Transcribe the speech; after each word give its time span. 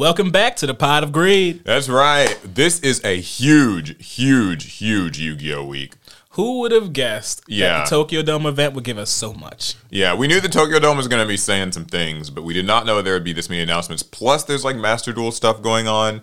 Welcome 0.00 0.30
back 0.30 0.56
to 0.56 0.66
the 0.66 0.72
Pod 0.72 1.02
of 1.04 1.12
Greed. 1.12 1.62
That's 1.62 1.86
right. 1.86 2.34
This 2.42 2.80
is 2.80 3.04
a 3.04 3.20
huge, 3.20 4.02
huge, 4.02 4.78
huge 4.78 5.18
Yu-Gi-Oh 5.18 5.66
week. 5.66 5.92
Who 6.30 6.60
would 6.60 6.72
have 6.72 6.94
guessed 6.94 7.42
Yeah. 7.46 7.68
that 7.80 7.84
the 7.84 7.90
Tokyo 7.90 8.22
Dome 8.22 8.46
event 8.46 8.72
would 8.72 8.84
give 8.84 8.96
us 8.96 9.10
so 9.10 9.34
much? 9.34 9.74
Yeah, 9.90 10.14
we 10.14 10.26
knew 10.26 10.40
the 10.40 10.48
Tokyo 10.48 10.78
Dome 10.78 10.96
was 10.96 11.06
going 11.06 11.22
to 11.22 11.28
be 11.28 11.36
saying 11.36 11.72
some 11.72 11.84
things, 11.84 12.30
but 12.30 12.44
we 12.44 12.54
did 12.54 12.64
not 12.64 12.86
know 12.86 13.02
there 13.02 13.12
would 13.12 13.24
be 13.24 13.34
this 13.34 13.50
many 13.50 13.60
announcements. 13.60 14.02
Plus, 14.02 14.42
there's 14.44 14.64
like 14.64 14.74
Master 14.76 15.12
Duel 15.12 15.32
stuff 15.32 15.60
going 15.60 15.86
on. 15.86 16.22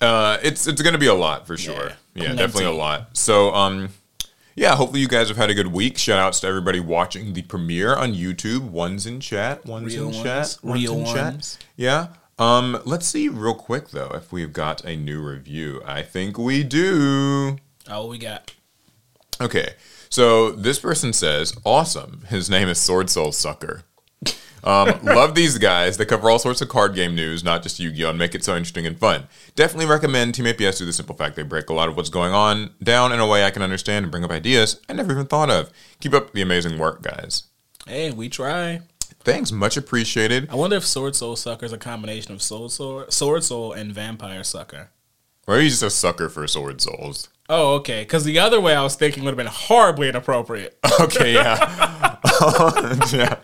Uh, 0.00 0.38
it's 0.42 0.66
it's 0.66 0.82
going 0.82 0.92
to 0.94 0.98
be 0.98 1.06
a 1.06 1.14
lot 1.14 1.46
for 1.46 1.56
sure. 1.56 1.92
Yeah. 2.16 2.24
Yeah, 2.24 2.28
definitely 2.34 2.64
a 2.64 2.72
lot. 2.72 3.16
So, 3.16 3.54
um, 3.54 3.90
yeah, 4.56 4.74
hopefully 4.74 5.02
you 5.02 5.06
guys 5.06 5.28
have 5.28 5.36
had 5.36 5.50
a 5.50 5.54
good 5.54 5.68
week. 5.68 5.98
Shout 5.98 6.18
outs 6.18 6.40
to 6.40 6.48
everybody 6.48 6.80
watching 6.80 7.32
the 7.34 7.42
premiere 7.42 7.94
on 7.94 8.12
YouTube. 8.12 8.62
One's 8.70 9.06
in 9.06 9.20
chat. 9.20 9.64
One's 9.66 9.94
Real 9.94 10.08
in 10.08 10.14
ones. 10.16 10.22
chat. 10.24 10.56
One's 10.64 10.82
Real 10.82 10.94
in 10.94 11.04
ones. 11.04 11.14
chat. 11.58 11.64
Yeah. 11.76 12.06
Um, 12.38 12.80
let's 12.84 13.06
see 13.06 13.28
real 13.28 13.54
quick 13.54 13.90
though 13.90 14.10
if 14.14 14.32
we've 14.32 14.52
got 14.52 14.84
a 14.84 14.96
new 14.96 15.20
review. 15.20 15.82
I 15.84 16.02
think 16.02 16.38
we 16.38 16.62
do. 16.62 17.58
Oh, 17.88 18.06
we 18.06 18.18
got. 18.18 18.54
Okay, 19.40 19.74
so 20.08 20.50
this 20.52 20.78
person 20.78 21.12
says, 21.12 21.54
"Awesome." 21.64 22.24
His 22.28 22.48
name 22.48 22.68
is 22.68 22.78
Sword 22.78 23.10
Soul 23.10 23.32
Sucker. 23.32 23.84
Um, 24.64 24.98
love 25.02 25.34
these 25.34 25.58
guys. 25.58 25.96
They 25.96 26.04
cover 26.04 26.30
all 26.30 26.38
sorts 26.38 26.60
of 26.60 26.68
card 26.68 26.94
game 26.94 27.14
news, 27.14 27.44
not 27.44 27.62
just 27.62 27.78
Yu-Gi-Oh, 27.78 28.10
and 28.10 28.18
make 28.18 28.34
it 28.34 28.44
so 28.44 28.56
interesting 28.56 28.86
and 28.86 28.98
fun. 28.98 29.28
Definitely 29.54 29.86
recommend 29.86 30.34
Team 30.34 30.46
APS 30.46 30.56
due 30.56 30.78
to 30.78 30.84
the 30.86 30.92
simple 30.92 31.14
fact 31.14 31.36
they 31.36 31.42
break 31.42 31.70
a 31.70 31.74
lot 31.74 31.88
of 31.88 31.96
what's 31.96 32.10
going 32.10 32.32
on 32.32 32.70
down 32.82 33.12
in 33.12 33.20
a 33.20 33.26
way 33.26 33.44
I 33.44 33.50
can 33.50 33.62
understand 33.62 34.04
and 34.04 34.10
bring 34.10 34.24
up 34.24 34.30
ideas 34.30 34.80
I 34.88 34.92
never 34.92 35.12
even 35.12 35.26
thought 35.26 35.50
of. 35.50 35.70
Keep 36.00 36.14
up 36.14 36.32
the 36.32 36.42
amazing 36.42 36.78
work, 36.78 37.02
guys. 37.02 37.44
Hey, 37.86 38.10
we 38.10 38.28
try. 38.28 38.80
Thanks, 39.28 39.52
much 39.52 39.76
appreciated. 39.76 40.48
I 40.50 40.54
wonder 40.54 40.76
if 40.76 40.86
Sword 40.86 41.14
Soul 41.14 41.36
Sucker 41.36 41.66
is 41.66 41.72
a 41.72 41.78
combination 41.78 42.32
of 42.32 42.40
Soul 42.42 42.68
Sword, 42.70 43.12
Sword 43.12 43.44
Soul, 43.44 43.72
and 43.74 43.92
Vampire 43.92 44.42
Sucker. 44.42 44.90
Or 45.46 45.56
are 45.56 45.60
you 45.60 45.68
just 45.68 45.82
a 45.82 45.90
sucker 45.90 46.28
for 46.30 46.46
Sword 46.46 46.80
Souls? 46.80 47.28
Oh, 47.50 47.74
okay. 47.76 48.02
Because 48.02 48.24
the 48.24 48.38
other 48.38 48.60
way 48.60 48.74
I 48.74 48.82
was 48.82 48.94
thinking 48.96 49.24
would 49.24 49.30
have 49.30 49.36
been 49.36 49.46
horribly 49.46 50.08
inappropriate. 50.08 50.78
Okay, 51.00 51.32
yeah. 51.34 52.16
yeah. 53.12 53.36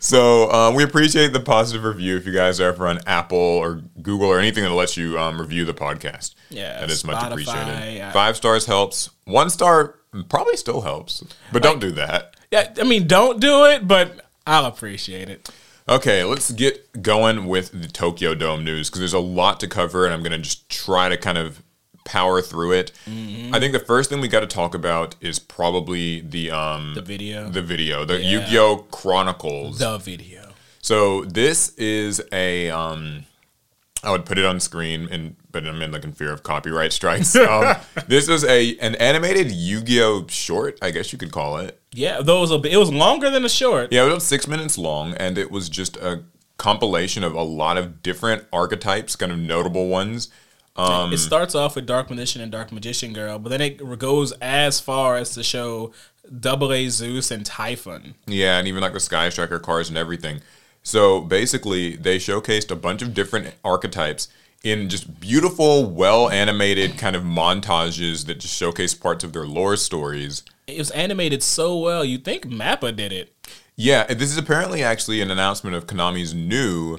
So 0.00 0.50
um, 0.52 0.74
we 0.74 0.82
appreciate 0.84 1.32
the 1.32 1.40
positive 1.40 1.82
review. 1.84 2.16
If 2.16 2.26
you 2.26 2.32
guys 2.32 2.60
are 2.60 2.68
ever 2.68 2.86
on 2.86 2.98
Apple 3.06 3.38
or 3.38 3.82
Google 4.02 4.28
or 4.28 4.38
anything 4.38 4.64
that 4.64 4.70
lets 4.72 4.96
you 4.96 5.18
um, 5.18 5.40
review 5.40 5.64
the 5.64 5.72
podcast, 5.74 6.34
Yeah, 6.50 6.78
that 6.80 6.90
is 6.90 7.04
much 7.04 7.22
appreciated. 7.22 8.02
I- 8.02 8.10
Five 8.12 8.36
stars 8.36 8.66
helps. 8.66 9.10
One 9.24 9.48
star 9.50 9.94
probably 10.28 10.56
still 10.56 10.82
helps, 10.82 11.24
but 11.52 11.62
don't 11.62 11.80
do 11.80 11.90
that. 11.92 12.34
yeah, 12.50 12.72
I 12.78 12.84
mean, 12.84 13.06
don't 13.06 13.40
do 13.40 13.64
it, 13.66 13.88
but 13.88 14.27
I'll 14.48 14.64
appreciate 14.66 15.28
it. 15.28 15.48
Okay, 15.88 16.24
let's 16.24 16.50
get 16.52 17.02
going 17.02 17.46
with 17.46 17.70
the 17.80 17.88
Tokyo 17.88 18.34
Dome 18.34 18.64
news 18.64 18.88
because 18.88 19.00
there's 19.00 19.12
a 19.14 19.18
lot 19.18 19.60
to 19.60 19.68
cover, 19.68 20.04
and 20.04 20.12
I'm 20.14 20.22
gonna 20.22 20.38
just 20.38 20.68
try 20.68 21.08
to 21.08 21.16
kind 21.16 21.38
of 21.38 21.62
power 22.04 22.40
through 22.40 22.72
it. 22.72 22.92
Mm-hmm. 23.06 23.54
I 23.54 23.60
think 23.60 23.72
the 23.74 23.78
first 23.78 24.08
thing 24.10 24.20
we 24.20 24.28
got 24.28 24.40
to 24.40 24.46
talk 24.46 24.74
about 24.74 25.14
is 25.20 25.38
probably 25.38 26.20
the 26.20 26.50
um 26.50 26.92
The 26.94 27.02
video. 27.02 27.48
the 27.50 27.60
video, 27.62 28.04
the 28.06 28.20
Yeah. 28.22 28.40
Yu-Gi-Oh 28.40 28.76
Chronicles. 28.90 29.78
The 29.78 29.98
video. 29.98 30.52
So 30.80 31.24
this 31.24 31.74
is 31.76 32.22
a 32.32 32.70
um 32.70 33.24
I 34.02 34.10
would 34.10 34.24
put 34.24 34.38
it 34.38 34.44
on 34.46 34.60
screen 34.60 35.08
and 35.10 35.36
but 35.50 35.66
I'm 35.66 35.82
in 35.82 35.90
like 35.92 36.04
in 36.04 36.12
fear 36.12 36.32
of 36.32 36.42
copyright 36.42 36.92
strikes. 36.92 37.34
Um, 37.36 37.76
this 38.06 38.28
is 38.28 38.44
a 38.44 38.76
an 38.78 38.94
animated 38.96 39.50
Yu-Gi-Oh 39.52 40.26
short, 40.28 40.78
I 40.80 40.90
guess 40.90 41.12
you 41.12 41.18
could 41.18 41.32
call 41.32 41.58
it. 41.58 41.77
Yeah, 41.92 42.16
though 42.18 42.40
those 42.40 42.50
will 42.50 42.58
be, 42.58 42.70
it 42.70 42.76
was 42.76 42.92
longer 42.92 43.30
than 43.30 43.44
a 43.44 43.48
short. 43.48 43.92
Yeah, 43.92 44.06
it 44.06 44.12
was 44.12 44.26
six 44.26 44.46
minutes 44.46 44.78
long 44.78 45.14
and 45.14 45.38
it 45.38 45.50
was 45.50 45.68
just 45.68 45.96
a 45.96 46.22
compilation 46.58 47.24
of 47.24 47.34
a 47.34 47.42
lot 47.42 47.78
of 47.78 48.02
different 48.02 48.44
archetypes, 48.52 49.16
kind 49.16 49.32
of 49.32 49.38
notable 49.38 49.88
ones. 49.88 50.28
Um, 50.76 51.12
it 51.12 51.18
starts 51.18 51.56
off 51.56 51.74
with 51.74 51.86
Dark 51.86 52.08
Magician 52.08 52.40
and 52.40 52.52
Dark 52.52 52.70
Magician 52.70 53.12
Girl, 53.12 53.38
but 53.38 53.48
then 53.48 53.60
it 53.60 53.98
goes 53.98 54.32
as 54.40 54.78
far 54.78 55.16
as 55.16 55.30
to 55.34 55.42
show 55.42 55.92
Double 56.40 56.72
A 56.72 56.88
Zeus 56.88 57.32
and 57.32 57.44
Typhon. 57.44 58.14
Yeah, 58.26 58.58
and 58.58 58.68
even 58.68 58.80
like 58.80 58.92
the 58.92 59.00
Sky 59.00 59.28
Striker 59.28 59.58
cars 59.58 59.88
and 59.88 59.98
everything. 59.98 60.40
So 60.82 61.20
basically, 61.20 61.96
they 61.96 62.18
showcased 62.18 62.70
a 62.70 62.76
bunch 62.76 63.02
of 63.02 63.12
different 63.12 63.54
archetypes 63.64 64.28
in 64.62 64.88
just 64.88 65.20
beautiful, 65.20 65.90
well 65.90 66.28
animated 66.30 66.96
kind 66.96 67.16
of 67.16 67.22
montages 67.22 68.26
that 68.26 68.38
just 68.40 68.54
showcase 68.54 68.94
parts 68.94 69.24
of 69.24 69.32
their 69.32 69.46
lore 69.46 69.76
stories. 69.76 70.44
It 70.68 70.78
was 70.78 70.90
animated 70.90 71.42
so 71.42 71.78
well, 71.78 72.04
you'd 72.04 72.24
think 72.24 72.44
Mappa 72.46 72.94
did 72.94 73.12
it. 73.12 73.34
Yeah, 73.74 74.04
this 74.04 74.30
is 74.30 74.36
apparently 74.36 74.82
actually 74.82 75.20
an 75.22 75.30
announcement 75.30 75.74
of 75.76 75.86
Konami's 75.86 76.34
new 76.34 76.98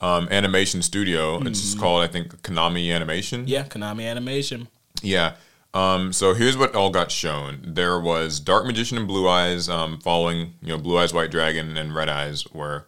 um, 0.00 0.26
animation 0.30 0.80
studio. 0.80 1.40
It's 1.42 1.60
just 1.60 1.78
called, 1.78 2.02
I 2.02 2.06
think, 2.06 2.40
Konami 2.42 2.90
Animation. 2.94 3.44
Yeah, 3.46 3.64
Konami 3.64 4.08
Animation. 4.08 4.68
Yeah. 5.02 5.34
Um, 5.74 6.12
so 6.12 6.34
here's 6.34 6.56
what 6.56 6.74
all 6.74 6.90
got 6.90 7.10
shown. 7.10 7.60
There 7.62 8.00
was 8.00 8.40
Dark 8.40 8.64
Magician 8.64 8.96
and 8.96 9.06
Blue 9.06 9.28
Eyes 9.28 9.68
um, 9.68 9.98
following, 10.00 10.54
you 10.62 10.68
know, 10.68 10.78
Blue 10.78 10.96
Eyes, 10.98 11.12
White 11.12 11.30
Dragon, 11.30 11.76
and 11.76 11.94
Red 11.94 12.08
Eyes 12.08 12.46
were 12.52 12.86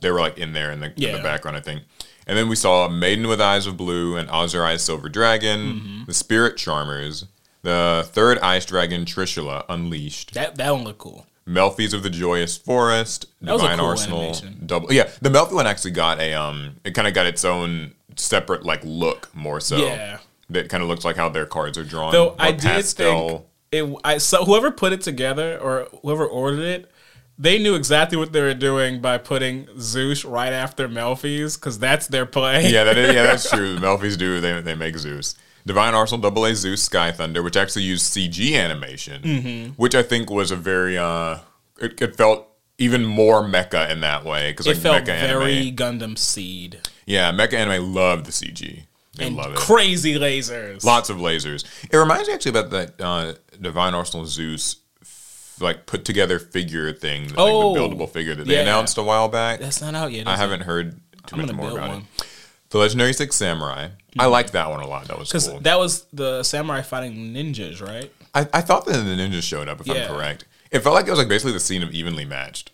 they 0.00 0.10
were 0.10 0.20
like 0.20 0.38
in 0.38 0.54
there 0.54 0.72
in 0.72 0.80
the, 0.80 0.86
in 0.86 1.12
the 1.16 1.22
background, 1.22 1.56
I 1.58 1.60
think. 1.60 1.82
And 2.26 2.36
then 2.36 2.48
we 2.48 2.56
saw 2.56 2.88
Maiden 2.88 3.28
with 3.28 3.40
Eyes 3.40 3.66
of 3.66 3.76
Blue 3.76 4.16
and 4.16 4.30
Azure 4.30 4.64
Eyes 4.64 4.82
Silver 4.82 5.08
Dragon, 5.10 5.60
Mm-hmm. 5.60 6.04
the 6.06 6.14
Spirit 6.14 6.56
Charmers, 6.56 7.26
the 7.62 8.06
third 8.12 8.38
Ice 8.38 8.64
Dragon 8.64 9.04
Trishula 9.04 9.64
Unleashed, 9.68 10.34
That 10.34 10.56
that 10.56 10.70
one 10.72 10.84
looked 10.84 10.98
cool. 11.00 11.26
Melffys 11.46 11.92
of 11.94 12.02
the 12.02 12.10
Joyous 12.10 12.56
Forest, 12.56 13.26
That 13.42 13.52
was 13.52 13.62
a 13.62 13.64
Divine 13.64 13.78
cool 13.78 13.88
Arsenal, 13.88 14.18
animation. 14.20 14.62
double. 14.66 14.92
Yeah, 14.92 15.10
the 15.20 15.30
Melffy 15.30 15.52
one 15.54 15.66
actually 15.66 15.90
got 15.92 16.20
a 16.20 16.32
um, 16.34 16.76
it 16.84 16.92
kind 16.94 17.08
of 17.08 17.14
got 17.14 17.26
its 17.26 17.44
own 17.44 17.94
separate 18.16 18.64
like 18.64 18.80
look 18.84 19.34
more 19.34 19.60
so. 19.60 19.76
Yeah. 19.76 20.18
that 20.50 20.68
kind 20.68 20.82
of 20.82 20.88
looks 20.88 21.04
like 21.04 21.16
how 21.16 21.28
their 21.28 21.46
cards 21.46 21.76
are 21.78 21.84
drawn. 21.84 22.12
Though 22.12 22.34
I 22.38 22.52
did 22.52 22.84
think 22.84 23.42
it. 23.72 23.96
I 24.04 24.18
so 24.18 24.44
whoever 24.44 24.70
put 24.70 24.92
it 24.92 25.00
together 25.00 25.58
or 25.58 25.88
whoever 26.02 26.26
ordered 26.26 26.60
it, 26.60 26.90
they 27.38 27.58
knew 27.58 27.74
exactly 27.74 28.18
what 28.18 28.32
they 28.32 28.40
were 28.42 28.52
doing 28.54 29.00
by 29.00 29.16
putting 29.18 29.66
Zeus 29.78 30.24
right 30.24 30.52
after 30.52 30.88
Melffy's 30.88 31.56
because 31.56 31.78
that's 31.78 32.06
their 32.08 32.26
play. 32.26 32.68
yeah, 32.70 32.84
that 32.84 32.98
is, 32.98 33.14
yeah, 33.14 33.22
that's 33.24 33.48
true. 33.54 33.74
The 33.76 33.80
Melffy's 33.80 34.16
do 34.16 34.40
they 34.40 34.60
they 34.60 34.74
make 34.74 34.96
Zeus. 34.98 35.34
Divine 35.66 35.94
Arsenal, 35.94 36.20
Double 36.22 36.44
A 36.44 36.54
Zeus, 36.54 36.82
Sky 36.82 37.12
Thunder, 37.12 37.42
which 37.42 37.56
actually 37.56 37.82
used 37.82 38.12
CG 38.12 38.54
animation, 38.54 39.22
Mm-hmm. 39.22 39.72
which 39.72 39.94
I 39.94 40.02
think 40.02 40.30
was 40.30 40.50
a 40.50 40.56
very 40.56 40.96
uh, 40.98 41.38
it, 41.80 42.00
it 42.00 42.16
felt 42.16 42.46
even 42.78 43.04
more 43.04 43.42
mecha 43.42 43.90
in 43.90 44.00
that 44.00 44.24
way 44.24 44.52
because 44.52 44.66
it 44.66 44.74
like 44.74 44.82
felt 44.82 45.02
mecha 45.02 45.20
very 45.20 45.52
anime, 45.68 45.76
Gundam 45.76 46.18
Seed 46.18 46.80
yeah, 47.06 47.30
mecha 47.32 47.54
anime 47.54 47.92
loved 47.94 48.26
the 48.26 48.32
CG. 48.32 48.84
They 49.16 49.26
and 49.26 49.36
love 49.36 49.52
it. 49.52 49.56
crazy 49.56 50.14
lasers. 50.14 50.84
Lots 50.84 51.10
of 51.10 51.16
lasers. 51.18 51.64
It 51.92 51.96
reminds 51.96 52.28
me 52.28 52.34
actually 52.34 52.50
about 52.58 52.70
that 52.70 53.00
uh, 53.00 53.34
Divine 53.60 53.92
Arsenal 53.94 54.24
Zeus 54.26 54.76
like 55.60 55.84
put 55.86 56.04
together 56.04 56.38
figure 56.38 56.92
thing, 56.92 57.24
like 57.28 57.34
Oh, 57.36 57.74
the 57.74 57.80
buildable 57.80 58.08
figure 58.08 58.34
that 58.34 58.46
they 58.46 58.54
yeah. 58.54 58.62
announced 58.62 58.96
a 58.96 59.02
while 59.02 59.28
back. 59.28 59.60
That's 59.60 59.82
not 59.82 59.94
out 59.94 60.12
yet. 60.12 60.26
I 60.26 60.34
it? 60.34 60.36
haven't 60.38 60.62
heard 60.62 60.92
too 61.26 61.36
I'm 61.36 61.42
much 61.46 61.52
more 61.54 61.66
build 61.66 61.78
about 61.78 61.88
one. 61.90 61.98
it. 62.18 62.19
The 62.70 62.78
Legendary 62.78 63.12
Six 63.12 63.36
Samurai. 63.36 63.88
I 64.18 64.26
liked 64.26 64.52
that 64.52 64.70
one 64.70 64.80
a 64.80 64.86
lot. 64.86 65.06
That 65.08 65.18
was 65.18 65.28
because 65.28 65.48
cool. 65.48 65.60
that 65.60 65.78
was 65.78 66.04
the 66.12 66.42
samurai 66.42 66.82
fighting 66.82 67.32
ninjas, 67.34 67.80
right? 67.80 68.12
I, 68.34 68.40
I 68.52 68.60
thought 68.60 68.84
that 68.86 68.92
the 68.92 68.98
ninjas 69.16 69.42
showed 69.42 69.68
up, 69.68 69.80
if 69.80 69.86
Yeah. 69.86 69.94
I'm 70.06 70.08
correct. 70.08 70.44
It 70.70 70.80
felt 70.80 70.94
like 70.94 71.06
it 71.06 71.10
was 71.10 71.18
like 71.18 71.28
basically 71.28 71.52
the 71.52 71.60
scene 71.60 71.82
of 71.82 71.90
evenly 71.92 72.24
matched. 72.24 72.70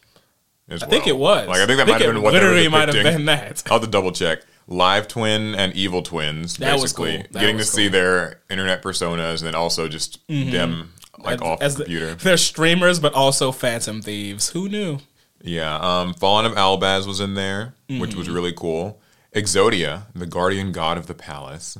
as 0.68 0.82
I 0.82 0.86
think 0.86 1.06
it 1.06 1.16
was. 1.16 1.48
Like 1.48 1.60
I 1.60 1.66
think 1.66 1.78
that 1.78 1.86
might 1.88 2.00
have 2.02 2.12
been 2.14 2.22
what 2.22 2.32
literally 2.34 2.68
might 2.68 2.88
have 2.94 3.02
been 3.02 3.24
that. 3.26 3.62
I'll 3.66 3.78
have 3.78 3.82
to 3.84 3.90
double 3.90 4.12
check. 4.12 4.40
Live 4.68 5.06
twin 5.08 5.54
and 5.54 5.72
evil 5.74 6.02
twins, 6.02 6.56
That 6.56 6.72
was 6.74 6.92
basically. 6.92 7.18
cool. 7.32 7.40
Getting 7.40 7.56
to 7.58 7.64
see 7.64 7.88
their 7.88 8.40
internet 8.50 8.82
personas 8.82 9.38
and 9.38 9.46
then 9.46 9.54
also 9.54 9.88
just 9.88 10.26
them 10.28 10.92
like 11.18 11.40
off 11.40 11.62
As 11.62 11.74
the 11.76 11.78
the- 11.78 11.84
computer. 11.84 12.14
they're 12.16 12.36
streamers, 12.36 12.98
but 12.98 13.14
also 13.14 13.52
phantom 13.52 14.02
thieves. 14.02 14.50
Who 14.50 14.68
knew? 14.68 14.98
Yeah, 15.40 15.76
um, 15.76 16.14
Fallen 16.14 16.44
of 16.46 16.52
Albaz 16.54 17.06
was 17.06 17.20
in 17.20 17.34
there, 17.34 17.74
which 17.88 18.10
Mm-hmm. 18.10 18.18
was 18.18 18.28
really 18.28 18.52
cool. 18.52 19.00
Exodia, 19.36 20.06
the 20.14 20.26
guardian 20.26 20.72
god 20.72 20.96
of 20.98 21.06
the 21.06 21.14
palace, 21.14 21.76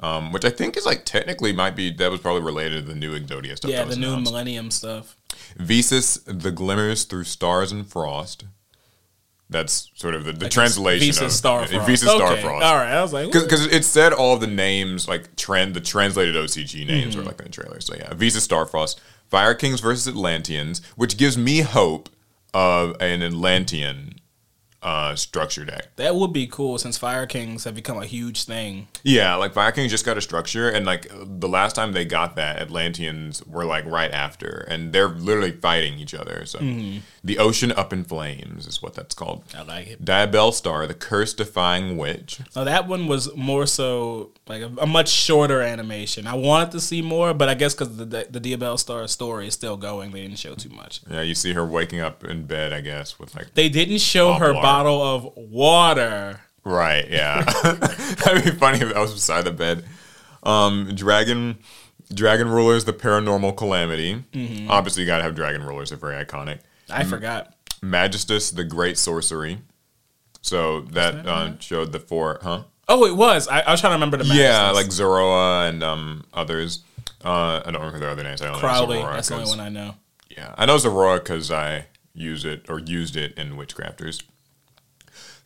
um, 0.00 0.32
which 0.32 0.44
I 0.44 0.50
think 0.50 0.76
is 0.76 0.86
like 0.86 1.04
technically 1.04 1.52
might 1.52 1.74
be 1.74 1.90
that 1.92 2.10
was 2.10 2.20
probably 2.20 2.42
related 2.42 2.86
to 2.86 2.92
the 2.92 2.98
new 2.98 3.18
Exodia 3.18 3.56
stuff. 3.56 3.70
Yeah, 3.70 3.84
the 3.84 3.96
new 3.96 4.08
announced. 4.12 4.30
Millennium 4.30 4.70
stuff. 4.70 5.16
Visas, 5.58 6.20
the 6.26 6.50
glimmers 6.52 7.04
through 7.04 7.24
stars 7.24 7.72
and 7.72 7.86
frost. 7.86 8.44
That's 9.48 9.90
sort 9.94 10.14
of 10.16 10.24
the, 10.24 10.32
the 10.32 10.48
translation 10.48 11.06
Visa 11.06 11.26
of 11.26 11.30
Starfrost. 11.30 11.86
Visa 11.86 12.10
okay. 12.10 12.24
Starfrost. 12.42 12.62
All 12.62 12.74
right, 12.76 12.92
I 12.94 13.00
was 13.02 13.12
like, 13.12 13.30
Because 13.30 13.66
it 13.66 13.84
said 13.84 14.12
all 14.12 14.36
the 14.36 14.48
names, 14.48 15.06
like 15.08 15.36
trend, 15.36 15.74
the 15.74 15.80
translated 15.80 16.34
OCG 16.34 16.84
names 16.86 17.14
Mm-hmm. 17.14 17.18
were 17.20 17.26
like 17.30 17.38
in 17.38 17.46
the 17.46 17.52
trailer. 17.52 17.80
So 17.80 17.94
yeah, 17.94 18.12
Visa 18.14 18.40
Starfrost, 18.40 18.98
Fire 19.28 19.54
Kings 19.54 19.78
versus 19.80 20.08
Atlanteans, 20.08 20.82
which 20.96 21.16
gives 21.16 21.38
me 21.38 21.60
hope 21.60 22.08
of 22.52 22.96
an 23.00 23.22
Atlantean 23.22 24.14
uh, 24.82 25.14
structure 25.16 25.64
deck. 25.64 25.88
That 25.96 26.14
would 26.14 26.32
be 26.32 26.46
cool 26.46 26.78
since 26.78 26.96
Fire 26.98 27.26
Kings 27.26 27.64
have 27.64 27.74
become 27.74 27.98
a 27.98 28.06
huge 28.06 28.44
thing. 28.44 28.88
Yeah, 29.02 29.34
like 29.34 29.52
Fire 29.52 29.72
Kings 29.72 29.90
just 29.90 30.04
got 30.04 30.16
a 30.16 30.20
structure, 30.20 30.68
and 30.68 30.86
like 30.86 31.08
the 31.10 31.48
last 31.48 31.74
time 31.74 31.92
they 31.92 32.04
got 32.04 32.36
that, 32.36 32.60
Atlanteans 32.60 33.44
were 33.46 33.64
like 33.64 33.84
right 33.86 34.10
after, 34.12 34.66
and 34.68 34.92
they're 34.92 35.08
literally 35.08 35.52
fighting 35.52 35.98
each 35.98 36.14
other. 36.14 36.44
So 36.46 36.58
the 37.24 37.38
ocean 37.38 37.72
up 37.72 37.92
in 37.92 38.04
flames 38.04 38.66
is 38.66 38.80
what 38.82 38.94
that's 38.94 39.14
called. 39.14 39.42
I 39.56 39.62
like 39.62 39.88
it. 39.88 40.04
Diabellstar, 40.04 40.86
the 40.86 40.94
curse 40.94 41.34
defying 41.34 41.96
witch. 41.96 42.40
Now 42.54 42.64
that 42.64 42.86
one 42.86 43.06
was 43.08 43.34
more 43.34 43.66
so 43.66 44.30
like 44.46 44.62
a, 44.62 44.70
a 44.78 44.86
much 44.86 45.08
shorter 45.08 45.60
animation. 45.60 46.26
I 46.26 46.34
wanted 46.34 46.70
to 46.72 46.80
see 46.80 47.02
more, 47.02 47.34
but 47.34 47.48
I 47.48 47.54
guess 47.54 47.74
because 47.74 47.96
the 47.96 48.04
the 48.04 48.40
Diabellstar 48.40 49.08
story 49.08 49.48
is 49.48 49.54
still 49.54 49.76
going, 49.76 50.12
they 50.12 50.22
didn't 50.22 50.38
show 50.38 50.54
too 50.54 50.68
much. 50.70 51.00
Yeah, 51.10 51.22
you 51.22 51.34
see 51.34 51.52
her 51.54 51.64
waking 51.66 52.00
up 52.00 52.22
in 52.24 52.46
bed, 52.46 52.72
I 52.72 52.80
guess, 52.80 53.18
with 53.18 53.34
like 53.34 53.54
They 53.54 53.68
didn't 53.68 53.98
show 53.98 54.34
her. 54.34 54.52
Bottle 54.66 55.02
of 55.02 55.32
water. 55.36 56.40
Right, 56.64 57.08
yeah. 57.08 57.42
That'd 57.62 58.44
be 58.44 58.50
funny 58.50 58.80
if 58.80 58.92
that 58.92 58.98
was 58.98 59.12
beside 59.14 59.44
the 59.44 59.52
bed. 59.52 59.84
Um, 60.42 60.94
dragon 60.94 61.58
Dragon 62.12 62.48
Rulers, 62.48 62.84
the 62.84 62.92
paranormal 62.92 63.56
calamity. 63.56 64.22
Obviously 64.68 65.02
you 65.02 65.06
gotta 65.06 65.22
have 65.22 65.34
dragon 65.34 65.62
rulers, 65.64 65.90
they're 65.90 65.98
very 65.98 66.24
iconic. 66.24 66.60
I 66.88 67.04
forgot. 67.04 67.54
Magistus, 67.82 68.54
the 68.54 68.64
great 68.64 68.98
sorcery. 68.98 69.58
So 70.40 70.82
that, 70.92 71.26
uh, 71.26 71.58
showed 71.58 71.92
the 71.92 71.98
four 71.98 72.38
huh? 72.42 72.62
Oh, 72.88 73.04
it 73.06 73.16
was. 73.16 73.48
I, 73.48 73.60
I 73.60 73.72
was 73.72 73.80
trying 73.80 73.90
to 73.90 73.96
remember 73.96 74.16
the 74.18 74.24
Yeah, 74.26 74.70
like 74.70 74.86
Zoroa 74.86 75.68
and 75.68 75.82
um 75.82 76.24
others. 76.32 76.84
Uh, 77.24 77.60
I 77.64 77.70
don't 77.70 77.80
remember 77.80 77.98
their 77.98 78.10
other 78.10 78.22
names. 78.22 78.40
I 78.42 78.46
don't 78.46 78.58
Crowley. 78.58 79.02
know 79.02 79.12
That's 79.12 79.28
the 79.28 79.34
only 79.36 79.48
one 79.48 79.60
I 79.60 79.68
know. 79.68 79.94
Yeah, 80.30 80.54
I 80.56 80.66
know 80.66 80.76
Zorora 80.76 81.18
because 81.18 81.50
I 81.50 81.86
use 82.14 82.44
it 82.44 82.66
or 82.68 82.78
used 82.78 83.16
it 83.16 83.36
in 83.36 83.56
Witchcrafters. 83.56 84.22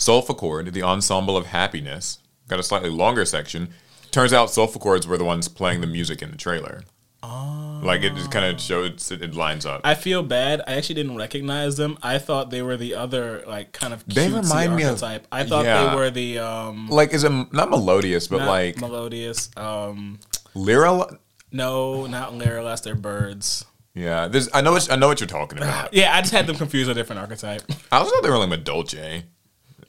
Solfachord, 0.00 0.72
the 0.72 0.82
ensemble 0.82 1.36
of 1.36 1.46
happiness, 1.46 2.18
got 2.48 2.58
a 2.58 2.62
slightly 2.62 2.88
longer 2.88 3.24
section. 3.26 3.68
Turns 4.10 4.32
out 4.32 4.48
Solfachords 4.48 5.06
were 5.06 5.18
the 5.18 5.24
ones 5.24 5.46
playing 5.46 5.82
the 5.82 5.86
music 5.86 6.22
in 6.22 6.30
the 6.30 6.38
trailer. 6.38 6.82
Oh. 7.22 7.82
Like 7.84 8.00
it 8.02 8.14
just 8.14 8.30
kind 8.30 8.46
of 8.46 8.58
shows 8.60 9.10
it, 9.12 9.20
it 9.20 9.34
lines 9.34 9.66
up. 9.66 9.82
I 9.84 9.94
feel 9.94 10.22
bad. 10.22 10.62
I 10.66 10.72
actually 10.76 10.94
didn't 10.96 11.16
recognize 11.16 11.76
them. 11.76 11.98
I 12.02 12.16
thought 12.16 12.48
they 12.50 12.62
were 12.62 12.78
the 12.78 12.94
other 12.94 13.44
like 13.46 13.72
kind 13.72 13.92
of 13.92 14.02
They 14.06 14.28
remind 14.30 14.74
me 14.74 14.84
of- 14.84 15.02
archetype. 15.02 15.26
I 15.30 15.44
thought 15.44 15.66
yeah. 15.66 15.90
they 15.90 15.96
were 15.96 16.10
the 16.10 16.38
um 16.38 16.88
like 16.88 17.12
is 17.12 17.22
it 17.24 17.30
not 17.52 17.68
melodious, 17.68 18.26
but 18.26 18.38
not 18.38 18.48
like 18.48 18.80
melodious. 18.80 19.50
Um 19.56 20.18
lyra. 20.54 21.18
no, 21.52 22.06
not 22.06 22.32
Lyrilusc, 22.32 22.84
they're 22.84 22.94
birds. 22.94 23.66
Yeah, 23.94 24.28
this 24.28 24.48
I 24.54 24.62
know 24.62 24.72
what 24.72 24.90
I 24.90 24.96
know 24.96 25.08
what 25.08 25.20
you're 25.20 25.26
talking 25.26 25.58
about. 25.62 25.92
Yeah, 25.92 26.16
I 26.16 26.22
just 26.22 26.32
had 26.32 26.46
them 26.46 26.56
confused 26.56 26.88
with 26.88 26.96
a 26.96 27.00
different 27.00 27.20
archetype. 27.20 27.62
I 27.92 27.98
also 27.98 28.10
thought 28.12 28.22
they 28.22 28.30
were 28.30 28.38
like 28.38 28.48
Madolche. 28.64 29.24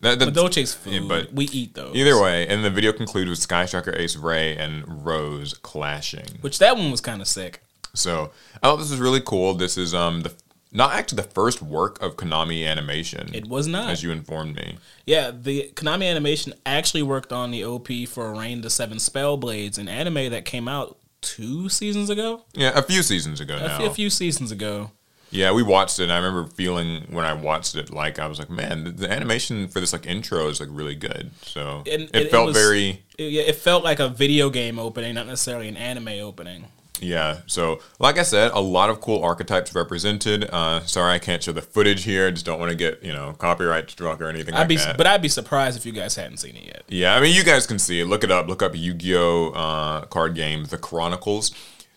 That, 0.02 0.20
But 0.20 0.34
Dolce's 0.34 0.74
food. 0.74 0.94
Yeah, 0.94 1.00
but 1.08 1.34
we 1.34 1.46
eat 1.46 1.74
those. 1.76 1.96
either 1.96 2.20
way, 2.22 2.48
and 2.48 2.64
the 2.66 2.70
video 2.70 2.92
concludes 2.92 3.30
with 3.30 3.40
Sky 3.40 3.66
Striker 3.66 3.96
Ace 3.96 4.16
Raye 4.16 4.56
and 4.58 5.06
Roze 5.06 5.54
clashing. 5.54 6.26
Which 6.42 6.60
that 6.60 6.76
one 6.76 6.92
was 6.92 7.02
kind 7.02 7.22
of 7.22 7.28
sick. 7.28 7.62
So 7.94 8.32
I 8.64 8.68
thought 8.68 8.78
this 8.78 8.90
was 8.92 9.00
really 9.00 9.22
cool. 9.22 9.54
This 9.54 9.78
is 9.78 9.94
um 9.94 10.22
the 10.22 10.34
not 10.74 10.94
actually 10.94 11.18
the 11.18 11.30
first 11.30 11.62
work 11.62 12.02
of 12.02 12.16
Konami 12.16 12.66
Animation. 12.66 13.30
It 13.34 13.48
was 13.48 13.68
not. 13.68 13.90
as 13.90 14.02
you 14.04 14.12
informed 14.12 14.56
me. 14.56 14.78
Yeah, 15.06 15.30
the 15.32 15.70
Konami 15.76 16.10
Animation 16.10 16.54
actually 16.66 17.04
worked 17.04 17.34
on 17.34 17.52
the 17.52 17.66
OP 17.66 17.90
for 18.08 18.34
Reign 18.34 18.62
the 18.62 18.70
Seven 18.70 18.98
Spellblades, 18.98 19.78
an 19.78 19.90
anime 19.90 20.30
that 20.32 20.46
came 20.46 20.70
out 20.70 20.98
two 21.20 21.68
seasons 21.70 22.10
ago, 22.10 22.46
Yeah, 22.54 22.72
a 22.74 22.82
few 22.82 23.04
seasons 23.04 23.42
ago 23.42 23.58
a 23.58 23.60
now. 23.68 23.78
few, 23.80 23.86
a 23.88 23.94
few 23.94 24.10
seasons 24.10 24.52
ago. 24.52 24.92
Yeah, 25.32 25.54
we 25.54 25.64
watched 25.64 26.00
it. 26.00 26.04
and 26.04 26.12
I 26.12 26.18
remember 26.18 26.50
feeling 26.52 27.06
when 27.10 27.26
I 27.26 27.34
watched 27.34 27.76
it, 27.76 27.90
like 27.92 28.20
I 28.20 28.28
was 28.28 28.38
like, 28.38 28.50
man, 28.50 28.84
the, 28.84 28.92
the 28.92 29.12
animation 29.12 29.68
for 29.70 29.80
this 29.80 29.94
like 29.94 30.06
intro 30.06 30.48
is 30.50 30.60
like 30.60 30.70
really 30.72 30.96
good. 30.96 31.32
So 31.44 31.84
And- 31.90 32.04
it, 32.04 32.16
it 32.16 32.32
felt 32.32 32.48
was- 32.48 32.58
very 32.58 33.02
It, 33.18 33.32
yeah, 33.32 33.44
it 33.44 33.56
felt 33.56 33.84
like 33.84 34.00
a 34.00 34.10
video 34.10 34.50
game 34.50 34.78
opening, 34.78 35.16
not 35.16 35.28
necessarily 35.28 35.68
an 35.70 35.78
anime 35.78 36.10
opening. 36.22 36.66
yeah. 37.00 37.38
So 37.48 37.80
like 37.98 38.18
I 38.18 38.24
said, 38.24 38.52
a 38.54 38.60
lot 38.60 38.90
of 38.90 39.00
cool 39.02 39.24
archetypes 39.24 39.74
represented. 39.74 40.50
Uh, 40.52 40.82
sorry, 40.86 41.14
I 41.14 41.20
can't 41.20 41.42
show 41.42 41.52
the 41.54 41.62
footage 41.62 42.04
here. 42.04 42.28
I 42.28 42.32
just 42.32 42.46
don't 42.46 42.60
want 42.60 42.70
to 42.72 42.76
get 42.78 43.02
you 43.02 43.14
know 43.14 43.34
copyright 43.40 43.90
struck 43.90 44.20
or 44.22 44.28
anything 44.28 44.54
I'd 44.54 44.60
like 44.60 44.68
be, 44.68 44.76
that. 44.78 44.98
but 44.98 45.08
I'd 45.08 45.22
be 45.22 45.30
surprised 45.30 45.78
if 45.78 45.86
you 45.86 45.94
guys 45.94 46.16
hadn't 46.16 46.38
seen 46.38 46.56
it 46.58 46.66
yet. 46.66 46.84
Yeah, 46.90 47.16
I 47.16 47.22
mean, 47.22 47.34
you 47.36 47.44
guys 47.44 47.66
can 47.66 47.80
see 47.80 48.02
it. 48.02 48.06
Look 48.06 48.24
it 48.24 48.32
up. 48.32 48.48
Look 48.48 48.62
up 48.62 48.74
Yu-Gi-Oh 48.76 49.52
uh, 49.52 50.02
card 50.06 50.36
game, 50.36 50.66
The 50.66 50.78
Chronicles. 50.78 51.52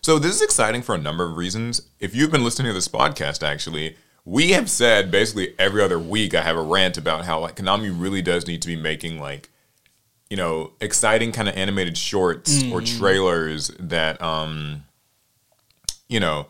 So 0.05 0.19
this 0.19 0.35
is 0.35 0.43
exciting 0.43 0.83
for 0.83 0.93
a 0.93 0.99
number 0.99 1.23
of 1.25 1.35
reasons. 1.35 1.81
If 1.99 2.13
you've 2.15 2.29
been 2.29 2.43
listening 2.43 2.67
to 2.67 2.73
this 2.73 2.87
podcast, 2.87 3.41
actually, 3.41 3.97
we 4.23 4.51
have 4.51 4.69
said 4.69 5.09
basically 5.09 5.55
every 5.57 5.81
other 5.81 5.97
week 5.97 6.35
I 6.35 6.43
have 6.43 6.55
a 6.55 6.61
rant 6.61 6.95
about 6.95 7.25
how 7.25 7.39
like 7.39 7.55
Konami 7.55 7.91
really 7.91 8.21
does 8.21 8.45
need 8.45 8.61
to 8.61 8.67
be 8.67 8.75
making 8.75 9.19
like, 9.19 9.49
you 10.29 10.37
know, 10.37 10.73
exciting 10.79 11.31
kind 11.31 11.49
of 11.49 11.55
animated 11.55 11.97
shorts 11.97 12.63
or 12.71 12.81
trailers 12.81 13.69
that, 13.79 14.21
um, 14.21 14.83
you 16.07 16.19
know, 16.19 16.49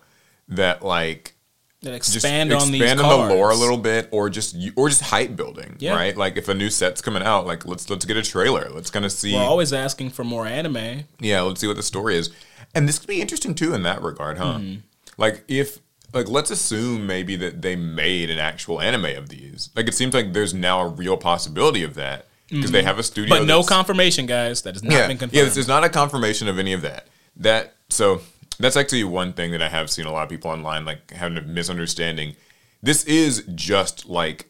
that 0.49 0.83
like 0.83 1.35
That 1.81 1.91
just 2.01 2.13
expand 2.13 2.51
on 2.51 2.75
expand 2.75 2.99
on 2.99 3.05
cards. 3.05 3.29
the 3.29 3.35
lore 3.35 3.51
a 3.51 3.55
little 3.55 3.77
bit, 3.77 4.09
or 4.11 4.29
just 4.29 4.57
or 4.75 4.89
just 4.89 5.01
hype 5.01 5.37
building, 5.37 5.77
Yeah. 5.79 5.95
right? 5.95 6.17
Like 6.17 6.35
if 6.35 6.49
a 6.49 6.53
new 6.53 6.69
set's 6.69 6.99
coming 7.01 7.23
out, 7.23 7.45
like 7.45 7.65
let's 7.65 7.89
let's 7.89 8.03
get 8.03 8.17
a 8.17 8.21
trailer. 8.21 8.69
Let's 8.69 8.91
kind 8.91 9.05
of 9.05 9.13
see, 9.13 9.33
We're 9.33 9.43
always 9.43 9.71
asking 9.71 10.09
for 10.09 10.25
more 10.25 10.45
anime. 10.45 11.05
yeah, 11.21 11.39
let's 11.39 11.61
see 11.61 11.67
what 11.67 11.77
the 11.77 11.83
story 11.83 12.17
is. 12.17 12.31
And 12.75 12.87
this 12.87 12.99
could 12.99 13.07
be 13.07 13.21
interesting 13.21 13.55
too 13.55 13.73
in 13.73 13.83
that 13.83 14.01
regard, 14.01 14.37
huh? 14.37 14.59
Hmm. 14.59 14.75
Like 15.17 15.43
if 15.47 15.79
like 16.13 16.29
let's 16.29 16.51
assume 16.51 17.07
maybe 17.07 17.35
that 17.37 17.61
they 17.61 17.75
made 17.75 18.29
an 18.29 18.37
actual 18.37 18.81
anime 18.81 19.17
of 19.17 19.29
these. 19.29 19.69
Like 19.75 19.87
it 19.87 19.93
seems 19.93 20.13
like 20.13 20.33
there's 20.33 20.53
now 20.53 20.81
a 20.81 20.87
real 20.87 21.17
possibility 21.17 21.83
of 21.83 21.95
that 21.95 22.27
because 22.49 22.71
they 22.71 22.83
have 22.83 22.99
a 22.99 23.03
studio. 23.03 23.37
But 23.37 23.45
no 23.45 23.63
confirmation, 23.63 24.25
guys. 24.25 24.61
That 24.61 24.75
has 24.75 24.83
not 24.83 24.93
yeah, 24.93 25.07
been 25.07 25.17
confirmed. 25.17 25.37
yeah. 25.37 25.43
This 25.45 25.57
is 25.57 25.67
not 25.67 25.83
a 25.83 25.89
confirmation 25.89 26.47
of 26.47 26.59
any 26.59 26.73
of 26.73 26.81
that. 26.81 27.07
That 27.37 27.75
so 27.89 28.21
that's 28.59 28.77
actually 28.77 29.03
one 29.03 29.33
thing 29.33 29.51
that 29.51 29.61
I 29.61 29.69
have 29.69 29.89
seen 29.89 30.05
a 30.05 30.11
lot 30.11 30.23
of 30.23 30.29
people 30.29 30.51
online 30.51 30.85
like 30.85 31.11
having 31.11 31.37
a 31.37 31.41
misunderstanding. 31.41 32.35
This 32.81 33.03
is 33.05 33.43
just 33.55 34.05
like 34.05 34.47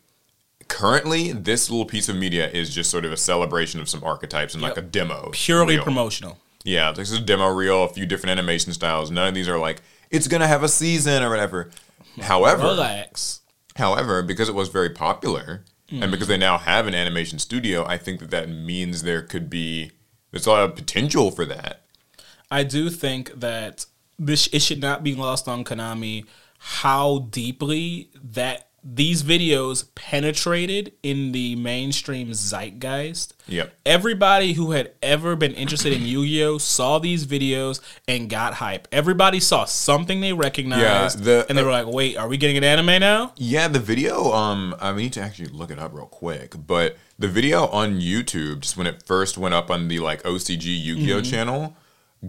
currently 0.68 1.32
this 1.32 1.70
little 1.70 1.86
piece 1.86 2.10
of 2.10 2.16
media 2.16 2.50
is 2.50 2.74
just 2.74 2.90
sort 2.90 3.06
of 3.06 3.12
a 3.12 3.18
celebration 3.18 3.80
of 3.80 3.90
some 3.90 4.04
archetypes 4.04 4.54
and 4.54 4.64
like 4.64 4.78
a 4.78 4.82
demo. 4.82 5.30
Purely 5.32 5.76
reel. 5.76 5.84
promotional. 5.84 6.38
Yeah, 6.66 6.92
this 6.92 7.12
is 7.12 7.20
a 7.20 7.22
demo 7.22 7.48
reel, 7.48 7.84
a 7.84 7.90
few 7.90 8.06
different 8.06 8.32
animation 8.32 8.74
styles. 8.74 9.12
None 9.12 9.28
of 9.28 9.34
these 9.34 9.48
are 9.48 9.60
like 9.60 9.82
it's 10.10 10.28
gonna 10.28 10.48
have 10.48 10.64
a 10.64 10.68
season 10.68 11.24
or 11.24 11.30
whatever. 11.30 11.72
However, 12.20 12.64
Relax. 12.64 13.42
However, 13.78 14.24
because 14.24 14.50
it 14.50 14.56
was 14.56 14.70
very 14.70 14.90
popular 14.90 15.64
and 15.90 16.04
mm. 16.04 16.12
because 16.12 16.28
they 16.28 16.38
now 16.38 16.58
have 16.58 16.88
an 16.88 16.96
animation 16.96 17.40
studio, 17.40 17.86
I 17.86 17.98
think 17.98 18.20
that 18.20 18.32
that 18.32 18.50
means 18.50 19.04
there 19.04 19.22
could 19.22 19.50
be 19.50 19.92
there's 20.32 20.48
a 20.48 20.50
lot 20.50 20.64
of 20.64 20.76
potential 20.76 21.32
for 21.32 21.46
that. 21.46 21.84
I 22.50 22.64
do 22.64 22.90
think 22.90 23.40
that 23.40 23.86
this 24.18 24.48
it 24.52 24.62
should 24.62 24.82
not 24.82 25.04
be 25.04 25.14
lost 25.14 25.48
on 25.48 25.64
Konami 25.64 26.26
how 26.58 27.20
deeply 27.30 28.10
that 28.16 28.65
these 28.88 29.24
videos 29.24 29.86
penetrated 29.96 30.94
in 31.02 31.32
the 31.32 31.56
mainstream 31.56 32.30
zeitgeist. 32.34 33.34
Yep. 33.48 33.74
Everybody 33.86 34.54
who 34.54 34.72
had 34.72 34.92
ever 35.02 35.36
been 35.36 35.54
interested 35.54 35.92
in 35.92 36.04
Yu-Gi-Oh 36.04 36.60
saw 36.60 37.00
these 37.00 37.26
videos 37.26 37.80
and 38.08 38.30
got 38.30 38.56
hype. 38.56 38.88
Everybody 38.92 39.40
saw 39.40 39.66
something 39.66 40.22
they 40.22 40.34
recognized, 40.34 41.24
the- 41.24 41.46
and 41.50 41.58
they 41.58 41.64
were 41.64 41.72
like, 41.72 41.88
"Wait, 41.88 42.16
are 42.16 42.28
we 42.28 42.38
getting 42.38 42.58
an 42.58 42.64
anime 42.64 43.00
now?" 43.00 43.34
Yeah, 43.38 43.68
the 43.68 43.80
video. 43.80 44.32
Um, 44.32 44.76
I 44.80 44.92
need 44.94 45.14
to 45.14 45.22
actually 45.22 45.50
look 45.50 45.72
it 45.72 45.80
up 45.80 45.92
real 45.94 46.06
quick, 46.06 46.54
but 46.68 46.98
the 47.18 47.28
video 47.28 47.68
on 47.68 48.00
YouTube, 48.00 48.62
just 48.62 48.78
when 48.78 48.86
it 48.88 49.02
first 49.06 49.38
went 49.38 49.56
up 49.56 49.72
on 49.72 49.88
the 49.88 49.98
like 50.00 50.22
OCG 50.24 50.66
Yu-Gi-Oh 50.80 51.22
channel, 51.22 51.76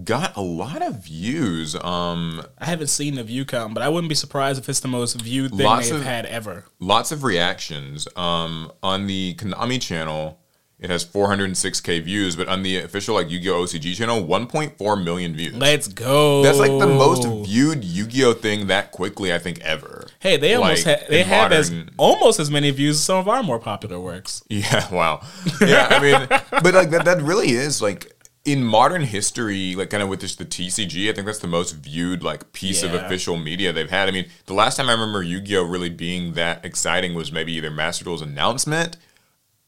got 0.05 0.37
a 0.37 0.41
lot 0.41 0.83
of 0.83 1.05
views. 1.05 1.75
Um, 1.76 2.43
I 2.59 2.67
haven't 2.67 2.88
seen 2.88 3.15
the 3.15 3.25
view 3.25 3.45
count, 3.45 3.75
but 3.75 3.83
I 3.83 3.88
wouldn't 3.88 4.09
be 4.09 4.15
surprised 4.15 4.59
if 4.59 4.69
it's 4.69 4.81
the 4.81 4.88
most 4.88 5.21
viewed 5.21 5.50
thing 5.55 5.59
they've 5.81 5.93
of- 5.93 6.03
had 6.05 6.26
ever. 6.26 6.65
lots 6.81 7.12
of 7.12 7.25
reactions. 7.25 8.07
Um, 8.17 8.73
on 8.83 9.07
the 9.07 9.35
Konami 9.35 9.81
channel, 9.81 10.38
it 10.79 10.91
has 10.91 11.05
406k 11.07 12.03
views, 12.05 12.37
but 12.37 12.49
on 12.49 12.62
the 12.62 12.76
official 12.79 13.15
like 13.15 13.31
Yu-Gi-Oh 13.31 13.62
OCG 13.65 13.95
channel, 13.97 14.23
1.4 14.23 15.03
million 15.03 15.35
views. 15.35 15.55
Let's 15.55 15.88
go. 15.88 16.43
That's 16.43 16.59
like 16.59 16.79
the 16.79 16.87
most 16.87 17.26
viewed 17.47 17.83
Yu-Gi-Oh 17.83 18.35
thing 18.35 18.67
that 18.67 18.93
quickly 18.93 19.33
I 19.33 19.38
think 19.38 19.59
ever. 19.62 20.07
Hey, 20.19 20.37
they 20.37 20.55
almost 20.55 20.85
Like, 20.87 20.99
ha- 21.00 21.07
they 21.09 21.23
have 21.23 21.50
as 21.53 21.73
almost 21.97 22.41
as 22.41 22.50
many 22.50 22.71
views 22.73 22.97
as 22.97 23.05
some 23.05 23.17
of 23.17 23.26
our 23.29 23.43
more 23.43 23.59
popular 23.59 23.99
works. 23.99 24.43
Yeah, 24.50 24.93
wow. 24.93 25.23
Yeah, 25.62 25.88
I 25.91 25.99
mean, 26.00 26.26
but 26.62 26.75
like 26.75 26.91
that 26.91 27.05
that 27.07 27.23
really 27.23 27.50
is 27.50 27.81
like 27.81 28.12
in 28.47 28.62
modern 28.65 29.03
history, 29.03 29.75
like 29.75 29.91
kind 29.91 30.03
of 30.03 30.09
with 30.09 30.21
just 30.21 30.38
the 30.38 30.45
TCG, 30.45 31.11
I 31.11 31.12
think 31.12 31.26
that's 31.26 31.41
the 31.41 31.49
most 31.49 31.73
viewed 31.73 32.23
like 32.23 32.53
piece 32.53 32.83
of 32.83 32.95
official 32.95 33.37
media 33.37 33.73
they've 33.73 33.91
had. 33.91 34.09
I 34.09 34.12
mean, 34.12 34.26
the 34.47 34.55
last 34.55 34.76
time 34.76 34.88
I 34.88 34.93
remember 34.93 35.23
Yu-Gi-Oh 35.23 35.65
really 35.65 35.91
being 35.91 36.35
that 36.35 36.65
exciting 36.65 37.15
was 37.15 37.33
maybe 37.33 37.53
either 37.55 37.71
Master 37.71 38.05
Duel's 38.05 38.23
announcement 38.23 38.97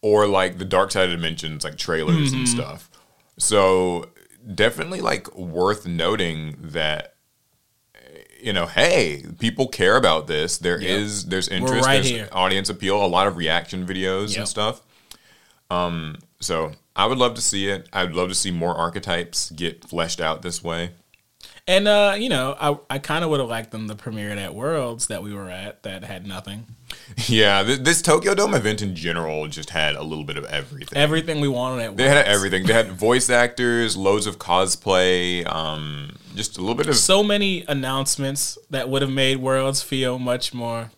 or 0.01 0.27
like 0.27 0.59
the 0.59 0.65
Dark 0.65 0.93
Side 0.93 1.11
of 1.11 1.11
Dimensions 1.11 1.65
like 1.65 1.77
trailers 1.77 2.33
and 2.33 2.49
stuff. 2.49 2.89
So 3.37 4.11
definitely 4.55 5.01
like 5.01 5.35
worth 5.37 5.87
noting 5.87 6.57
that 6.61 7.15
you 8.41 8.53
know, 8.53 8.67
hey, 8.67 9.25
people 9.41 9.67
care 9.67 9.97
about 9.97 10.29
this. 10.29 10.59
There 10.59 10.81
Yep. 10.81 10.89
is 11.01 11.25
there's 11.27 11.49
interest, 11.49 11.85
right 11.85 11.95
there's 11.95 12.09
here. 12.09 12.29
audience 12.31 12.69
appeal, 12.69 13.05
a 13.05 13.09
lot 13.09 13.27
of 13.27 13.37
reaction 13.37 13.85
videos 13.85 14.29
Yep. 14.31 14.39
and 14.39 14.49
stuff. 14.49 14.81
Um, 15.71 16.17
so 16.41 16.73
I 16.99 17.07
would 17.07 17.17
love 17.17 17.35
to 17.35 17.40
see 17.40 17.69
it. 17.69 17.88
I'd 17.93 18.12
love 18.12 18.28
to 18.28 18.35
see 18.35 18.50
more 18.50 18.75
archetypes 18.75 19.50
get 19.50 19.85
fleshed 19.85 20.21
out 20.21 20.43
this 20.43 20.64
way. 20.64 20.90
And 21.69 21.87
uh, 21.87 22.17
you 22.19 22.28
know, 22.28 22.57
I 22.59 22.97
I 22.97 22.99
kind 22.99 23.23
of 23.23 23.31
would 23.31 23.40
have 23.40 23.49
liked 23.49 23.71
them 23.71 23.88
to 23.88 23.95
premiere 23.95 24.31
it 24.31 24.38
at 24.38 24.55
Worlds 24.55 25.07
that 25.07 25.23
we 25.23 25.33
were 25.33 25.49
at 25.49 25.85
that 25.85 26.02
had 26.02 26.26
nothing. 26.26 26.67
Yeah, 27.26 27.62
th- 27.62 27.81
this 27.81 28.02
Tokyo 28.02 28.35
Dome 28.35 28.55
event 28.55 28.83
in 28.83 28.97
general 28.97 29.47
just 29.47 29.71
had 29.71 29.95
a 29.95 30.02
little 30.02 30.25
bit 30.25 30.38
of 30.38 30.45
everything. 30.47 30.97
Everything 30.99 31.40
we 31.40 31.49
wanted 31.49 31.85
at 31.85 31.97
They 31.97 32.09
had 32.09 32.26
everything. 32.26 32.67
They 32.67 32.73
had 32.73 32.93
voice 32.93 33.28
actors, 33.31 33.97
loads 33.97 34.26
of 34.26 34.38
cosplay, 34.38 35.47
um, 35.47 36.17
just 36.35 36.57
a 36.57 36.61
little 36.61 36.75
bit 36.75 36.88
of 36.88 36.97
so 36.97 37.23
many 37.23 37.64
announcements 37.69 38.59
that 38.71 38.88
would 38.88 39.02
have 39.02 39.11
made 39.11 39.37
Worlds 39.37 39.83
feel 39.83 40.19
much 40.19 40.55
more. 40.55 40.90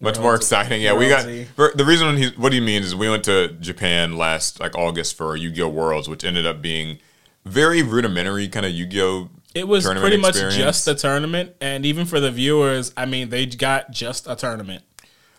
Much 0.00 0.18
more 0.18 0.34
exciting. 0.34 0.82
Yeah, 0.82 0.94
we 0.94 1.08
got 1.08 1.28
for, 1.54 1.72
the 1.74 1.84
reason 1.84 2.16
he, 2.16 2.28
what 2.36 2.52
he 2.52 2.60
means 2.60 2.86
is 2.86 2.94
we 2.94 3.08
went 3.08 3.24
to 3.24 3.48
Japan 3.60 4.16
last 4.16 4.60
like 4.60 4.76
August 4.76 5.16
for 5.16 5.36
Yu-Gi-Oh 5.36 5.68
Worlds, 5.68 6.08
which 6.08 6.24
ended 6.24 6.46
up 6.46 6.62
being 6.62 6.98
very 7.44 7.82
rudimentary 7.82 8.48
kind 8.48 8.66
of 8.66 8.72
Yu-Gi-Oh. 8.72 9.30
It 9.54 9.66
was 9.66 9.84
tournament 9.84 10.02
pretty 10.02 10.20
much 10.20 10.30
experience. 10.36 10.56
just 10.56 10.88
a 10.88 10.94
tournament, 10.94 11.54
and 11.60 11.84
even 11.84 12.04
for 12.04 12.20
the 12.20 12.30
viewers, 12.30 12.92
I 12.96 13.06
mean, 13.06 13.30
they 13.30 13.46
got 13.46 13.90
just 13.90 14.28
a 14.28 14.36
tournament. 14.36 14.84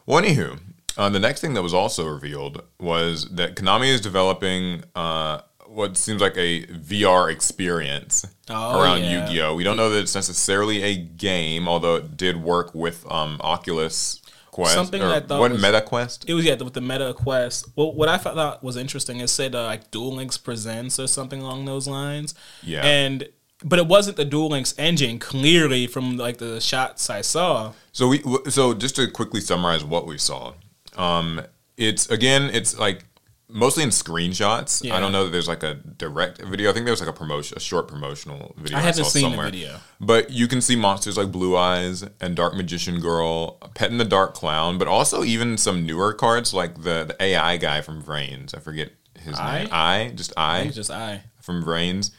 Well, 0.06 0.22
anywho, 0.22 0.60
uh, 0.98 1.10
the 1.10 1.20
next 1.20 1.42
thing 1.42 1.54
that 1.54 1.62
was 1.62 1.74
also 1.74 2.08
revealed 2.08 2.63
was 2.80 3.30
that 3.30 3.56
Konami 3.56 3.88
is 3.88 4.01
developing 4.01 4.84
uh, 4.96 5.42
what 5.68 5.96
seems 5.96 6.22
like 6.22 6.36
a 6.36 6.66
VR 6.66 7.32
experience 7.32 8.25
Oh, 8.50 8.82
around 8.82 9.04
yeah. 9.04 9.28
Yu-Gi-Oh. 9.28 9.54
We 9.56 9.63
don't 9.63 9.78
know 9.78 9.92
that 9.92 10.00
it's 10.00 10.16
necessarily 10.16 10.82
a 10.82 10.98
game, 10.98 11.68
although 11.70 11.98
it 11.98 12.18
did 12.18 12.42
work 12.42 12.74
with 12.74 13.10
um, 13.10 13.39
Oculus 13.42 14.22
Quest. 14.63 14.74
Something 14.75 15.01
that 15.01 15.24
I 15.24 15.25
thought 15.28 15.39
what 15.39 15.51
was- 15.51 15.62
Meta 15.62 15.82
Quest. 15.82 16.25
It 16.28 16.34
was 16.34 16.46
yeah 16.46 16.56
with 16.56 16.74
the 16.74 16.82
Meta 16.82 17.13
Quest. 17.13 17.68
Well, 17.75 17.94
what 17.94 18.10
I 18.10 18.18
thought 18.18 18.63
was 18.63 18.78
interesting 18.78 19.20
is 19.20 19.32
said 19.32 19.56
uh, 19.56 19.63
like 19.66 19.92
Duel 19.92 20.13
Links 20.13 20.38
Presents 20.38 21.00
or 21.00 21.08
something 21.08 21.42
along 21.42 21.66
those 21.66 21.88
lines. 21.88 22.36
Yeah. 22.63 22.86
and 22.86 23.28
but 23.63 23.78
it 23.78 23.88
wasn't 23.88 24.16
the 24.16 24.24
Duel 24.25 24.50
Links 24.50 24.74
engine 24.78 25.20
clearly 25.20 25.86
from 25.86 26.16
like 26.18 26.38
the 26.38 26.62
shots 26.62 27.10
I 27.10 27.22
saw. 27.22 27.74
So 27.92 28.08
we 28.08 28.24
so 28.50 28.74
just 28.74 28.96
to 28.96 29.10
quickly 29.12 29.42
summarize 29.42 29.84
what 29.84 30.08
we 30.08 30.18
saw. 30.18 30.54
Um, 30.96 31.42
it's 31.75 32.10
again, 32.10 32.44
it's 32.54 32.78
like 32.78 33.06
mostly 33.50 33.84
in 33.84 33.89
screenshots. 33.89 34.84
Yeah. 34.84 34.96
I 34.96 35.00
don't 35.00 35.12
know 35.12 35.24
that 35.25 35.32
there's 35.32 35.48
like 35.48 35.63
a 35.63 35.75
direct 35.75 36.41
video. 36.41 36.70
I 36.70 36.74
think 36.74 36.86
there 36.86 36.94
was 36.94 37.01
like 37.01 37.10
a 37.10 37.13
promotion, 37.13 37.58
a 37.58 37.60
short 37.60 37.88
promotional 37.88 38.53
video. 38.58 38.77
I 38.77 38.82
haven't 38.82 39.03
saw 39.06 39.10
seen 39.10 39.24
the 39.24 39.29
somewhere. 39.32 39.46
video. 39.50 39.77
But 40.00 40.29
you 40.32 40.48
can 40.48 40.62
see 40.62 40.75
monsters 40.75 41.18
like 41.18 41.32
Blue 41.32 41.58
Eyes 41.58 42.06
and 42.22 42.36
Dark 42.36 42.56
Magician 42.56 43.00
Girl, 43.01 43.58
Peten 43.75 43.98
the 43.98 44.06
Dark 44.06 44.34
Clown, 44.34 44.77
but 44.77 44.88
also 44.88 45.24
even 45.24 45.58
some 45.58 45.86
newer 45.86 46.13
cards 46.13 46.53
like 46.53 46.84
the, 46.84 47.06
the 47.06 47.15
AI 47.20 47.58
guy 47.58 47.82
from 47.82 48.01
Vrains. 48.03 48.56
I 48.56 48.60
forget 48.60 48.91
his 49.20 49.38
I? 49.39 49.60
name. 49.63 49.70
I 49.72 50.12
just 50.15 50.32
I 50.38 50.60
I 50.62 50.68
just 50.68 50.91
I. 50.91 51.24
from 51.41 51.63
Vrains. 51.63 52.12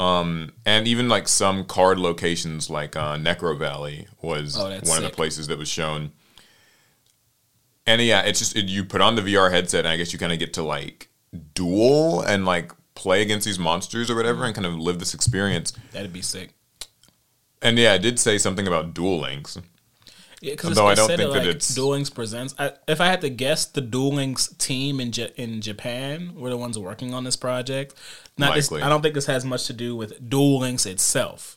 Um, 0.00 0.52
and 0.64 0.86
even 0.86 1.08
like 1.08 1.26
some 1.26 1.64
card 1.64 1.98
locations 1.98 2.70
like 2.70 2.94
uh, 2.94 3.16
Necro 3.16 3.58
Valley 3.58 4.06
was 4.22 4.56
Oh, 4.56 4.62
one 4.64 4.70
that's 4.70 4.96
of 4.96 5.02
the 5.02 5.10
places 5.10 5.48
that 5.48 5.58
was 5.58 5.68
shown. 5.68 6.12
And 7.88 8.02
yeah, 8.02 8.20
it's 8.20 8.38
just 8.38 8.54
it, 8.54 8.66
you 8.66 8.84
put 8.84 9.00
on 9.00 9.16
the 9.16 9.22
VR 9.22 9.50
headset, 9.50 9.80
and 9.86 9.88
I 9.88 9.96
guess 9.96 10.12
you 10.12 10.18
kind 10.18 10.32
of 10.32 10.38
get 10.38 10.52
to 10.54 10.62
like 10.62 11.08
duel 11.54 12.20
and 12.20 12.44
like 12.44 12.72
play 12.94 13.22
against 13.22 13.46
these 13.46 13.58
monsters 13.58 14.10
or 14.10 14.14
whatever, 14.14 14.44
and 14.44 14.54
kind 14.54 14.66
of 14.66 14.74
live 14.74 14.98
this 14.98 15.14
experience. 15.14 15.72
That'd 15.92 16.12
be 16.12 16.20
sick. 16.22 16.50
And 17.62 17.78
yeah, 17.78 17.94
I 17.94 17.98
did 17.98 18.18
say 18.18 18.36
something 18.38 18.66
about 18.66 18.92
Duel 18.94 19.18
Links. 19.20 19.56
Yeah, 20.40 20.52
because 20.52 20.78
Although 20.78 20.86
I 20.90 20.94
don't 20.94 21.08
said 21.08 21.16
think 21.18 21.30
it 21.30 21.32
that 21.32 21.38
like 21.40 21.48
it's- 21.48 21.74
Duel 21.74 21.88
Links 21.90 22.10
presents. 22.10 22.54
I, 22.58 22.72
if 22.86 23.00
I 23.00 23.06
had 23.06 23.20
to 23.22 23.30
guess, 23.30 23.64
the 23.64 23.80
Duel 23.80 24.12
Links 24.12 24.48
team 24.58 25.00
in 25.00 25.10
J- 25.10 25.32
in 25.36 25.60
Japan 25.60 26.34
were 26.36 26.50
the 26.50 26.56
ones 26.56 26.78
working 26.78 27.12
on 27.14 27.24
this 27.24 27.34
project. 27.36 27.94
Not 28.36 28.54
this, 28.54 28.70
I 28.70 28.88
don't 28.88 29.02
think 29.02 29.14
this 29.14 29.26
has 29.26 29.44
much 29.44 29.66
to 29.66 29.72
do 29.72 29.96
with 29.96 30.28
Duel 30.30 30.60
Links 30.60 30.86
itself. 30.86 31.56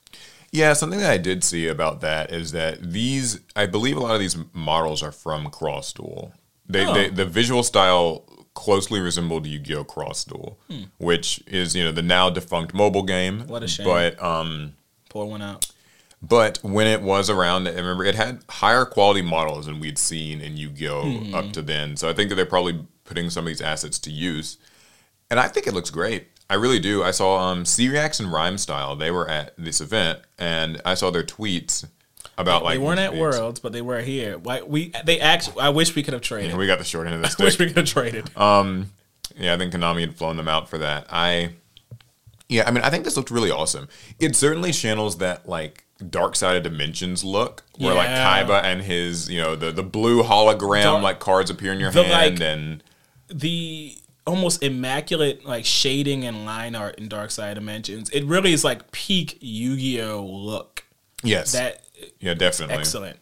Yeah, 0.51 0.73
something 0.73 0.99
that 0.99 1.09
I 1.11 1.17
did 1.17 1.43
see 1.43 1.67
about 1.67 2.01
that 2.01 2.31
is 2.31 2.51
that 2.51 2.91
these, 2.91 3.39
I 3.55 3.65
believe, 3.67 3.95
a 3.95 4.01
lot 4.01 4.13
of 4.15 4.19
these 4.19 4.35
models 4.53 5.01
are 5.01 5.11
from 5.13 5.49
Cross 5.49 5.93
Duel. 5.93 6.33
They, 6.67 6.85
Oh. 6.85 6.93
they 6.93 7.09
the 7.09 7.25
visual 7.25 7.63
style 7.63 8.25
closely 8.53 8.99
resembled 8.99 9.45
Yu-Gi-Oh! 9.45 9.85
Cross 9.85 10.25
Duel, 10.25 10.59
which 10.97 11.41
is 11.47 11.73
you 11.75 11.83
know 11.85 11.91
the 11.93 12.01
now 12.01 12.29
defunct 12.29 12.73
mobile 12.73 13.03
game. 13.03 13.41
Hmm. 13.41 13.47
What 13.47 13.63
a 13.63 13.67
shame. 13.67 13.85
But 13.85 14.21
um, 14.21 14.73
Pour 15.09 15.25
one 15.25 15.41
out. 15.41 15.67
but 16.21 16.59
when 16.61 16.85
it 16.87 17.01
was 17.01 17.29
around, 17.29 17.67
I 17.67 17.71
remember 17.71 18.03
it 18.03 18.15
had 18.15 18.43
higher 18.49 18.83
quality 18.85 19.21
models 19.21 19.65
than 19.67 19.79
we'd 19.79 19.97
seen 19.97 20.41
in 20.41 20.57
Yu-Gi-Oh! 20.57 21.01
Hmm. 21.19 21.33
up 21.35 21.51
to 21.53 21.61
then. 21.61 21.95
So 21.95 22.09
I 22.09 22.13
think 22.13 22.27
that 22.29 22.35
they're 22.35 22.45
probably 22.45 22.85
putting 23.05 23.29
some 23.29 23.45
of 23.45 23.47
these 23.47 23.61
assets 23.61 23.99
to 23.99 24.11
use, 24.11 24.57
and 25.29 25.39
I 25.39 25.47
think 25.47 25.65
it 25.67 25.73
looks 25.73 25.89
great. 25.89 26.27
I 26.51 26.55
really 26.55 26.79
do. 26.79 27.01
I 27.03 27.11
saw 27.11 27.37
um, 27.49 27.65
C-Reax 27.65 28.19
and 28.19 28.31
Rhyme 28.31 28.57
Style. 28.57 28.95
They 28.95 29.09
were 29.11 29.27
at 29.29 29.53
this 29.57 29.79
event, 29.81 30.19
and 30.37 30.81
I 30.85 30.93
saw 30.95 31.09
their 31.09 31.23
tweets 31.23 31.85
about 32.37 32.63
like 32.63 32.75
they 32.75 32.83
weren't 32.83 32.99
at. 32.99 33.15
Worlds, 33.15 33.59
but 33.59 33.71
they 33.73 33.81
were 33.81 34.01
here. 34.01 34.37
Why 34.37 34.61
we 34.61 34.91
they 35.05 35.19
actually? 35.19 35.61
I 35.61 35.69
wish 35.69 35.95
we 35.95 36.03
could 36.03 36.13
have 36.13 36.21
traded. 36.21 36.55
We 36.57 36.67
got 36.67 36.77
the 36.79 36.83
short 36.85 37.07
end 37.07 37.15
of 37.15 37.21
the 37.21 37.35
I 37.39 37.43
wish 37.45 37.57
we 37.59 37.67
could 37.67 37.77
have 37.77 37.85
traded. 37.87 38.35
Um, 38.37 38.91
Yeah, 39.37 39.53
I 39.53 39.57
think 39.57 39.73
Konami 39.73 40.01
had 40.01 40.15
flown 40.15 40.37
them 40.37 40.47
out 40.47 40.69
for 40.69 40.77
that. 40.79 41.07
I, 41.09 41.51
yeah, 42.49 42.63
I 42.67 42.71
mean, 42.71 42.83
I 42.83 42.89
think 42.89 43.05
this 43.05 43.15
looked 43.15 43.31
really 43.31 43.49
awesome. 43.51 43.87
It 44.19 44.35
certainly 44.35 44.71
channels 44.73 45.17
that 45.19 45.47
like 45.47 45.85
dark 46.09 46.35
side 46.35 46.57
of 46.57 46.63
dimensions 46.63 47.23
look, 47.23 47.63
where 47.77 47.93
like 47.93 48.09
Yeah. 48.09 48.43
Kaiba 48.43 48.63
and 48.63 48.81
his, 48.81 49.29
you 49.29 49.39
know, 49.41 49.55
the 49.55 49.71
the 49.71 49.83
blue 49.83 50.21
hologram 50.23 50.83
Dark- 50.83 51.03
like 51.03 51.19
cards 51.19 51.49
appear 51.49 51.71
in 51.71 51.79
your 51.79 51.91
The, 51.91 52.03
hand, 52.03 52.39
like- 52.39 52.47
and 52.47 52.83
the 53.29 53.95
almost 54.27 54.61
immaculate 54.63 55.45
like 55.45 55.65
shading 55.65 56.25
and 56.25 56.45
line 56.45 56.75
art 56.75 56.95
in 56.99 57.07
Dark 57.07 57.31
Side 57.31 57.55
Dimensions. 57.55 58.09
It 58.11 58.23
really 58.25 58.53
is 58.53 58.63
like 58.63 58.91
peak 58.91 59.37
Yu-Gi-Oh 59.41 60.25
look. 60.25 60.83
yes, 61.23 61.51
That 61.53 61.81
yeah, 62.19 62.33
definitely. 62.33 62.75
excellent. 62.77 63.17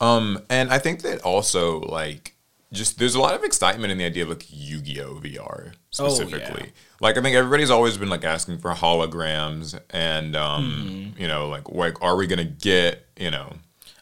Um, 0.00 0.42
and 0.48 0.70
I 0.70 0.78
think 0.78 1.02
that 1.02 1.20
also 1.22 1.80
like 1.80 2.34
just 2.72 2.98
there's 2.98 3.14
a 3.16 3.20
lot 3.20 3.34
of 3.34 3.42
excitement 3.42 3.90
in 3.92 3.98
the 3.98 4.04
idea 4.04 4.22
of 4.22 4.28
like 4.30 4.46
Yu-Gi-Oh 4.50 5.20
VR 5.22 5.72
Oh, 5.98 6.08
specifically. 6.08 6.64
yeah. 6.66 6.70
Like 7.00 7.18
I 7.18 7.22
think 7.22 7.34
everybody's 7.36 7.70
always 7.70 7.96
been 7.98 8.08
like 8.08 8.24
asking 8.24 8.58
for 8.58 8.72
holograms 8.72 9.78
and 9.90 10.36
um, 10.36 10.64
Mm-hmm. 11.10 11.20
you 11.20 11.28
know, 11.28 11.48
like 11.48 11.68
like 11.68 12.00
are 12.02 12.16
we 12.16 12.26
gonna 12.26 12.44
get, 12.44 13.04
you 13.18 13.30
know, 13.30 13.54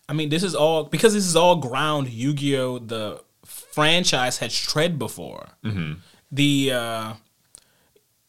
I 0.09 0.13
mean, 0.13 0.29
this 0.29 0.43
is 0.43 0.55
all 0.55 0.85
because 0.85 1.15
this 1.15 1.27
is 1.27 1.35
all 1.37 1.57
ground 1.57 2.09
Yu-Gi-Oh 2.11 2.81
the 2.81 3.23
franchise 3.45 4.39
has 4.39 4.55
tread 4.55 4.99
before. 4.99 5.49
Mm-hmm. 5.65 5.95
The 6.33 6.73
uh 6.73 7.13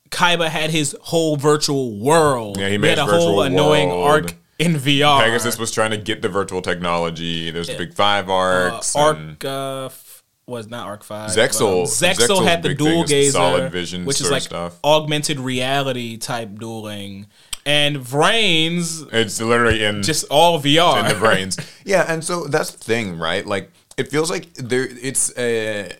Kaiba 0.10 0.48
had 0.50 0.72
his 0.72 0.96
whole 1.02 1.36
virtual 1.36 2.00
world. 2.00 2.58
Yeah, 2.60 2.68
he 2.68 2.74
We 2.74 2.78
made 2.80 2.90
had 2.98 3.00
a 3.00 3.04
his 3.04 3.12
virtual 3.12 3.28
whole 3.34 3.42
annoying 3.44 3.92
arc 3.92 4.34
in 4.58 4.74
VR. 4.76 5.22
Pegasus 5.24 5.60
was 5.60 5.72
trying 5.72 5.92
to 5.92 5.98
get 5.98 6.22
the 6.22 6.30
virtual 6.30 6.62
technology. 6.62 7.52
There's 7.52 7.68
the 7.68 7.78
big 7.78 7.94
five 7.94 8.30
arcs. 8.30 8.96
uh, 8.96 9.14
and- 9.16 9.30
Arc 9.44 9.46
uh, 9.46 9.86
f- 9.86 10.24
was 10.48 10.68
not 10.68 10.88
Arc 10.88 11.04
Five. 11.04 11.30
Zexal- 11.30 11.60
but, 11.60 11.80
um, 11.82 11.86
Zexal 11.86 12.28
Zexal's 12.40 12.46
had 12.48 12.64
the 12.64 12.70
big 12.70 12.78
dual 12.80 12.90
thing 12.90 13.02
is 13.04 13.10
gazer, 13.10 13.32
solid 13.32 13.72
vision 13.72 14.06
which 14.06 14.20
is 14.20 14.32
like 14.32 14.42
stuff. 14.42 14.80
augmented 14.84 15.40
reality 15.40 16.18
type 16.18 16.58
dueling, 16.58 17.28
and 17.68 17.98
Vrains. 17.98 19.08
it's 19.14 19.40
literally 19.40 19.84
in 19.84 20.02
just 20.02 20.26
all 20.32 20.60
VR. 20.60 21.02
in 21.02 21.08
the 21.08 21.14
Vrains. 21.14 21.60
Yeah, 21.86 22.12
and 22.12 22.24
so 22.24 22.46
that's 22.48 22.72
the 22.72 22.84
thing, 22.84 23.20
right? 23.20 23.46
Like 23.46 23.72
it 23.96 24.08
feels 24.10 24.32
like 24.32 24.52
there 24.56 24.88
it's 24.90 25.32
a 25.38 25.92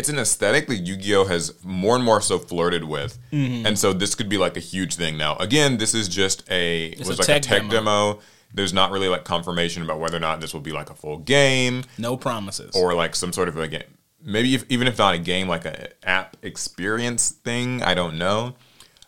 it's 0.00 0.08
an 0.08 0.18
aesthetic 0.18 0.66
that 0.68 0.76
Yu-Gi-Oh 0.76 1.26
has 1.26 1.62
more 1.62 1.94
and 1.94 2.02
more 2.02 2.22
so 2.22 2.38
flirted 2.38 2.84
with. 2.84 3.18
Mm-hmm. 3.32 3.66
And 3.66 3.78
so 3.78 3.92
this 3.92 4.14
could 4.14 4.30
be 4.30 4.38
like 4.38 4.56
a 4.56 4.60
huge 4.60 4.96
thing. 4.96 5.18
Now, 5.18 5.36
again, 5.36 5.76
this 5.76 5.92
is 5.92 6.08
just 6.08 6.42
a 6.50 6.86
it 6.86 7.00
was 7.00 7.08
a 7.08 7.20
like 7.20 7.26
tech 7.26 7.36
a 7.36 7.40
tech 7.40 7.60
demo. 7.68 7.70
demo. 8.14 8.18
There's 8.54 8.72
not 8.72 8.92
really 8.92 9.08
like 9.08 9.24
confirmation 9.24 9.82
about 9.82 10.00
whether 10.00 10.16
or 10.16 10.20
not 10.20 10.40
this 10.40 10.54
will 10.54 10.62
be 10.62 10.72
like 10.72 10.88
a 10.88 10.94
full 10.94 11.18
game 11.18 11.84
no 11.98 12.16
promises. 12.16 12.74
or 12.74 12.94
like 12.94 13.14
some 13.14 13.30
sort 13.34 13.48
of 13.48 13.58
a 13.58 13.68
game. 13.68 13.82
Maybe 14.24 14.54
if, 14.54 14.64
even 14.70 14.88
if 14.88 14.96
not 14.96 15.14
a 15.14 15.18
game, 15.18 15.48
like 15.48 15.66
a 15.66 15.90
app 16.02 16.38
experience 16.40 17.30
thing. 17.30 17.82
I 17.82 17.92
don't 17.92 18.16
know, 18.16 18.54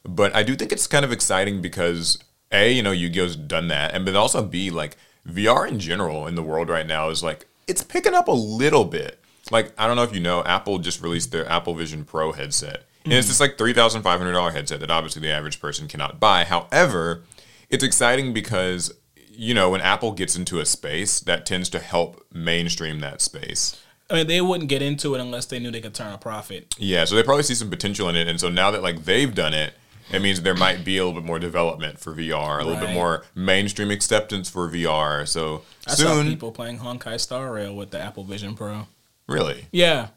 but 0.04 0.36
I 0.36 0.42
do 0.42 0.54
think 0.54 0.72
it's 0.72 0.86
kind 0.86 1.06
of 1.06 1.10
exciting 1.10 1.62
because 1.62 2.18
a 2.52 2.70
you 2.70 2.82
know 2.82 2.92
Yu-Gi-Oh's 2.92 3.36
done 3.36 3.68
that, 3.68 3.94
and 3.94 4.04
but 4.04 4.14
also 4.14 4.42
b 4.44 4.70
like 4.70 4.98
VR 5.26 5.66
in 5.66 5.80
general 5.80 6.26
in 6.26 6.34
the 6.34 6.42
world 6.42 6.68
right 6.68 6.86
now 6.86 7.08
is 7.08 7.22
like 7.22 7.46
it's 7.66 7.82
picking 7.82 8.12
up 8.12 8.28
a 8.28 8.32
little 8.32 8.84
bit. 8.84 9.18
Like 9.50 9.72
I 9.76 9.86
don't 9.86 9.96
know 9.96 10.02
if 10.04 10.14
you 10.14 10.20
know, 10.20 10.42
Apple 10.44 10.78
just 10.78 11.02
released 11.02 11.32
their 11.32 11.48
Apple 11.48 11.74
Vision 11.74 12.04
Pro 12.04 12.32
headset, 12.32 12.84
and 13.04 13.12
it's 13.12 13.26
mm-hmm. 13.26 13.30
this 13.30 13.40
like 13.40 13.58
three 13.58 13.72
thousand 13.72 14.02
five 14.02 14.18
hundred 14.18 14.32
dollar 14.32 14.52
headset 14.52 14.80
that 14.80 14.90
obviously 14.90 15.22
the 15.22 15.30
average 15.30 15.60
person 15.60 15.88
cannot 15.88 16.20
buy. 16.20 16.44
However, 16.44 17.22
it's 17.68 17.82
exciting 17.82 18.32
because 18.32 18.94
you 19.16 19.54
know 19.54 19.70
when 19.70 19.80
Apple 19.80 20.12
gets 20.12 20.36
into 20.36 20.60
a 20.60 20.66
space, 20.66 21.20
that 21.20 21.44
tends 21.44 21.68
to 21.70 21.78
help 21.78 22.24
mainstream 22.32 23.00
that 23.00 23.20
space. 23.20 23.82
I 24.10 24.16
mean, 24.16 24.26
they 24.26 24.40
wouldn't 24.42 24.68
get 24.68 24.82
into 24.82 25.14
it 25.14 25.20
unless 25.20 25.46
they 25.46 25.58
knew 25.58 25.70
they 25.70 25.80
could 25.80 25.94
turn 25.94 26.12
a 26.12 26.18
profit. 26.18 26.74
Yeah, 26.78 27.04
so 27.06 27.14
they 27.16 27.22
probably 27.22 27.44
see 27.44 27.54
some 27.54 27.70
potential 27.70 28.08
in 28.10 28.16
it, 28.16 28.28
and 28.28 28.38
so 28.38 28.50
now 28.50 28.70
that 28.70 28.82
like 28.82 29.04
they've 29.04 29.34
done 29.34 29.54
it, 29.54 29.72
it 30.12 30.20
means 30.20 30.42
there 30.42 30.54
might 30.54 30.84
be 30.84 30.98
a 30.98 31.04
little 31.04 31.18
bit 31.18 31.26
more 31.26 31.38
development 31.38 31.98
for 31.98 32.12
VR, 32.14 32.60
a 32.60 32.64
little 32.64 32.80
bit 32.80 32.92
more 32.92 33.24
mainstream 33.34 33.90
acceptance 33.90 34.50
for 34.50 34.68
VR. 34.68 35.26
So 35.26 35.62
I 35.86 35.94
saw 35.94 36.14
soon, 36.14 36.28
people 36.28 36.52
playing 36.52 36.78
Honkai 36.78 37.18
Star 37.18 37.52
Rail 37.52 37.74
with 37.74 37.90
the 37.90 38.00
Apple 38.00 38.24
Vision 38.24 38.54
Pro. 38.54 38.86
Really. 39.32 39.66
Yeah. 39.72 40.08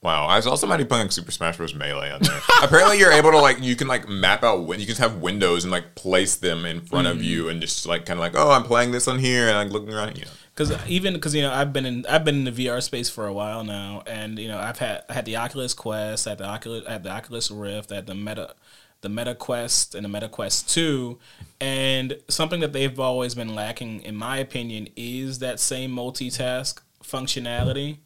Wow, 0.00 0.28
I 0.28 0.38
saw 0.40 0.54
somebody 0.54 0.84
playing 0.84 1.10
Super 1.10 1.32
Smash 1.32 1.56
Bros. 1.56 1.74
Melee 1.74 2.12
on 2.12 2.22
there. 2.22 2.40
Apparently, 2.62 2.98
you're 2.98 3.10
able 3.10 3.32
to 3.32 3.38
like 3.38 3.60
you 3.60 3.74
can 3.74 3.88
like 3.88 4.08
map 4.08 4.44
out 4.44 4.64
when 4.64 4.78
you 4.78 4.86
can 4.86 4.94
have 4.96 5.16
windows 5.16 5.64
and 5.64 5.72
like 5.72 5.96
place 5.96 6.36
them 6.36 6.64
in 6.64 6.82
front 6.82 7.08
of 7.08 7.16
mm-hmm. 7.16 7.24
you 7.24 7.48
and 7.48 7.60
just 7.60 7.84
like 7.84 8.06
kind 8.06 8.18
of 8.18 8.20
like 8.20 8.34
oh 8.36 8.50
I'm 8.52 8.62
playing 8.62 8.92
this 8.92 9.08
on 9.08 9.18
here 9.18 9.48
and 9.48 9.56
like 9.56 9.70
looking 9.70 9.92
around 9.92 10.16
you 10.16 10.24
know. 10.24 10.30
Because 10.54 10.70
uh, 10.72 10.80
even 10.88 11.14
because 11.14 11.34
you 11.34 11.42
know 11.42 11.52
I've 11.52 11.72
been 11.72 11.84
in 11.84 12.06
I've 12.06 12.24
been 12.24 12.46
in 12.46 12.54
the 12.54 12.66
VR 12.66 12.82
space 12.82 13.10
for 13.10 13.26
a 13.26 13.32
while 13.32 13.64
now, 13.64 14.02
and 14.06 14.38
you 14.38 14.46
know 14.46 14.58
I've 14.58 14.78
had 14.78 15.02
I 15.08 15.14
had 15.14 15.24
the 15.24 15.36
Oculus 15.36 15.74
Quest, 15.74 16.26
I 16.26 16.30
had 16.30 16.38
the 16.38 16.46
Oculus, 16.46 16.84
I 16.86 16.92
had 16.92 17.02
the 17.04 17.10
Oculus 17.10 17.50
Rift, 17.50 17.90
I 17.90 17.96
had 17.96 18.06
the 18.06 18.14
Meta, 18.14 18.54
the 19.00 19.08
Meta 19.08 19.34
Quest, 19.36 19.94
and 19.94 20.04
the 20.04 20.08
Meta 20.08 20.28
Quest 20.28 20.68
Two, 20.68 21.18
and 21.60 22.18
something 22.28 22.58
that 22.60 22.72
they've 22.72 22.98
always 22.98 23.34
been 23.36 23.54
lacking, 23.54 24.02
in 24.02 24.16
my 24.16 24.38
opinion, 24.38 24.88
is 24.96 25.38
that 25.40 25.60
same 25.60 25.90
multitask 25.92 26.80
functionality. 27.04 27.98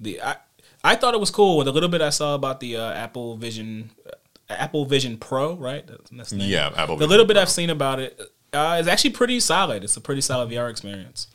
The 0.00 0.20
I 0.20 0.36
I 0.84 0.96
thought 0.96 1.14
it 1.14 1.20
was 1.20 1.30
cool 1.30 1.56
with 1.58 1.68
a 1.68 1.72
little 1.72 1.88
bit 1.88 2.00
I 2.00 2.10
saw 2.10 2.34
about 2.34 2.60
the 2.60 2.76
uh, 2.76 2.92
Apple 2.92 3.36
Vision, 3.36 3.90
uh, 4.06 4.10
Apple 4.50 4.84
Vision 4.84 5.16
Pro, 5.16 5.54
right? 5.54 5.86
That's, 5.86 6.10
that's 6.10 6.30
the 6.30 6.36
name. 6.36 6.50
Yeah, 6.50 6.72
Apple. 6.76 6.96
The 6.96 7.06
Vision 7.06 7.10
little 7.10 7.26
bit 7.26 7.34
Pro. 7.34 7.42
I've 7.42 7.50
seen 7.50 7.70
about 7.70 8.00
it 8.00 8.20
uh, 8.52 8.78
is 8.80 8.88
actually 8.88 9.10
pretty 9.10 9.38
solid. 9.40 9.84
It's 9.84 9.96
a 9.96 10.00
pretty 10.00 10.20
solid 10.20 10.50
VR 10.50 10.68
experience. 10.70 11.28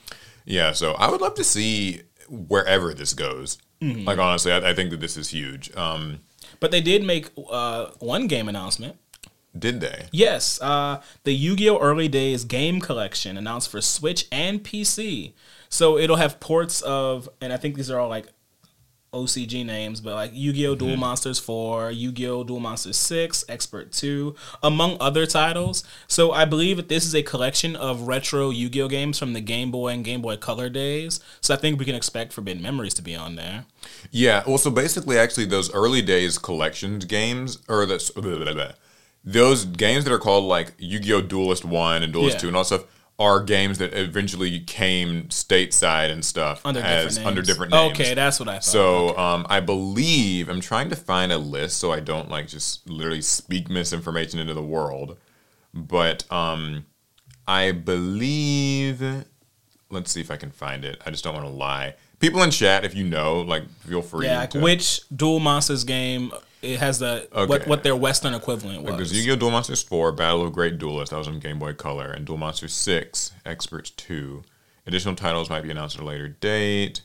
Yeah, 0.45 0.71
so 0.73 0.93
I 0.93 1.09
would 1.09 1.21
love 1.21 1.35
to 1.35 1.43
see 1.43 2.01
wherever 2.29 2.93
this 2.93 3.13
goes. 3.13 3.57
Mm-hmm. 3.81 4.05
Like 4.05 4.19
honestly, 4.19 4.51
I, 4.51 4.69
I 4.71 4.73
think 4.73 4.89
that 4.91 4.99
this 4.99 5.15
is 5.17 5.29
huge. 5.29 5.75
Um, 5.75 6.19
But 6.59 6.71
they 6.71 6.81
did 6.81 7.03
make 7.03 7.29
uh, 7.49 7.87
one 7.99 8.27
game 8.27 8.47
announcement. 8.49 8.97
did 9.57 9.81
they? 9.81 10.07
Yes, 10.11 10.59
uh, 10.61 11.01
the 11.23 11.33
Yu-Gi-Oh! 11.33 11.79
Early 11.79 12.07
Days 12.07 12.43
game 12.43 12.79
collection 12.81 13.37
announced 13.37 13.69
for 13.69 13.81
Switch 13.81 14.27
and 14.31 14.63
PC. 14.63 15.33
So 15.69 15.97
it'll 15.97 16.15
have 16.15 16.39
ports 16.39 16.81
of, 16.81 17.29
and 17.41 17.51
I 17.51 17.57
think 17.57 17.75
these 17.75 17.91
are 17.91 17.99
all 17.99 18.09
like 18.09 18.27
OCG 19.13 19.65
names, 19.65 20.01
but 20.01 20.13
like 20.15 20.31
Yu-Gi-Oh! 20.33 20.75
Mm-hmm. 20.75 20.85
Duel 20.85 20.97
Monsters 20.97 21.39
4, 21.39 21.91
Yu-Gi-Oh! 21.91 22.43
Duel 22.43 22.59
Monsters 22.59 22.97
6, 22.97 23.45
Expert 23.47 23.91
2, 23.91 24.35
among 24.61 24.97
other 24.99 25.25
titles. 25.25 25.83
So 26.07 26.31
I 26.31 26.45
believe 26.45 26.77
that 26.77 26.89
this 26.89 27.05
is 27.05 27.15
a 27.15 27.23
collection 27.23 27.75
of 27.75 28.01
retro 28.01 28.49
Yu-Gi-Oh! 28.49 28.89
games 28.89 29.17
from 29.17 29.33
the 29.33 29.41
Game 29.41 29.71
Boy 29.71 29.89
and 29.89 30.03
Game 30.03 30.21
Boy 30.21 30.37
Color 30.37 30.69
days. 30.69 31.19
So 31.41 31.53
I 31.53 31.57
think 31.57 31.79
we 31.79 31.85
can 31.85 31.95
expect 31.95 32.33
Forbidden 32.33 32.61
Memories 32.61 32.93
to 32.95 33.01
be 33.01 33.15
on 33.15 33.35
there. 33.35 33.65
Yeah. 34.11 34.43
Well, 34.45 34.57
so 34.57 34.69
basically, 34.69 35.17
actually, 35.17 35.45
those 35.45 35.73
early 35.73 36.01
days 36.01 36.37
collections 36.37 37.05
games, 37.05 37.59
or 37.69 37.85
the, 37.85 38.75
those 39.23 39.65
games 39.65 40.03
that 40.03 40.13
are 40.13 40.19
called 40.19 40.43
like 40.45 40.73
Yu-Gi-Oh! 40.77 41.21
Duelist 41.21 41.63
One 41.63 42.03
and 42.03 42.11
Duelist 42.11 42.35
Yeah. 42.35 42.41
Two 42.41 42.47
and 42.49 42.57
all 42.57 42.63
that 42.63 42.67
stuff, 42.67 42.85
are 43.19 43.41
games 43.41 43.79
that 43.79 43.93
eventually 43.93 44.59
came 44.59 45.23
stateside 45.23 46.11
and 46.11 46.23
stuff 46.23 46.61
Under 46.63 46.79
as 46.81 46.85
different 46.85 47.15
names. 47.15 47.27
under 47.27 47.41
different 47.41 47.71
names. 47.71 47.99
Okay, 47.99 48.13
that's 48.13 48.39
what 48.39 48.47
I 48.47 48.53
thought. 48.53 48.63
So 48.63 49.17
um, 49.17 49.47
I 49.49 49.59
believe 49.59 50.49
I'm 50.49 50.61
trying 50.61 50.89
to 50.89 50.95
find 50.95 51.31
a 51.31 51.37
list 51.37 51.77
so 51.77 51.91
I 51.91 51.99
don't 51.99 52.29
like 52.29 52.47
just 52.47 52.87
literally 52.87 53.21
speak 53.21 53.69
misinformation 53.69 54.39
into 54.39 54.53
the 54.53 54.63
world. 54.63 55.17
But 55.73 56.31
um, 56.31 56.85
I 57.47 57.71
believe. 57.71 59.03
Let's 59.89 60.11
see 60.11 60.21
if 60.21 60.29
I 60.29 60.35
can 60.35 60.51
find 60.51 60.83
it. 60.83 61.01
I 61.05 61.11
just 61.11 61.23
don't 61.23 61.33
want 61.33 61.45
to 61.45 61.51
lie. 61.51 61.95
People 62.19 62.43
in 62.43 62.51
chat, 62.51 62.83
if 62.83 62.93
you 62.93 63.05
know, 63.05 63.41
like 63.41 63.69
feel 63.81 64.01
free. 64.01 64.25
Yeah, 64.25 64.39
like 64.39 64.49
to, 64.51 64.59
which 64.59 65.01
Duel 65.15 65.39
Monsters 65.39 65.83
game 65.83 66.31
it 66.61 66.79
has 66.79 66.99
the 66.99 67.27
what, 67.31 67.67
what 67.67 67.83
their 67.83 67.95
Western 67.95 68.33
equivalent 68.33 68.83
was. 68.83 68.93
Because 68.93 69.13
Yu-Gi-Oh! 69.13 69.35
Duel 69.35 69.51
Monsters 69.51 69.83
4, 69.83 70.11
Battle 70.11 70.45
of 70.45 70.53
Great 70.53 70.77
Duelists, 70.77 71.11
that 71.11 71.17
was 71.17 71.27
on 71.27 71.39
Game 71.39 71.59
Boy 71.59 71.73
Color, 71.73 72.11
and 72.11 72.25
Duel 72.25 72.37
Monsters 72.37 72.73
6, 72.73 73.33
Experts 73.45 73.91
2. 73.91 74.43
Additional 74.85 75.15
titles 75.15 75.49
might 75.49 75.61
be 75.63 75.71
announced 75.71 75.97
at 75.97 76.01
a 76.01 76.05
later 76.05 76.29
date. 76.29 77.01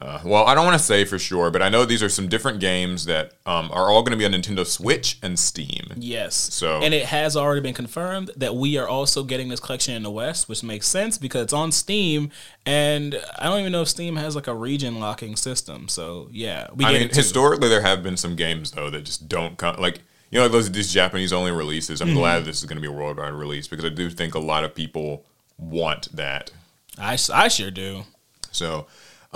Uh, 0.00 0.20
well, 0.24 0.44
I 0.44 0.54
don't 0.54 0.64
want 0.66 0.78
to 0.78 0.84
say 0.84 1.04
for 1.04 1.18
sure, 1.18 1.50
but 1.50 1.62
I 1.62 1.68
know 1.68 1.84
these 1.84 2.02
are 2.02 2.08
some 2.08 2.28
different 2.28 2.60
games 2.60 3.06
that 3.06 3.32
um, 3.46 3.70
are 3.72 3.90
all 3.90 4.02
going 4.02 4.12
to 4.12 4.16
be 4.18 4.24
on 4.26 4.32
Nintendo 4.32 4.66
Switch 4.66 5.18
and 5.22 5.38
Steam. 5.38 5.86
yes. 5.96 6.34
So- 6.34 6.82
and 6.82 6.92
it 6.92 7.06
has 7.06 7.36
already 7.36 7.60
been 7.62 7.74
confirmed 7.74 8.30
that 8.36 8.54
we 8.54 8.76
are 8.76 8.86
also 8.86 9.22
getting 9.22 9.48
this 9.48 9.60
collection 9.60 9.94
in 9.94 10.02
the 10.02 10.10
West, 10.10 10.48
which 10.48 10.62
makes 10.62 10.86
sense 10.86 11.16
because 11.18 11.44
it's 11.44 11.52
on 11.52 11.72
Steam, 11.72 12.30
and 12.66 13.20
I 13.38 13.44
don't 13.44 13.60
even 13.60 13.72
know 13.72 13.82
if 13.82 13.88
Steam 13.88 14.16
has 14.16 14.34
like 14.34 14.46
a 14.46 14.54
region 14.54 15.00
locking 15.00 15.36
system. 15.36 15.88
So 15.88 16.28
yeah, 16.30 16.68
we 16.74 16.84
I 16.84 16.92
mean, 16.92 17.08
historically, 17.08 17.68
there 17.68 17.82
have 17.82 18.02
been 18.02 18.16
some 18.16 18.36
games 18.36 18.72
though 18.72 18.90
that 18.90 19.04
just 19.04 19.28
don't 19.28 19.56
come. 19.56 19.76
Like 19.76 20.00
you 20.30 20.38
know, 20.40 20.48
those 20.48 20.70
these 20.70 20.92
Japanese 20.92 21.32
only 21.32 21.52
releases. 21.52 22.00
Mm-hmm. 22.00 22.10
I'm 22.10 22.16
glad 22.16 22.44
this 22.44 22.58
is 22.58 22.64
going 22.64 22.76
to 22.76 22.82
be 22.82 22.88
a 22.88 22.92
worldwide 22.92 23.32
release 23.32 23.68
because 23.68 23.84
I 23.84 23.90
do 23.90 24.10
think 24.10 24.34
a 24.34 24.38
lot 24.40 24.64
of 24.64 24.74
people 24.74 25.24
want 25.58 26.14
that. 26.14 26.50
I 26.98 27.16
I 27.32 27.48
sure 27.48 27.70
do. 27.70 28.02
So 28.50 28.86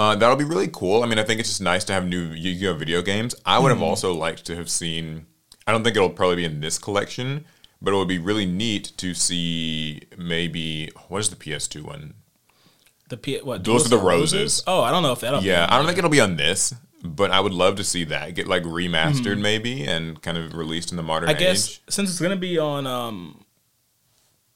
uh, 0.00 0.16
that'll 0.16 0.34
be 0.34 0.44
really 0.44 0.68
cool. 0.68 1.02
I 1.02 1.06
mean, 1.06 1.18
I 1.18 1.24
think 1.24 1.40
it's 1.40 1.50
just 1.50 1.60
nice 1.60 1.84
to 1.84 1.92
have 1.92 2.06
new 2.06 2.32
Yu-Gi-Oh 2.32 2.72
video 2.72 3.02
games. 3.02 3.34
I 3.44 3.58
would 3.58 3.70
have 3.70 3.82
also 3.82 4.14
liked 4.14 4.46
to 4.46 4.56
have 4.56 4.70
seen. 4.70 5.26
I 5.66 5.72
don't 5.72 5.84
think 5.84 5.94
it'll 5.94 6.08
probably 6.08 6.36
be 6.36 6.46
in 6.46 6.62
this 6.62 6.78
collection, 6.78 7.44
but 7.82 7.92
it 7.92 7.96
would 7.98 8.08
be 8.08 8.18
really 8.18 8.46
neat 8.46 8.92
to 8.96 9.12
see 9.12 10.00
maybe 10.16 10.90
what 11.08 11.18
is 11.18 11.28
the 11.28 11.36
PS2 11.36 11.82
one? 11.82 12.14
The 13.10 13.18
P- 13.18 13.40
what? 13.42 13.62
Duels 13.62 13.84
of 13.84 13.90
the 13.90 13.98
Roses. 13.98 14.62
Oh, 14.66 14.80
I 14.80 14.90
don't 14.90 15.02
know 15.02 15.12
if 15.12 15.20
that'll. 15.20 15.42
Yeah, 15.42 15.66
I 15.68 15.76
don't 15.76 15.84
think 15.84 15.98
it'll 15.98 16.08
be 16.08 16.20
on 16.22 16.36
this, 16.36 16.72
but 17.04 17.30
I 17.30 17.40
would 17.40 17.52
love 17.52 17.76
to 17.76 17.84
see 17.84 18.04
that 18.04 18.34
get 18.34 18.48
like 18.48 18.62
remastered 18.62 19.38
maybe 19.38 19.84
and 19.84 20.22
kind 20.22 20.38
of 20.38 20.54
released 20.54 20.92
in 20.92 20.96
the 20.96 21.02
modern 21.02 21.28
I 21.28 21.34
guess 21.34 21.68
age. 21.68 21.82
since 21.90 22.08
it's 22.08 22.20
gonna 22.20 22.36
be 22.36 22.58
on 22.58 22.86
um, 22.86 23.44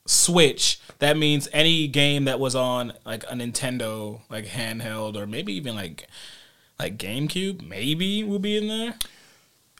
Switch, 0.06 0.80
that 0.98 1.16
means 1.16 1.48
any 1.52 1.88
game 1.88 2.24
that 2.24 2.38
was 2.38 2.54
on 2.54 2.92
like 3.06 3.24
a 3.24 3.34
Nintendo 3.34 4.20
like 4.28 4.46
handheld 4.46 5.16
or 5.16 5.26
maybe 5.26 5.54
even 5.54 5.74
like 5.74 6.06
like 6.78 6.98
GameCube 6.98 7.66
maybe 7.66 8.22
will 8.22 8.38
be 8.38 8.56
in 8.56 8.68
there. 8.68 8.94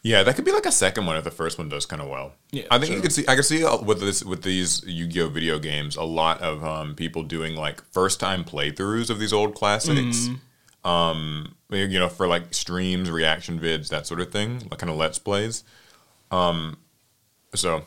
Yeah, 0.03 0.23
that 0.23 0.37
could 0.37 0.45
be 0.45 0.53
like 0.53 0.67
a 0.67 0.73
second 0.73 1.07
one 1.07 1.17
if 1.17 1.25
the 1.25 1.31
first 1.31 1.57
one 1.57 1.71
does 1.71 1.87
kind 1.87 2.03
of 2.03 2.09
well. 2.09 2.35
Yeah, 2.53 2.65
I 2.71 2.79
think 2.79 2.91
you 2.91 2.97
true. 2.97 3.03
could 3.03 3.13
see. 3.13 3.25
I 3.27 3.37
could 3.37 3.47
see 3.47 3.65
uh, 3.65 3.79
with 3.83 4.01
this 4.01 4.23
with 4.23 4.43
these 4.43 4.85
Yu-Gi-Oh 4.87 5.31
video 5.31 5.59
games, 5.59 5.97
a 5.97 6.03
lot 6.03 6.43
of 6.43 6.63
um, 6.63 6.95
people 6.95 7.23
doing 7.23 7.57
like 7.57 7.83
first 7.91 8.21
time 8.21 8.45
playthroughs 8.45 9.09
of 9.09 9.19
these 9.19 9.33
old 9.33 9.55
classics. 9.55 10.29
Mm-hmm. 10.29 10.89
Um, 10.89 11.55
you 11.71 11.99
know, 11.99 12.11
for 12.11 12.29
like 12.29 12.53
streams, 12.53 13.11
reaction 13.11 13.59
vids, 13.59 13.89
that 13.89 14.07
sort 14.07 14.21
of 14.21 14.31
thing, 14.31 14.69
like 14.71 14.79
kind 14.79 14.91
of 14.91 14.97
let's 14.97 15.19
plays. 15.19 15.65
Um, 16.31 16.77
so 17.55 17.87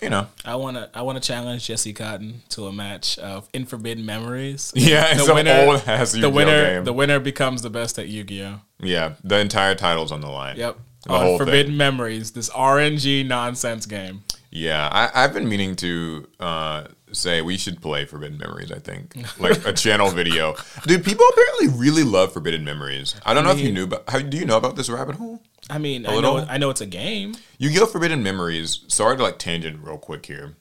you 0.00 0.10
know, 0.10 0.26
I 0.44 0.56
wanna 0.56 0.90
I 0.94 1.02
wanna 1.02 1.20
challenge 1.20 1.66
Jesse 1.66 1.92
Cotton 1.92 2.42
to 2.50 2.66
a 2.66 2.72
match 2.72 3.18
of 3.18 3.48
In 3.52 3.64
Forbidden 3.66 4.04
Memories. 4.06 4.72
yeah, 4.76 5.14
The 5.14 5.32
winner- 5.34 5.66
old 5.66 5.82
ass 5.86 6.12
The 6.12 6.28
winner 6.30 6.64
game. 6.76 6.84
the 6.84 6.92
winner 6.92 7.18
becomes 7.20 7.62
the 7.62 7.70
best 7.70 7.98
at 7.98 8.08
Yu-Gi-Oh. 8.08 8.60
yeah, 8.80 9.14
the 9.24 9.38
entire 9.38 9.74
title's 9.74 10.12
on 10.12 10.20
the 10.20 10.28
line. 10.30 10.56
Yep. 10.56 10.78
The 11.04 11.12
on 11.12 11.36
Forbidden 11.38 11.66
thing. 11.72 11.76
Memories, 11.76 12.32
this 12.32 12.50
RNG 12.50 13.24
nonsense 13.26 13.86
game. 13.86 14.24
Yeah, 14.50 14.88
I, 14.90 15.10
I've 15.24 15.32
been 15.34 15.48
meaning 15.48 15.76
to 15.76 16.26
uh, 16.40 16.84
say 17.12 17.40
we 17.42 17.56
should 17.56 17.80
play 17.82 18.04
Forbidden 18.04 18.38
Memories. 18.38 18.72
I 18.72 18.78
think 18.78 19.14
like 19.40 19.64
a 19.66 19.72
channel 19.72 20.08
video, 20.10 20.54
dude. 20.86 21.04
People 21.04 21.24
apparently 21.32 21.68
really 21.78 22.02
love 22.02 22.32
Forbidden 22.32 22.64
Memories. 22.64 23.14
I 23.26 23.32
don't 23.34 23.44
know 23.44 23.50
if 23.52 23.60
you 23.60 23.70
knew, 23.72 23.86
but 23.86 24.04
how 24.08 24.20
do 24.20 24.36
you 24.36 24.44
know 24.44 24.56
about 24.56 24.74
this 24.76 24.88
rabbit 24.90 25.16
hole? 25.16 25.40
I 25.70 25.78
mean, 25.78 26.06
I 26.06 26.14
little? 26.14 26.36
know 26.38 26.46
I 26.48 26.58
know 26.58 26.70
it's 26.70 26.80
a 26.80 26.86
game. 26.86 27.34
Yu-Gi-Oh! 27.58 27.86
Forbidden 27.86 28.22
Memories. 28.22 28.84
Sorry 28.88 29.16
to 29.16 29.22
like 29.22 29.38
tangent 29.38 29.84
real 29.84 29.98
quick 29.98 30.26
here. 30.26 30.54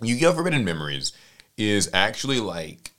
Yu-Gi-Oh! 0.00 0.32
Forbidden 0.32 0.64
Memories 0.64 1.12
is 1.56 1.90
actually 1.92 2.40
like 2.40 2.92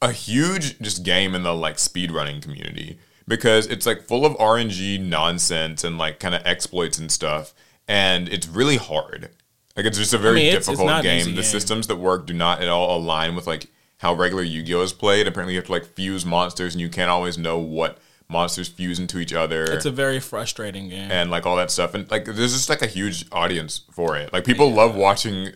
a 0.00 0.12
huge 0.12 0.78
just 0.80 1.04
game 1.04 1.34
in 1.34 1.42
the 1.44 1.54
like 1.54 1.76
speedrunning 1.76 2.42
community 2.42 2.98
because 3.28 3.66
it's 3.68 3.86
like 3.86 4.02
full 4.02 4.26
of 4.26 4.34
RNG 4.38 5.00
nonsense 5.00 5.84
and 5.84 5.96
like 5.98 6.18
kind 6.18 6.34
of 6.34 6.42
exploits 6.44 6.98
and 6.98 7.10
stuff, 7.10 7.54
and 7.86 8.28
it's 8.28 8.48
really 8.48 8.76
hard. 8.76 9.30
Like 9.76 9.86
it's 9.86 9.96
just 9.98 10.12
a 10.12 10.18
very 10.18 10.34
mean, 10.36 10.46
it's- 10.46 10.58
it's 10.58 10.66
difficult 10.66 10.88
not 10.88 11.02
game. 11.04 11.26
The 11.26 11.32
game. 11.32 11.42
systems 11.44 11.86
that 11.86 11.96
work 11.96 12.26
do 12.26 12.34
not 12.34 12.60
at 12.60 12.68
all 12.68 12.96
align 12.96 13.34
with 13.36 13.46
like 13.46 13.68
how 13.98 14.12
regular 14.14 14.42
Yu-Gi-Oh! 14.42 14.82
is 14.82 14.92
played. 14.92 15.28
Apparently, 15.28 15.54
you 15.54 15.60
have 15.60 15.66
to 15.66 15.72
like 15.72 15.86
fuse 15.86 16.26
monsters, 16.26 16.74
and 16.74 16.80
you 16.80 16.88
can't 16.88 17.08
always 17.08 17.38
know 17.38 17.58
what 17.58 17.98
monsters 18.28 18.68
fuse 18.68 18.98
into 18.98 19.18
each 19.18 19.32
other 19.32 19.64
It's 19.64 19.84
a 19.86 19.90
very 19.90 20.20
frustrating 20.20 20.88
game. 20.88 21.10
and 21.10 21.30
like 21.30 21.44
all 21.46 21.56
that 21.56 21.70
stuff 21.70 21.94
and 21.94 22.10
like 22.10 22.24
there's 22.24 22.52
just 22.52 22.68
like 22.68 22.82
a 22.82 22.86
huge 22.86 23.26
audience 23.32 23.82
for 23.92 24.16
it 24.16 24.32
like 24.32 24.44
people 24.44 24.72
love 24.72 24.94
watching 24.94 25.52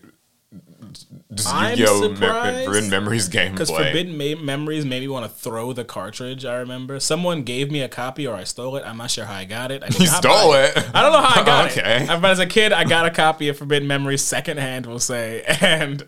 just 1.33 1.53
I'm 1.53 1.77
Yu-Gi-Oh! 1.77 2.09
Me- 2.09 2.65
Forbidden 2.65 2.89
Memories 2.89 3.27
game 3.27 3.51
Because 3.51 3.69
Forbidden 3.69 4.17
Ma- 4.17 4.41
Memories 4.41 4.85
made 4.85 5.01
me 5.01 5.07
want 5.07 5.25
to 5.25 5.29
throw 5.29 5.73
the 5.73 5.83
cartridge. 5.83 6.45
I 6.45 6.55
remember 6.57 6.99
someone 6.99 7.43
gave 7.43 7.69
me 7.71 7.81
a 7.81 7.89
copy, 7.89 8.25
or 8.25 8.35
I 8.35 8.45
stole 8.45 8.75
it. 8.77 8.83
I'm 8.85 8.97
not 8.97 9.11
sure 9.11 9.25
how 9.25 9.33
I 9.35 9.45
got 9.45 9.71
it. 9.71 9.83
I 9.83 9.87
you 9.99 10.07
stole 10.07 10.51
buy 10.53 10.71
it 10.75 10.77
I 10.93 11.01
don't 11.01 11.11
know 11.11 11.21
how 11.21 11.41
I 11.41 11.45
got 11.45 11.65
it. 11.71 11.77
Okay. 11.77 12.03
it. 12.03 12.21
But 12.21 12.31
as 12.31 12.39
a 12.39 12.45
kid, 12.45 12.71
I 12.71 12.85
got 12.85 13.05
a 13.05 13.11
copy 13.11 13.49
of 13.49 13.57
Forbidden 13.57 13.87
Memories 13.87 14.23
secondhand, 14.23 14.85
we'll 14.85 14.99
say, 14.99 15.43
and 15.61 16.07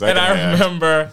and 0.00 0.18
I 0.18 0.52
remember 0.52 1.10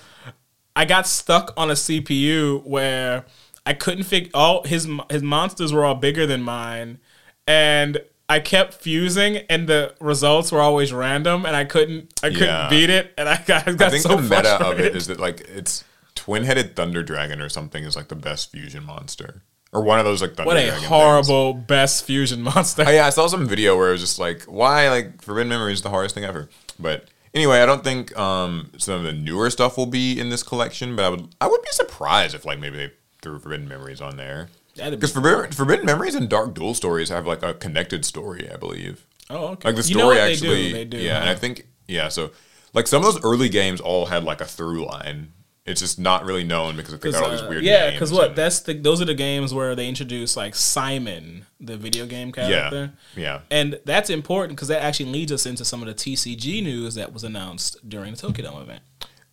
I 0.76 0.86
got 0.86 1.08
stuck 1.08 1.54
on 1.58 1.72
a 1.72 1.74
CPU 1.74 2.64
where 2.64 3.26
I 3.68 3.74
couldn't 3.74 4.04
figure 4.06 4.32
all 4.34 4.64
his 4.64 4.88
his 5.12 5.22
monsters 5.22 5.72
were 5.74 5.84
all 5.86 5.96
bigger 5.96 6.26
than 6.26 6.42
mine, 6.42 7.00
and 7.48 8.00
I 8.30 8.40
kept 8.40 8.74
fusing, 8.76 9.38
and 9.50 9.68
the 9.70 9.94
results 10.02 10.52
were 10.52 10.62
always 10.62 10.92
random, 10.92 11.46
and 11.46 11.56
I 11.56 11.66
couldn't 11.66 12.14
I 12.24 12.30
couldn't 12.30 12.48
Yeah. 12.48 12.70
beat 12.70 12.90
it, 12.90 13.14
and 13.18 13.28
I 13.30 13.42
got, 13.46 13.68
I 13.68 13.74
got 13.74 13.88
I 13.88 13.90
think 13.92 14.04
so 14.04 14.16
the 14.16 14.22
meta 14.22 14.66
of 14.66 14.80
it 14.80 14.96
is 14.96 15.08
that 15.08 15.20
like 15.20 15.42
it's 15.42 15.84
twin-headed 16.16 16.76
thunder 16.76 17.04
dragon 17.04 17.42
or 17.42 17.50
something 17.50 17.84
is 17.84 17.96
like 17.96 18.08
the 18.08 18.16
best 18.16 18.52
fusion 18.52 18.84
monster 18.84 19.44
or 19.72 19.84
one 19.84 20.00
of 20.00 20.06
those 20.06 20.22
like 20.22 20.36
thunder 20.36 20.48
what 20.48 20.58
a 20.58 20.62
dragon 20.62 20.80
things. 20.80 20.88
horrible 20.90 21.54
best 21.54 22.06
fusion 22.06 22.42
monster. 22.42 22.84
Oh, 22.88 22.90
yeah, 22.92 23.06
I 23.06 23.12
saw 23.12 23.28
some 23.28 23.48
video 23.48 23.78
where 23.78 23.90
it 23.90 23.92
was 23.94 24.02
just 24.02 24.18
like, 24.20 24.44
why 24.44 24.90
like 24.90 25.22
Forbidden 25.22 25.50
Memory 25.50 25.74
is 25.74 25.82
the 25.84 25.90
hardest 25.90 26.16
thing 26.16 26.24
ever. 26.26 26.50
But 26.80 27.06
anyway, 27.34 27.60
I 27.62 27.66
don't 27.66 27.84
think 27.84 28.18
um, 28.18 28.72
some 28.78 28.96
of 28.96 29.04
the 29.04 29.14
newer 29.14 29.50
stuff 29.50 29.78
will 29.78 29.86
be 29.86 30.20
in 30.20 30.30
this 30.30 30.42
collection, 30.44 30.96
but 30.96 31.06
I 31.06 31.10
would 31.10 31.28
I 31.42 31.48
would 31.48 31.62
be 31.62 31.72
surprised 31.72 32.34
if 32.34 32.46
like 32.46 32.60
maybe 32.60 32.78
they 32.78 32.92
threw 33.28 33.40
Forbidden 33.40 33.68
Memories 33.68 34.02
on 34.02 34.18
there. 34.18 34.50
That'd 34.76 34.94
be 34.94 34.98
Because 34.98 35.12
Forbidden, 35.14 35.52
Forbidden 35.52 35.86
Memories 35.86 36.16
and 36.16 36.30
Dark 36.30 36.54
Duel 36.54 36.74
stories 36.74 37.10
have 37.10 37.26
like 37.28 37.44
a 37.44 37.54
connected 37.54 38.06
story, 38.06 38.50
I 38.52 38.58
believe. 38.58 39.06
oh, 39.30 39.48
okay. 39.50 39.70
Like 39.70 39.76
the 39.76 39.88
You 39.90 39.96
know 39.98 40.12
story 40.12 40.20
actually, 40.20 40.48
they 40.50 40.68
do. 40.70 40.74
They 40.74 40.86
do. 40.86 40.98
yeah. 40.98 41.22
And? 41.22 41.30
I 41.30 41.36
think 41.36 41.68
yeah, 41.88 42.10
so 42.10 42.32
like 42.74 42.88
some 42.88 43.04
of 43.04 43.14
those 43.14 43.24
early 43.24 43.50
games 43.50 43.82
all 43.82 44.06
had 44.08 44.24
like 44.24 44.42
a 44.42 44.46
through 44.46 44.86
line. 44.86 45.34
It's 45.66 45.82
just 45.82 46.00
not 46.00 46.24
really 46.24 46.46
known 46.46 46.78
because 46.78 46.98
they 46.98 47.12
got 47.12 47.24
all 47.24 47.30
these 47.32 47.42
uh, 47.42 47.48
weird 47.50 47.64
yeah, 47.64 47.92
because 47.92 48.10
what? 48.14 48.28
and- 48.30 48.36
That's 48.38 48.62
the 48.62 48.74
those 48.74 49.02
are 49.02 49.06
the 49.06 49.14
games 49.14 49.54
where 49.54 49.76
they 49.76 49.90
introduce 49.90 50.38
like 50.38 50.56
Simon, 50.56 51.46
the 51.60 51.76
video 51.76 52.06
game 52.06 52.32
character. 52.32 52.94
yeah. 53.18 53.42
And 53.52 53.78
that's 53.84 54.10
important 54.10 54.56
because 54.56 54.70
that 54.70 54.82
actually 54.82 55.12
leads 55.12 55.32
us 55.34 55.46
into 55.46 55.66
some 55.66 55.82
of 55.82 55.88
the 55.88 55.94
TCG 55.94 56.64
news 56.64 56.96
that 56.96 57.12
was 57.12 57.26
announced 57.26 57.78
during 57.90 58.12
the 58.12 58.18
Tokyo 58.18 58.46
Dome 58.50 58.62
event. 58.62 58.82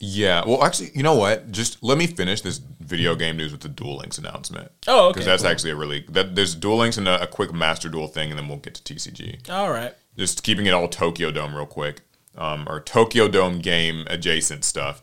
Yeah, 0.07 0.45
well, 0.47 0.63
actually, 0.65 0.91
you 0.95 1.03
know 1.03 1.15
what? 1.15 1.51
Just 1.51 1.83
let 1.83 1.97
me 1.97 2.07
finish 2.07 2.41
this 2.43 2.59
video 2.59 3.15
game 3.15 3.37
news 3.39 3.53
with 3.53 3.63
the 3.63 3.69
Duel 3.69 3.97
Links 3.97 4.19
announcement. 4.19 4.71
Oh, 4.87 5.07
okay, 5.07 5.13
Because 5.15 5.27
that's 5.27 5.43
cool. 5.43 5.51
actually 5.51 5.71
a 5.71 5.77
really 5.77 6.05
that 6.11 6.35
there's 6.35 6.55
Duel 6.55 6.77
Links 6.79 6.99
and 6.99 7.09
a, 7.09 7.23
a 7.23 7.27
quick 7.27 7.53
Master 7.55 7.89
Duel 7.89 8.07
thing, 8.09 8.31
and 8.31 8.39
then 8.39 8.47
we'll 8.49 8.59
get 8.59 8.75
to 8.75 8.95
TCG. 8.95 9.49
All 9.51 9.71
right. 9.71 9.95
Just 10.19 10.43
keeping 10.43 10.67
it 10.67 10.73
all 10.73 10.89
Tokyo 10.89 11.31
Dome 11.31 11.55
real 11.55 11.65
quick, 11.67 12.03
um, 12.37 12.67
or 12.69 12.81
Tokyo 12.81 13.29
Dome 13.29 13.61
game 13.61 14.05
adjacent 14.09 14.65
stuff. 14.65 15.03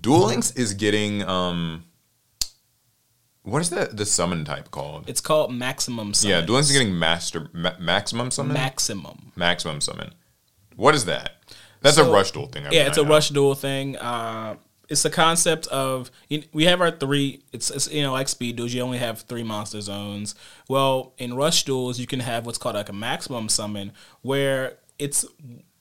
Duel 0.00 0.26
Links 0.26 0.52
is 0.52 0.74
getting 0.74 1.22
um, 1.24 1.84
what 3.42 3.60
is 3.62 3.70
the 3.70 3.86
the 3.92 4.04
summon 4.06 4.44
type 4.44 4.70
called? 4.70 5.08
It's 5.08 5.20
called 5.20 5.52
Maximum 5.52 6.14
Summon. 6.14 6.38
yeah, 6.38 6.44
Duel 6.44 6.56
Links 6.56 6.70
is 6.70 6.76
getting 6.78 6.98
Master 6.98 7.48
ma- 7.52 7.78
Maximum 7.80 8.30
Summon. 8.30 8.52
Maximum. 8.54 9.32
maximum 9.36 9.80
Summon. 9.80 10.12
What 10.76 10.94
is 10.94 11.06
that? 11.06 11.36
That's 11.80 11.96
So- 11.96 12.08
a 12.08 12.12
Rush 12.12 12.30
Duel 12.32 12.46
thing. 12.46 12.66
I 12.66 12.70
Yeah, 12.70 12.78
mean, 12.80 12.88
it's 12.88 12.98
I 12.98 13.02
a 13.02 13.04
know. 13.04 13.10
rush 13.10 13.28
duel 13.30 13.54
thing. 13.54 13.96
Uh, 13.96 14.56
it's 14.88 15.02
the 15.02 15.10
concept 15.10 15.66
of 15.66 16.10
you 16.28 16.42
we 16.52 16.64
have 16.64 16.80
our 16.80 16.90
three. 16.90 17.42
It's, 17.52 17.70
it's 17.70 17.90
you 17.92 18.02
know 18.02 18.12
like 18.12 18.26
speed 18.28 18.56
duels. 18.56 18.72
You 18.72 18.80
only 18.82 18.98
have 18.98 19.20
three 19.22 19.42
monster 19.42 19.80
zones. 19.82 20.34
Well, 20.66 21.12
in 21.18 21.34
rush 21.34 21.64
duels, 21.64 21.98
you 22.00 22.06
can 22.06 22.20
have 22.20 22.46
what's 22.46 22.56
called 22.58 22.74
like 22.74 22.88
a 22.88 22.92
maximum 22.94 23.48
summon, 23.50 23.92
where 24.22 24.78
it's 24.98 25.26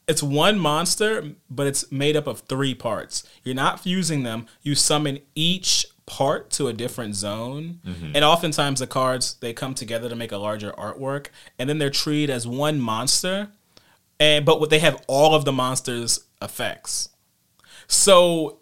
it's 0.09 0.21
one 0.21 0.59
monster, 0.59 1.31
but 1.49 1.67
it's 1.67 1.89
made 1.91 2.15
up 2.17 2.27
of 2.27 2.41
three 2.41 2.73
parts. 2.75 3.23
You're 3.43 3.55
not 3.55 3.79
fusing 3.79 4.23
them. 4.23 4.45
You 4.61 4.75
summon 4.75 5.19
each 5.35 5.85
part 6.05 6.49
to 6.51 6.67
a 6.67 6.73
different 6.73 7.15
zone, 7.15 7.79
and 8.13 8.23
oftentimes 8.23 8.79
the 8.79 8.87
cards 8.87 9.35
they 9.41 9.53
come 9.53 9.73
together 9.73 10.07
to 10.09 10.15
make 10.15 10.31
a 10.33 10.37
larger 10.37 10.71
artwork, 10.73 11.27
and 11.59 11.69
then 11.69 11.77
they're 11.77 11.89
treated 11.89 12.29
as 12.33 12.45
one 12.47 12.79
monster 12.79 13.49
and 14.19 14.45
but 14.45 14.59
what 14.59 14.69
they 14.69 14.79
have 14.79 15.03
all 15.07 15.35
of 15.35 15.45
the 15.45 15.51
monsters 15.51 16.19
effects 16.41 17.09
so 17.87 18.59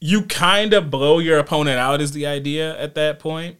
you 0.00 0.22
kind 0.22 0.72
of 0.72 0.90
blow 0.90 1.18
your 1.18 1.38
opponent 1.38 1.78
out 1.78 2.00
is 2.00 2.12
the 2.12 2.26
idea 2.26 2.78
at 2.78 2.94
that 2.94 3.18
point 3.18 3.56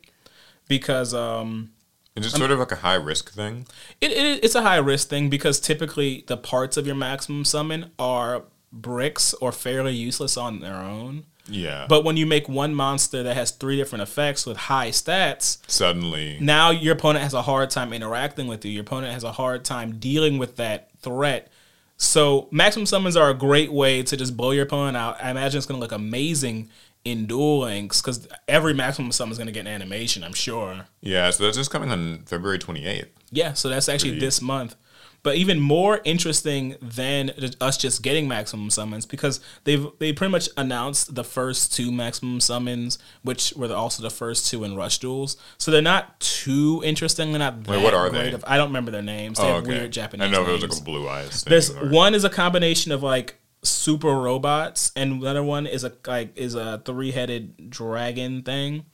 because 0.68 1.12
um 1.14 1.70
It's 2.16 2.26
just 2.26 2.36
sort 2.36 2.50
of 2.50 2.58
like 2.58 2.72
a 2.72 2.76
high 2.76 2.94
risk 2.94 3.30
thing. 3.32 3.66
it, 4.00 4.12
it 4.12 4.44
it's 4.44 4.54
a 4.54 4.62
high 4.62 4.76
risk 4.78 5.08
thing 5.08 5.28
because 5.30 5.60
typically 5.60 6.24
the 6.26 6.36
parts 6.36 6.76
of 6.76 6.86
your 6.86 6.96
maximum 6.96 7.44
summon 7.44 7.90
are 7.98 8.44
bricks 8.72 9.34
or 9.34 9.52
fairly 9.52 9.94
useless 9.94 10.36
on 10.36 10.60
their 10.60 10.76
own 10.76 11.24
Yeah. 11.50 11.86
but 11.88 12.04
when 12.04 12.16
you 12.16 12.26
make 12.26 12.48
one 12.48 12.74
monster 12.74 13.22
that 13.22 13.34
has 13.36 13.50
three 13.50 13.76
different 13.76 14.02
effects 14.02 14.46
with 14.46 14.56
high 14.56 14.90
stats 14.90 15.58
suddenly, 15.68 16.38
now 16.40 16.70
your 16.70 16.94
opponent 16.94 17.22
has 17.24 17.34
a 17.34 17.42
hard 17.42 17.70
time 17.70 17.92
interacting 17.92 18.46
with 18.46 18.64
you. 18.64 18.70
Your 18.70 18.82
opponent 18.82 19.12
has 19.12 19.24
a 19.24 19.32
hard 19.32 19.64
time 19.64 19.98
dealing 19.98 20.38
with 20.38 20.56
that 20.56 20.90
threat. 21.02 21.48
So 21.96 22.48
maximum 22.50 22.86
summons 22.86 23.16
are 23.16 23.28
a 23.30 23.34
great 23.34 23.72
way 23.72 24.02
to 24.02 24.16
just 24.16 24.36
blow 24.36 24.52
your 24.52 24.64
opponent 24.64 24.96
out. 24.96 25.22
I 25.22 25.30
imagine 25.30 25.58
it's 25.58 25.66
going 25.66 25.78
to 25.78 25.82
look 25.82 25.92
amazing 25.92 26.70
in 27.04 27.26
Duel 27.26 27.60
Links 27.60 28.00
because 28.00 28.26
every 28.48 28.72
maximum 28.74 29.12
summon 29.12 29.32
is 29.32 29.38
going 29.38 29.46
to 29.48 29.52
get 29.52 29.60
an 29.60 29.66
animation. 29.68 30.22
I'm 30.24 30.32
sure. 30.32 30.86
yeah. 31.00 31.30
So 31.30 31.44
that's 31.44 31.56
just 31.56 31.70
coming 31.70 31.90
on 31.90 32.22
February 32.26 32.58
twenty 32.58 32.86
eighth. 32.86 33.08
Yeah, 33.30 33.52
so 33.52 33.68
that's 33.68 33.88
actually 33.88 34.10
Pretty- 34.12 34.26
this 34.26 34.40
month. 34.42 34.76
But 35.22 35.36
even 35.36 35.60
more 35.60 36.00
interesting 36.04 36.76
than 36.80 37.30
us 37.60 37.76
just 37.76 38.02
getting 38.02 38.26
maximum 38.26 38.70
summons 38.70 39.04
because 39.04 39.40
they've 39.64 39.86
they 39.98 40.12
pretty 40.12 40.30
much 40.30 40.48
announced 40.56 41.14
the 41.14 41.24
first 41.24 41.74
two 41.74 41.92
maximum 41.92 42.40
summons, 42.40 42.98
which 43.22 43.52
were 43.54 43.72
also 43.74 44.02
the 44.02 44.10
first 44.10 44.50
two 44.50 44.64
in 44.64 44.76
Rush 44.76 44.98
Duels. 44.98 45.36
So 45.58 45.70
they're 45.70 45.82
not 45.82 46.18
too 46.20 46.80
interesting. 46.84 47.32
They're 47.32 47.38
not 47.38 47.64
that 47.64 47.82
what 47.82 47.92
are 47.94 48.08
they? 48.08 48.32
Of, 48.32 48.44
I 48.46 48.56
don't 48.56 48.68
remember 48.68 48.90
their 48.90 49.02
names. 49.02 49.38
They 49.38 49.44
Oh, 49.44 49.54
have 49.54 49.62
okay. 49.64 49.78
weird 49.78 49.92
Japanese 49.92 50.26
I 50.26 50.30
know 50.30 50.44
names. 50.46 50.62
it 50.62 50.66
was 50.70 50.76
like 50.78 50.84
blue 50.84 51.08
eyes. 51.08 51.44
Thing, 51.44 51.50
There's 51.50 51.74
one 51.76 52.14
is 52.14 52.24
a 52.24 52.30
combination 52.30 52.90
of 52.92 53.02
like 53.02 53.36
super 53.62 54.14
robots, 54.18 54.90
and 54.96 55.20
the 55.22 55.26
other 55.28 55.42
one 55.42 55.66
is 55.66 55.84
a 55.84 55.92
like 56.06 56.34
is 56.38 56.54
a 56.54 56.80
three 56.86 57.10
headed 57.10 57.68
dragon 57.68 58.42
thing. 58.42 58.86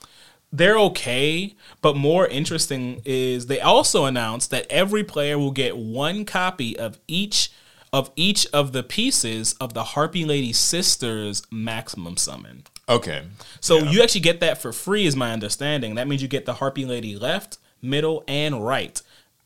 They're 0.52 0.78
okay, 0.78 1.54
but 1.82 1.96
more 1.96 2.26
interesting 2.26 3.02
is 3.04 3.46
they 3.46 3.60
also 3.60 4.04
announced 4.04 4.50
that 4.50 4.66
every 4.70 5.04
player 5.04 5.38
will 5.38 5.50
get 5.50 5.76
one 5.76 6.24
copy 6.24 6.78
of 6.78 6.98
each 7.08 7.50
of 7.92 8.10
each 8.16 8.46
of 8.52 8.72
the 8.72 8.82
pieces 8.82 9.54
of 9.54 9.74
the 9.74 9.82
Harpy 9.82 10.24
Lady 10.24 10.52
Sisters 10.52 11.42
maximum 11.50 12.16
summon. 12.16 12.64
Okay. 12.88 13.24
So 13.60 13.78
you 13.78 14.02
actually 14.02 14.20
get 14.20 14.40
that 14.40 14.60
for 14.60 14.72
free, 14.72 15.06
is 15.06 15.16
my 15.16 15.32
understanding. 15.32 15.94
That 15.94 16.06
means 16.06 16.22
you 16.22 16.28
get 16.28 16.46
the 16.46 16.54
Harpy 16.54 16.84
Lady 16.84 17.16
left, 17.16 17.58
middle, 17.82 18.22
and 18.28 18.64
right. 18.64 19.00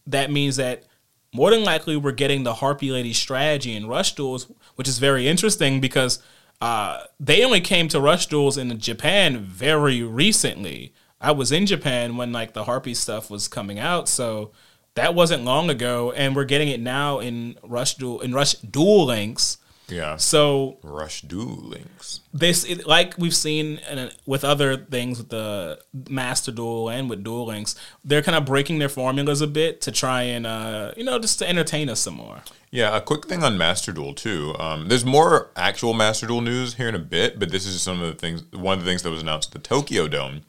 That 0.07 0.31
means 0.31 0.57
that 0.57 0.85
more 1.33 1.51
than 1.51 1.65
likely 1.65 1.97
we're 1.97 2.13
getting 2.13 2.43
the 2.43 2.55
Harpy 2.55 2.91
Lady 2.91 3.13
strategy 3.13 3.75
in 3.75 3.87
Rush 3.87 4.15
Duels, 4.15 4.51
which 4.75 4.89
is 4.89 4.99
very 4.99 5.29
interesting 5.29 5.81
because 5.81 6.21
uh, 6.61 7.05
they 7.19 7.45
only 7.45 7.61
came 7.61 7.89
to 7.89 8.01
Rush 8.01 8.27
Duels 8.27 8.59
in 8.59 8.79
Japan 8.79 9.39
very 9.39 10.03
recently. 10.03 10.93
I 11.21 11.33
was 11.33 11.53
in 11.53 11.67
Japan 11.67 12.17
when 12.17 12.33
like 12.33 12.53
the 12.53 12.65
Harpy 12.65 12.95
stuff 12.95 13.31
was 13.31 13.49
coming 13.49 13.79
out, 13.79 14.09
so 14.09 14.53
that 14.95 15.15
wasn't 15.15 15.45
long 15.45 15.71
ago, 15.71 16.13
and 16.13 16.35
we're 16.35 16.45
getting 16.45 16.69
it 16.69 16.81
now 16.81 17.19
in 17.19 17.57
Rush 17.63 17.95
Duel 17.95 18.21
in 18.21 18.33
Rush 18.33 18.55
Duel 18.55 19.07
Links. 19.07 19.59
Yeah. 19.91 20.17
So 20.17 20.79
Rush 20.83 21.23
Duel 21.23 21.57
Links. 21.57 22.21
this 22.33 22.65
it, 22.65 22.87
like 22.87 23.17
we've 23.19 23.35
seen 23.35 23.79
in, 23.91 24.11
with 24.27 24.45
other 24.45 24.77
things 24.77 25.19
with 25.19 25.29
the 25.31 25.79
master 26.09 26.53
duel 26.53 26.89
and 26.89 27.11
with 27.11 27.25
duel 27.25 27.47
links 27.47 27.75
they're 28.05 28.23
kind 28.23 28.37
of 28.37 28.45
breaking 28.45 28.79
their 28.79 28.89
formulas 28.89 29.41
a 29.41 29.47
bit 29.47 29.81
to 29.81 29.91
try 29.91 30.23
and 30.23 30.47
uh 30.47 30.93
you 30.97 31.03
know 31.05 31.19
just 31.19 31.39
to 31.41 31.49
entertain 31.49 31.89
us 31.89 32.01
some 32.01 32.15
more 32.15 32.39
Yeah, 32.71 32.97
a 32.97 33.01
quick 33.01 33.27
thing 33.27 33.43
on 33.43 33.59
Master 33.59 33.91
Duel 33.93 34.15
too. 34.15 34.55
Um, 34.61 34.87
there's 34.89 35.05
more 35.05 35.51
actual 35.57 35.93
Master 35.93 36.27
Duel 36.29 36.41
news 36.41 36.75
here 36.75 36.89
in 36.89 36.95
a 36.95 37.01
bit, 37.01 37.39
but 37.41 37.51
this 37.51 37.67
is 37.67 37.83
some 37.83 38.01
of 38.01 38.07
the 38.07 38.15
things. 38.15 38.45
One 38.53 38.79
of 38.79 38.85
the 38.85 38.89
things 38.89 39.03
that 39.03 39.11
was 39.11 39.23
announced 39.23 39.49
at 39.49 39.61
the 39.61 39.69
Tokyo 39.69 40.07
Dome 40.07 40.43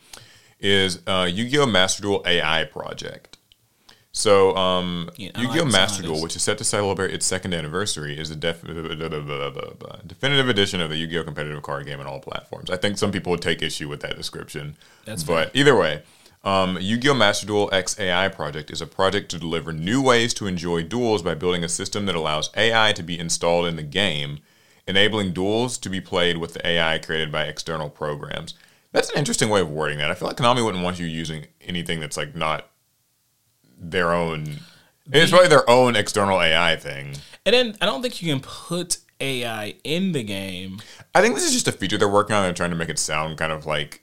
is 0.60 1.00
uh, 1.08 1.28
Yu-Gi-Oh! 1.28 1.66
Master 1.66 2.04
Duel 2.04 2.22
AI 2.28 2.66
project. 2.66 3.31
So, 4.14 4.56
um, 4.58 5.10
Yu-Gi-Oh! 5.16 5.42
like 5.42 5.54
the 5.54 5.60
sound 5.60 5.72
Master 5.72 6.04
Duel, 6.04 6.22
which 6.22 6.36
is 6.36 6.42
set 6.42 6.58
to 6.58 6.66
celebrate 6.66 7.14
its 7.14 7.26
second 7.26 7.54
anniversary, 7.54 8.20
is 8.20 8.30
a 8.30 8.36
def- 8.36 8.62
definitive 8.62 10.50
edition 10.50 10.82
of 10.82 10.90
the 10.90 10.98
Yu-Gi-Oh! 10.98 11.24
competitive 11.24 11.64
card 11.64 11.86
game 11.86 12.00
on 12.00 12.08
all 12.08 12.20
platforms. 12.20 12.70
I 12.70 12.76
think 12.76 12.98
some 12.98 13.12
people 13.12 13.32
would 13.32 13.42
take 13.42 13.62
issue 13.62 13.88
with 13.88 14.02
that 14.02 14.18
description, 14.18 14.76
That's 15.06 15.24
but 15.24 15.56
either 15.56 15.78
way, 15.78 16.04
um, 16.44 16.78
Yu-Gi-Oh! 16.82 17.14
Master 17.14 17.46
Duel 17.48 17.70
X 17.72 17.98
AI 18.00 18.28
project 18.28 18.70
is 18.70 18.82
a 18.82 18.88
project 18.88 19.32
to 19.32 19.40
deliver 19.40 19.72
new 19.72 20.02
ways 20.02 20.34
to 20.36 20.48
enjoy 20.48 20.84
duels 20.84 21.22
by 21.22 21.34
building 21.34 21.64
a 21.64 21.70
system 21.70 22.06
that 22.08 22.16
allows 22.16 22.50
AI 22.58 22.92
to 22.94 23.04
be 23.04 23.18
installed 23.18 23.66
in 23.66 23.78
the 23.78 23.84
game, 23.84 24.40
enabling 24.88 25.32
duels 25.32 25.78
to 25.78 25.90
be 25.90 26.02
played 26.02 26.38
with 26.38 26.54
the 26.54 26.68
AI 26.68 26.98
created 26.98 27.32
by 27.32 27.46
external 27.46 27.90
programs. 27.90 28.56
That's 28.92 29.10
an 29.12 29.18
interesting 29.18 29.48
way 29.48 29.62
of 29.62 29.70
wording 29.70 30.00
that. 30.00 30.12
I 30.12 30.16
feel 30.16 30.28
like 30.28 30.36
Konami 30.36 30.66
wouldn't 30.66 30.84
want 30.84 31.00
you 31.00 31.06
using 31.06 31.46
anything 31.62 32.02
that's 32.02 32.18
like 32.18 32.36
not 32.36 32.71
their 33.82 34.14
own. 34.14 34.60
It's 35.12 35.32
probably 35.32 35.50
their 35.50 35.70
own 35.70 35.96
external 35.98 36.40
AI 36.42 36.76
thing. 36.78 37.16
and 37.46 37.54
then 37.54 37.76
i 37.82 37.86
don't 37.86 38.02
think 38.02 38.22
you 38.22 38.32
can 38.32 38.40
put 38.42 39.00
ai 39.20 39.74
in 39.84 40.12
the 40.14 40.24
game 40.24 40.80
I 41.14 41.22
think 41.22 41.36
this 41.36 41.44
is 41.44 41.52
just 41.52 41.68
a 41.68 41.74
feature 41.74 41.98
they're 41.98 42.08
working 42.08 42.34
on. 42.36 42.44
They're 42.44 42.54
trying 42.54 42.70
to 42.70 42.76
make 42.78 42.88
it 42.88 42.98
sound 42.98 43.38
kind 43.38 43.52
of 43.52 43.66
like 43.66 44.02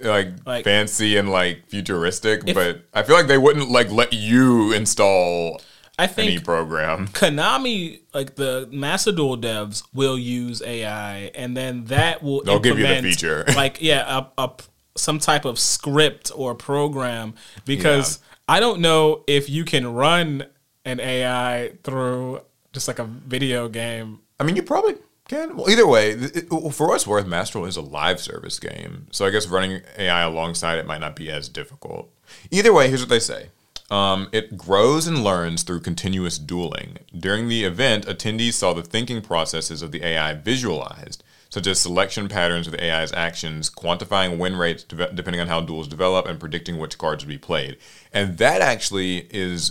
like, 0.00 0.28
Like- 0.46 0.64
fancy 0.64 1.16
and 1.18 1.30
like 1.30 1.66
futuristic, 1.68 2.44
but 2.54 2.82
I 2.94 3.02
feel 3.02 3.14
like 3.14 3.26
they 3.26 3.36
wouldn't 3.38 3.70
like 3.70 3.90
let 3.90 4.12
you 4.14 4.72
install 4.72 5.60
i 5.98 6.04
any 6.04 6.12
think 6.14 6.44
program. 6.44 7.08
Konami, 7.12 8.00
like 8.14 8.34
the 8.36 8.68
Master 8.72 9.12
Duel 9.12 9.36
devs, 9.36 9.82
will 9.92 10.18
use 10.18 10.62
AI, 10.62 11.30
and 11.34 11.54
then 11.56 11.84
that 11.84 12.22
will 12.22 12.42
They'll 12.42 12.58
give 12.58 12.78
you 12.78 12.86
the 12.86 13.02
feature. 13.02 13.44
like 13.54 13.82
yeah, 13.82 14.24
a, 14.38 14.42
a 14.42 14.50
some 14.94 15.18
type 15.18 15.44
of 15.44 15.58
script 15.58 16.30
or 16.34 16.54
program 16.54 17.34
because 17.64 18.18
I 18.48 18.60
don't 18.60 18.80
know 18.80 19.24
if 19.26 19.48
you 19.48 19.64
can 19.64 19.92
run 19.92 20.44
an 20.84 21.00
AI 21.00 21.72
through 21.82 22.40
just 22.72 22.88
like 22.88 22.98
a 22.98 23.04
video 23.04 23.68
game. 23.68 24.20
I 24.40 24.44
mean, 24.44 24.56
you 24.56 24.62
probably 24.62 24.96
can. 25.28 25.56
Well, 25.56 25.70
either 25.70 25.86
way, 25.86 26.10
it, 26.10 26.48
for 26.72 26.88
what's 26.88 27.06
worth, 27.06 27.26
Master 27.26 27.66
is 27.66 27.76
a 27.76 27.82
live 27.82 28.20
service 28.20 28.58
game, 28.58 29.06
so 29.10 29.26
I 29.26 29.30
guess 29.30 29.46
running 29.46 29.82
AI 29.96 30.22
alongside 30.22 30.78
it 30.78 30.86
might 30.86 31.00
not 31.00 31.16
be 31.16 31.30
as 31.30 31.48
difficult. 31.48 32.10
Either 32.50 32.72
way, 32.72 32.88
here's 32.88 33.00
what 33.00 33.08
they 33.08 33.20
say. 33.20 33.48
Um, 33.90 34.28
it 34.32 34.56
grows 34.56 35.06
and 35.06 35.22
learns 35.22 35.62
through 35.62 35.80
continuous 35.80 36.38
dueling. 36.38 36.98
During 37.14 37.48
the 37.48 37.64
event, 37.64 38.06
attendees 38.06 38.54
saw 38.54 38.72
the 38.72 38.82
thinking 38.82 39.20
processes 39.20 39.82
of 39.82 39.92
the 39.92 40.02
AI 40.02 40.32
visualized, 40.32 41.22
such 41.52 41.66
as 41.66 41.78
selection 41.78 42.28
patterns 42.28 42.66
of 42.66 42.72
the 42.72 42.82
AI's 42.82 43.12
actions, 43.12 43.68
quantifying 43.68 44.38
win 44.38 44.56
rates 44.56 44.84
de- 44.84 45.12
depending 45.12 45.38
on 45.38 45.48
how 45.48 45.60
duels 45.60 45.86
develop, 45.86 46.24
and 46.24 46.40
predicting 46.40 46.78
which 46.78 46.96
cards 46.96 47.22
would 47.22 47.28
be 47.28 47.36
played. 47.36 47.76
And 48.10 48.38
that 48.38 48.62
actually 48.62 49.28
is 49.30 49.70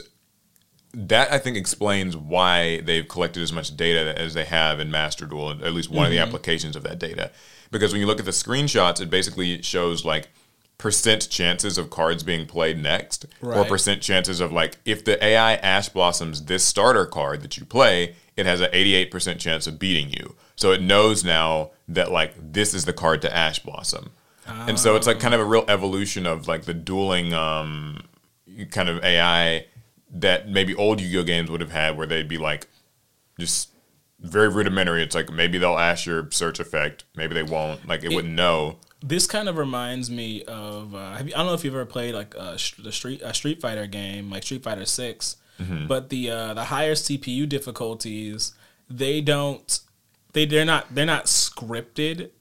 that 0.94 1.32
I 1.32 1.40
think 1.40 1.58
explains 1.58 2.16
why 2.16 2.82
they've 2.82 3.08
collected 3.08 3.42
as 3.42 3.52
much 3.52 3.76
data 3.76 4.16
as 4.16 4.36
they 4.36 4.46
have 4.46 4.80
in 4.80 4.92
Master 4.92 5.26
Duel, 5.26 5.50
at 5.50 5.74
least 5.74 5.90
one 5.90 5.96
mm-hmm. 5.98 6.04
of 6.04 6.12
the 6.12 6.18
mm-hmm. 6.18 6.28
applications 6.28 6.76
of 6.76 6.84
that 6.84 7.00
data. 7.00 7.32
Because 7.72 7.92
when 7.94 8.00
you 8.00 8.06
look 8.06 8.20
at 8.20 8.26
the 8.26 8.32
screenshots, 8.32 9.02
it 9.02 9.10
basically 9.10 9.64
shows 9.64 10.06
like 10.06 10.30
percent 10.78 11.32
chances 11.32 11.80
of 11.80 11.90
cards 11.90 12.22
being 12.22 12.46
played 12.46 12.78
next, 12.78 13.26
right. 13.42 13.58
or 13.58 13.66
percent 13.66 14.04
chances 14.04 14.40
of 14.40 14.52
like 14.52 14.78
if 14.86 15.04
the 15.04 15.24
AI 15.24 15.56
Ash 15.56 15.90
Blossoms 15.90 16.46
this 16.46 16.64
starter 16.64 17.08
card 17.08 17.42
that 17.42 17.58
you 17.58 17.66
play, 17.66 18.14
it 18.38 18.46
has 18.46 18.62
an 18.62 18.72
88% 18.72 19.40
chance 19.40 19.68
of 19.68 19.80
beating 19.80 20.10
you. 20.12 20.36
So 20.56 20.72
it 20.72 20.82
knows 20.82 21.24
now 21.24 21.72
that 21.88 22.12
like 22.12 22.34
this 22.54 22.74
is 22.74 22.86
the 22.86 22.94
card 22.94 23.22
to 23.24 23.36
Ash 23.36 23.60
Blossom. 23.60 24.12
Oh. 24.48 24.66
And 24.68 24.80
so 24.80 24.96
it's 24.96 25.08
like 25.08 25.20
kind 25.20 25.34
of 25.34 25.40
a 25.40 25.46
real 25.46 25.66
evolution 25.68 26.26
of 26.26 26.48
like 26.48 26.64
the 26.64 26.74
dueling 26.74 27.34
um, 27.34 28.04
kind 28.72 28.90
of 28.90 29.04
AI 29.04 29.66
that 30.14 30.50
maybe 30.50 30.76
old 30.76 31.00
Yu-Gi-Oh 31.00 31.24
games 31.24 31.50
would 31.50 31.62
have 31.62 31.72
had 31.72 31.98
where 31.98 32.08
they'd 32.08 32.28
be 32.28 32.38
like 32.38 32.68
just 33.40 33.70
very 34.20 34.50
rudimentary. 34.50 35.04
It's 35.04 35.16
like 35.16 35.32
maybe 35.32 35.58
they'll 35.58 35.78
ask 35.78 36.06
your 36.06 36.30
search 36.32 36.60
effect, 36.60 37.06
maybe 37.16 37.34
they 37.34 37.44
won't. 37.44 37.88
Like 37.88 38.04
it, 38.04 38.12
it 38.12 38.16
wouldn't 38.16 38.34
know. 38.34 38.78
This 39.04 39.26
kind 39.26 39.50
of 39.50 39.58
reminds 39.58 40.12
me 40.12 40.44
of 40.44 40.94
uh, 40.94 41.18
you, 41.26 41.34
I 41.34 41.38
don't 41.38 41.48
know 41.48 41.54
if 41.54 41.64
you've 41.64 41.74
ever 41.74 41.86
played 41.86 42.14
like 42.14 42.36
a, 42.36 42.58
the 42.80 42.92
street 42.92 43.22
a 43.24 43.34
Street 43.34 43.62
Fighter 43.62 43.88
game 43.88 44.30
like 44.30 44.44
Street 44.44 44.64
Fighter 44.64 44.86
6 44.86 45.38
mm-hmm. 45.62 45.88
but 45.88 46.10
the 46.10 46.30
uh, 46.30 46.54
the 46.54 46.66
higher 46.66 46.96
CPU 46.96 47.48
difficulties 47.48 48.54
they 48.90 49.22
don't 49.22 49.80
they 50.34 50.46
they're 50.46 50.66
not 50.66 50.94
they're 50.94 51.06
not 51.06 51.26
scripted. 51.26 52.32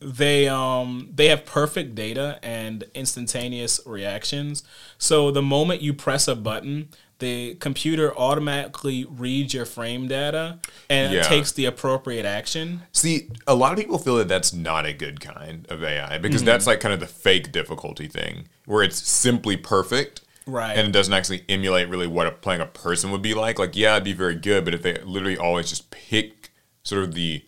They 0.00 0.48
um 0.48 1.10
they 1.14 1.28
have 1.28 1.44
perfect 1.44 1.94
data 1.94 2.38
and 2.42 2.84
instantaneous 2.94 3.80
reactions. 3.84 4.62
So 4.96 5.30
the 5.30 5.42
moment 5.42 5.82
you 5.82 5.92
press 5.92 6.28
a 6.28 6.36
button, 6.36 6.90
the 7.18 7.56
computer 7.56 8.16
automatically 8.16 9.04
reads 9.04 9.52
your 9.52 9.64
frame 9.64 10.06
data 10.06 10.60
and 10.88 11.12
yeah. 11.12 11.22
takes 11.22 11.50
the 11.50 11.64
appropriate 11.64 12.24
action. 12.24 12.82
See, 12.92 13.28
a 13.46 13.56
lot 13.56 13.72
of 13.72 13.78
people 13.78 13.98
feel 13.98 14.16
that 14.16 14.28
that's 14.28 14.52
not 14.52 14.86
a 14.86 14.92
good 14.92 15.20
kind 15.20 15.66
of 15.68 15.82
AI 15.82 16.18
because 16.18 16.42
mm-hmm. 16.42 16.46
that's 16.46 16.66
like 16.66 16.78
kind 16.78 16.94
of 16.94 17.00
the 17.00 17.06
fake 17.06 17.50
difficulty 17.50 18.06
thing 18.06 18.48
where 18.66 18.84
it's 18.84 18.98
simply 19.08 19.56
perfect. 19.56 20.20
Right. 20.48 20.76
And 20.78 20.88
it 20.88 20.92
doesn't 20.92 21.12
actually 21.12 21.44
emulate 21.48 21.90
really 21.90 22.06
what 22.06 22.26
a, 22.26 22.30
playing 22.30 22.62
a 22.62 22.66
person 22.66 23.10
would 23.10 23.20
be 23.20 23.34
like. 23.34 23.58
Like, 23.58 23.76
yeah, 23.76 23.92
it'd 23.92 24.04
be 24.04 24.14
very 24.14 24.34
good, 24.34 24.64
but 24.64 24.72
if 24.72 24.82
they 24.82 24.98
literally 25.02 25.36
always 25.36 25.68
just 25.68 25.90
pick 25.90 26.50
sort 26.82 27.04
of 27.04 27.14
the 27.14 27.44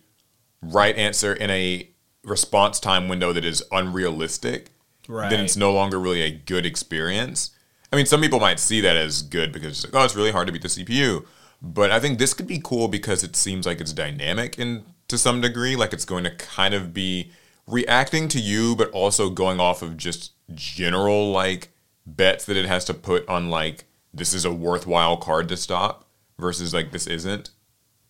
right 0.61 0.95
answer 0.95 1.33
in 1.33 1.49
a 1.49 1.89
response 2.23 2.79
time 2.79 3.09
window 3.09 3.33
that 3.33 3.43
is 3.43 3.63
unrealistic, 3.71 4.69
right. 5.07 5.31
then 5.31 5.39
it's 5.39 5.57
no 5.57 5.73
longer 5.73 5.99
really 5.99 6.21
a 6.21 6.29
good 6.29 6.63
experience. 6.63 7.49
I 7.91 7.95
mean, 7.95 8.05
some 8.05 8.21
people 8.21 8.39
might 8.39 8.59
see 8.59 8.81
that 8.81 8.95
as 8.95 9.23
good 9.23 9.51
because 9.51 9.71
it's 9.71 9.83
like, 9.83 9.99
oh, 9.99 10.05
it's 10.05 10.15
really 10.15 10.31
hard 10.31 10.45
to 10.45 10.53
beat 10.53 10.61
the 10.61 10.67
CPU. 10.67 11.25
But 11.59 11.91
I 11.91 11.99
think 11.99 12.19
this 12.19 12.35
could 12.35 12.47
be 12.47 12.61
cool 12.63 12.87
because 12.87 13.23
it 13.23 13.35
seems 13.35 13.65
like 13.65 13.81
it's 13.81 13.93
dynamic 13.93 14.59
in 14.59 14.85
to 15.07 15.17
some 15.17 15.41
degree. 15.41 15.75
Like 15.75 15.91
it's 15.91 16.05
going 16.05 16.23
to 16.23 16.31
kind 16.31 16.75
of 16.75 16.93
be 16.93 17.31
reacting 17.65 18.27
to 18.29 18.39
you, 18.39 18.75
but 18.75 18.91
also 18.91 19.31
going 19.31 19.59
off 19.59 19.81
of 19.81 19.97
just 19.97 20.33
general 20.53 21.31
like 21.31 21.70
bets 22.05 22.45
that 22.45 22.57
it 22.57 22.65
has 22.65 22.85
to 22.85 22.93
put 22.93 23.27
on 23.27 23.49
like 23.49 23.85
this 24.13 24.33
is 24.33 24.45
a 24.45 24.51
worthwhile 24.51 25.17
card 25.17 25.47
to 25.49 25.57
stop 25.57 26.07
versus 26.37 26.73
like 26.73 26.91
this 26.91 27.07
isn't. 27.07 27.51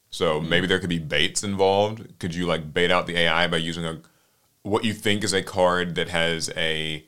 So 0.10 0.40
hmm. 0.40 0.50
maybe 0.50 0.68
there 0.68 0.80
could 0.80 0.90
be 0.90 1.00
baits 1.00 1.44
involved. 1.44 2.20
Could 2.20 2.36
you 2.36 2.46
like 2.46 2.74
bait 2.74 2.92
out 2.92 3.08
the 3.08 3.18
AI 3.18 3.48
by 3.48 3.58
using 3.58 3.86
a 3.86 4.00
what 4.64 4.84
you 4.84 4.94
think 4.94 5.24
is 5.24 5.34
a 5.34 5.42
card 5.42 5.96
that 5.96 6.10
has 6.10 6.52
a 6.56 7.04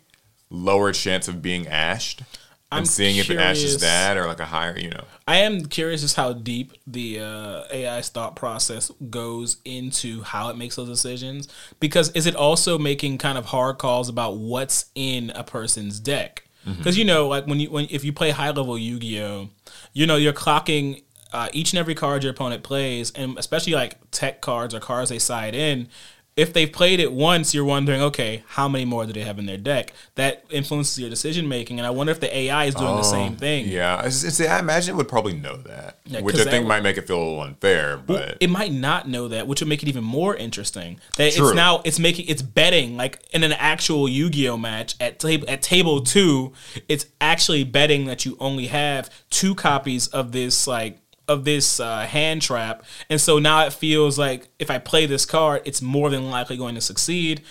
lower 0.49 0.91
chance 0.91 1.27
of 1.27 1.41
being 1.41 1.67
ashed? 1.67 2.23
I'm 2.71 2.79
and 2.79 2.87
seeing 2.87 3.13
curious, 3.13 3.29
if 3.29 3.35
it 3.35 3.39
ashes 3.39 3.81
that 3.81 4.17
or 4.17 4.25
like 4.25 4.39
a 4.39 4.45
higher, 4.45 4.77
you 4.77 4.89
know. 4.89 5.03
I 5.27 5.37
am 5.37 5.67
curious 5.67 6.03
as 6.03 6.13
how 6.15 6.33
deep 6.33 6.73
the 6.87 7.19
uh, 7.19 7.63
AI's 7.71 8.09
thought 8.09 8.35
process 8.35 8.91
goes 9.11 9.57
into 9.63 10.23
how 10.23 10.49
it 10.49 10.57
makes 10.57 10.75
those 10.75 10.89
decisions. 10.89 11.47
Because 11.79 12.09
is 12.13 12.25
it 12.25 12.35
also 12.35 12.79
making 12.79 13.19
kind 13.19 13.37
of 13.37 13.45
hard 13.45 13.77
calls 13.77 14.09
about 14.09 14.37
what's 14.37 14.87
in 14.95 15.29
a 15.35 15.43
person's 15.43 15.99
deck? 15.99 16.47
Because 16.65 16.95
mm-hmm. 16.95 16.99
you 16.99 17.05
know, 17.05 17.27
like 17.27 17.45
when 17.45 17.59
you 17.59 17.69
when 17.69 17.87
if 17.89 18.03
you 18.03 18.13
play 18.13 18.29
high 18.31 18.51
level 18.51 18.77
Yu 18.77 18.99
Gi 18.99 19.21
Oh, 19.21 19.49
you 19.91 20.07
know 20.07 20.15
you're 20.15 20.33
clocking 20.33 21.03
uh, 21.33 21.49
each 21.51 21.73
and 21.73 21.79
every 21.79 21.95
card 21.95 22.23
your 22.23 22.31
opponent 22.31 22.63
plays, 22.63 23.11
and 23.11 23.37
especially 23.37 23.73
like 23.73 23.97
tech 24.11 24.39
cards 24.41 24.73
or 24.73 24.79
cards 24.79 25.09
they 25.09 25.19
side 25.19 25.55
in, 25.55 25.89
if 26.35 26.51
they've 26.51 26.71
played 26.71 26.99
it 26.99 27.11
once, 27.11 27.53
you're 27.53 27.63
wondering, 27.63 28.01
okay, 28.01 28.43
how 28.47 28.67
many 28.67 28.85
more 28.85 29.05
do 29.05 29.13
they 29.13 29.21
have 29.21 29.37
in 29.37 29.45
their 29.45 29.57
deck? 29.57 29.93
That 30.15 30.43
influences 30.49 30.99
your 30.99 31.09
decision 31.09 31.47
making, 31.47 31.79
and 31.79 31.85
I 31.85 31.91
wonder 31.91 32.11
if 32.11 32.19
the 32.19 32.35
AI 32.35 32.65
is 32.65 32.75
doing 32.75 32.89
oh, 32.89 32.97
the 32.97 33.03
same 33.03 33.35
thing. 33.35 33.67
Yeah, 33.67 34.01
I, 34.01 34.59
imagine 34.59 34.95
it 34.95 34.97
would 34.97 35.07
probably 35.07 35.33
know 35.33 35.57
that, 35.57 35.99
yeah, 36.05 36.21
which 36.21 36.35
I 36.39 36.45
think 36.45 36.65
might 36.65 36.81
make 36.81 36.97
it 36.97 37.07
feel 37.07 37.17
a 37.17 37.23
little 37.23 37.41
unfair. 37.41 37.97
But 37.97 38.13
well, 38.13 38.35
it 38.39 38.49
might 38.49 38.71
not 38.71 39.07
know 39.07 39.27
that, 39.27 39.47
which 39.47 39.61
would 39.61 39.69
make 39.69 39.83
it 39.83 39.89
even 39.89 40.03
more 40.03 40.35
interesting. 40.35 40.99
That 41.17 41.33
True. 41.33 41.49
it's 41.49 41.55
now 41.55 41.81
it's 41.85 41.99
making 41.99 42.27
it's 42.27 42.41
betting 42.41 42.97
like 42.97 43.19
in 43.31 43.43
an 43.43 43.53
actual 43.53 44.09
Yu-Gi-Oh 44.09 44.57
match 44.57 44.95
at 44.99 45.19
table 45.19 45.47
at 45.47 45.61
table 45.61 46.01
two, 46.01 46.53
it's 46.87 47.05
actually 47.21 47.63
betting 47.63 48.05
that 48.05 48.25
you 48.25 48.37
only 48.39 48.67
have 48.67 49.09
two 49.29 49.53
copies 49.53 50.07
of 50.07 50.31
this 50.31 50.65
like 50.65 50.97
of 51.27 51.45
this 51.45 51.79
uh, 51.79 52.01
hand 52.01 52.41
trap, 52.41 52.83
and 53.09 53.19
so 53.19 53.39
now 53.39 53.65
it 53.65 53.73
feels 53.73 54.17
like 54.17 54.47
if 54.59 54.69
I 54.69 54.77
play 54.77 55.05
this 55.05 55.25
card, 55.25 55.61
it's 55.65 55.81
more 55.81 56.09
than 56.09 56.29
likely 56.29 56.57
going 56.57 56.75
to 56.75 56.81
succeed. 56.81 57.41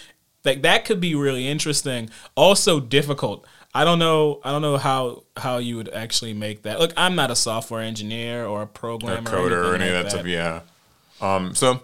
Like 0.44 0.62
that 0.62 0.84
could 0.84 1.00
be 1.00 1.14
really 1.14 1.48
interesting. 1.48 2.10
Also 2.34 2.80
difficult. 2.80 3.46
I 3.74 3.84
don't 3.84 3.98
know. 3.98 4.40
I 4.44 4.50
don't 4.50 4.62
know 4.62 4.76
how 4.76 5.24
how 5.36 5.58
you 5.58 5.76
would 5.76 5.88
actually 5.88 6.34
make 6.34 6.62
that. 6.62 6.78
Look, 6.78 6.92
I'm 6.96 7.14
not 7.14 7.30
a 7.30 7.36
software 7.36 7.80
engineer 7.80 8.44
or 8.44 8.62
a 8.62 8.66
programmer, 8.66 9.30
or 9.30 9.50
coder, 9.50 9.70
or, 9.70 9.74
any 9.74 9.86
of 9.86 9.92
that, 9.92 10.02
that 10.04 10.10
stuff. 10.10 10.26
Yeah. 10.26 10.60
Um. 11.20 11.54
So 11.54 11.80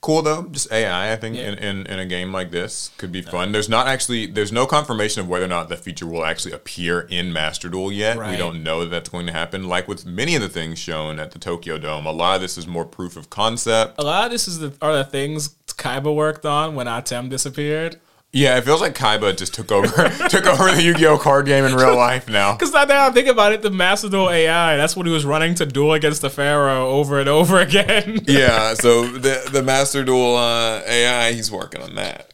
cool 0.00 0.22
though. 0.22 0.44
Just 0.44 0.70
AI, 0.72 1.12
I 1.12 1.16
think, 1.16 1.36
yeah. 1.36 1.50
in, 1.50 1.58
in, 1.58 1.86
in 1.86 1.98
a 1.98 2.06
game 2.06 2.32
like 2.32 2.50
this 2.50 2.90
could 2.98 3.12
be 3.12 3.22
fun. 3.22 3.52
There's 3.52 3.68
not 3.68 3.86
actually 3.86 4.26
there's 4.26 4.52
no 4.52 4.66
confirmation 4.66 5.22
of 5.22 5.28
whether 5.28 5.44
or 5.44 5.48
not 5.48 5.68
the 5.68 5.76
feature 5.76 6.06
will 6.06 6.24
actually 6.24 6.52
appear 6.52 7.00
in 7.10 7.32
Master 7.32 7.68
Duel 7.68 7.92
yet. 7.92 8.16
Right. 8.16 8.32
We 8.32 8.36
don't 8.36 8.62
know 8.62 8.80
that 8.80 8.90
that's 8.90 9.08
going 9.08 9.26
to 9.26 9.32
happen. 9.32 9.68
Like 9.68 9.88
with 9.88 10.06
many 10.06 10.34
of 10.34 10.42
the 10.42 10.48
things 10.48 10.78
shown 10.78 11.18
at 11.18 11.32
the 11.32 11.38
Tokyo 11.38 11.78
Dome, 11.78 12.06
a 12.06 12.12
lot 12.12 12.36
of 12.36 12.42
this 12.42 12.58
is 12.58 12.66
more 12.66 12.84
proof 12.84 13.16
of 13.16 13.30
concept. 13.30 13.94
A 13.98 14.04
lot 14.04 14.26
of 14.26 14.30
this 14.30 14.48
is 14.48 14.58
the, 14.58 14.72
are 14.80 14.96
the 14.96 15.04
things 15.04 15.56
Kaiba 15.78 16.14
worked 16.14 16.44
on 16.44 16.74
when 16.74 16.86
Atem 16.86 17.30
disappeared. 17.30 17.98
Yeah, 18.38 18.56
it 18.56 18.64
feels 18.64 18.80
like 18.80 18.94
Kaiba 18.94 19.36
just 19.36 19.52
took 19.52 19.72
over 19.72 19.86
took 20.28 20.46
over 20.46 20.70
the 20.70 20.80
Yu-Gi-Oh 20.82 21.18
card 21.18 21.46
game 21.46 21.64
in 21.64 21.74
real 21.74 21.96
life 21.96 22.28
now. 22.28 22.52
Because 22.58 22.72
now 22.72 23.06
I 23.08 23.10
think 23.10 23.26
about 23.26 23.52
it, 23.52 23.62
the 23.62 23.70
Master 23.70 24.08
Duel 24.08 24.30
AI, 24.30 24.76
that's 24.76 24.94
what 24.96 25.06
he 25.06 25.12
was 25.12 25.24
running 25.24 25.54
to 25.56 25.66
duel 25.66 25.92
against 25.92 26.22
the 26.22 26.30
Pharaoh 26.30 26.88
over 26.88 27.18
and 27.18 27.28
over 27.28 27.58
again. 27.68 28.20
yeah, 28.28 28.74
so 28.74 29.06
the 29.08 29.48
the 29.50 29.62
Master 29.62 30.04
Duel 30.04 30.36
uh, 30.36 30.82
AI, 30.86 31.32
he's 31.32 31.50
working 31.50 31.82
on 31.82 31.96
that. 31.96 32.32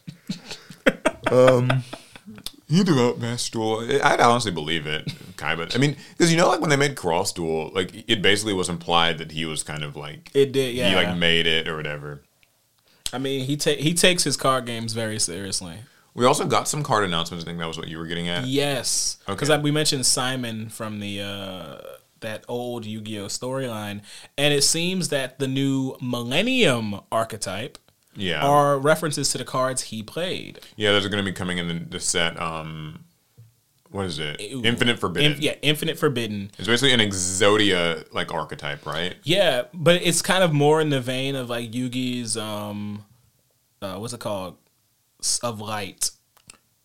um, 1.31 1.83
he 2.67 2.83
developed 2.83 3.19
Master 3.19 3.51
Duel. 3.53 4.01
I'd 4.03 4.19
honestly 4.19 4.51
believe 4.51 4.85
it, 4.85 5.05
Kaiba. 5.37 5.75
I 5.75 5.79
mean, 5.79 5.95
because 6.15 6.31
you 6.31 6.37
know, 6.37 6.47
like 6.47 6.61
when 6.61 6.69
they 6.69 6.75
made 6.75 6.95
Cross 6.95 7.33
Duel, 7.33 7.71
like 7.73 8.07
it 8.07 8.21
basically 8.21 8.53
was 8.53 8.69
implied 8.69 9.17
that 9.17 9.31
he 9.31 9.45
was 9.45 9.63
kind 9.63 9.83
of 9.83 9.95
like 9.95 10.29
it 10.35 10.51
did. 10.51 10.75
Yeah, 10.75 10.89
he 10.89 10.95
like 10.95 11.17
made 11.17 11.47
it 11.47 11.67
or 11.67 11.75
whatever. 11.75 12.21
I 13.13 13.17
mean, 13.17 13.45
he 13.45 13.55
ta- 13.57 13.71
he 13.79 13.93
takes 13.93 14.23
his 14.23 14.37
card 14.37 14.65
games 14.65 14.93
very 14.93 15.19
seriously. 15.19 15.77
We 16.15 16.25
also 16.25 16.47
got 16.47 16.67
some 16.67 16.81
card 16.81 17.03
announcements. 17.03 17.43
I 17.43 17.47
think 17.47 17.59
that 17.59 17.67
was 17.67 17.77
what 17.77 17.89
you 17.89 17.97
were 17.97 18.07
getting 18.07 18.29
at. 18.29 18.45
Yes, 18.45 19.17
because 19.27 19.49
okay. 19.49 19.61
we 19.61 19.69
mentioned 19.69 20.05
Simon 20.05 20.69
from 20.69 21.01
the 21.01 21.21
uh, 21.21 21.77
that 22.21 22.45
old 22.47 22.85
Yu-Gi-Oh 22.85 23.25
storyline, 23.25 24.01
and 24.37 24.53
it 24.53 24.63
seems 24.63 25.09
that 25.09 25.39
the 25.39 25.47
new 25.47 25.97
Millennium 26.01 27.01
archetype, 27.11 27.77
yeah, 28.15 28.45
are 28.45 28.79
references 28.79 29.29
to 29.33 29.37
the 29.37 29.43
cards 29.43 29.83
he 29.83 30.01
played. 30.01 30.61
Yeah, 30.77 30.93
those 30.93 31.05
are 31.05 31.09
going 31.09 31.23
to 31.23 31.29
be 31.29 31.35
coming 31.35 31.57
in 31.57 31.67
the, 31.67 31.73
the 31.73 31.99
set. 31.99 32.41
Um, 32.41 33.03
what 33.91 34.05
is 34.05 34.17
it? 34.17 34.39
Infinite 34.39 34.99
Forbidden. 34.99 35.33
In, 35.33 35.41
yeah, 35.41 35.55
Infinite 35.61 35.99
Forbidden. 35.99 36.49
It's 36.57 36.67
basically 36.67 36.93
an 36.93 37.01
Exodia 37.01 38.05
like 38.13 38.33
archetype, 38.33 38.85
right? 38.85 39.15
Yeah, 39.23 39.63
but 39.73 40.01
it's 40.01 40.21
kind 40.21 40.43
of 40.43 40.53
more 40.53 40.79
in 40.79 40.89
the 40.89 41.01
vein 41.01 41.35
of 41.35 41.49
like 41.49 41.71
Yugi's 41.71 42.37
um 42.37 43.03
uh 43.81 43.97
what's 43.97 44.13
it 44.13 44.21
called? 44.21 44.55
Of 45.41 45.59
light. 45.59 46.11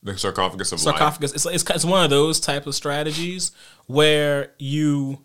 The 0.02 0.16
sarcophagus 0.16 0.72
of 0.72 0.80
sarcophagus. 0.80 1.32
It's, 1.32 1.46
it's 1.46 1.68
it's 1.68 1.84
one 1.84 2.04
of 2.04 2.10
those 2.10 2.40
type 2.40 2.66
of 2.66 2.74
strategies 2.74 3.52
where 3.86 4.52
you 4.58 5.24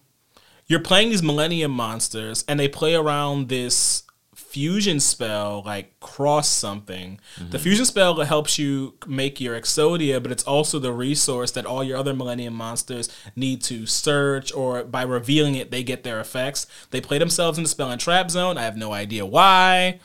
you're 0.68 0.82
playing 0.82 1.12
these 1.12 1.24
Millennium 1.24 1.72
monsters, 1.72 2.44
and 2.48 2.60
they 2.60 2.68
play 2.68 2.96
around 2.96 3.48
this 3.50 4.04
fusion 4.34 5.00
spell 5.00 5.64
like 5.66 6.00
cross 6.00 6.50
something. 6.50 7.20
Mm-hmm. 7.38 7.50
The 7.52 7.60
fusion 7.60 7.86
spell 7.86 8.20
helps 8.22 8.58
you 8.58 8.96
make 9.06 9.40
your 9.40 9.60
Exodia, 9.60 10.22
but 10.22 10.32
it's 10.32 10.44
also 10.44 10.80
the 10.80 10.94
resource 10.94 11.52
that 11.52 11.66
all 11.66 11.84
your 11.84 11.98
other 11.98 12.14
Millennium 12.14 12.54
monsters 12.54 13.10
need 13.36 13.62
to 13.64 13.86
search, 13.86 14.54
or 14.54 14.84
by 14.84 15.04
revealing 15.04 15.56
it, 15.56 15.72
they 15.72 15.84
get 15.84 16.04
their 16.04 16.20
effects. 16.20 16.68
They 16.92 17.02
play 17.02 17.18
themselves 17.18 17.58
in 17.58 17.64
the 17.64 17.70
spell 17.70 17.92
and 17.92 18.00
trap 18.00 18.32
zone. 18.32 18.58
I 18.58 18.64
have 18.64 18.78
no 18.78 18.94
idea 18.94 19.26
why. 19.26 20.00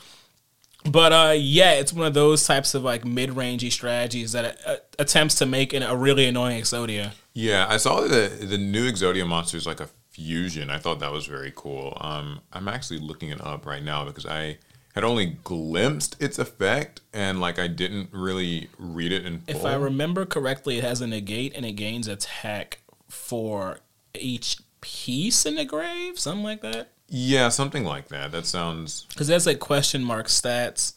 But 0.83 1.13
uh, 1.13 1.33
yeah, 1.37 1.73
it's 1.73 1.93
one 1.93 2.07
of 2.07 2.13
those 2.13 2.45
types 2.45 2.73
of 2.73 2.83
like 2.83 3.05
mid-rangey 3.05 3.71
strategies 3.71 4.31
that 4.31 4.57
uh, 4.65 4.77
attempts 4.97 5.35
to 5.35 5.45
make 5.45 5.73
an, 5.73 5.83
a 5.83 5.95
really 5.95 6.25
annoying 6.25 6.61
Exodia. 6.61 7.11
Yeah, 7.33 7.67
I 7.69 7.77
saw 7.77 8.01
the 8.01 8.27
the 8.41 8.57
new 8.57 8.91
Exodia 8.91 9.27
monster 9.27 9.57
is 9.57 9.67
like 9.67 9.79
a 9.79 9.89
fusion. 10.09 10.69
I 10.69 10.77
thought 10.77 10.99
that 10.99 11.11
was 11.11 11.25
very 11.25 11.53
cool. 11.55 11.97
Um, 12.01 12.41
I'm 12.51 12.67
actually 12.67 12.99
looking 12.99 13.29
it 13.29 13.41
up 13.41 13.65
right 13.65 13.83
now 13.83 14.05
because 14.05 14.25
I 14.25 14.57
had 14.93 15.03
only 15.03 15.37
glimpsed 15.43 16.21
its 16.21 16.37
effect 16.37 17.01
and 17.13 17.39
like 17.39 17.57
I 17.57 17.67
didn't 17.67 18.09
really 18.11 18.69
read 18.77 19.11
it 19.11 19.25
in 19.25 19.39
full. 19.39 19.55
If 19.55 19.65
I 19.65 19.75
remember 19.75 20.25
correctly, 20.25 20.77
it 20.79 20.83
has 20.83 20.99
a 21.01 21.07
negate 21.07 21.55
and 21.55 21.65
it 21.65 21.73
gains 21.73 22.07
attack 22.07 22.81
for 23.07 23.79
each 24.13 24.57
piece 24.81 25.45
in 25.45 25.55
the 25.55 25.65
grave, 25.65 26.19
something 26.19 26.43
like 26.43 26.61
that. 26.61 26.89
Yeah, 27.13 27.49
something 27.49 27.83
like 27.83 28.07
that. 28.07 28.31
That 28.31 28.45
sounds 28.45 29.05
Because 29.09 29.27
that's 29.27 29.45
like 29.45 29.59
question 29.59 30.01
mark 30.03 30.27
stats, 30.27 30.93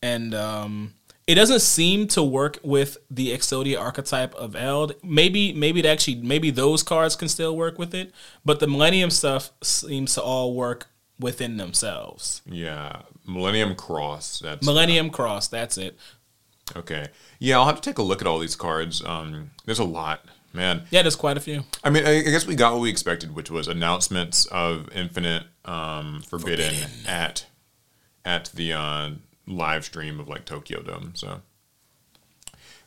and 0.00 0.32
um, 0.34 0.94
it 1.26 1.34
doesn't 1.34 1.60
seem 1.60 2.06
to 2.08 2.22
work 2.22 2.58
with 2.62 2.98
the 3.10 3.32
Exodia 3.32 3.80
archetype 3.80 4.32
of 4.36 4.54
Eld. 4.54 4.94
Maybe, 5.02 5.52
maybe 5.52 5.80
it 5.80 5.86
actually, 5.86 6.16
maybe 6.16 6.50
those 6.50 6.82
cards 6.84 7.16
can 7.16 7.28
still 7.28 7.56
work 7.56 7.78
with 7.78 7.94
it, 7.94 8.12
but 8.44 8.60
the 8.60 8.68
Millennium 8.68 9.10
stuff 9.10 9.50
seems 9.62 10.14
to 10.14 10.22
all 10.22 10.54
work 10.54 10.86
within 11.18 11.56
themselves. 11.56 12.42
yeah, 12.46 13.02
Millennium 13.26 13.74
Cross. 13.74 14.38
That's 14.40 14.64
Millennium 14.64 15.10
Cross, 15.10 15.48
that's 15.48 15.76
it. 15.78 15.98
okay. 16.76 17.08
Yeah, 17.40 17.58
I'll 17.58 17.66
have 17.66 17.80
to 17.80 17.90
take 17.90 17.98
a 17.98 18.02
look 18.02 18.20
at 18.20 18.26
all 18.28 18.38
these 18.38 18.54
cards. 18.56 19.02
Um, 19.04 19.50
there's 19.64 19.78
a 19.80 19.84
lot, 19.84 20.24
man. 20.56 20.82
Yeah, 20.90 21.02
there's 21.02 21.16
quite 21.16 21.36
a 21.36 21.40
few. 21.40 21.62
I 21.84 21.90
mean, 21.90 22.04
I 22.06 22.18
I 22.18 22.22
guess 22.22 22.46
we 22.46 22.56
got 22.56 22.72
what 22.72 22.80
we 22.80 22.90
expected, 22.90 23.34
which 23.34 23.50
was 23.50 23.68
announcements 23.68 24.46
of 24.46 24.88
Infinite 24.92 25.44
um, 25.64 26.22
Forbidden, 26.22 26.74
at 27.06 27.46
at 28.24 28.46
the 28.54 28.72
uh, 28.72 29.10
live 29.46 29.84
stream 29.84 30.18
of 30.18 30.28
like 30.28 30.44
Tokyo 30.44 30.82
Dome. 30.82 31.12
So 31.14 31.42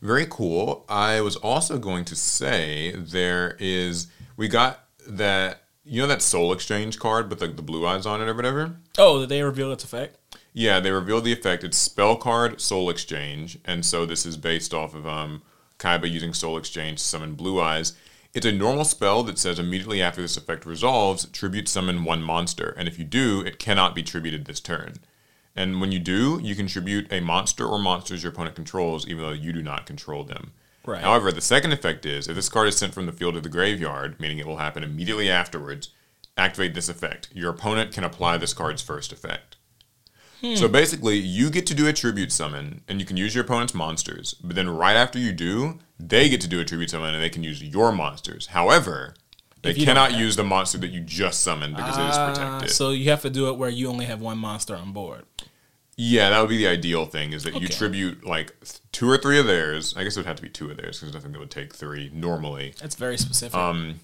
very 0.02 0.26
cool. 0.26 0.86
I 0.90 1.22
was 1.22 1.36
also 1.38 1.78
going 1.78 2.06
to 2.06 2.16
say 2.16 2.94
there 2.96 3.56
is 3.60 4.08
we 4.38 4.48
got 4.48 4.86
that 5.08 5.64
you 5.84 6.02
know 6.02 6.08
that 6.08 6.22
Soul 6.22 6.54
Exchange 6.54 7.00
card 7.00 7.30
with 7.30 7.42
like 7.42 7.56
the 7.56 7.62
blue 7.62 7.86
eyes 7.86 8.06
on 8.06 8.22
it 8.22 8.28
or 8.28 8.34
whatever. 8.34 8.76
Oh, 8.98 9.22
did 9.22 9.30
they 9.30 9.42
reveal 9.42 9.72
its 9.72 9.84
effect? 9.84 10.18
Yeah, 10.54 10.80
they 10.80 10.92
revealed 10.92 11.26
the 11.26 11.34
effect. 11.34 11.64
It's 11.64 11.78
spell 11.78 12.16
card 12.16 12.60
Soul 12.60 12.90
Exchange, 12.90 13.60
and 13.66 13.86
so 13.86 14.06
this 14.06 14.26
is 14.26 14.36
based 14.36 14.74
off 14.74 14.94
of 14.96 15.08
um, 15.08 15.42
Kaiba 15.80 16.10
using 16.10 16.34
Soul 16.34 16.58
Exchange 16.58 17.00
to 17.00 17.06
summon 17.06 17.34
Blue 17.34 17.60
Eyes. 17.60 17.94
It's 18.34 18.46
a 18.46 18.52
normal 18.52 18.86
spell 18.86 19.24
that 19.24 19.40
says 19.40 19.58
immediately 19.58 20.02
after 20.02 20.22
this 20.22 20.38
effect 20.38 20.66
resolves, 20.66 21.26
tribute 21.32 21.68
summon 21.68 22.04
one 22.04 22.22
monster, 22.22 22.76
and 22.78 22.88
if 22.88 23.00
you 23.00 23.06
do, 23.06 23.42
it 23.42 23.58
cannot 23.58 23.96
be 23.96 24.04
tributed 24.04 24.46
this 24.46 24.60
turn. 24.60 24.96
And 25.56 25.82
when 25.82 25.92
you 25.92 26.00
do, 26.00 26.40
you 26.44 26.56
contribute 26.56 27.12
a 27.12 27.22
monster 27.22 27.66
or 27.66 27.80
monsters 27.80 28.22
your 28.22 28.32
opponent 28.32 28.56
controls, 28.56 29.08
even 29.08 29.24
though 29.24 29.32
you 29.32 29.52
do 29.52 29.64
not 29.64 29.88
control 29.88 30.24
them. 30.24 30.52
Right. 30.86 31.02
However, 31.02 31.32
the 31.32 31.42
second 31.42 31.72
effect 31.72 32.06
is 32.06 32.28
if 32.28 32.36
this 32.36 32.50
card 32.50 32.68
is 32.68 32.78
sent 32.78 32.94
from 32.94 33.08
the 33.08 33.12
field 33.12 33.34
to 33.34 33.42
the 33.42 33.50
graveyard, 33.50 34.20
meaning 34.20 34.38
it 34.38 34.48
will 34.48 34.58
happen 34.58 34.84
immediately 34.84 35.30
afterwards, 35.30 35.90
activate 36.38 36.74
this 36.74 36.90
effect. 36.90 37.30
Your 37.34 37.52
opponent 37.52 37.92
can 37.92 38.04
apply 38.04 38.38
this 38.38 38.54
card's 38.54 38.82
first 38.82 39.12
effect. 39.12 39.58
So 40.56 40.68
basically, 40.68 41.18
you 41.18 41.50
get 41.50 41.66
to 41.68 41.74
do 41.74 41.88
a 41.88 41.94
tribute 41.94 42.32
summon, 42.32 42.82
and 42.88 43.00
you 43.00 43.06
can 43.06 43.18
use 43.18 43.36
your 43.36 43.44
opponent's 43.44 43.74
monsters. 43.74 44.34
But 44.36 44.56
then, 44.56 44.70
right 44.70 44.96
after 44.96 45.20
you 45.20 45.34
do, 45.34 45.80
they 46.00 46.30
get 46.30 46.40
to 46.42 46.48
do 46.48 46.60
a 46.60 46.66
tribute 46.66 46.90
summon, 46.90 47.14
and 47.14 47.22
they 47.22 47.30
can 47.30 47.44
use 47.44 47.62
your 47.62 47.92
monsters. 47.92 48.48
However, 48.48 49.16
they 49.62 49.72
If 49.72 49.78
you 49.78 49.86
don't 49.86 49.96
cannot 49.96 50.18
use 50.18 50.38
the 50.38 50.46
monster 50.46 50.78
that 50.78 50.92
you 50.92 51.02
just 51.02 51.42
summoned 51.42 51.76
because 51.76 51.98
it 51.98 52.02
is 52.10 52.16
Ah, 52.16 52.34
protected. 52.34 52.70
so 52.72 52.92
you 52.92 53.10
have 53.10 53.22
to 53.24 53.30
do 53.30 53.50
it 53.50 53.58
where 53.58 53.70
you 53.70 53.90
only 53.90 54.06
have 54.06 54.22
one 54.22 54.38
monster 54.38 54.76
on 54.76 54.94
board. 54.94 55.26
yeah, 55.98 56.30
that 56.30 56.40
would 56.40 56.48
be 56.50 56.58
the 56.58 56.68
ideal 56.68 57.06
thing: 57.06 57.34
is 57.34 57.44
that 57.44 57.60
you 57.62 57.68
tribute 57.68 58.26
like 58.26 58.56
two 58.94 59.10
or 59.10 59.18
three 59.18 59.38
of 59.38 59.46
theirs. 59.48 59.94
I 59.98 60.04
guess 60.06 60.16
it 60.16 60.20
would 60.22 60.26
have 60.28 60.38
to 60.38 60.42
be 60.42 60.48
two 60.50 60.72
of 60.72 60.78
theirs 60.78 61.00
because 61.02 61.14
nothing 61.14 61.34
that 61.34 61.40
would 61.40 61.52
take 61.52 61.76
three 61.76 62.10
normally. 62.14 62.74
That's 62.80 62.96
very 62.96 63.18
specific. 63.18 63.58
Um, 63.58 64.00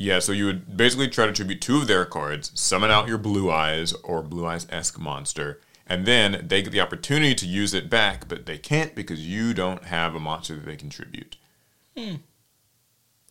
Yeah, 0.00 0.20
so 0.20 0.30
you 0.30 0.46
would 0.46 0.76
basically 0.76 1.08
try 1.08 1.26
to 1.26 1.32
tribute 1.32 1.60
two 1.60 1.78
of 1.78 1.88
their 1.88 2.04
cards, 2.04 2.52
summon 2.54 2.88
out 2.90 3.08
your 3.08 3.18
Blue 3.18 3.50
Eyes 3.50 3.92
or 4.04 4.22
Blue 4.22 4.46
Eyes 4.46 4.64
esque 4.70 4.98
monster, 4.98 5.60
and 5.88 6.06
then 6.06 6.44
they 6.46 6.62
get 6.62 6.70
the 6.70 6.80
opportunity 6.80 7.34
to 7.34 7.46
use 7.46 7.74
it 7.74 7.90
back, 7.90 8.28
but 8.28 8.46
they 8.46 8.58
can't 8.58 8.94
because 8.94 9.26
you 9.26 9.52
don't 9.52 9.84
have 9.84 10.14
a 10.14 10.20
monster 10.20 10.54
that 10.54 10.66
they 10.66 10.76
can 10.76 10.88
tribute. 10.88 11.36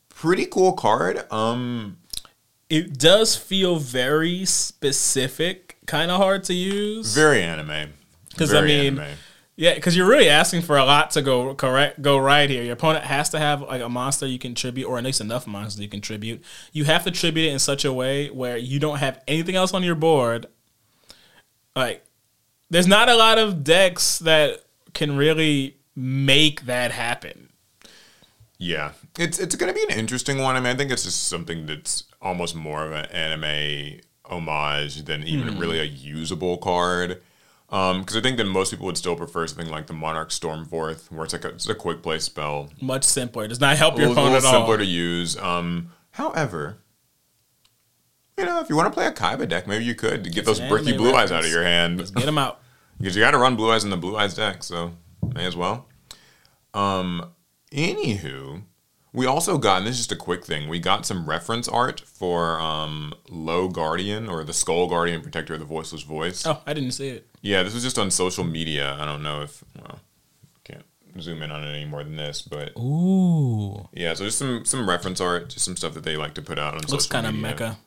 Pretty 0.10 0.46
cool 0.46 0.74
card. 0.74 1.32
Um, 1.32 1.98
it 2.70 3.00
does 3.00 3.38
feel 3.38 3.78
very 3.78 4.44
specific, 4.44 5.78
kind 5.86 6.12
of 6.12 6.18
hard 6.18 6.44
to 6.46 6.54
use. 6.54 7.16
very 7.16 7.42
anime. 7.42 7.94
Because 8.30 8.54
I 8.54 8.62
mean, 8.62 9.02
Yeah, 9.60 9.74
because 9.74 9.98
you're 9.98 10.08
really 10.08 10.30
asking 10.30 10.62
for 10.62 10.78
a 10.78 10.86
lot 10.86 11.10
to 11.12 11.22
go 11.24 11.56
correct, 11.56 12.00
go 12.04 12.20
right 12.20 12.48
here. 12.48 12.62
Your 12.62 12.74
opponent 12.74 13.06
has 13.06 13.30
to 13.32 13.40
have 13.40 13.64
like 13.64 13.82
a 13.82 13.90
monster 13.90 14.28
you 14.28 14.38
can 14.38 14.54
tribute, 14.54 14.88
or 14.88 15.00
at 15.00 15.04
least 15.04 15.20
enough 15.20 15.48
monsters 15.48 15.82
you 15.82 15.90
can 15.90 16.00
tribute. 16.00 16.44
You 16.72 16.84
have 16.86 17.04
to 17.06 17.12
tribute 17.12 17.48
it 17.48 17.54
in 17.54 17.60
such 17.60 17.84
a 17.84 17.92
way 17.92 18.30
where 18.30 18.58
you 18.58 18.80
don't 18.80 19.00
have 19.00 19.20
anything 19.28 19.56
else 19.56 19.74
on 19.74 19.82
your 19.82 19.96
board. 19.96 20.46
Like, 21.76 22.06
there's 22.70 22.86
not 22.88 23.10
a 23.10 23.16
lot 23.16 23.40
of 23.40 23.64
decks 23.64 24.20
that 24.20 24.64
can 24.94 25.18
really 25.18 25.78
make 25.96 26.66
that 26.68 26.92
happen. 26.92 27.50
Yeah, 28.60 28.92
it's 29.18 29.40
it's 29.40 29.56
going 29.56 29.74
to 29.74 29.80
be 29.88 29.92
an 29.92 30.00
interesting 30.00 30.40
one. 30.40 30.56
I 30.56 30.60
mean, 30.60 30.74
I 30.74 30.76
think 30.76 30.92
it's 30.92 31.04
just 31.04 31.28
something 31.28 31.66
that's 31.66 32.04
almost 32.22 32.56
more 32.56 32.86
of 32.86 32.92
an 32.92 33.06
anime 33.06 34.02
homage 34.26 35.06
than 35.06 35.24
even 35.24 35.54
Hmm. 35.54 35.60
really 35.60 35.80
a 35.80 35.84
usable 35.84 36.58
card. 36.58 37.22
Because 37.70 38.16
I 38.16 38.22
think 38.22 38.38
that 38.38 38.46
most 38.46 38.72
people 38.72 38.86
would 38.86 38.98
still 38.98 39.16
prefer 39.16 39.46
something 39.46 39.70
like 39.70 39.88
the 39.88 39.94
Monarch 39.94 40.30
Stormforth, 40.30 41.12
where 41.12 41.26
it's 41.26 41.34
like 41.34 41.44
a, 41.44 41.50
it's 41.50 41.68
a 41.68 41.76
quick 41.76 42.02
play 42.02 42.20
spell, 42.20 42.70
Much 42.82 43.04
simpler. 43.04 43.44
It 43.44 43.50
does 43.50 43.60
not 43.60 43.76
help 43.78 43.98
your 43.98 44.12
opponent 44.12 44.38
at 44.38 44.46
all. 44.46 44.54
simpler 44.54 44.78
to 44.78 44.86
use. 44.86 45.36
Um, 45.38 45.92
however, 46.12 46.78
you 48.38 48.46
know, 48.46 48.62
if 48.62 48.70
you 48.70 48.76
want 48.78 48.88
to 48.88 48.94
play 48.94 49.06
a 49.08 49.12
Kaiba 49.12 49.50
deck, 49.50 49.68
maybe 49.68 49.84
you 49.84 49.96
could 49.96 50.24
to 50.24 50.30
get 50.30 50.46
those 50.46 50.60
bricky 50.62 50.96
blue 50.96 51.14
eyes 51.14 51.32
out 51.32 51.44
of 51.44 51.52
your 51.52 51.64
hand. 51.64 51.98
Let's 51.98 52.12
get 52.12 52.26
them 52.26 52.38
out. 52.38 52.62
Because 53.00 53.16
you 53.16 53.22
got 53.22 53.30
to 53.30 53.38
run 53.38 53.56
blue 53.56 53.70
eyes 53.72 53.84
in 53.84 53.92
the 53.92 53.98
blue 53.98 54.18
eyes 54.18 54.34
deck, 54.34 54.64
so 54.64 54.94
may 55.36 55.46
as 55.46 55.56
well. 55.56 55.88
Um, 56.74 57.30
anywho, 57.72 58.64
we 59.18 59.26
also 59.26 59.58
got, 59.58 59.80
and 59.80 59.88
this 59.88 59.96
is 59.96 60.06
just 60.06 60.12
a 60.12 60.16
quick 60.16 60.46
thing, 60.46 60.70
we 60.70 60.80
got 60.80 61.04
some 61.04 61.28
reference 61.28 61.68
art 61.68 62.02
for 62.02 62.60
um, 62.60 63.14
Low 63.30 63.68
Guardian 63.68 64.30
or 64.30 64.44
the 64.44 64.54
Skull 64.54 64.88
Guardian 64.88 65.22
Protector 65.22 65.56
of 65.56 65.60
the 65.60 65.66
Voiceless 65.66 66.04
Voice. 66.04 66.46
Oh, 66.46 66.62
I 66.68 66.74
didn't 66.76 66.92
see 66.92 67.08
it. 67.10 67.28
Yeah, 67.42 67.64
this 67.64 67.74
was 67.74 67.82
just 67.82 67.98
on 67.98 68.12
social 68.12 68.44
media. 68.44 68.96
I 69.00 69.06
don't 69.06 69.24
know 69.24 69.42
if, 69.42 69.64
well, 69.76 70.00
can't 70.64 70.84
zoom 71.20 71.42
in 71.42 71.50
on 71.50 71.64
it 71.64 71.76
any 71.76 71.86
more 71.86 72.04
than 72.04 72.16
this, 72.16 72.44
but 72.44 72.78
Ooh, 72.78 73.90
yeah, 73.92 74.14
so 74.14 74.24
just 74.24 74.38
some 74.38 74.64
some 74.66 74.88
reference 74.88 75.20
art, 75.20 75.50
just 75.50 75.66
some 75.66 75.76
stuff 75.76 75.96
that 75.96 76.04
they 76.04 76.16
like 76.16 76.36
to 76.36 76.44
put 76.44 76.60
out 76.60 76.76
on 76.76 76.82
looks 76.82 77.06
social 77.06 77.10
kind 77.10 77.26
of 77.26 77.34
mecha. 77.34 77.78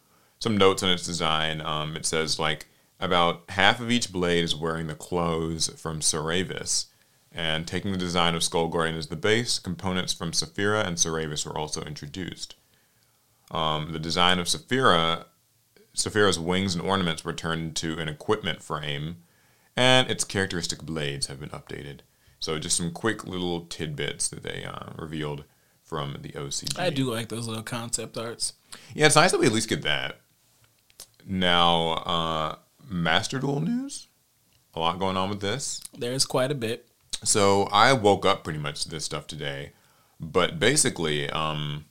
some 0.40 0.56
notes 0.56 0.82
on 0.82 0.90
its 0.90 1.06
design. 1.06 1.60
Um, 1.60 1.96
it 1.96 2.06
says 2.06 2.40
like 2.40 2.66
about 2.98 3.44
half 3.50 3.80
of 3.80 3.88
each 3.90 4.12
blade 4.12 4.42
is 4.42 4.56
wearing 4.56 4.88
the 4.88 4.96
clothes 4.96 5.68
from 5.80 6.00
Sauravis, 6.00 6.86
and 7.32 7.66
taking 7.66 7.92
the 7.92 7.98
design 7.98 8.34
of 8.34 8.42
Skull 8.42 8.68
Guardian 8.68 8.96
as 8.96 9.06
the 9.06 9.16
base, 9.16 9.58
components 9.58 10.12
from 10.12 10.32
Saffira 10.32 10.84
and 10.84 10.96
Sauravis 10.96 11.46
were 11.46 11.56
also 11.56 11.82
introduced. 11.82 12.56
Um, 13.50 13.92
the 13.92 13.98
design 13.98 14.38
of 14.38 14.46
Saffira, 14.46 15.24
Saffira's 15.94 16.38
wings 16.38 16.74
and 16.74 16.84
ornaments 16.84 17.24
were 17.24 17.32
turned 17.32 17.76
to 17.76 17.98
an 17.98 18.08
equipment 18.08 18.62
frame, 18.62 19.18
and 19.76 20.10
its 20.10 20.24
characteristic 20.24 20.82
blades 20.82 21.26
have 21.26 21.40
been 21.40 21.50
updated. 21.50 22.00
So 22.38 22.58
just 22.58 22.76
some 22.76 22.90
quick 22.90 23.26
little 23.26 23.66
tidbits 23.66 24.28
that 24.28 24.42
they 24.42 24.64
uh, 24.64 24.92
revealed 24.96 25.44
from 25.82 26.16
the 26.20 26.30
OCG. 26.30 26.78
I 26.78 26.90
do 26.90 27.12
like 27.12 27.28
those 27.28 27.46
little 27.46 27.62
concept 27.62 28.16
arts. 28.16 28.54
Yeah, 28.94 29.06
it's 29.06 29.16
nice 29.16 29.32
that 29.32 29.40
we 29.40 29.46
at 29.46 29.52
least 29.52 29.68
get 29.68 29.82
that. 29.82 30.20
Now, 31.26 31.88
uh, 31.90 32.56
Master 32.88 33.38
Duel 33.38 33.60
news. 33.60 34.08
A 34.74 34.80
lot 34.80 34.98
going 35.00 35.16
on 35.16 35.28
with 35.28 35.40
this. 35.40 35.80
There's 35.98 36.24
quite 36.24 36.52
a 36.52 36.54
bit. 36.54 36.88
So 37.22 37.64
I 37.64 37.92
woke 37.92 38.24
up 38.24 38.44
pretty 38.44 38.58
much 38.58 38.82
to 38.82 38.88
this 38.88 39.04
stuff 39.04 39.26
today, 39.26 39.72
but 40.18 40.58
basically, 40.58 41.28
um, 41.30 41.84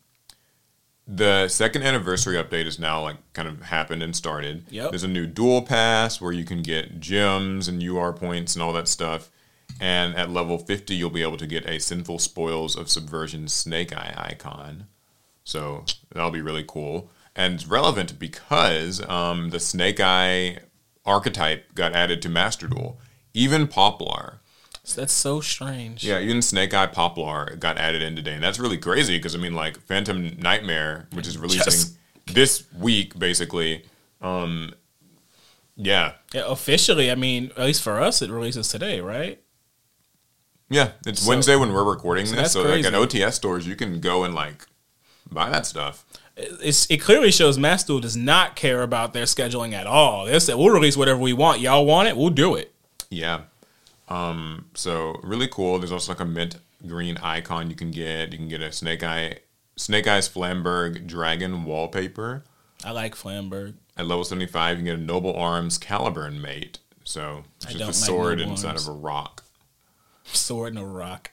the 1.11 1.47
second 1.47 1.81
anniversary 1.81 2.35
update 2.35 2.67
is 2.67 2.77
now 2.77 3.01
like 3.01 3.17
kind 3.33 3.47
of 3.47 3.63
happened 3.63 4.03
and 4.03 4.15
started. 4.15 4.65
Yep. 4.69 4.91
There's 4.91 5.03
a 5.03 5.07
new 5.07 5.25
duel 5.25 5.63
pass 5.63 6.21
where 6.21 6.31
you 6.31 6.45
can 6.45 6.61
get 6.61 6.99
gems 6.99 7.67
and 7.67 7.81
UR 7.83 8.13
points 8.13 8.55
and 8.55 8.61
all 8.61 8.73
that 8.73 8.87
stuff. 8.87 9.31
And 9.79 10.15
at 10.15 10.29
level 10.29 10.59
50, 10.59 10.93
you'll 10.93 11.09
be 11.09 11.23
able 11.23 11.37
to 11.37 11.47
get 11.47 11.67
a 11.67 11.79
Sinful 11.79 12.19
Spoils 12.19 12.75
of 12.75 12.89
Subversion 12.89 13.47
Snake 13.47 13.95
Eye 13.95 14.13
icon. 14.17 14.87
So 15.43 15.85
that'll 16.13 16.31
be 16.31 16.41
really 16.41 16.65
cool. 16.67 17.09
And 17.35 17.55
it's 17.55 17.65
relevant 17.65 18.19
because 18.19 19.07
um, 19.07 19.49
the 19.49 19.59
Snake 19.59 19.99
Eye 19.99 20.59
archetype 21.05 21.73
got 21.73 21.93
added 21.93 22.21
to 22.23 22.29
Master 22.29 22.67
Duel. 22.67 22.99
Even 23.33 23.67
Poplar. 23.67 24.38
That's 24.95 25.13
so 25.13 25.41
strange. 25.41 26.03
Yeah, 26.03 26.19
even 26.19 26.41
Snake 26.41 26.73
Eye 26.73 26.87
Poplar 26.87 27.55
got 27.57 27.77
added 27.77 28.01
in 28.01 28.15
today. 28.15 28.33
And 28.33 28.43
that's 28.43 28.59
really 28.59 28.77
crazy 28.77 29.17
because, 29.17 29.35
I 29.35 29.37
mean, 29.37 29.53
like, 29.53 29.79
Phantom 29.81 30.35
Nightmare, 30.39 31.07
which 31.13 31.27
is 31.27 31.37
releasing 31.37 31.63
Just- 31.63 31.97
this 32.27 32.63
week, 32.77 33.17
basically. 33.17 33.85
Um, 34.21 34.73
yeah. 35.75 36.13
Yeah, 36.33 36.43
officially, 36.47 37.09
I 37.11 37.15
mean, 37.15 37.51
at 37.57 37.65
least 37.65 37.81
for 37.81 37.99
us, 38.01 38.21
it 38.21 38.29
releases 38.29 38.67
today, 38.67 38.99
right? 39.01 39.39
Yeah, 40.69 40.91
it's 41.05 41.21
So- 41.23 41.29
Wednesday 41.29 41.55
when 41.55 41.73
we're 41.73 41.83
recording 41.83 42.25
this. 42.25 42.33
that's 42.35 42.51
So, 42.53 42.63
like, 42.63 42.85
at. 42.85 42.93
OTS 42.93 43.35
stores, 43.35 43.65
you 43.65 43.75
can 43.75 43.99
go 43.99 44.23
and, 44.23 44.33
like, 44.35 44.65
buy 45.31 45.49
that 45.49 45.65
stuff. 45.65 46.05
It's, 46.37 46.85
it 46.89 46.97
clearly 46.97 47.31
shows 47.31 47.57
Master 47.57 47.99
does 47.99 48.15
not 48.15 48.55
care 48.55 48.81
about 48.81 49.13
their 49.13 49.25
scheduling 49.25 49.73
at 49.73 49.87
all. 49.87 50.25
They 50.25 50.39
said, 50.39 50.55
we'll 50.55 50.69
release 50.69 50.95
whatever 50.95 51.19
we 51.19 51.33
want. 51.33 51.59
Y'all 51.59 51.85
want 51.85 52.07
it? 52.07 52.15
We'll 52.15 52.29
do 52.29 52.55
it. 52.55 52.73
Yeah. 53.09 53.41
Um, 54.09 54.65
so 54.73 55.19
really 55.23 55.47
cool. 55.47 55.79
There's 55.79 55.91
also 55.91 56.11
like 56.11 56.19
a 56.19 56.25
mint 56.25 56.57
green 56.85 57.17
icon 57.17 57.69
you 57.69 57.75
can 57.75 57.91
get. 57.91 58.31
You 58.31 58.37
can 58.37 58.49
get 58.49 58.61
a 58.61 58.71
Snake 58.71 59.03
Eye 59.03 59.39
Snake 59.75 60.07
Eyes 60.07 60.27
Flamberge 60.27 61.05
Dragon 61.07 61.63
wallpaper. 61.63 62.43
I 62.83 62.91
like 62.91 63.15
Flamberge. 63.15 63.75
At 63.97 64.07
level 64.07 64.23
75, 64.23 64.71
you 64.71 64.75
can 64.77 64.85
get 64.85 64.95
a 64.99 65.01
Noble 65.01 65.35
Arms 65.35 65.77
Caliburn 65.77 66.41
mate. 66.41 66.79
So 67.03 67.43
it's 67.57 67.73
just 67.73 67.81
a 67.81 67.85
like 67.85 67.93
sword 67.93 68.39
inside 68.39 68.69
Arms. 68.69 68.87
of 68.87 68.95
a 68.95 68.97
rock. 68.97 69.43
Sword 70.25 70.73
and 70.75 70.83
a 70.83 70.85
rock. 70.85 71.31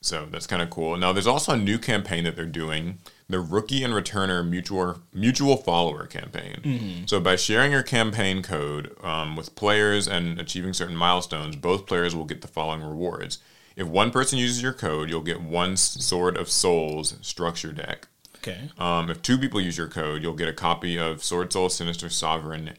So 0.00 0.26
that's 0.30 0.46
kind 0.46 0.62
of 0.62 0.70
cool. 0.70 0.96
Now 0.96 1.12
there's 1.12 1.26
also 1.26 1.52
a 1.52 1.56
new 1.56 1.78
campaign 1.78 2.24
that 2.24 2.36
they're 2.36 2.46
doing, 2.46 2.98
the 3.28 3.40
Rookie 3.40 3.84
and 3.84 3.92
Returner 3.92 4.46
Mutual 4.48 5.00
Mutual 5.12 5.56
Follower 5.56 6.06
campaign. 6.06 6.60
So 7.06 7.20
by 7.20 7.36
sharing 7.36 7.72
your 7.72 7.82
campaign 7.82 8.42
code 8.42 8.96
um, 9.02 9.36
with 9.36 9.54
players 9.54 10.08
and 10.08 10.40
achieving 10.40 10.72
certain 10.72 10.96
milestones, 10.96 11.56
both 11.56 11.86
players 11.86 12.16
will 12.16 12.24
get 12.24 12.40
the 12.40 12.48
following 12.48 12.82
rewards. 12.82 13.38
If 13.76 13.86
one 13.86 14.10
person 14.10 14.38
uses 14.38 14.62
your 14.62 14.72
code, 14.72 15.08
you'll 15.10 15.20
get 15.20 15.40
one 15.42 15.76
Sword 15.76 16.36
of 16.36 16.48
Souls 16.50 17.16
structure 17.20 17.72
deck. 17.72 18.08
Okay. 18.36 18.70
Um, 18.78 19.10
if 19.10 19.20
two 19.20 19.38
people 19.38 19.60
use 19.60 19.76
your 19.76 19.88
code, 19.88 20.22
you'll 20.22 20.32
get 20.34 20.48
a 20.48 20.52
copy 20.52 20.98
of 20.98 21.22
Sword 21.22 21.52
Soul 21.52 21.68
Sinister 21.68 22.08
Sovereign, 22.08 22.70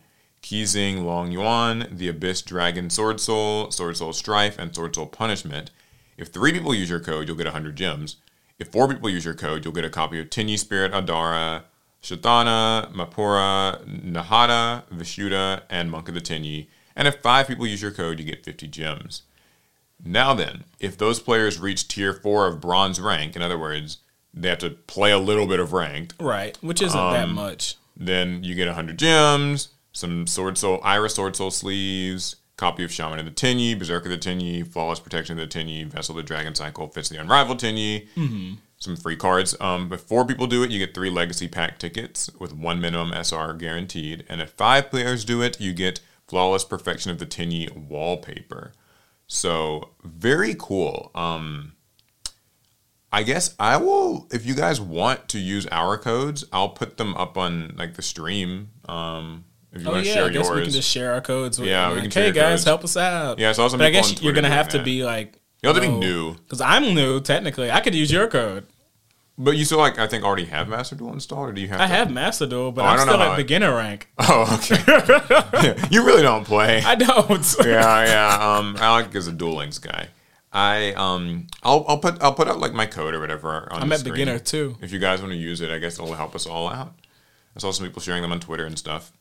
Qixing 0.42 1.04
Longyuan, 1.04 1.98
The 1.98 2.08
Abyss 2.08 2.42
Dragon 2.42 2.90
Sword 2.90 3.20
Soul, 3.20 3.72
Sword 3.72 3.98
Soul 3.98 4.14
Strife, 4.14 4.58
and 4.58 4.74
Sword 4.74 4.96
Soul 4.96 5.06
Punishment. 5.06 5.70
If 6.18 6.30
three 6.30 6.52
people 6.52 6.74
use 6.74 6.90
your 6.90 7.00
code, 7.00 7.28
you'll 7.28 7.38
get 7.38 7.46
100 7.46 7.76
gems. 7.76 8.18
If 8.60 8.68
four 8.70 8.88
people 8.88 9.10
use 9.10 9.24
your 9.26 9.34
code, 9.34 9.64
you'll 9.64 9.74
get 9.74 9.86
a 9.86 9.90
copy 9.90 10.20
of 10.20 10.30
Tenyi 10.30 10.60
Spirit 10.60 10.92
Adhara, 10.92 11.64
Shthana, 12.04 12.92
Mapura, 12.94 13.84
Nahata, 14.04 14.84
Vishuddha, 14.94 15.62
and 15.70 15.90
Monk 15.90 16.10
of 16.10 16.14
the 16.16 16.22
Tenyi. 16.22 16.68
And 16.96 17.08
if 17.08 17.16
five 17.22 17.48
people 17.48 17.66
use 17.66 17.82
your 17.82 17.92
code, 17.92 18.20
you 18.20 18.26
get 18.26 18.44
50 18.44 18.68
gems. 18.68 19.24
Now 20.04 20.34
then, 20.34 20.66
if 20.80 20.98
those 20.98 21.20
players 21.20 21.60
reach 21.60 21.88
tier 21.88 22.14
4 22.14 22.48
of 22.48 22.62
bronze 22.62 23.00
rank, 23.00 23.36
in 23.36 23.42
other 23.42 23.58
words, 23.58 23.98
they 24.34 24.50
have 24.50 24.60
to 24.60 24.70
play 24.72 25.12
a 25.12 25.18
little 25.18 25.48
bit 25.48 25.60
of 25.60 25.74
ranked, 25.74 26.14
Right. 26.20 26.58
Which 26.62 26.82
isn't 26.82 27.00
Um, 27.00 27.14
that 27.14 27.30
much. 27.30 27.76
then 27.98 28.44
you 28.44 28.56
get 28.56 28.68
100 28.68 28.98
gems, 29.00 29.70
some 29.92 30.28
Sword 30.28 30.58
Soul, 30.58 30.80
Iris 30.84 31.16
Sword 31.16 31.36
Soul 31.36 31.52
sleeves, 31.52 32.36
copy 32.60 32.84
of 32.84 32.92
Shaman 32.92 33.20
of 33.20 33.26
the 33.26 33.32
Tenyi, 33.32 33.78
Berserker 33.80 34.12
of 34.12 34.22
the 34.22 34.30
Tenyi, 34.30 34.68
Flawless 34.68 35.00
Protection 35.00 35.40
of 35.40 35.50
the 35.50 35.60
Tenyi, 35.60 35.86
Vessel 35.88 36.18
of 36.18 36.18
the 36.18 36.28
Dragon 36.28 36.54
Cycle, 36.54 36.88
Fits 36.90 37.10
the 37.10 37.18
Unrivaled 37.18 37.60
Tenyi, 37.60 38.08
some 38.78 38.96
free 38.96 39.16
cards. 39.16 39.56
Um, 39.60 39.92
if 39.94 40.02
four 40.02 40.26
people 40.26 40.46
do 40.46 40.62
it, 40.64 40.70
you 40.70 40.78
get 40.78 40.94
three 40.94 41.10
Legacy 41.10 41.48
Pack 41.48 41.80
tickets 41.80 42.30
with 42.38 42.54
one 42.54 42.82
minimum 42.82 43.14
SR 43.14 43.54
guaranteed. 43.54 44.26
And 44.30 44.42
if 44.42 44.52
five 44.52 44.90
players 44.92 45.24
do 45.26 45.42
it, 45.42 45.60
you 45.62 45.74
get 45.74 46.02
Flawless 46.28 46.66
Perfection 46.66 47.12
of 47.12 47.18
the 47.18 47.26
Tenyi 47.26 47.74
wallpaper. 47.76 48.74
So 49.26 49.90
very 50.04 50.56
cool. 50.58 51.12
Um, 51.16 51.74
I 53.12 53.24
guess 53.24 53.56
I 53.60 53.78
will. 53.78 54.28
If 54.32 54.46
you 54.46 54.54
guys 54.54 54.80
want 54.80 55.30
to 55.30 55.40
use 55.40 55.66
our 55.72 55.98
codes, 55.98 56.44
I'll 56.52 56.70
put 56.70 56.98
them 56.98 57.16
up 57.16 57.38
on 57.38 57.74
like 57.78 57.96
the 57.96 58.02
stream. 58.02 58.70
Um, 58.88 59.46
if 59.74 59.82
you 59.82 59.88
Oh 59.88 59.92
want 59.92 60.04
to 60.04 60.08
yeah, 60.10 60.16
share 60.16 60.26
I 60.26 60.30
guess 60.30 60.46
yours, 60.48 60.56
we 60.58 60.64
can 60.64 60.72
just 60.74 60.90
share 60.90 61.14
our 61.14 61.22
codes. 61.22 61.60
With 61.60 61.70
Yeah, 61.70 61.88
like, 61.90 62.14
Hey 62.14 62.32
guys, 62.32 62.60
codes. 62.60 62.64
help 62.66 62.84
us 62.84 62.98
out. 62.98 63.40
Yeah, 63.40 63.50
I 63.50 63.52
saw 63.54 63.70
But 63.70 63.82
I 63.82 63.90
guess 63.92 64.22
you're 64.22 64.34
gonna 64.34 64.50
have 64.50 64.70
to 64.70 64.78
that. 64.80 64.84
be 64.86 65.04
like. 65.04 65.40
you 65.62 65.68
have 65.70 65.76
to 65.76 65.82
be 65.82 65.88
new, 65.90 66.34
Because 66.36 66.62
I'm 66.62 66.94
new, 66.96 67.20
technically. 67.22 67.70
I 67.72 67.80
could 67.82 67.94
use 67.96 68.12
your 68.12 68.28
code. 68.28 68.66
but 69.38 69.56
you 69.58 69.64
still 69.66 69.78
like 69.78 69.98
I 70.00 70.08
think 70.08 70.24
already 70.24 70.46
have 70.46 70.68
Master 70.68 70.96
Duel 70.96 71.14
installed, 71.14 71.50
or 71.50 71.54
do 71.54 71.62
you 71.62 71.68
have? 71.70 71.80
I 71.80 71.88
to? 71.88 71.94
have 71.94 72.12
Master 72.12 72.46
Duel, 72.46 72.72
but 72.72 72.84
Oh, 72.84 72.88
I'm 72.88 73.00
still 73.00 73.14
at 73.22 73.30
I- 73.32 73.36
beginner 73.38 73.76
rank. 73.76 74.10
Oh, 74.20 74.60
okay. 74.60 75.76
you 75.92 76.06
really 76.06 76.22
don't 76.24 76.46
play. 76.46 76.82
I 76.84 76.96
don't. 76.96 77.56
yeah, 77.66 78.06
yeah. 78.06 78.58
Um, 78.58 78.76
Alec 78.80 79.14
is 79.16 79.28
a 79.28 79.32
Duel 79.32 79.56
Links 79.56 79.78
guy. 79.80 80.08
I 80.52 80.94
um, 80.94 81.46
I'll 81.62 81.86
I'll 81.88 82.00
put 82.00 82.22
I'll 82.24 82.34
put 82.34 82.48
out 82.48 82.60
like 82.60 82.74
my 82.74 82.86
code 82.88 83.14
or 83.14 83.20
whatever 83.20 83.68
on 83.72 83.84
I'm 83.84 83.92
at 83.92 84.00
screen. 84.00 84.14
beginner 84.14 84.40
too. 84.40 84.78
If 84.82 84.92
you 84.92 84.98
guys 85.00 85.22
want 85.22 85.32
to 85.32 85.38
use 85.38 85.62
it, 85.62 85.70
I 85.70 85.78
guess 85.78 86.00
it'll 86.00 86.16
help 86.16 86.34
us 86.36 86.48
all 86.48 86.68
out. 86.68 86.96
I 87.56 87.60
saw 87.60 87.70
some 87.72 87.86
people 87.86 88.02
sharing 88.02 88.24
them 88.24 88.32
on 88.32 88.40
Twitter 88.40 88.66
and 88.66 88.78
stuff. 88.78 89.12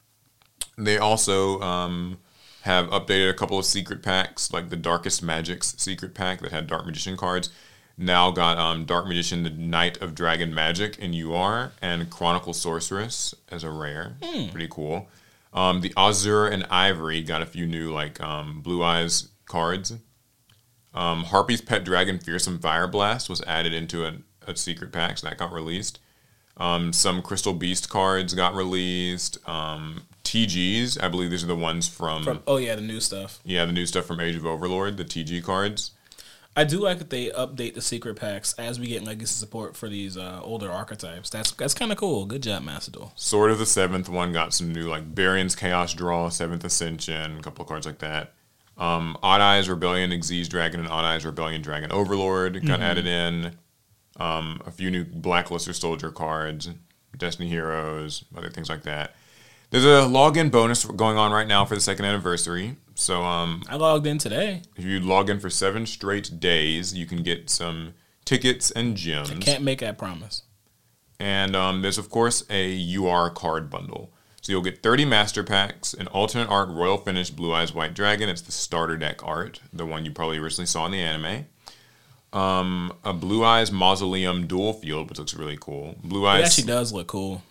They 0.77 0.99
also 0.99 1.61
um, 1.61 2.19
have 2.63 2.87
updated 2.89 3.31
a 3.31 3.35
couple 3.35 3.59
of 3.59 3.65
secret 3.65 4.03
packs, 4.03 4.53
like 4.53 4.69
the 4.69 4.77
Darkest 4.77 5.23
Magics 5.23 5.75
secret 5.79 6.15
pack 6.15 6.41
that 6.41 6.53
had 6.53 6.67
Dark 6.67 6.87
Magician 6.87 7.17
cards. 7.17 7.51
Now 7.97 8.31
got 8.31 8.59
um, 8.59 8.85
Dark 8.85 9.09
Magician, 9.09 9.43
the 9.43 9.51
Knight 9.51 10.01
of 10.01 10.15
Dragon 10.15 10.55
Magic 10.55 10.99
in 10.99 11.13
UR, 11.13 11.73
and 11.83 12.09
Chronicle 12.11 12.53
Sorceress 12.53 13.35
as 13.49 13.65
a 13.65 13.71
rare. 13.71 14.17
Pretty 14.53 14.69
cool. 14.71 15.09
Um, 15.53 15.81
the 15.81 15.93
Azure 15.97 16.47
and 16.47 16.65
Ivory 16.71 17.23
got 17.23 17.43
a 17.43 17.47
few 17.47 17.67
new 17.67 17.93
like 17.93 18.21
um, 18.23 18.61
Blue 18.61 18.85
Eyes 18.85 19.29
cards. 19.47 19.95
Um, 20.95 21.25
Harpy's 21.25 21.61
Pet 21.61 21.85
Dragon 21.85 22.19
Fearsome 22.19 22.61
Fire 22.61 22.87
Blast 22.87 23.29
was 23.29 23.43
added 23.43 23.73
into 23.73 24.05
a, 24.05 24.15
a 24.47 24.57
secret 24.57 24.93
pack, 24.93 25.19
so 25.19 25.29
that 25.29 25.39
got 25.39 25.53
released. 25.53 25.99
Um, 26.57 26.93
some 26.93 27.23
Crystal 27.23 27.53
Beast 27.53 27.89
cards 27.89 28.35
got 28.35 28.55
released. 28.55 29.39
Um, 29.49 30.03
TGs, 30.29 31.03
I 31.03 31.09
believe 31.09 31.31
these 31.31 31.43
are 31.43 31.47
the 31.49 31.57
ones 31.57 31.89
from, 31.89 32.23
From, 32.23 32.43
oh 32.47 32.59
yeah, 32.59 32.75
the 32.75 32.83
new 32.83 33.01
stuff. 33.01 33.41
yeah 33.45 33.65
the 33.65 33.73
new 33.73 33.87
stuff 33.87 34.05
from 34.05 34.21
Age 34.21 34.37
of 34.37 34.45
Overlord, 34.45 34.99
the 34.99 35.05
TG 35.05 35.43
cards. 35.43 35.93
I 36.55 36.65
do 36.65 36.81
like 36.81 36.99
that 36.99 37.09
they 37.09 37.31
update 37.31 37.75
the 37.75 37.81
secret 37.81 38.17
packs 38.17 38.53
as 38.59 38.79
we 38.81 38.89
get 38.89 39.05
legacy 39.05 39.33
support 39.33 39.77
for 39.77 39.89
these 39.89 40.17
uh, 40.17 40.41
older 40.43 40.71
archetypes. 40.71 41.31
That's 41.31 41.53
that's 41.53 41.73
kind 41.73 41.93
of 41.93 41.99
cool. 41.99 42.27
Good 42.27 42.43
job, 42.43 42.63
Master 42.63 42.91
Duel. 42.91 43.13
Sword 43.15 43.51
of 43.53 43.59
the 43.59 43.65
Seventh 43.67 44.09
one 44.09 44.33
got 44.33 44.53
some 44.53 44.73
new 44.73 44.89
like 44.89 45.15
Barian's 45.15 45.55
Chaos 45.57 45.95
Draw, 45.95 46.29
Seventh 46.29 46.65
Ascension, 46.65 47.39
a 47.39 47.43
couple 47.43 47.63
of 47.63 47.69
cards 47.69 47.87
like 47.87 48.01
that. 48.01 48.35
Um, 48.77 49.17
Odd 49.23 49.41
Eyes 49.41 49.69
Rebellion 49.69 50.11
Xyz 50.11 50.49
Dragon 50.49 50.81
and 50.81 50.89
Odd 50.89 51.05
Eyes 51.05 51.25
Rebellion 51.25 51.63
Dragon 51.63 51.91
Overlord 51.91 52.67
got 52.67 52.81
added 52.81 53.07
in. 53.07 53.57
Um, 54.19 54.61
a 54.67 54.71
few 54.73 54.91
new 54.91 55.05
Blackluster 55.05 55.73
Soldier 55.73 56.11
cards, 56.11 56.69
Destiny 57.17 57.49
Heroes, 57.49 58.25
other 58.37 58.51
things 58.51 58.69
like 58.69 58.83
that. 58.83 59.15
There's 59.71 59.85
a 59.85 60.09
login 60.09 60.51
bonus 60.51 60.85
going 60.85 61.19
on 61.19 61.31
right 61.31 61.47
now 61.47 61.65
for 61.65 61.75
the 61.75 61.81
second 61.81 62.07
anniversary. 62.07 62.77
So 62.95 63.23
um, 63.23 63.63
I 63.69 63.77
logged 63.77 64.07
in 64.07 64.19
today. 64.19 64.63
if 64.77 64.85
you 64.85 64.99
log 64.99 65.29
in 65.31 65.41
for 65.41 65.51
seven 65.51 65.87
straight 65.87 66.41
days, 66.41 66.95
you 66.95 67.07
can 67.07 67.23
get 67.23 67.51
some 67.51 67.95
tickets 68.25 68.71
and 68.71 68.97
gems. 68.97 69.31
I 69.31 69.35
can't 69.35 69.63
make 69.63 69.81
that 69.81 69.99
promise. 69.99 70.43
And 71.21 71.55
um, 71.55 71.83
there's, 71.83 71.99
of 71.99 72.11
course, 72.11 72.45
a 72.49 72.97
UR 72.97 73.31
card 73.31 73.71
bundle. 73.71 74.13
So 74.41 74.53
you'll 74.53 74.63
get 74.63 74.83
30 74.83 75.05
master 75.05 75.45
packs, 75.45 75.93
an 75.93 76.07
alternate 76.09 76.49
art 76.49 76.69
Royal 76.71 76.97
Finish 76.97 77.31
Blue 77.31 77.53
Eyes 77.53 77.75
White 77.75 77.93
Dragon. 77.93 78.29
It's 78.29 78.41
the 78.41 78.53
starter 78.53 78.97
deck 78.97 79.25
art, 79.27 79.61
the 79.73 79.85
one 79.85 80.05
you 80.05 80.11
probably 80.11 80.39
originally 80.39 80.67
saw 80.67 80.87
in 80.87 80.93
the 80.93 81.01
anime. 81.01 81.47
Um, 82.33 82.93
a 83.05 83.13
Blue 83.13 83.45
Eyes 83.45 83.71
Mausoleum 83.71 84.47
Duel 84.47 84.73
Field, 84.73 85.09
which 85.11 85.19
looks 85.19 85.35
really 85.35 85.59
cool. 85.61 85.97
Blue 86.03 86.25
It 86.27 86.31
Eyes, 86.31 86.45
actually 86.47 86.67
does 86.67 86.93
look 86.93 87.09
cool. 87.09 87.43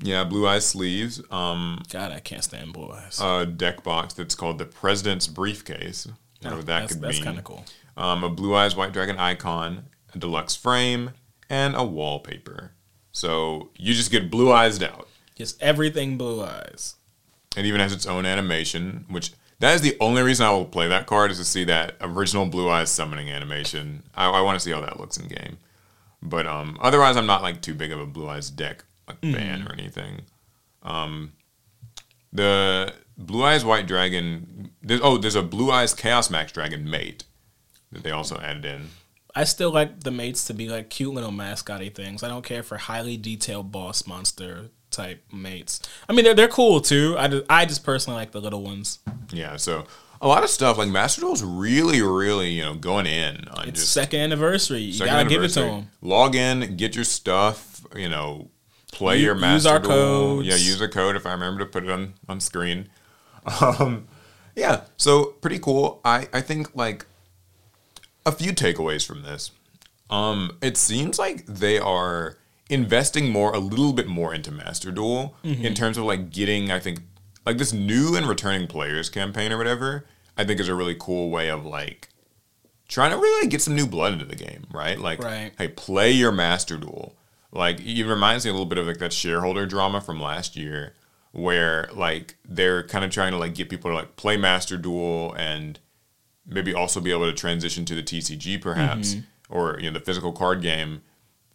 Yeah, 0.00 0.24
Blue 0.24 0.46
Eyes 0.46 0.66
sleeves. 0.66 1.20
Um, 1.30 1.82
God, 1.90 2.12
I 2.12 2.20
can't 2.20 2.44
stand 2.44 2.72
blue 2.72 2.90
eyes. 2.90 3.20
a 3.20 3.46
deck 3.46 3.82
box 3.82 4.14
that's 4.14 4.34
called 4.34 4.58
the 4.58 4.64
President's 4.64 5.26
Briefcase. 5.26 6.06
Whatever 6.40 6.62
that 6.62 6.80
that's 6.80 6.92
could 6.92 7.02
that's 7.02 7.20
kind 7.20 7.38
of 7.38 7.44
cool. 7.44 7.64
um, 7.96 8.22
a 8.22 8.28
Blue 8.28 8.54
Eyes 8.54 8.76
White 8.76 8.92
Dragon 8.92 9.16
icon, 9.18 9.86
a 10.14 10.18
deluxe 10.18 10.56
frame, 10.56 11.12
and 11.48 11.74
a 11.74 11.84
wallpaper. 11.84 12.72
So 13.12 13.70
you 13.76 13.94
just 13.94 14.10
get 14.10 14.30
blue 14.30 14.52
eyes 14.52 14.82
out. 14.82 15.08
Just 15.36 15.62
everything 15.62 16.18
blue 16.18 16.42
eyes. 16.42 16.96
It 17.56 17.64
even 17.64 17.80
has 17.80 17.92
its 17.92 18.06
own 18.06 18.26
animation, 18.26 19.04
which 19.08 19.32
that 19.60 19.74
is 19.74 19.80
the 19.80 19.96
only 20.00 20.22
reason 20.22 20.44
I 20.44 20.50
will 20.50 20.64
play 20.64 20.88
that 20.88 21.06
card 21.06 21.30
is 21.30 21.38
to 21.38 21.44
see 21.44 21.64
that 21.64 21.94
original 22.00 22.46
Blue 22.46 22.68
Eyes 22.68 22.90
summoning 22.90 23.30
animation. 23.30 24.02
I, 24.14 24.28
I 24.28 24.40
want 24.40 24.56
to 24.56 24.60
see 24.60 24.72
how 24.72 24.80
that 24.80 24.98
looks 24.98 25.16
in 25.16 25.28
game. 25.28 25.58
But 26.20 26.46
um, 26.46 26.76
otherwise, 26.80 27.16
I'm 27.16 27.26
not 27.26 27.42
like 27.42 27.60
too 27.62 27.74
big 27.74 27.92
of 27.92 28.00
a 28.00 28.06
Blue 28.06 28.28
Eyes 28.28 28.50
deck 28.50 28.84
like 29.06 29.20
fan 29.20 29.66
or 29.66 29.72
anything. 29.72 30.22
Um, 30.82 31.32
the 32.32 32.92
Blue 33.16 33.44
Eyes 33.44 33.64
White 33.64 33.86
Dragon. 33.86 34.70
There's, 34.82 35.00
oh, 35.02 35.18
there's 35.18 35.36
a 35.36 35.42
Blue 35.42 35.70
Eyes 35.70 35.94
Chaos 35.94 36.30
Max 36.30 36.52
Dragon 36.52 36.88
mate. 36.88 37.24
that 37.92 38.02
they 38.02 38.10
also 38.10 38.38
added 38.38 38.64
in. 38.64 38.88
I 39.34 39.44
still 39.44 39.72
like 39.72 40.00
the 40.00 40.10
mates 40.10 40.44
to 40.46 40.54
be 40.54 40.68
like 40.68 40.90
cute 40.90 41.12
little 41.12 41.32
mascotty 41.32 41.92
things. 41.92 42.22
I 42.22 42.28
don't 42.28 42.44
care 42.44 42.62
for 42.62 42.76
highly 42.76 43.16
detailed 43.16 43.72
boss 43.72 44.06
monster 44.06 44.70
type 44.90 45.24
mates. 45.32 45.80
I 46.08 46.12
mean, 46.12 46.24
they're 46.24 46.34
they're 46.34 46.48
cool 46.48 46.80
too. 46.80 47.16
I 47.18 47.28
just, 47.28 47.44
I 47.50 47.66
just 47.66 47.84
personally 47.84 48.18
like 48.18 48.30
the 48.30 48.40
little 48.40 48.62
ones. 48.62 49.00
Yeah, 49.32 49.56
so 49.56 49.86
a 50.20 50.28
lot 50.28 50.44
of 50.44 50.50
stuff 50.50 50.78
like 50.78 50.88
Master 50.88 51.20
Duel's 51.20 51.42
really, 51.42 52.00
really, 52.00 52.50
you 52.50 52.62
know, 52.62 52.74
going 52.74 53.06
in 53.06 53.48
on 53.48 53.68
It's 53.68 53.80
just 53.80 53.92
second 53.92 54.20
anniversary. 54.20 54.80
You 54.80 54.92
second 54.92 55.12
gotta 55.12 55.28
give 55.28 55.42
it 55.42 55.48
to 55.50 55.60
them. 55.60 55.90
Log 56.00 56.36
in, 56.36 56.76
get 56.76 56.94
your 56.94 57.04
stuff, 57.04 57.84
you 57.96 58.08
know, 58.08 58.50
play 58.94 59.18
U- 59.18 59.24
your 59.24 59.34
use 59.34 59.40
Master 59.42 59.68
our 59.70 59.78
Duel. 59.80 59.90
codes. 59.92 60.46
Yeah, 60.48 60.54
use 60.56 60.80
a 60.80 60.88
code 60.88 61.16
if 61.16 61.26
I 61.26 61.32
remember 61.32 61.60
to 61.60 61.66
put 61.66 61.84
it 61.84 61.90
on 61.90 62.14
on 62.28 62.40
screen. 62.40 62.88
Um, 63.60 64.06
yeah, 64.56 64.84
so 64.96 65.24
pretty 65.42 65.58
cool. 65.58 66.00
I 66.04 66.28
I 66.32 66.40
think 66.40 66.74
like 66.74 67.04
a 68.24 68.32
few 68.32 68.52
takeaways 68.52 69.06
from 69.06 69.22
this. 69.22 69.50
Um, 70.08 70.56
it 70.62 70.76
seems 70.78 71.18
like 71.18 71.44
they 71.46 71.78
are 71.78 72.38
investing 72.70 73.30
more, 73.30 73.52
a 73.52 73.58
little 73.58 73.92
bit 73.92 74.06
more 74.06 74.32
into 74.34 74.50
Master 74.50 74.90
Duel 74.90 75.34
Mm-hmm. 75.44 75.64
in 75.64 75.74
terms 75.74 75.98
of 75.98 76.04
like 76.04 76.30
getting, 76.30 76.70
I 76.70 76.78
think, 76.80 77.00
like 77.44 77.58
this 77.58 77.72
new 77.74 78.16
and 78.16 78.26
returning 78.26 78.66
players 78.66 79.10
campaign 79.10 79.52
or 79.52 79.58
whatever. 79.58 80.06
I 80.38 80.44
think 80.44 80.58
is 80.60 80.68
a 80.68 80.74
really 80.74 80.96
cool 80.98 81.28
way 81.30 81.50
of 81.50 81.66
like 81.66 82.08
trying 82.88 83.10
to 83.10 83.16
really 83.18 83.46
get 83.48 83.60
some 83.60 83.74
new 83.74 83.86
blood 83.86 84.12
into 84.14 84.24
the 84.24 84.36
game, 84.36 84.64
right? 84.72 84.98
Like, 84.98 85.22
Right. 85.22 85.52
hey, 85.58 85.68
play 85.68 86.10
your 86.12 86.32
Master 86.32 86.76
Duel. 86.78 87.14
Like, 87.54 87.80
it 87.80 88.04
reminds 88.04 88.44
me 88.44 88.50
a 88.50 88.52
little 88.52 88.66
bit 88.66 88.78
of 88.78 88.86
like 88.86 88.98
that 88.98 89.12
shareholder 89.12 89.64
drama 89.64 90.00
from 90.00 90.20
last 90.20 90.56
year, 90.56 90.94
where 91.32 91.88
like 91.94 92.36
they're 92.44 92.82
kind 92.82 93.04
of 93.04 93.10
trying 93.10 93.32
to 93.32 93.38
like 93.38 93.54
get 93.54 93.68
people 93.70 93.90
to 93.90 93.94
like 93.94 94.16
play 94.16 94.36
Master 94.36 94.76
Duel 94.76 95.32
and 95.38 95.78
maybe 96.46 96.74
also 96.74 97.00
be 97.00 97.10
able 97.10 97.26
to 97.26 97.32
transition 97.32 97.84
to 97.86 97.94
the 97.94 98.02
TCG 98.02 98.60
perhaps 98.60 99.16
or 99.48 99.78
you 99.80 99.90
know 99.90 99.98
the 99.98 100.04
physical 100.04 100.32
card 100.32 100.60
game. 100.62 101.02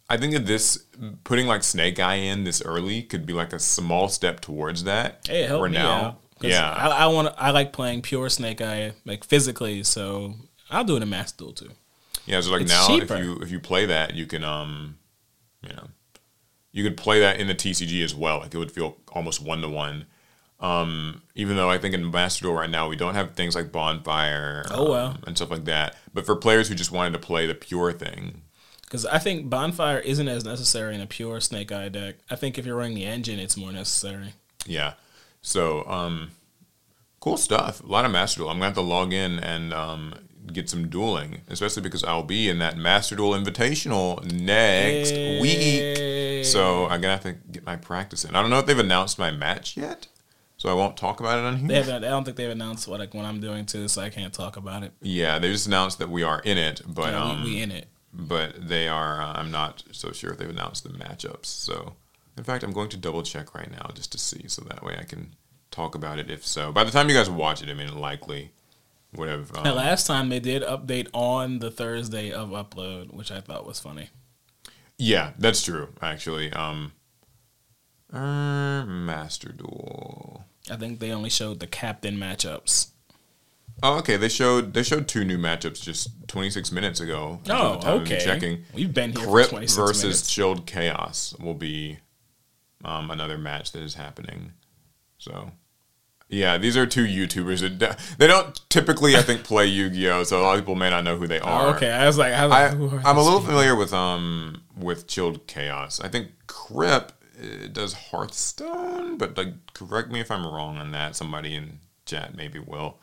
I 0.08 0.16
think 0.16 0.32
that 0.32 0.46
this 0.46 0.84
putting 1.22 1.46
like 1.46 1.62
Snake 1.62 2.00
Eye 2.00 2.14
in 2.16 2.44
this 2.44 2.60
early 2.62 3.02
could 3.02 3.24
be 3.26 3.32
like 3.32 3.52
a 3.52 3.58
small 3.60 4.08
step 4.08 4.40
towards 4.40 4.84
that. 4.84 5.20
Hey, 5.28 5.42
help 5.44 5.64
me 5.64 5.70
now, 5.70 5.90
out. 5.90 6.20
yeah, 6.40 6.68
I, 6.70 7.04
I 7.04 7.06
want. 7.06 7.32
I 7.38 7.50
like 7.52 7.72
playing 7.72 8.02
pure 8.02 8.28
Snake 8.28 8.60
Eye, 8.60 8.92
like 9.04 9.22
physically. 9.22 9.84
So 9.84 10.34
I'll 10.70 10.84
do 10.84 10.96
it 10.96 11.02
in 11.02 11.10
Master 11.10 11.44
Duel 11.44 11.52
too. 11.52 11.70
Yeah, 12.26 12.40
so 12.40 12.50
like 12.50 12.62
It's 12.62 12.72
now 12.72 12.86
cheaper. 12.88 13.14
if 13.14 13.24
you 13.24 13.36
if 13.36 13.50
you 13.50 13.60
play 13.60 13.86
that, 13.86 14.14
you 14.14 14.26
can 14.26 14.42
um, 14.42 14.96
you 15.62 15.70
know, 15.74 15.88
you 16.72 16.84
could 16.84 16.96
play 16.96 17.20
that 17.20 17.40
in 17.40 17.46
the 17.48 17.54
TCG 17.54 18.02
as 18.04 18.14
well. 18.14 18.38
Like 18.40 18.54
it 18.54 18.58
would 18.58 18.72
feel 18.72 18.96
almost 19.12 19.42
one 19.42 19.60
to 19.62 19.68
one. 19.68 20.06
Um, 20.60 21.22
even 21.34 21.56
though 21.56 21.70
I 21.70 21.78
think 21.78 21.94
in 21.94 22.10
Master 22.10 22.42
Duel 22.42 22.54
right 22.54 22.68
now 22.68 22.86
we 22.88 22.94
don't 22.96 23.14
have 23.14 23.34
things 23.34 23.54
like 23.54 23.72
Bonfire, 23.72 24.66
Oh, 24.70 24.90
well. 24.90 25.06
um, 25.06 25.22
and 25.26 25.36
stuff 25.36 25.50
like 25.50 25.64
that. 25.64 25.96
But 26.12 26.26
for 26.26 26.36
players 26.36 26.68
who 26.68 26.74
just 26.74 26.92
wanted 26.92 27.12
to 27.14 27.18
play 27.18 27.46
the 27.46 27.54
pure 27.54 27.92
thing, 27.92 28.42
Because 28.82 29.06
I 29.06 29.18
think 29.18 29.48
Bonfire 29.48 30.00
isn't 30.00 30.28
as 30.28 30.44
necessary 30.44 30.94
in 30.94 31.00
a 31.00 31.06
pure 31.06 31.40
Snake 31.40 31.72
Eye 31.72 31.88
deck. 31.88 32.16
I 32.30 32.36
think 32.36 32.58
if 32.58 32.66
you're 32.66 32.76
running 32.76 32.94
the 32.94 33.06
engine, 33.06 33.38
it's 33.38 33.56
more 33.56 33.72
necessary. 33.72 34.34
yeah. 34.66 34.94
So 35.42 35.86
um, 35.88 36.32
cool 37.20 37.38
stuff. 37.38 37.82
A 37.82 37.86
lot 37.86 38.04
of 38.04 38.10
Master 38.10 38.40
Duel. 38.40 38.50
I'm 38.50 38.56
gonna 38.56 38.66
have 38.66 38.74
to 38.74 38.82
log 38.82 39.14
in 39.14 39.38
and 39.38 39.72
um 39.72 40.14
get 40.52 40.68
some 40.70 40.88
dueling, 40.88 41.42
especially 41.48 41.82
because 41.82 42.02
I'll 42.04 42.22
be 42.22 42.48
in 42.48 42.58
that 42.58 42.76
Master 42.76 43.14
Duel 43.16 43.32
Invitational 43.32 44.22
next 44.32 45.12
week. 45.42 46.44
So 46.44 46.86
I'm 46.86 47.00
gonna 47.00 47.12
have 47.14 47.22
to 47.24 47.32
get 47.52 47.64
my 47.66 47.76
practice 47.76 48.24
in. 48.24 48.34
I 48.34 48.40
don't 48.40 48.50
know 48.50 48.58
if 48.58 48.66
they've 48.66 48.78
announced 48.78 49.18
my 49.18 49.30
match 49.30 49.76
yet, 49.76 50.06
so 50.56 50.68
I 50.70 50.74
won't 50.74 50.96
talk 50.96 51.20
about 51.20 51.38
it 51.38 51.44
on 51.44 51.56
here. 51.58 51.68
They 51.68 51.74
haven't. 51.74 52.04
I 52.04 52.08
don't 52.08 52.24
think 52.24 52.36
they've 52.36 52.50
announced 52.50 52.88
what 52.88 53.00
like 53.00 53.14
what 53.14 53.24
I'm 53.24 53.40
doing 53.40 53.66
too, 53.66 53.88
so 53.88 54.02
I 54.02 54.08
can't 54.10 54.32
talk 54.32 54.56
about 54.56 54.82
it. 54.82 54.92
yeah, 55.02 55.38
they 55.38 55.50
just 55.52 55.66
announced 55.66 55.98
that 55.98 56.08
we 56.10 56.22
are 56.22 56.40
in 56.40 56.58
it, 56.58 56.80
but 56.86 57.12
Yeah, 57.12 57.22
um, 57.24 57.44
we, 57.44 57.56
we 57.56 57.62
in 57.62 57.70
it. 57.70 57.88
but 58.12 58.68
they 58.68 58.88
are. 58.88 59.20
Uh, 59.22 59.32
I'm 59.34 59.50
not 59.50 59.82
so 59.92 60.12
sure 60.12 60.30
if 60.32 60.38
they've 60.38 60.48
announced 60.50 60.82
the 60.84 60.90
matchups. 60.90 61.46
So, 61.46 61.94
in 62.36 62.44
fact, 62.44 62.64
I'm 62.64 62.72
going 62.72 62.88
to 62.90 62.96
double 62.96 63.22
check 63.22 63.54
right 63.54 63.70
now 63.70 63.90
just 63.94 64.12
to 64.12 64.18
see, 64.18 64.44
so 64.48 64.62
that 64.68 64.82
way 64.82 64.96
I 64.98 65.04
can 65.04 65.34
talk 65.70 65.94
about 65.94 66.18
it. 66.18 66.30
If 66.30 66.44
so, 66.46 66.72
by 66.72 66.84
the 66.84 66.90
time 66.90 67.08
you 67.08 67.14
guys 67.14 67.28
watch 67.30 67.62
it, 67.62 67.68
I 67.68 67.74
mean, 67.74 67.94
likely 67.96 68.52
And 69.12 69.56
Um, 69.56 69.76
last 69.76 70.06
time 70.06 70.28
they 70.28 70.40
did 70.40 70.62
update 70.62 71.08
on 71.12 71.58
the 71.58 71.70
Thursday 71.70 72.30
of 72.30 72.50
upload, 72.50 73.12
which 73.12 73.30
I 73.30 73.40
thought 73.40 73.66
was 73.66 73.80
funny. 73.80 74.10
yeah, 74.98 75.32
that's 75.38 75.62
true. 75.62 75.88
Actually, 76.00 76.52
um, 76.52 76.92
uh, 78.12 78.84
Master 78.86 79.50
Duel. 79.52 80.44
I 80.70 80.76
think 80.76 81.00
they 81.00 81.10
only 81.12 81.30
showed 81.30 81.60
the 81.60 81.66
captain 81.66 82.16
matchups. 82.18 82.88
Oh, 83.82 83.98
okay. 83.98 84.16
They 84.16 84.28
showed 84.28 84.74
they 84.74 84.82
showed 84.82 85.08
two 85.08 85.24
new 85.24 85.38
matchups 85.38 85.80
just 85.82 86.08
26 86.28 86.70
minutes 86.70 87.00
ago. 87.00 87.40
Oh, 87.48 87.72
the 87.76 87.78
time 87.78 87.94
of 87.94 88.02
me 88.08 88.14
okay. 88.14 88.24
Checking. 88.24 88.64
We've 88.74 88.92
been 88.92 89.12
here 89.12 89.26
Crip 89.26 89.46
for 89.46 89.50
26 89.52 89.76
versus 89.76 90.02
minutes. 90.04 90.30
Chilled 90.30 90.66
Chaos 90.66 91.34
will 91.40 91.54
be 91.54 91.98
um, 92.84 93.10
another 93.10 93.38
match 93.38 93.72
that 93.72 93.82
is 93.82 93.94
happening. 93.94 94.52
So, 95.18 95.52
yeah, 96.30 96.58
these 96.58 96.76
are 96.76 96.86
two 96.86 97.04
YouTubers 97.04 97.78
that 97.80 97.98
they 98.18 98.26
don't 98.28 98.60
typically, 98.70 99.16
I 99.16 99.22
think, 99.22 99.42
play 99.42 99.66
Yu-Gi-Oh. 99.66 100.22
So 100.22 100.40
a 100.40 100.42
lot 100.42 100.54
of 100.54 100.60
people 100.60 100.76
may 100.76 100.88
not 100.88 101.02
know 101.02 101.16
who 101.16 101.26
they 101.26 101.40
are. 101.40 101.66
Oh, 101.66 101.70
okay, 101.74 101.90
I 101.90 102.06
was 102.06 102.18
like, 102.18 102.32
I 102.32 102.46
was 102.46 102.52
I, 102.52 102.72
like, 102.72 102.92
are 102.92 103.08
I'm 103.08 103.16
a 103.18 103.22
little 103.22 103.40
people? 103.40 103.54
familiar 103.54 103.74
with 103.74 103.92
um 103.92 104.62
with 104.76 105.08
Chilled 105.08 105.46
Chaos. 105.48 106.00
I 106.00 106.08
think 106.08 106.28
Crip 106.46 107.12
uh, 107.36 107.66
does 107.72 107.94
Hearthstone, 107.94 109.18
but 109.18 109.36
like 109.36 109.54
correct 109.74 110.10
me 110.10 110.20
if 110.20 110.30
I'm 110.30 110.46
wrong 110.46 110.78
on 110.78 110.92
that. 110.92 111.16
Somebody 111.16 111.56
in 111.56 111.80
chat 112.06 112.36
maybe 112.36 112.60
will. 112.60 112.98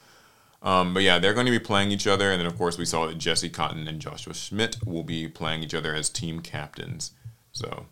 Um, 0.63 0.93
but 0.93 1.03
yeah, 1.03 1.19
they're 1.19 1.35
going 1.35 1.45
to 1.45 1.51
be 1.51 1.59
playing 1.59 1.91
each 1.91 2.07
other, 2.07 2.31
and 2.31 2.39
then 2.39 2.47
of 2.47 2.57
course 2.57 2.77
we 2.77 2.85
saw 2.85 3.07
that 3.07 3.17
Jesse 3.17 3.49
Kotton 3.49 3.87
and 3.87 3.99
Joshua 3.99 4.33
Schmidt 4.33 4.77
will 4.85 5.03
be 5.03 5.27
playing 5.27 5.63
each 5.63 5.75
other 5.75 5.93
as 5.93 6.09
team 6.09 6.39
captains. 6.39 7.11
So 7.51 7.85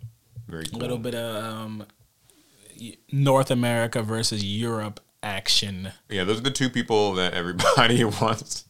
very 0.47 0.65
A 0.73 0.77
little 0.77 0.97
bit 0.97 1.13
of 1.13 1.43
um, 1.43 1.85
North 3.11 3.51
America 3.51 4.01
versus 4.01 4.43
Europe 4.43 4.99
action. 5.25 5.91
Yeah, 6.09 6.23
those 6.23 6.37
are 6.37 6.43
the 6.43 6.51
two 6.51 6.69
people 6.69 7.13
that 7.15 7.33
everybody 7.33 8.03
wants. 8.21 8.63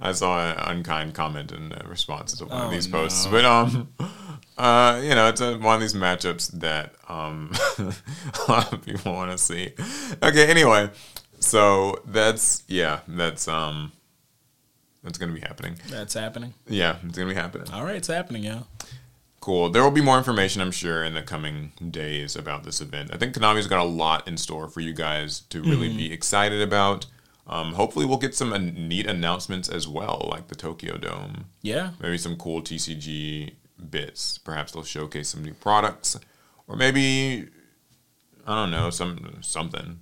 I 0.00 0.12
saw 0.12 0.50
an 0.52 0.56
unkind 0.58 1.14
comment 1.14 1.50
in 1.50 1.72
response 1.86 2.36
to 2.38 2.44
one 2.44 2.60
of 2.60 2.68
Oh, 2.68 2.70
these 2.70 2.86
posts, 2.86 3.24
no. 3.24 3.30
but 3.32 3.44
um, 3.46 3.88
uh, 4.58 5.00
you 5.02 5.14
know, 5.14 5.28
it's 5.28 5.40
a, 5.40 5.56
one 5.56 5.76
of 5.76 5.80
these 5.80 5.94
matchups 5.94 6.50
that 6.60 6.94
um, 7.08 7.52
a 7.78 8.50
lot 8.52 8.70
of 8.72 8.82
people 8.84 9.14
want 9.14 9.30
to 9.30 9.38
see. 9.38 9.72
Okay, 10.22 10.46
anyway, 10.46 10.90
so 11.40 12.02
that's 12.06 12.64
yeah, 12.68 13.00
that's 13.08 13.48
um, 13.48 13.92
that's 15.02 15.16
gonna 15.16 15.32
be 15.32 15.40
happening. 15.40 15.76
That's 15.88 16.12
happening. 16.12 16.52
Yeah, 16.68 16.96
it's 17.06 17.16
gonna 17.16 17.30
be 17.30 17.34
happening. 17.34 17.70
All 17.72 17.82
right, 17.84 17.96
it's 17.96 18.08
happening, 18.08 18.44
yeah. 18.44 18.60
Cool. 19.46 19.70
There 19.70 19.84
will 19.84 19.92
be 19.92 20.00
more 20.00 20.18
information, 20.18 20.60
I'm 20.60 20.72
sure, 20.72 21.04
in 21.04 21.14
the 21.14 21.22
coming 21.22 21.70
days 21.88 22.34
about 22.34 22.64
this 22.64 22.80
event. 22.80 23.10
I 23.12 23.16
think 23.16 23.32
Konami's 23.32 23.68
got 23.68 23.78
a 23.78 23.88
lot 23.88 24.26
in 24.26 24.36
store 24.36 24.68
for 24.68 24.80
you 24.80 24.92
guys 24.92 25.42
to 25.50 25.62
really 25.62 25.88
be 25.88 26.12
excited 26.12 26.60
about. 26.60 27.06
Um, 27.46 27.74
hopefully, 27.74 28.06
we'll 28.06 28.18
get 28.18 28.34
some 28.34 28.50
neat 28.88 29.06
announcements 29.06 29.68
as 29.68 29.86
well, 29.86 30.26
like 30.28 30.48
the 30.48 30.56
Tokyo 30.56 30.96
Dome. 30.96 31.44
Yeah. 31.62 31.90
Maybe 32.00 32.18
some 32.18 32.34
cool 32.36 32.60
TCG 32.60 33.52
bits. 33.88 34.36
Perhaps 34.38 34.72
they'll 34.72 34.82
showcase 34.82 35.28
some 35.28 35.44
new 35.44 35.54
products, 35.54 36.18
or 36.66 36.74
maybe 36.74 37.46
I 38.48 38.54
don't 38.56 38.72
know, 38.72 38.90
some 38.90 39.38
something. 39.42 40.00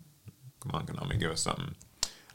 Come 0.60 0.70
on, 0.72 0.86
Konami, 0.86 1.20
give 1.20 1.30
us 1.30 1.42
something. 1.42 1.74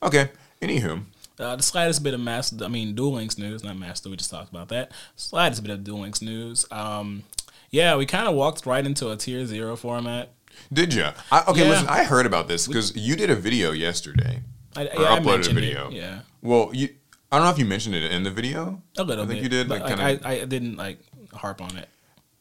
Okay. 0.04 0.30
Anywho, 0.62 1.06
Uh, 1.40 1.56
the 1.56 1.64
slightest 1.64 2.04
bit 2.04 2.14
of 2.14 2.20
master, 2.20 2.64
I 2.66 2.68
mean, 2.68 2.96
Duel 2.96 3.14
Links 3.14 3.38
news, 3.38 3.64
not 3.64 3.78
master. 3.78 4.10
We 4.10 4.18
just 4.18 4.30
talked 4.30 4.50
about 4.50 4.68
that. 4.70 4.92
Slightest 5.16 5.64
bit 5.64 5.72
of 5.72 5.84
Duel 5.84 6.00
Links 6.02 6.22
news. 6.22 6.66
Um, 6.72 7.24
yeah, 7.72 7.96
we 7.96 8.06
kind 8.06 8.28
of 8.28 8.36
walked 8.36 8.66
right 8.66 8.86
into 8.86 9.10
a 9.10 9.16
tier 9.16 9.46
zero 9.46 9.76
format. 9.76 10.30
did 10.74 10.94
you? 10.94 11.06
I, 11.32 11.44
okay, 11.48 11.64
Yeah. 11.64 11.70
listen. 11.70 11.88
I 11.88 12.04
heard 12.04 12.26
about 12.26 12.48
this 12.48 12.68
because 12.68 12.96
you 12.96 13.16
did 13.16 13.30
a 13.30 13.36
video 13.36 13.72
yesterday. 13.72 14.42
I, 14.76 14.88
Or 14.88 15.02
yeah, 15.02 15.14
I 15.14 15.20
uploaded 15.20 15.22
a 15.22 15.26
mentioned 15.26 15.58
it. 15.58 15.62
video. 15.62 15.90
Yeah, 15.92 16.20
Well, 16.42 16.72
you. 16.74 16.90
I 17.32 17.38
don't 17.38 17.46
know 17.46 17.52
if 17.52 17.60
you 17.60 17.66
mentioned 17.66 17.94
it 17.96 18.12
in 18.12 18.24
the 18.24 18.32
video. 18.32 18.82
a 18.98 19.04
little 19.04 19.24
I 19.24 19.28
think 19.28 19.38
bit. 19.38 19.44
you 19.44 19.50
did. 19.50 19.70
but, 19.70 19.82
Like, 19.82 19.90
like, 19.92 19.98
kind 20.00 20.20
of. 20.20 20.26
I, 20.26 20.42
I 20.42 20.46
didn't 20.46 20.78
like 20.78 21.00
harp 21.34 21.62
on 21.62 21.78
it. 21.78 21.88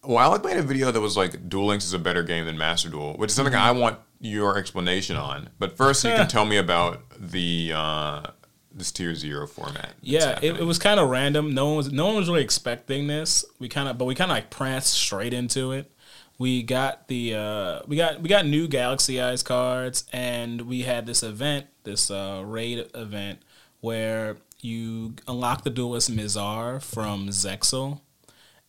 Well, 0.03 0.17
I 0.19 0.27
like 0.27 0.43
made 0.45 0.57
a 0.57 0.63
video 0.63 0.91
that 0.91 1.01
was 1.01 1.17
like 1.17 1.49
Duel 1.51 1.67
Links 1.67 1.85
is 1.85 1.93
a 1.93 1.99
better 1.99 2.23
game 2.23 2.47
than 2.47 2.57
Master 2.57 2.89
Duel, 2.89 3.13
which 3.19 3.29
is 3.31 3.35
something 3.37 3.53
Mm-hmm. 3.53 3.63
I 3.63 3.71
want 3.73 3.99
your 4.21 4.57
explanation 4.57 5.17
on. 5.17 5.51
But 5.59 5.77
first, 5.77 6.03
you 6.05 6.11
can 6.11 6.27
tell 6.37 6.47
me 6.47 6.57
about 6.57 7.03
the 7.21 7.73
uh, 7.75 8.23
this 8.79 8.93
tier 8.93 9.15
zero 9.15 9.47
format. 9.47 9.95
Yeah, 10.01 10.39
it, 10.43 10.57
it 10.57 10.65
was 10.65 10.79
kind 10.79 10.99
of 10.99 11.09
random. 11.09 11.55
No 11.55 11.67
one 11.67 11.77
was 11.77 11.93
no 11.93 12.07
one 12.07 12.17
was 12.17 12.29
really 12.29 12.43
expecting 12.43 13.07
this. 13.07 13.45
We 13.59 13.69
kind 13.69 13.89
of, 13.89 13.99
but 13.99 14.07
we 14.07 14.15
kind 14.15 14.31
of 14.31 14.37
like 14.37 14.51
pranced 14.51 14.95
straight 14.95 15.35
into 15.35 15.73
it. 15.73 15.93
We 16.39 16.63
got 16.63 17.09
the 17.09 17.35
uh, 17.35 17.81
we 17.87 17.97
got 17.97 18.21
we 18.21 18.29
got 18.29 18.47
new 18.47 18.69
Galaxy 18.69 19.21
Eyes 19.21 19.43
cards, 19.43 20.05
and 20.13 20.63
we 20.63 20.83
had 20.83 21.07
this 21.07 21.23
event, 21.23 21.67
this 21.83 22.11
uh, 22.11 22.43
raid 22.47 22.89
event, 22.95 23.41
where 23.81 24.37
you 24.61 25.15
unlock 25.27 25.65
the 25.65 25.71
duelist 25.71 26.15
Mizar 26.15 26.83
from 26.83 27.29
Zexal, 27.29 28.01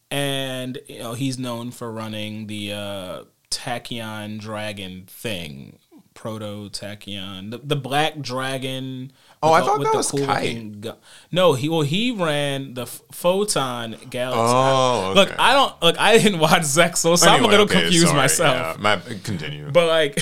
and 0.10 0.80
you 0.88 1.00
know 1.00 1.14
he's 1.14 1.38
known 1.38 1.72
for 1.72 1.92
running 1.92 2.48
the 2.48 2.74
uh, 2.74 3.24
Tachyon 3.52 4.40
Dragon 4.40 5.06
thing 5.08 5.78
proto 6.20 6.70
Tachyon, 6.70 7.50
the, 7.52 7.60
the 7.60 7.76
black 7.78 8.20
dragon. 8.20 9.12
Oh, 9.42 9.54
I 9.54 9.62
thought 9.62 9.82
that 9.82 9.94
was 9.94 10.14
looking 10.14 10.82
gu- 10.82 10.94
No, 11.32 11.54
he 11.54 11.70
well 11.70 11.82
he 11.82 12.12
ran 12.12 12.74
the 12.74 12.82
F- 12.82 13.02
Photon 13.12 13.96
Galaxy. 14.10 14.42
Oh, 14.42 15.14
Look. 15.16 15.34
I 15.40 15.54
don't 15.54 15.82
look. 15.82 16.00
I 16.00 16.18
didn't 16.18 16.40
watch 16.40 16.64
Zexal, 16.64 17.18
so 17.18 17.30
I'm 17.30 17.46
a 17.46 17.48
little 17.48 17.66
okay, 17.66 17.82
confused 17.82 18.08
sorry, 18.08 18.18
myself. 18.18 18.78
Yeah, 18.78 18.82
my, 18.82 18.98
continue. 19.24 19.72
But 19.72 19.88
like 19.88 20.22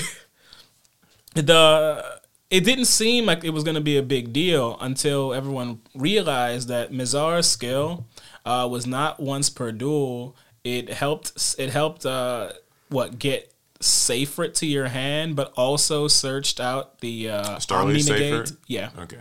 the 1.34 2.18
it 2.50 2.64
didn't 2.64 2.86
seem 2.86 3.26
like 3.26 3.44
it 3.44 3.50
was 3.50 3.64
going 3.64 3.74
to 3.74 3.80
be 3.80 3.96
a 3.96 4.02
big 4.02 4.32
deal 4.32 4.78
until 4.80 5.34
everyone 5.34 5.80
realized 5.94 6.68
that 6.68 6.92
Mizar's 6.92 7.46
skill 7.48 8.06
uh, 8.46 8.66
was 8.70 8.86
not 8.86 9.20
once 9.20 9.50
per 9.50 9.72
duel. 9.72 10.36
It 10.64 10.90
helped. 10.90 11.56
It 11.58 11.70
helped. 11.70 12.06
Uh, 12.06 12.52
what 12.88 13.18
get 13.18 13.52
safer 13.80 14.48
to 14.48 14.66
your 14.66 14.88
hand, 14.88 15.36
but 15.36 15.52
also 15.56 16.08
searched 16.08 16.60
out 16.60 17.00
the 17.00 17.30
uh, 17.30 17.56
Starly 17.56 17.80
Omni 17.82 18.02
negate. 18.02 18.52
Yeah, 18.66 18.90
okay. 18.98 19.18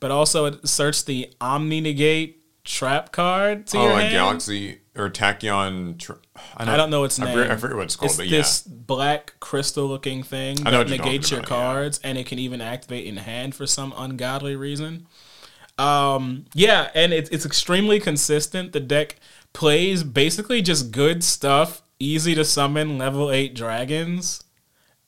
but 0.00 0.10
also 0.10 0.46
it 0.46 0.66
searched 0.68 1.06
the 1.06 1.32
Omni 1.40 1.80
negate 1.80 2.42
trap 2.64 3.12
card 3.12 3.66
to 3.68 3.78
Oh, 3.78 3.82
your 3.84 3.92
like 3.92 4.02
hand. 4.04 4.14
Galaxy 4.14 4.78
or 4.96 5.08
Tachyon. 5.10 5.98
Tr- 5.98 6.12
I 6.56 6.76
don't 6.76 6.90
know 6.90 7.04
its 7.04 7.18
I 7.20 7.24
name. 7.26 7.34
forget, 7.34 7.50
I 7.50 7.56
forget 7.56 7.76
what 7.76 7.84
it's 7.84 7.96
called, 7.96 8.10
It's 8.10 8.16
but 8.18 8.28
this 8.28 8.62
black 8.62 9.34
crystal 9.40 9.86
looking 9.86 10.22
thing 10.22 10.66
I 10.66 10.70
that 10.70 10.88
negates 10.88 11.30
your 11.30 11.40
about, 11.40 11.50
yeah. 11.50 11.56
cards 11.56 12.00
and 12.04 12.18
it 12.18 12.26
can 12.26 12.38
even 12.38 12.60
activate 12.60 13.06
in 13.06 13.16
hand 13.18 13.54
for 13.54 13.66
some 13.66 13.92
ungodly 13.96 14.56
reason. 14.56 15.06
Um, 15.78 16.46
yeah, 16.54 16.90
and 16.94 17.12
it's 17.12 17.30
it's 17.30 17.46
extremely 17.46 18.00
consistent. 18.00 18.72
The 18.72 18.80
deck 18.80 19.16
plays 19.52 20.02
basically 20.02 20.60
just 20.60 20.90
good 20.90 21.22
stuff, 21.22 21.82
easy 22.00 22.34
to 22.34 22.44
summon 22.44 22.98
level 22.98 23.30
eight 23.30 23.54
dragons. 23.54 24.42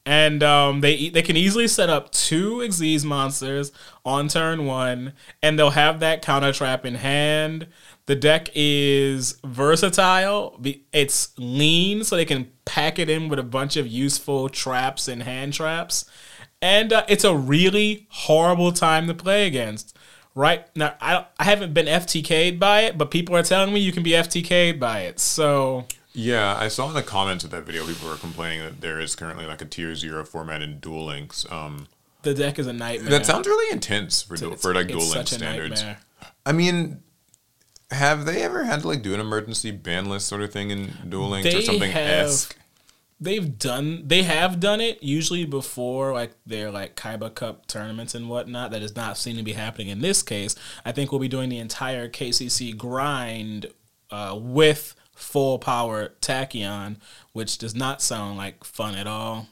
And 0.06 0.42
um, 0.42 0.80
they 0.80 1.10
they 1.10 1.22
can 1.22 1.36
easily 1.36 1.68
set 1.68 1.90
up 1.90 2.10
two 2.10 2.58
Xyz 2.58 3.04
monsters 3.04 3.70
on 4.04 4.28
turn 4.28 4.64
one, 4.64 5.12
and 5.42 5.58
they'll 5.58 5.70
have 5.70 6.00
that 6.00 6.22
counter 6.22 6.52
trap 6.52 6.86
in 6.86 6.94
hand. 6.96 7.68
The 8.06 8.16
deck 8.16 8.48
is 8.54 9.38
versatile. 9.44 10.58
It's 10.92 11.32
lean, 11.38 12.02
so 12.02 12.16
they 12.16 12.24
can 12.24 12.50
pack 12.64 12.98
it 12.98 13.10
in 13.10 13.28
with 13.28 13.38
a 13.38 13.44
bunch 13.44 13.76
of 13.76 13.86
useful 13.86 14.48
traps 14.48 15.06
and 15.06 15.22
hand 15.22 15.52
traps. 15.52 16.06
And 16.62 16.92
uh, 16.92 17.04
it's 17.06 17.24
a 17.24 17.36
really 17.36 18.06
horrible 18.10 18.72
time 18.72 19.06
to 19.06 19.14
play 19.14 19.46
against. 19.46 19.96
Right 20.34 20.64
now, 20.74 20.94
I 21.00 21.26
I 21.38 21.44
haven't 21.44 21.74
been 21.74 21.86
FTK'd 21.86 22.58
by 22.58 22.80
it, 22.80 22.96
but 22.96 23.10
people 23.10 23.36
are 23.36 23.42
telling 23.42 23.72
me 23.72 23.80
you 23.80 23.92
can 23.92 24.02
be 24.02 24.12
FTK'd 24.12 24.80
by 24.80 25.00
it. 25.00 25.20
So 25.20 25.86
Yeah, 26.12 26.56
I 26.58 26.68
saw 26.68 26.88
in 26.88 26.94
the 26.94 27.02
comments 27.02 27.44
of 27.44 27.50
that 27.50 27.62
video 27.62 27.86
people 27.86 28.08
were 28.08 28.16
complaining 28.16 28.60
that 28.64 28.80
there 28.80 28.98
is 29.00 29.14
currently 29.14 29.46
like 29.46 29.62
a 29.62 29.64
tier 29.64 29.94
zero 29.94 30.24
format 30.24 30.60
in 30.62 30.80
Duel 30.80 31.04
Links. 31.06 31.46
Um, 31.50 31.86
the 32.22 32.34
deck 32.34 32.58
is 32.58 32.66
a 32.66 32.72
nightmare. 32.72 33.10
that 33.10 33.26
sounds 33.26 33.46
really 33.46 33.72
intense 33.72 34.22
for 34.22 34.34
It's- 34.34 34.60
for 34.60 34.74
like 34.74 34.88
Duel 34.88 35.06
Links 35.06 35.30
standards. 35.30 35.82
nightmare. 35.82 36.00
I 36.44 36.52
mean, 36.52 37.02
have 37.90 38.24
they 38.24 38.42
ever 38.42 38.64
had 38.64 38.80
to 38.82 38.88
like 38.88 39.02
do 39.02 39.14
an 39.14 39.20
emergency 39.20 39.70
ban 39.70 40.08
list 40.08 40.26
sort 40.26 40.42
of 40.42 40.52
thing 40.52 40.70
in 40.70 40.92
Duel 41.08 41.28
Links 41.28 41.54
or 41.54 41.62
something 41.62 41.90
esque? 41.92 42.56
they've 43.22 43.58
done 43.58 44.02
they 44.08 44.22
have 44.22 44.58
done 44.60 44.80
it 44.80 45.02
usually 45.02 45.44
before 45.44 46.14
like 46.14 46.32
their 46.46 46.70
like 46.70 46.96
Kaiba 46.96 47.34
Cup 47.34 47.66
tournaments 47.66 48.14
and 48.14 48.28
whatnot. 48.28 48.70
That 48.70 48.80
does 48.80 48.96
not 48.96 49.16
seem 49.18 49.36
to 49.36 49.42
be 49.42 49.52
happening 49.52 49.88
in 49.88 50.00
this 50.00 50.22
case. 50.22 50.54
I 50.84 50.92
think 50.92 51.12
we'll 51.12 51.20
be 51.20 51.28
doing 51.28 51.50
the 51.50 51.58
entire 51.58 52.08
KCC 52.08 52.76
grind 52.76 53.66
uh, 54.10 54.36
with 54.40 54.94
full 55.20 55.58
power 55.58 56.12
Tachyon, 56.20 56.96
which 57.32 57.58
does 57.58 57.74
not 57.74 58.02
sound 58.02 58.36
like 58.36 58.64
fun 58.64 58.94
at 58.94 59.06
all. 59.06 59.48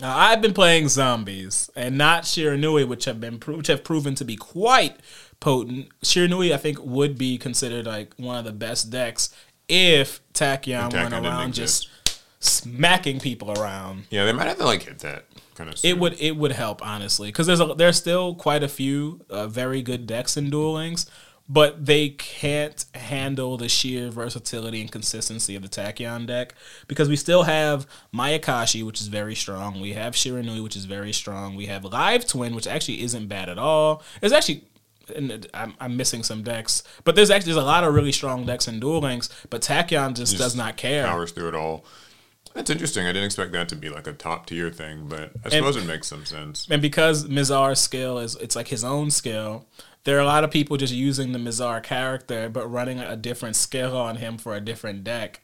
Now, 0.00 0.16
I've 0.16 0.40
been 0.40 0.54
playing 0.54 0.88
zombies 0.88 1.70
and 1.74 1.98
not 1.98 2.22
Shiranui, 2.22 2.86
which 2.86 3.04
have 3.06 3.20
been 3.20 3.38
pro- 3.38 3.56
which 3.56 3.66
have 3.66 3.82
proven 3.82 4.14
to 4.16 4.24
be 4.24 4.36
quite 4.36 4.96
potent. 5.40 5.88
Shiranui, 6.04 6.52
I 6.52 6.56
think, 6.56 6.78
would 6.84 7.18
be 7.18 7.38
considered 7.38 7.86
like 7.86 8.14
one 8.16 8.36
of 8.36 8.44
the 8.44 8.52
best 8.52 8.90
decks 8.90 9.34
if 9.68 10.20
Tachyon 10.32 10.90
Tachyon 10.90 11.10
went 11.10 11.26
around 11.26 11.54
just 11.54 11.88
smacking 12.40 13.20
people 13.20 13.52
around. 13.52 14.04
Yeah, 14.10 14.24
they 14.24 14.32
might 14.32 14.46
have 14.46 14.58
to 14.58 14.64
like 14.64 14.82
hit 14.82 15.00
that 15.00 15.24
kind 15.54 15.70
of. 15.70 15.84
It 15.84 15.98
would 15.98 16.20
it 16.20 16.36
would 16.36 16.52
help 16.52 16.84
honestly 16.86 17.28
because 17.28 17.46
there's 17.46 17.60
a, 17.60 17.74
there's 17.74 17.96
still 17.96 18.34
quite 18.34 18.62
a 18.62 18.68
few 18.68 19.20
uh, 19.28 19.46
very 19.48 19.82
good 19.82 20.06
decks 20.06 20.36
in 20.36 20.50
Duel 20.50 20.74
Links, 20.74 21.06
but 21.48 21.86
they 21.86 22.10
can't 22.10 22.84
handle 22.94 23.56
the 23.56 23.68
sheer 23.68 24.10
versatility 24.10 24.80
and 24.80 24.92
consistency 24.92 25.56
of 25.56 25.62
the 25.62 25.68
Tachyon 25.68 26.26
deck 26.26 26.54
because 26.86 27.08
we 27.08 27.16
still 27.16 27.44
have 27.44 27.86
Mayakashi, 28.14 28.84
which 28.84 29.00
is 29.00 29.08
very 29.08 29.34
strong. 29.34 29.80
We 29.80 29.94
have 29.94 30.14
Shiranui, 30.14 30.62
which 30.62 30.76
is 30.76 30.84
very 30.84 31.12
strong. 31.12 31.56
We 31.56 31.66
have 31.66 31.84
Live 31.84 32.26
Twin, 32.26 32.54
which 32.54 32.66
actually 32.66 33.02
isn't 33.02 33.28
bad 33.28 33.48
at 33.48 33.58
all. 33.58 34.02
It's 34.20 34.32
actually 34.32 34.64
and 35.16 35.46
I'm, 35.54 35.74
I'm 35.80 35.96
missing 35.96 36.22
some 36.22 36.42
decks, 36.42 36.82
but 37.04 37.16
there's 37.16 37.30
actually 37.30 37.52
there's 37.52 37.64
a 37.64 37.66
lot 37.66 37.82
of 37.82 37.94
really 37.94 38.12
strong 38.12 38.44
decks 38.44 38.68
in 38.68 38.78
Duel 38.78 39.00
Links, 39.00 39.30
but 39.48 39.62
Tachyon 39.62 40.14
just, 40.14 40.36
does 40.36 40.54
not 40.54 40.76
care. 40.76 41.06
powers 41.06 41.32
through 41.32 41.48
it 41.48 41.54
all. 41.54 41.86
That's 42.54 42.70
interesting. 42.70 43.04
I 43.04 43.10
didn't 43.12 43.24
expect 43.24 43.52
that 43.52 43.68
to 43.68 43.76
be 43.76 43.88
like 43.88 44.06
a 44.06 44.12
top 44.12 44.46
tier 44.46 44.70
thing, 44.70 45.06
but 45.08 45.32
I 45.44 45.50
suppose 45.50 45.76
it 45.76 45.86
makes 45.86 46.08
some 46.08 46.24
sense. 46.24 46.66
and 46.70 46.82
because 46.82 47.26
Mizar's 47.26 47.80
skill 47.80 48.18
is 48.18 48.36
it's 48.36 48.56
like 48.56 48.68
his 48.68 48.84
own 48.84 49.10
skill, 49.10 49.66
there 50.04 50.16
are 50.16 50.22
a 50.22 50.26
lot 50.26 50.44
of 50.44 50.50
people 50.50 50.76
just 50.76 50.94
using 50.94 51.32
the 51.32 51.38
Mizar 51.38 51.82
character 51.82 52.48
but 52.48 52.66
running 52.70 52.98
a 52.98 53.16
different 53.16 53.56
skill 53.56 53.96
on 53.96 54.16
him 54.16 54.38
for 54.38 54.54
a 54.54 54.60
different 54.60 55.04
deck. 55.04 55.40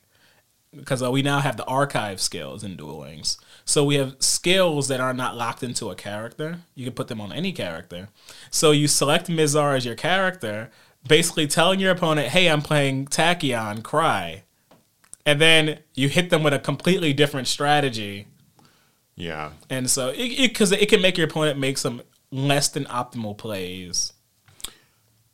Because 0.74 1.02
uh, 1.02 1.10
we 1.10 1.22
now 1.22 1.38
have 1.38 1.56
the 1.56 1.64
archive 1.66 2.20
skills 2.20 2.64
in 2.64 2.76
Duel 2.76 3.00
Links. 3.00 3.38
So 3.64 3.84
we 3.84 3.94
have 3.96 4.16
skills 4.18 4.88
that 4.88 5.00
are 5.00 5.14
not 5.14 5.36
locked 5.36 5.62
into 5.62 5.90
a 5.90 5.94
character. 5.94 6.60
You 6.74 6.84
can 6.84 6.94
put 6.94 7.06
them 7.08 7.20
on 7.20 7.32
any 7.32 7.52
character. 7.52 8.08
So 8.50 8.72
you 8.72 8.88
select 8.88 9.28
Mizar 9.28 9.76
as 9.76 9.86
your 9.86 9.94
character, 9.94 10.70
basically 11.06 11.46
telling 11.46 11.78
your 11.78 11.92
opponent, 11.92 12.28
hey, 12.28 12.48
I'm 12.48 12.62
playing 12.62 13.06
Tachyon, 13.06 13.84
cry. 13.84 14.42
And 15.24 15.40
then 15.40 15.78
you 15.94 16.08
hit 16.08 16.30
them 16.30 16.42
with 16.42 16.52
a 16.54 16.58
completely 16.58 17.12
different 17.12 17.46
strategy 17.48 18.26
Yeah, 19.16 19.52
and 19.70 19.88
so 19.88 20.08
it 20.08 20.36
because 20.38 20.72
it, 20.72 20.88
can 20.88 21.00
make 21.00 21.16
your 21.16 21.28
opponent 21.28 21.58
make 21.58 21.78
some 21.78 22.02
less 22.32 22.68
than 22.68 22.84
optimal 22.86 23.38
plays. 23.38 24.13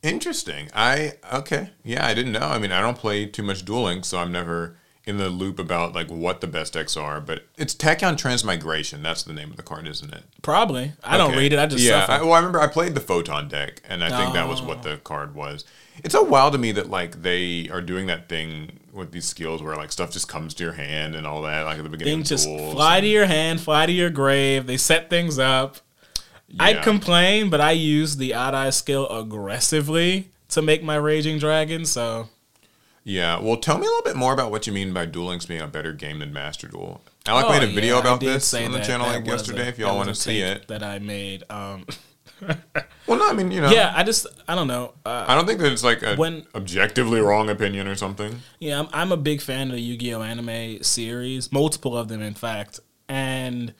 Interesting. 0.03 0.69
I 0.73 1.13
okay. 1.33 1.71
Yeah, 1.83 2.05
I 2.05 2.13
didn't 2.13 2.33
know. 2.33 2.47
I 2.47 2.59
mean, 2.59 2.71
I 2.71 2.81
don't 2.81 2.97
play 2.97 3.25
too 3.25 3.43
much 3.43 3.65
dueling, 3.65 4.03
so 4.03 4.17
I'm 4.17 4.31
never 4.31 4.77
in 5.05 5.17
the 5.17 5.29
loop 5.29 5.57
about 5.57 5.93
like 5.93 6.09
what 6.09 6.41
the 6.41 6.47
best 6.47 6.73
decks 6.73 6.95
are. 6.95 7.19
But 7.19 7.45
it's 7.57 7.73
Tachyon 7.73 8.17
Transmigration. 8.17 9.01
That's 9.01 9.23
the 9.23 9.33
name 9.33 9.51
of 9.51 9.57
the 9.57 9.63
card, 9.63 9.87
isn't 9.87 10.13
it? 10.13 10.23
Probably, 10.41 10.93
I 11.03 11.17
don't 11.17 11.35
read 11.35 11.53
it. 11.53 11.59
I 11.59 11.65
just 11.65 11.83
yeah. 11.83 12.05
I, 12.07 12.21
well, 12.21 12.33
I 12.33 12.37
remember 12.37 12.59
I 12.59 12.67
played 12.67 12.95
the 12.95 13.01
Photon 13.01 13.47
deck, 13.47 13.81
and 13.87 14.03
I 14.03 14.09
think 14.17 14.33
that 14.33 14.47
was 14.47 14.61
Oh. 14.61 14.65
what 14.65 14.83
the 14.83 14.93
oh. 14.93 14.97
card 14.97 15.35
was. 15.35 15.65
It's 16.03 16.13
so 16.13 16.23
wild 16.23 16.53
to 16.53 16.59
me 16.59 16.71
that 16.73 16.89
like 16.89 17.21
they 17.21 17.69
are 17.69 17.81
doing 17.81 18.07
that 18.07 18.29
thing 18.29 18.79
with 18.93 19.11
these 19.11 19.25
skills 19.25 19.61
where 19.61 19.75
like 19.75 19.91
stuff 19.91 20.11
just 20.11 20.27
comes 20.27 20.53
to 20.55 20.63
your 20.63 20.73
hand 20.73 21.15
and 21.15 21.25
all 21.25 21.41
that, 21.43 21.63
like 21.63 21.77
at 21.77 21.83
the 21.83 21.89
beginning 21.89 22.17
Things 22.17 22.29
just 22.29 22.45
fly 22.45 23.01
to 23.01 23.07
your 23.07 23.25
hand, 23.25 23.61
fly 23.61 23.85
to 23.85 23.91
your 23.91 24.09
grave. 24.09 24.67
They 24.67 24.77
set 24.77 25.09
things 25.09 25.39
up. 25.39 25.77
I'd 26.59 26.83
complain, 26.83 27.49
but 27.49 27.61
I 27.61 27.71
use 27.71 28.17
the 28.17 28.33
odd 28.33 28.53
eye 28.53 28.69
skill 28.71 29.07
aggressively 29.09 30.29
to 30.49 30.61
make 30.61 30.83
my 30.83 30.95
raging 30.95 31.39
dragon. 31.39 31.85
So 31.85 32.29
Yeah, 33.03 33.39
well, 33.39 33.57
tell 33.57 33.77
me 33.77 33.85
a 33.85 33.89
little 33.89 34.03
bit 34.03 34.15
more 34.15 34.33
about 34.33 34.51
what 34.51 34.67
you 34.67 34.73
mean 34.73 34.93
by 34.93 35.05
Duel 35.05 35.27
Links 35.27 35.45
being 35.45 35.61
a 35.61 35.67
better 35.67 35.93
game 35.93 36.19
than 36.19 36.31
Master 36.33 36.67
Duel. 36.67 37.01
Alec 37.25 37.45
Oh, 37.47 37.49
made 37.51 37.63
a 37.63 37.67
video 37.67 37.93
yeah, 37.93 37.97
I 37.97 37.99
about 38.01 38.19
this 38.19 38.53
on 38.53 38.71
the 38.71 38.77
that. 38.79 38.85
channel 38.87 39.07
That 39.07 39.17
like 39.19 39.25
yesterday. 39.27 39.65
a- 39.65 39.69
if 39.69 39.79
y'all 39.79 39.95
want 39.95 40.09
to 40.09 40.15
see 40.15 40.39
it, 40.41 40.67
that 40.67 40.83
I 40.83 40.99
made. 40.99 41.43
Um, 41.49 41.85
well, 42.41 43.19
no, 43.19 43.29
I 43.29 43.33
mean, 43.33 43.51
you 43.51 43.61
know, 43.61 43.69
yeah, 43.69 43.93
I 43.95 44.03
just 44.03 44.25
I 44.47 44.55
don't 44.55 44.67
know. 44.67 44.93
Uh, 45.05 45.25
I 45.27 45.35
don't 45.35 45.45
think 45.45 45.59
that 45.59 45.71
it's 45.71 45.83
like 45.83 46.01
a 46.01 46.15
When- 46.15 46.45
objectively 46.55 47.21
wrong 47.21 47.49
opinion 47.49 47.87
or 47.87 47.93
something. 47.95 48.41
Yeah, 48.59 48.79
I'm, 48.79 48.87
I'm 48.93 49.11
a 49.11 49.17
big 49.17 49.41
fan 49.41 49.67
of 49.69 49.73
the 49.75 49.81
Yu-Gi-Oh 49.81 50.21
anime 50.23 50.81
series, 50.83 51.51
multiple 51.51 51.95
of 51.97 52.07
them, 52.07 52.21
in 52.23 52.33
fact. 52.33 52.79
And 53.07 53.73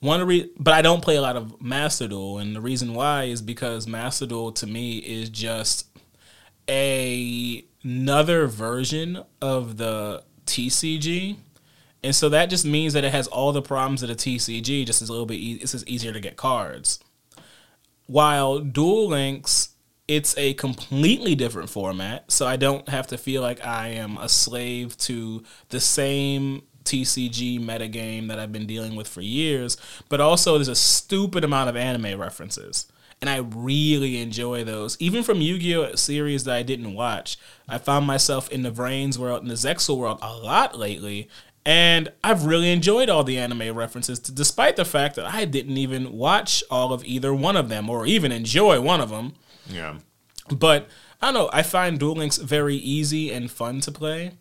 one 0.00 0.24
re- 0.26 0.50
but 0.58 0.74
I 0.74 0.82
don't 0.82 1.02
play 1.02 1.16
a 1.16 1.20
lot 1.20 1.36
of 1.36 1.60
Master 1.60 2.06
Duel, 2.08 2.38
and 2.38 2.54
the 2.54 2.60
reason 2.60 2.94
why 2.94 3.24
is 3.24 3.42
because 3.42 3.86
Master 3.86 4.26
Duel 4.26 4.52
to 4.52 4.66
me 4.66 4.98
is 4.98 5.28
just 5.28 5.86
a 6.68 7.64
another 7.82 8.46
version 8.46 9.24
of 9.40 9.76
the 9.76 10.22
TCG. 10.46 11.36
And 12.02 12.14
so 12.14 12.28
that 12.28 12.48
just 12.48 12.64
means 12.64 12.92
that 12.92 13.04
it 13.04 13.12
has 13.12 13.26
all 13.26 13.52
the 13.52 13.62
problems 13.62 14.02
of 14.02 14.08
the 14.08 14.14
TCG, 14.14 14.86
just 14.86 15.02
as 15.02 15.08
a 15.08 15.12
little 15.12 15.26
bit. 15.26 15.34
E- 15.34 15.58
it's 15.60 15.72
just 15.72 15.88
easier 15.88 16.12
to 16.12 16.20
get 16.20 16.36
cards. 16.36 17.00
While 18.06 18.60
Duel 18.60 19.08
Links, 19.08 19.70
it's 20.06 20.36
a 20.38 20.54
completely 20.54 21.34
different 21.34 21.70
format, 21.70 22.30
so 22.30 22.46
I 22.46 22.56
don't 22.56 22.88
have 22.88 23.08
to 23.08 23.18
feel 23.18 23.42
like 23.42 23.64
I 23.66 23.88
am 23.88 24.16
a 24.16 24.28
slave 24.28 24.96
to 24.98 25.42
the 25.68 25.80
same 25.80 26.62
TCG 26.88 27.60
metagame 27.60 28.28
that 28.28 28.38
I've 28.38 28.52
been 28.52 28.66
dealing 28.66 28.96
with 28.96 29.06
for 29.06 29.20
years. 29.20 29.76
But 30.08 30.20
also, 30.20 30.54
there's 30.54 30.68
a 30.68 30.74
stupid 30.74 31.44
amount 31.44 31.68
of 31.68 31.76
anime 31.76 32.18
references, 32.18 32.86
and 33.20 33.28
I 33.28 33.36
really 33.36 34.20
enjoy 34.20 34.64
those. 34.64 34.96
Even 35.00 35.22
from 35.22 35.40
Yu-Gi-Oh 35.40 35.94
series 35.96 36.44
that 36.44 36.56
I 36.56 36.62
didn't 36.62 36.94
watch, 36.94 37.36
I 37.68 37.78
found 37.78 38.06
myself 38.06 38.50
in 38.50 38.62
the 38.62 38.70
Vrains 38.70 39.18
world, 39.18 39.42
in 39.42 39.48
the 39.48 39.54
Zexal 39.54 39.98
world, 39.98 40.18
a 40.22 40.36
lot 40.36 40.78
lately. 40.78 41.28
And 41.66 42.10
I've 42.24 42.46
really 42.46 42.72
enjoyed 42.72 43.10
all 43.10 43.24
the 43.24 43.38
anime 43.38 43.76
references, 43.76 44.18
despite 44.18 44.76
the 44.76 44.86
fact 44.86 45.16
that 45.16 45.26
I 45.26 45.44
didn't 45.44 45.76
even 45.76 46.12
watch 46.12 46.64
all 46.70 46.94
of 46.94 47.04
either 47.04 47.34
one 47.34 47.56
of 47.56 47.68
them 47.68 47.90
or 47.90 48.06
even 48.06 48.32
enjoy 48.32 48.80
one 48.80 49.02
of 49.02 49.10
them. 49.10 49.34
Yeah. 49.68 49.98
But 50.48 50.88
I 51.20 51.26
don't 51.26 51.34
know. 51.34 51.50
I 51.52 51.62
find 51.62 51.98
Duel 51.98 52.14
Links 52.14 52.38
very 52.38 52.76
easy 52.76 53.30
and 53.30 53.50
fun 53.50 53.80
to 53.82 53.92
play. 53.92 54.32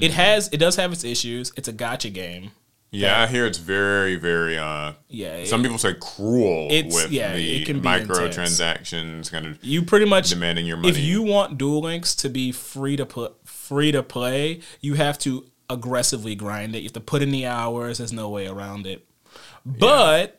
It 0.00 0.12
has, 0.12 0.48
it 0.52 0.58
does 0.58 0.76
have 0.76 0.92
its 0.92 1.04
issues. 1.04 1.52
It's 1.56 1.68
a 1.68 1.72
gotcha 1.72 2.10
game. 2.10 2.52
Yeah, 2.90 3.22
I 3.22 3.26
hear 3.26 3.44
it's 3.44 3.58
very, 3.58 4.16
very. 4.16 4.56
uh 4.56 4.94
Yeah, 5.08 5.44
Some 5.44 5.62
people 5.62 5.76
say 5.78 5.94
cruel 6.00 6.68
with 6.68 7.10
yeah, 7.10 7.34
the 7.34 7.62
it 7.62 7.82
microtransactions, 7.82 9.30
kind 9.30 9.46
of 9.46 9.62
You 9.62 9.82
pretty 9.82 10.06
much 10.06 10.30
demanding 10.30 10.66
your 10.66 10.78
money. 10.78 10.88
If 10.88 10.98
you 10.98 11.22
want 11.22 11.58
Duel 11.58 11.82
Links 11.82 12.14
to 12.16 12.30
be 12.30 12.50
free 12.50 12.96
to 12.96 13.04
put 13.04 13.46
free 13.46 13.92
to 13.92 14.02
play, 14.02 14.60
you 14.80 14.94
have 14.94 15.18
to 15.20 15.44
aggressively 15.68 16.34
grind 16.34 16.74
it. 16.74 16.78
You 16.78 16.84
have 16.84 16.94
to 16.94 17.00
put 17.00 17.20
in 17.20 17.30
the 17.30 17.44
hours. 17.44 17.98
There's 17.98 18.12
no 18.12 18.30
way 18.30 18.46
around 18.46 18.86
it. 18.86 19.06
But 19.66 20.37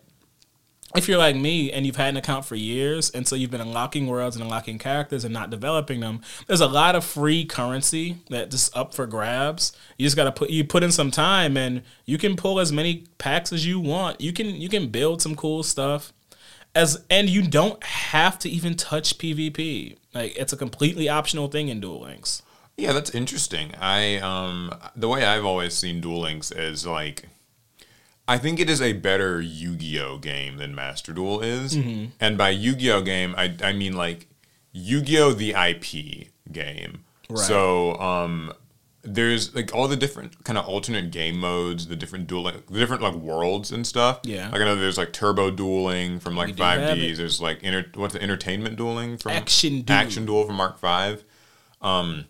if 0.95 1.07
you're 1.07 1.17
like 1.17 1.35
me 1.35 1.71
and 1.71 1.85
you've 1.85 1.95
had 1.95 2.09
an 2.09 2.17
account 2.17 2.45
for 2.45 2.55
years, 2.55 3.09
and 3.11 3.27
so 3.27 3.35
you've 3.35 3.51
been 3.51 3.61
unlocking 3.61 4.07
worlds 4.07 4.35
and 4.35 4.43
unlocking 4.43 4.79
characters 4.79 5.23
and 5.23 5.33
not 5.33 5.49
developing 5.49 5.99
them, 5.99 6.21
there's 6.47 6.61
a 6.61 6.67
lot 6.67 6.95
of 6.95 7.03
free 7.03 7.45
currency 7.45 8.17
that 8.29 8.49
just 8.49 8.75
up 8.75 8.93
for 8.93 9.05
grabs. 9.05 9.71
You 9.97 10.05
just 10.05 10.15
gotta 10.15 10.31
put 10.31 10.49
you 10.49 10.63
put 10.63 10.83
in 10.83 10.91
some 10.91 11.11
time, 11.11 11.57
and 11.57 11.83
you 12.05 12.17
can 12.17 12.35
pull 12.35 12.59
as 12.59 12.71
many 12.71 13.05
packs 13.17 13.53
as 13.53 13.65
you 13.65 13.79
want. 13.79 14.19
You 14.19 14.33
can 14.33 14.47
you 14.47 14.69
can 14.69 14.87
build 14.87 15.21
some 15.21 15.35
cool 15.35 15.63
stuff 15.63 16.11
as 16.75 17.03
and 17.09 17.29
you 17.29 17.41
don't 17.41 17.83
have 17.83 18.39
to 18.39 18.49
even 18.49 18.75
touch 18.75 19.17
PvP. 19.17 19.97
Like 20.13 20.35
it's 20.37 20.53
a 20.53 20.57
completely 20.57 21.09
optional 21.09 21.47
thing 21.47 21.67
in 21.67 21.79
Duel 21.79 22.01
Links. 22.01 22.41
Yeah, 22.77 22.93
that's 22.93 23.09
interesting. 23.11 23.73
I 23.79 24.17
um 24.17 24.73
the 24.95 25.09
way 25.09 25.25
I've 25.25 25.45
always 25.45 25.73
seen 25.73 26.01
Duel 26.01 26.21
Links 26.21 26.51
is 26.51 26.85
like 26.85 27.27
I 28.29 28.37
think 28.37 28.59
it 28.59 28.69
is 28.69 28.79
a 28.79 28.93
better 28.93 29.41
Yu-Gi-Oh 29.41 30.19
game 30.19 30.57
than 30.57 30.75
Master 30.75 31.11
Duel 31.13 31.41
is. 31.41 31.75
Mm-hmm. 31.75 32.11
And 32.19 32.37
by 32.37 32.51
Yu-Gi-Oh 32.51 33.01
game, 33.01 33.33
I 33.35 33.55
I 33.63 33.73
mean 33.73 33.93
like 33.93 34.27
Yu-Gi-Oh 34.71 35.33
the 35.33 35.55
IP 35.55 36.27
game. 36.51 37.05
Right. 37.27 37.39
So 37.39 37.95
um 37.95 38.53
there's 39.01 39.55
like 39.55 39.73
all 39.73 39.87
the 39.87 39.95
different 39.95 40.43
kind 40.43 40.57
of 40.59 40.67
alternate 40.67 41.09
game 41.09 41.39
modes, 41.39 41.87
the 41.87 41.95
different 41.95 42.27
dueling, 42.27 42.61
the 42.69 42.77
different 42.77 43.01
like 43.01 43.15
worlds 43.15 43.71
and 43.71 43.87
stuff. 43.87 44.19
Yeah. 44.23 44.49
like 44.51 44.61
I 44.61 44.65
know 44.65 44.75
there's 44.75 44.97
like 44.97 45.11
turbo 45.11 45.49
dueling 45.49 46.19
from 46.19 46.35
like 46.35 46.55
Five 46.55 46.95
Ds. 46.95 47.17
There's 47.17 47.41
like 47.41 47.63
inter, 47.63 47.85
what's 47.95 48.13
the 48.13 48.21
entertainment 48.21 48.75
dueling 48.75 49.17
from 49.17 49.31
Action 49.31 49.81
Duel. 49.81 49.97
Action 49.97 50.25
Duel 50.25 50.45
from 50.45 50.59
Arc 50.59 50.77
Five. 50.77 51.23
Um, 51.81 52.25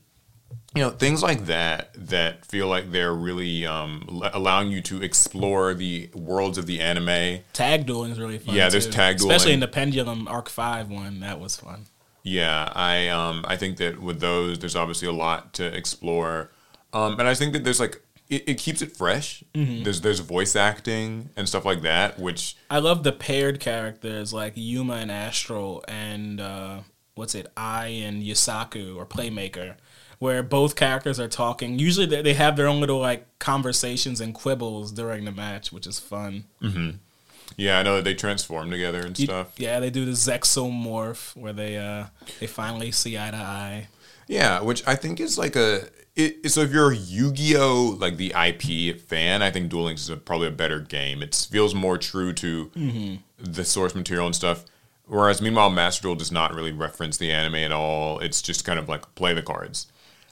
you 0.75 0.83
know 0.83 0.91
things 0.91 1.23
like 1.23 1.45
that 1.45 1.89
that 1.95 2.45
feel 2.45 2.67
like 2.67 2.91
they're 2.91 3.13
really 3.13 3.65
um, 3.65 4.05
l- 4.09 4.29
allowing 4.33 4.69
you 4.69 4.81
to 4.81 5.01
explore 5.01 5.73
the 5.73 6.09
worlds 6.13 6.57
of 6.57 6.67
the 6.67 6.79
anime. 6.79 7.39
Tag 7.53 7.85
dueling 7.85 8.11
is 8.11 8.19
really 8.19 8.37
fun. 8.37 8.55
Yeah, 8.55 8.69
there's 8.69 8.85
too. 8.85 8.91
tag 8.91 9.15
especially 9.15 9.53
in 9.53 9.59
the 9.59 9.67
Pendulum 9.67 10.27
Arc 10.27 10.49
Five 10.49 10.89
one. 10.89 11.21
That 11.21 11.39
was 11.39 11.55
fun. 11.55 11.85
Yeah, 12.23 12.71
I 12.75 13.07
um 13.07 13.45
I 13.47 13.55
think 13.55 13.77
that 13.77 13.99
with 14.01 14.19
those, 14.19 14.59
there's 14.59 14.75
obviously 14.75 15.07
a 15.07 15.13
lot 15.13 15.53
to 15.53 15.65
explore, 15.65 16.51
um, 16.93 17.19
and 17.19 17.27
I 17.27 17.33
think 17.33 17.53
that 17.53 17.63
there's 17.63 17.79
like 17.79 18.01
it, 18.29 18.47
it 18.47 18.57
keeps 18.59 18.81
it 18.81 18.95
fresh. 18.95 19.43
Mm-hmm. 19.55 19.83
There's 19.83 20.01
there's 20.01 20.19
voice 20.19 20.55
acting 20.55 21.29
and 21.35 21.47
stuff 21.47 21.65
like 21.65 21.81
that, 21.81 22.19
which 22.19 22.55
I 22.69 22.79
love 22.79 23.03
the 23.03 23.11
paired 23.11 23.59
characters 23.59 24.33
like 24.33 24.53
Yuma 24.55 24.95
and 24.95 25.11
Astral 25.11 25.83
and 25.87 26.39
uh, 26.39 26.79
what's 27.15 27.35
it, 27.35 27.47
I 27.57 27.87
and 27.87 28.21
Yusaku 28.23 28.95
or 28.95 29.05
Playmaker, 29.05 29.75
where 30.19 30.43
both 30.43 30.75
characters 30.75 31.19
are 31.19 31.27
talking. 31.27 31.79
Usually 31.79 32.05
they, 32.05 32.21
they 32.21 32.33
have 32.35 32.55
their 32.55 32.67
own 32.67 32.79
little 32.79 32.99
like 32.99 33.25
conversations 33.39 34.21
and 34.21 34.33
quibbles 34.35 34.91
during 34.93 35.25
the 35.25 35.31
match, 35.31 35.71
which 35.71 35.87
is 35.87 35.97
fun. 35.99 36.43
yeah, 37.57 37.79
I 37.79 37.83
know 37.83 37.95
that 37.97 38.03
they 38.05 38.13
transform 38.13 38.69
together 38.71 38.99
and 38.99 39.17
You- 39.17 39.25
stuff. 39.25 39.53
Yeah, 39.57 39.79
they 39.79 39.89
do 39.89 40.05
the 40.05 40.11
Zexomorph 40.11 41.35
where 41.35 41.53
they 41.53 41.77
uh 41.77 42.05
they 42.39 42.47
finally 42.47 42.91
see 42.91 43.17
eye 43.17 43.31
to 43.31 43.37
eye. 43.37 43.87
Yeah, 44.27 44.61
which 44.61 44.85
I 44.87 44.95
think 44.95 45.19
is 45.19 45.37
like 45.37 45.55
a. 45.55 45.87
It, 46.15 46.51
so 46.51 46.61
if 46.61 46.71
you're 46.73 46.91
a 46.91 46.95
Yu-Gi-Oh 46.95 47.95
like 47.99 48.17
the 48.17 48.33
IP 48.35 48.99
fan, 48.99 49.41
I 49.41 49.51
think 49.51 49.69
Duel 49.69 49.85
Links 49.85 50.01
is 50.01 50.09
a, 50.09 50.17
probably 50.17 50.47
a 50.47 50.51
better 50.51 50.81
game. 50.81 51.23
It 51.23 51.47
feels 51.49 51.73
more 51.73 51.97
true 51.97 52.33
to 52.33 52.69
the 53.39 53.63
source 53.63 53.95
material 53.95 54.25
and 54.25 54.35
stuff. 54.35 54.65
Whereas 55.07 55.41
meanwhile, 55.41 55.69
Master 55.69 56.03
Duel 56.03 56.15
does 56.15 56.31
not 56.31 56.53
really 56.53 56.73
reference 56.73 57.17
the 57.17 57.31
anime 57.31 57.55
at 57.55 57.71
all. 57.71 58.19
It's 58.19 58.41
just 58.41 58.65
kind 58.65 58.77
of 58.77 58.89
like 58.89 59.15
play 59.15 59.33
the 59.33 59.41
cards. 59.41 59.87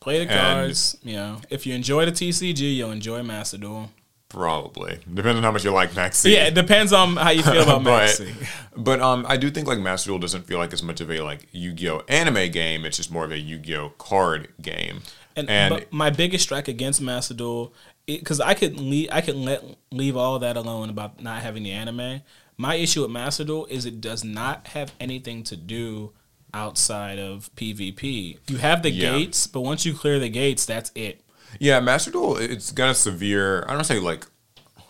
Play 0.07 0.25
the 0.25 0.31
And- 0.31 0.39
cards. 0.39 0.95
You 1.03 1.15
know, 1.17 1.41
if 1.49 1.65
you 1.65 1.73
enjoy 1.75 2.05
the 2.05 2.13
TCG, 2.13 2.77
you'll 2.77 2.91
enjoy 2.91 3.23
Master 3.23 3.57
Duel. 3.57 3.91
Probably 4.29 4.99
depends 5.13 5.37
on 5.37 5.43
how 5.43 5.51
much 5.51 5.65
you 5.65 5.71
like 5.71 5.91
Maxi. 5.91 6.31
Yeah, 6.31 6.47
it 6.47 6.53
depends 6.53 6.93
on 6.93 7.17
how 7.17 7.29
you 7.31 7.43
feel 7.43 7.63
about 7.63 7.83
but 7.83 8.09
Maxi. 8.09 8.33
but 8.77 9.01
um, 9.01 9.25
I 9.27 9.35
do 9.35 9.49
think 9.49 9.67
like 9.67 9.79
Master 9.79 10.09
Duel 10.09 10.19
doesn't 10.19 10.43
feel 10.47 10.59
like 10.59 10.71
as 10.71 10.81
much 10.83 11.01
of 11.01 11.11
a 11.11 11.19
like 11.21 11.47
Yu-Gi-Oh 11.51 12.03
anime 12.07 12.51
game. 12.51 12.85
It's 12.85 12.95
just 12.97 13.11
more 13.11 13.25
of 13.25 13.31
a 13.31 13.37
Yu-Gi-Oh 13.37 13.89
card 13.97 14.47
game. 14.61 15.01
And, 15.35 15.49
And, 15.49 15.73
but 15.73 15.91
my 15.93 16.09
biggest 16.09 16.43
strike 16.45 16.67
against 16.69 17.01
Master 17.01 17.33
Duel, 17.33 17.73
because 18.05 18.39
I 18.39 18.53
could 18.53 18.79
leave, 18.79 19.09
I 19.11 19.19
could 19.21 19.35
let 19.35 19.63
leave 19.91 20.15
all 20.15 20.39
that 20.39 20.55
alone 20.57 20.89
about 20.89 21.21
not 21.21 21.41
having 21.41 21.63
the 21.63 21.71
anime. 21.71 22.21
My 22.57 22.75
issue 22.75 23.01
with 23.01 23.11
Master 23.11 23.43
Duel 23.43 23.65
is 23.67 23.85
it 23.85 23.99
does 24.01 24.23
not 24.23 24.67
have 24.69 24.93
anything 25.01 25.43
to 25.43 25.55
do 25.57 26.11
outside 26.53 27.19
of 27.19 27.49
PvP. 27.55 28.37
You 28.47 28.57
have 28.57 28.81
the 28.83 28.91
Yeah. 28.91 29.11
gates, 29.17 29.47
but 29.47 29.61
once 29.61 29.85
you 29.85 29.93
clear 29.93 30.19
the 30.19 30.29
gates, 30.29 30.65
that's 30.65 30.91
it. 30.95 31.21
Yeah, 31.59 31.79
Master 31.79 32.11
Duel, 32.11 32.37
it's 32.37 32.71
got 32.71 32.89
a 32.89 32.93
severe. 32.95 33.65
I 33.67 33.73
don't 33.73 33.83
say 33.83 33.99
like 33.99 34.25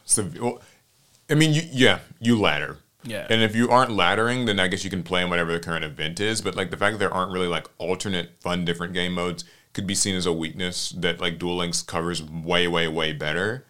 severe. 0.06 0.42
Well, 0.44 0.62
I 1.30 1.36
mean, 1.36 1.54
you, 1.54 1.62
yeah, 1.72 2.00
you 2.20 2.40
ladder. 2.40 2.78
Yeah. 3.04 3.26
And 3.30 3.42
if 3.42 3.56
you 3.56 3.70
aren't 3.70 3.92
laddering, 3.92 4.46
then 4.48 4.60
I 4.60 4.68
guess 4.68 4.84
you 4.84 4.90
can 4.90 5.04
play 5.04 5.22
in 5.24 5.30
whatever 5.30 5.52
the 5.54 5.60
current 5.60 5.86
event 5.86 6.20
is. 6.20 6.42
But 6.42 6.56
like 6.56 6.72
the 6.72 6.78
fact 6.78 6.94
that 6.94 7.00
there 7.00 7.14
aren't 7.14 7.32
really 7.32 7.48
like 7.48 7.68
alternate 7.78 8.32
fun 8.42 8.66
different 8.66 8.94
game 8.94 9.14
modes 9.14 9.46
could 9.74 9.88
be 9.88 9.96
seen 9.96 10.16
as 10.16 10.26
a 10.26 10.34
weakness 10.34 10.90
that 10.98 11.22
like 11.22 11.38
Duel 11.40 11.56
Links 11.58 11.82
covers 11.82 12.22
way, 12.24 12.68
way, 12.68 12.88
way 12.88 13.14
better. 13.14 13.66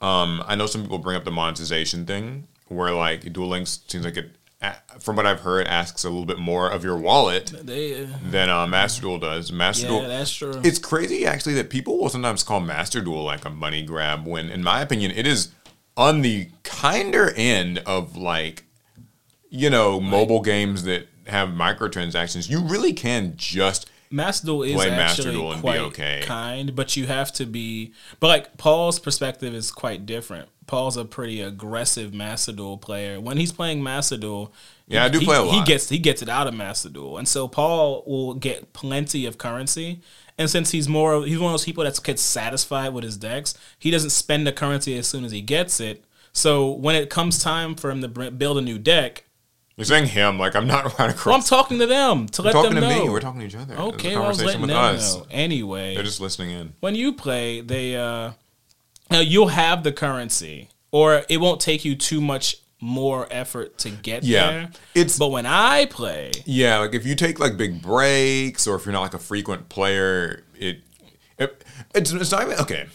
Um, 0.00 0.42
I 0.46 0.54
know 0.54 0.66
some 0.66 0.82
people 0.82 0.98
bring 0.98 1.16
up 1.16 1.24
the 1.24 1.30
monetization 1.30 2.04
thing, 2.04 2.46
where 2.68 2.92
like 2.92 3.32
Duel 3.32 3.48
Links 3.48 3.80
seems 3.88 4.04
like 4.04 4.16
it, 4.18 4.30
from 5.00 5.16
what 5.16 5.26
I've 5.26 5.40
heard, 5.40 5.66
asks 5.66 6.04
a 6.04 6.08
little 6.08 6.24
bit 6.24 6.38
more 6.38 6.70
of 6.70 6.82
your 6.82 6.96
wallet 6.96 7.52
They, 7.62 8.04
uh, 8.04 8.06
than 8.30 8.48
uh, 8.48 8.66
Master 8.66 9.02
Duel 9.02 9.18
does. 9.18 9.52
Master 9.52 9.84
yeah, 9.84 9.88
Duel, 9.88 10.08
that's 10.08 10.32
true. 10.32 10.60
it's 10.64 10.78
crazy 10.78 11.26
actually 11.26 11.54
that 11.54 11.70
people 11.70 11.98
will 11.98 12.08
sometimes 12.08 12.42
call 12.42 12.60
Master 12.60 13.00
Duel 13.00 13.22
like 13.22 13.44
a 13.44 13.50
money 13.50 13.82
grab 13.82 14.26
when 14.26 14.48
in 14.48 14.62
my 14.62 14.80
opinion 14.80 15.10
it 15.12 15.26
is 15.26 15.52
on 15.96 16.22
the 16.22 16.48
kinder 16.62 17.32
end 17.36 17.78
of 17.86 18.16
like 18.16 18.64
you 19.48 19.70
know 19.70 20.00
mobile 20.00 20.40
games 20.40 20.84
that 20.84 21.08
have 21.26 21.50
microtransactions. 21.50 22.48
You 22.48 22.60
really 22.60 22.92
can 22.92 23.34
just 23.36 23.90
Master 24.10 24.46
Duel 24.46 24.62
is 24.62 24.74
play 24.74 24.90
Master 24.90 25.22
actually 25.22 25.34
Duel 25.34 25.52
and 25.52 25.60
be 25.60 25.62
quite 25.62 25.80
okay. 25.80 26.22
kind, 26.24 26.74
but 26.74 26.96
you 26.96 27.06
have 27.06 27.32
to 27.34 27.46
be. 27.46 27.92
But 28.20 28.28
like 28.28 28.56
Paul's 28.56 28.98
perspective 28.98 29.54
is 29.54 29.70
quite 29.70 30.06
different. 30.06 30.48
Paul's 30.66 30.96
a 30.96 31.04
pretty 31.04 31.40
aggressive 31.40 32.12
Master 32.14 32.52
Duel 32.52 32.78
player. 32.78 33.20
When 33.20 33.36
he's 33.36 33.52
playing 33.52 33.82
Master 33.82 34.16
Duel, 34.16 34.52
Yeah, 34.86 35.04
I 35.04 35.08
do 35.08 35.18
he, 35.20 35.24
play 35.24 35.36
a 35.36 35.44
He 35.44 35.62
gets 35.64 35.88
he 35.88 35.98
gets 35.98 36.22
it 36.22 36.28
out 36.28 36.46
of 36.46 36.54
Master 36.54 36.88
Duel, 36.88 37.18
and 37.18 37.26
so 37.28 37.46
Paul 37.48 38.02
will 38.06 38.34
get 38.34 38.72
plenty 38.72 39.26
of 39.26 39.38
currency. 39.38 40.00
And 40.38 40.50
since 40.50 40.70
he's 40.72 40.88
more, 40.88 41.24
he's 41.24 41.38
one 41.38 41.48
of 41.48 41.52
those 41.54 41.64
people 41.64 41.84
that 41.84 41.98
gets 42.04 42.20
satisfied 42.20 42.92
with 42.92 43.04
his 43.04 43.16
decks. 43.16 43.54
He 43.78 43.90
doesn't 43.90 44.10
spend 44.10 44.46
the 44.46 44.52
currency 44.52 44.96
as 44.98 45.06
soon 45.06 45.24
as 45.24 45.32
he 45.32 45.40
gets 45.40 45.80
it. 45.80 46.04
So 46.32 46.70
when 46.70 46.94
it 46.94 47.08
comes 47.08 47.42
time 47.42 47.74
for 47.74 47.90
him 47.90 48.02
to 48.02 48.08
build 48.08 48.58
a 48.58 48.60
new 48.60 48.78
deck, 48.78 49.24
you're 49.76 49.84
saying 49.86 50.06
him 50.08 50.38
like 50.38 50.54
I'm 50.54 50.66
not 50.66 50.84
right 50.98 51.24
well, 51.24 51.34
I'm 51.34 51.42
talking 51.42 51.78
to 51.78 51.86
them 51.86 52.26
to 52.28 52.42
We're 52.42 52.46
let 52.46 52.52
talking 52.52 52.74
them 52.74 52.82
to 52.82 52.88
know. 52.88 53.04
me. 53.04 53.08
We're 53.10 53.20
talking 53.20 53.40
to 53.40 53.46
each 53.46 53.54
other. 53.54 53.74
Okay, 53.76 54.14
well, 54.16 54.24
I 54.24 54.28
was 54.28 54.38
conversation 54.38 54.46
letting 54.46 54.60
with 54.62 54.70
them 54.70 54.78
us. 54.96 55.16
know. 55.16 55.26
Anyway, 55.30 55.94
They're 55.94 56.02
just 56.04 56.20
listening 56.20 56.50
in. 56.50 56.72
when 56.80 56.94
you 56.94 57.12
play, 57.14 57.60
they 57.62 57.96
uh, 57.96 58.32
now 59.10 59.20
you'll 59.20 59.48
have 59.48 59.82
the 59.82 59.92
currency, 59.92 60.68
or 60.90 61.24
it 61.28 61.38
won't 61.38 61.60
take 61.60 61.84
you 61.84 61.94
too 61.94 62.20
much 62.20 62.56
more 62.80 63.26
effort 63.30 63.78
to 63.78 63.90
get 63.90 64.22
Yeah. 64.22 64.50
there. 64.50 64.70
It's- 64.94 65.18
but 65.18 65.28
when 65.28 65.46
I 65.46 65.86
play, 65.86 66.32
Yeah, 66.44 66.78
like 66.78 66.94
if 66.94 67.06
you 67.06 67.14
take 67.14 67.38
like 67.40 67.56
big 67.56 67.80
breaks, 67.82 68.66
or 68.66 68.76
if 68.76 68.84
you're 68.84 68.92
not 68.92 69.00
like 69.00 69.14
a 69.14 69.18
frequent 69.18 69.68
player, 69.68 70.44
it, 70.54 70.80
it 71.38 71.64
it's 71.94 72.12
it's 72.12 72.30
not 72.32 72.42
even 72.42 72.58
okay. 72.60 72.86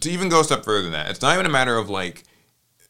To 0.00 0.10
even 0.10 0.28
go 0.30 0.40
a 0.40 0.44
step 0.44 0.64
further 0.64 0.82
than 0.84 0.92
that, 0.92 1.10
it's 1.10 1.20
not 1.20 1.34
even 1.34 1.44
a 1.44 1.50
matter 1.50 1.76
of 1.76 1.90
like 1.90 2.24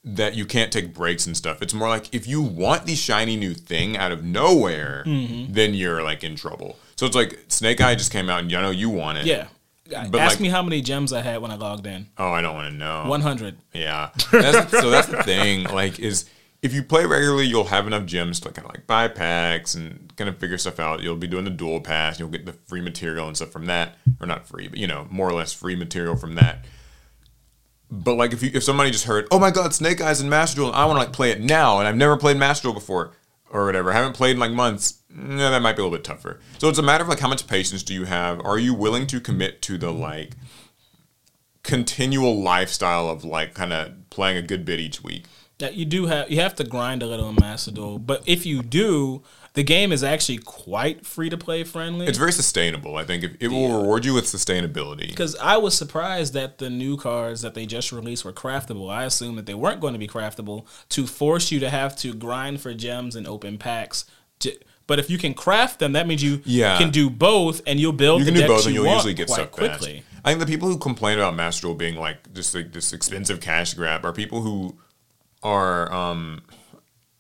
that 0.05 0.35
you 0.35 0.47
can't 0.47 0.73
take 0.73 0.95
breaks 0.95 1.27
and 1.27 1.37
stuff. 1.37 1.61
It's 1.61 1.75
more 1.75 1.89
like 1.89 2.09
if 2.15 2.27
you 2.27 2.41
want 2.41 2.87
the 2.87 2.95
shiny 2.95 3.37
new 3.37 3.53
thing 3.53 3.97
out 3.99 4.13
of 4.13 4.25
nowhere, 4.25 5.03
Mm-hmm. 5.07 5.53
then 5.53 5.75
you're 5.75 6.03
like 6.03 6.23
in 6.25 6.37
trouble. 6.37 6.79
So 6.97 7.07
it's 7.07 7.17
like 7.17 7.39
Snake 7.49 7.81
Eye 7.81 7.97
just 7.97 8.13
came 8.13 8.31
out, 8.31 8.41
and 8.41 8.51
you 8.51 8.59
know 8.61 8.71
you 8.71 8.89
want 8.89 9.19
it. 9.19 9.27
yeah. 9.27 9.49
But, 9.91 10.21
Ask 10.21 10.35
like- 10.37 10.41
me 10.41 10.49
how 10.49 10.63
many 10.63 10.81
gems 10.81 11.13
I 11.13 11.21
had 11.21 11.43
when 11.43 11.51
I 11.51 11.57
logged 11.57 11.87
in. 11.87 12.07
Oh, 12.17 12.31
I 12.31 12.41
don't 12.41 12.55
want 12.55 12.71
to 12.73 12.77
know. 12.77 13.05
One 13.07 13.21
hundred. 13.21 13.57
Yeah. 13.73 14.11
That's, 14.33 14.71
so 14.71 14.91
that's 14.91 15.09
the 15.09 15.23
thing. 15.23 15.65
Like, 15.65 15.99
is 15.99 16.27
if 16.63 16.73
you 16.75 16.83
play 16.83 17.05
regularly, 17.07 17.47
you'll 17.47 17.65
have 17.65 17.87
enough 17.87 18.05
gems 18.07 18.39
to 18.41 18.51
kind 18.51 18.67
of 18.69 18.75
like 18.75 18.87
buy 18.87 19.09
packs 19.09 19.75
and 19.75 20.15
kind 20.17 20.29
of 20.29 20.39
figure 20.39 20.59
stuff 20.59 20.79
out. 20.79 21.03
You'll 21.03 21.17
be 21.17 21.27
doing 21.27 21.45
the 21.45 21.51
duel 21.51 21.81
pass. 21.81 22.19
You'll 22.21 22.29
get 22.29 22.47
the 22.47 22.53
free 22.53 22.81
material 22.83 23.27
and 23.27 23.37
stuff 23.37 23.51
from 23.51 23.67
that, 23.67 23.97
or 24.21 24.27
not 24.27 24.47
free, 24.47 24.69
but 24.69 24.79
you 24.79 24.87
know, 24.87 25.07
more 25.11 25.29
or 25.29 25.33
less 25.33 25.53
free 25.53 25.75
material 25.75 26.17
from 26.17 26.35
that. 26.35 26.65
But 27.91 28.15
like 28.15 28.33
if 28.33 28.43
you 28.43 28.51
if 28.55 28.63
somebody 28.63 28.91
just 28.91 29.05
heard, 29.07 29.27
oh 29.31 29.39
my 29.39 29.51
god, 29.51 29.75
Snake 29.75 30.01
Eyes 30.01 30.21
and 30.21 30.31
Master 30.31 30.57
Duel, 30.57 30.69
and 30.69 30.77
I 30.77 30.85
want 30.85 30.99
to 30.99 31.05
like 31.05 31.13
play 31.13 31.31
it 31.33 31.41
now, 31.41 31.79
and 31.79 31.89
I've 31.89 31.97
never 31.97 32.17
played 32.17 32.37
Master 32.37 32.65
Duel 32.65 32.75
before 32.75 33.13
or 33.51 33.67
whatever, 33.67 33.93
haven't 33.93 34.15
played 34.15 34.33
in 34.33 34.39
like 34.39 34.53
months. 34.53 35.03
Yeah, 35.11 35.51
that 35.51 35.61
might 35.61 35.77
be 35.77 35.83
a 35.83 35.85
little 35.85 35.99
bit 35.99 36.05
tougher. 36.05 36.41
So 36.59 36.69
it's 36.69 36.79
a 36.79 36.83
matter 36.83 37.03
of 37.03 37.09
like 37.09 37.21
how 37.21 37.29
much 37.29 37.47
patience 37.47 37.83
do 37.83 37.93
you 37.95 38.05
have? 38.05 38.41
Are 38.45 38.59
you 38.59 38.75
willing 38.75 39.07
to 39.09 39.21
commit 39.21 39.61
to 39.63 39.77
the 39.77 39.93
like 39.93 40.37
continual 41.63 42.41
lifestyle 42.41 43.09
of 43.09 43.25
like 43.25 43.55
kind 43.55 43.73
of 43.73 43.93
playing 44.11 44.37
a 44.37 44.43
good 44.43 44.65
bit 44.65 44.81
each 44.81 45.03
week? 45.03 45.27
that 45.61 45.75
you 45.75 45.85
do 45.85 46.07
have 46.07 46.31
you 46.31 46.41
have 46.41 46.55
to 46.57 46.65
grind 46.65 47.03
a 47.03 47.07
little 47.07 47.29
in 47.29 47.37
Master 47.39 47.71
but 47.99 48.23
if 48.27 48.45
you 48.45 48.63
do, 48.63 49.23
the 49.55 49.63
game 49.65 49.91
is 49.93 50.05
actually 50.05 50.39
quite 50.39 51.05
free 51.05 51.29
to 51.29 51.37
play 51.37 51.65
friendly. 51.65 52.07
It's 52.07 52.19
very 52.19 52.33
sustainable. 52.33 52.97
I 52.97 53.05
think 53.05 53.25
it, 53.25 53.37
it 53.41 53.49
will 53.49 53.79
reward 53.81 54.05
you 54.05 54.15
with 54.15 54.25
sustainability. 54.27 55.09
Because 55.09 55.35
I 55.37 55.57
was 55.57 55.77
surprised 55.77 56.35
that 56.35 56.59
the 56.59 56.71
new 56.71 56.97
cards 56.97 57.43
that 57.43 57.55
they 57.55 57.67
just 57.67 57.91
released 57.93 58.25
were 58.25 58.33
craftable. 58.33 58.91
I 58.91 59.05
assumed 59.05 59.37
that 59.39 59.47
they 59.47 59.55
weren't 59.55 59.81
going 59.81 59.93
to 59.95 59.99
be 59.99 60.07
craftable 60.09 60.67
to 60.91 61.07
force 61.07 61.51
you 61.51 61.59
to 61.61 61.71
have 61.71 61.97
to 61.97 62.15
grind 62.15 62.61
for 62.61 62.73
gems 62.75 63.17
and 63.17 63.27
open 63.27 63.59
packs. 63.59 64.05
To, 64.41 64.53
but 64.87 64.99
if 64.99 65.11
you 65.11 65.19
can 65.19 65.35
craft 65.35 65.79
them, 65.81 65.93
that 65.93 66.07
means 66.07 66.23
you 66.23 66.43
Yeah. 66.45 66.79
can 66.79 66.91
do 66.91 67.11
both, 67.11 67.61
and 67.67 67.79
you'll 67.81 67.93
build 67.93 68.21
You 68.21 68.27
can 68.27 68.35
the 68.35 68.41
do 68.43 68.47
both, 68.49 68.67
and 68.67 68.75
you 68.75 68.83
you'll 68.83 68.87
want 68.87 68.99
usually 68.99 69.15
get 69.15 69.29
stuck 69.31 69.51
quickly. 69.51 69.99
fast. 70.01 70.07
I 70.25 70.31
think 70.31 70.41
the 70.41 70.47
people 70.47 70.69
who 70.69 70.79
complain 70.79 71.19
about 71.19 71.35
Master 71.35 71.63
Duel 71.63 71.75
being 71.75 71.97
like 71.97 72.33
just 72.35 72.55
like 72.55 72.73
this 72.73 72.93
expensive 72.93 73.41
cash 73.41 73.75
grab 73.75 74.05
are 74.05 74.13
people 74.13 74.43
who 74.43 74.77
are 75.43 75.93
um 75.93 76.43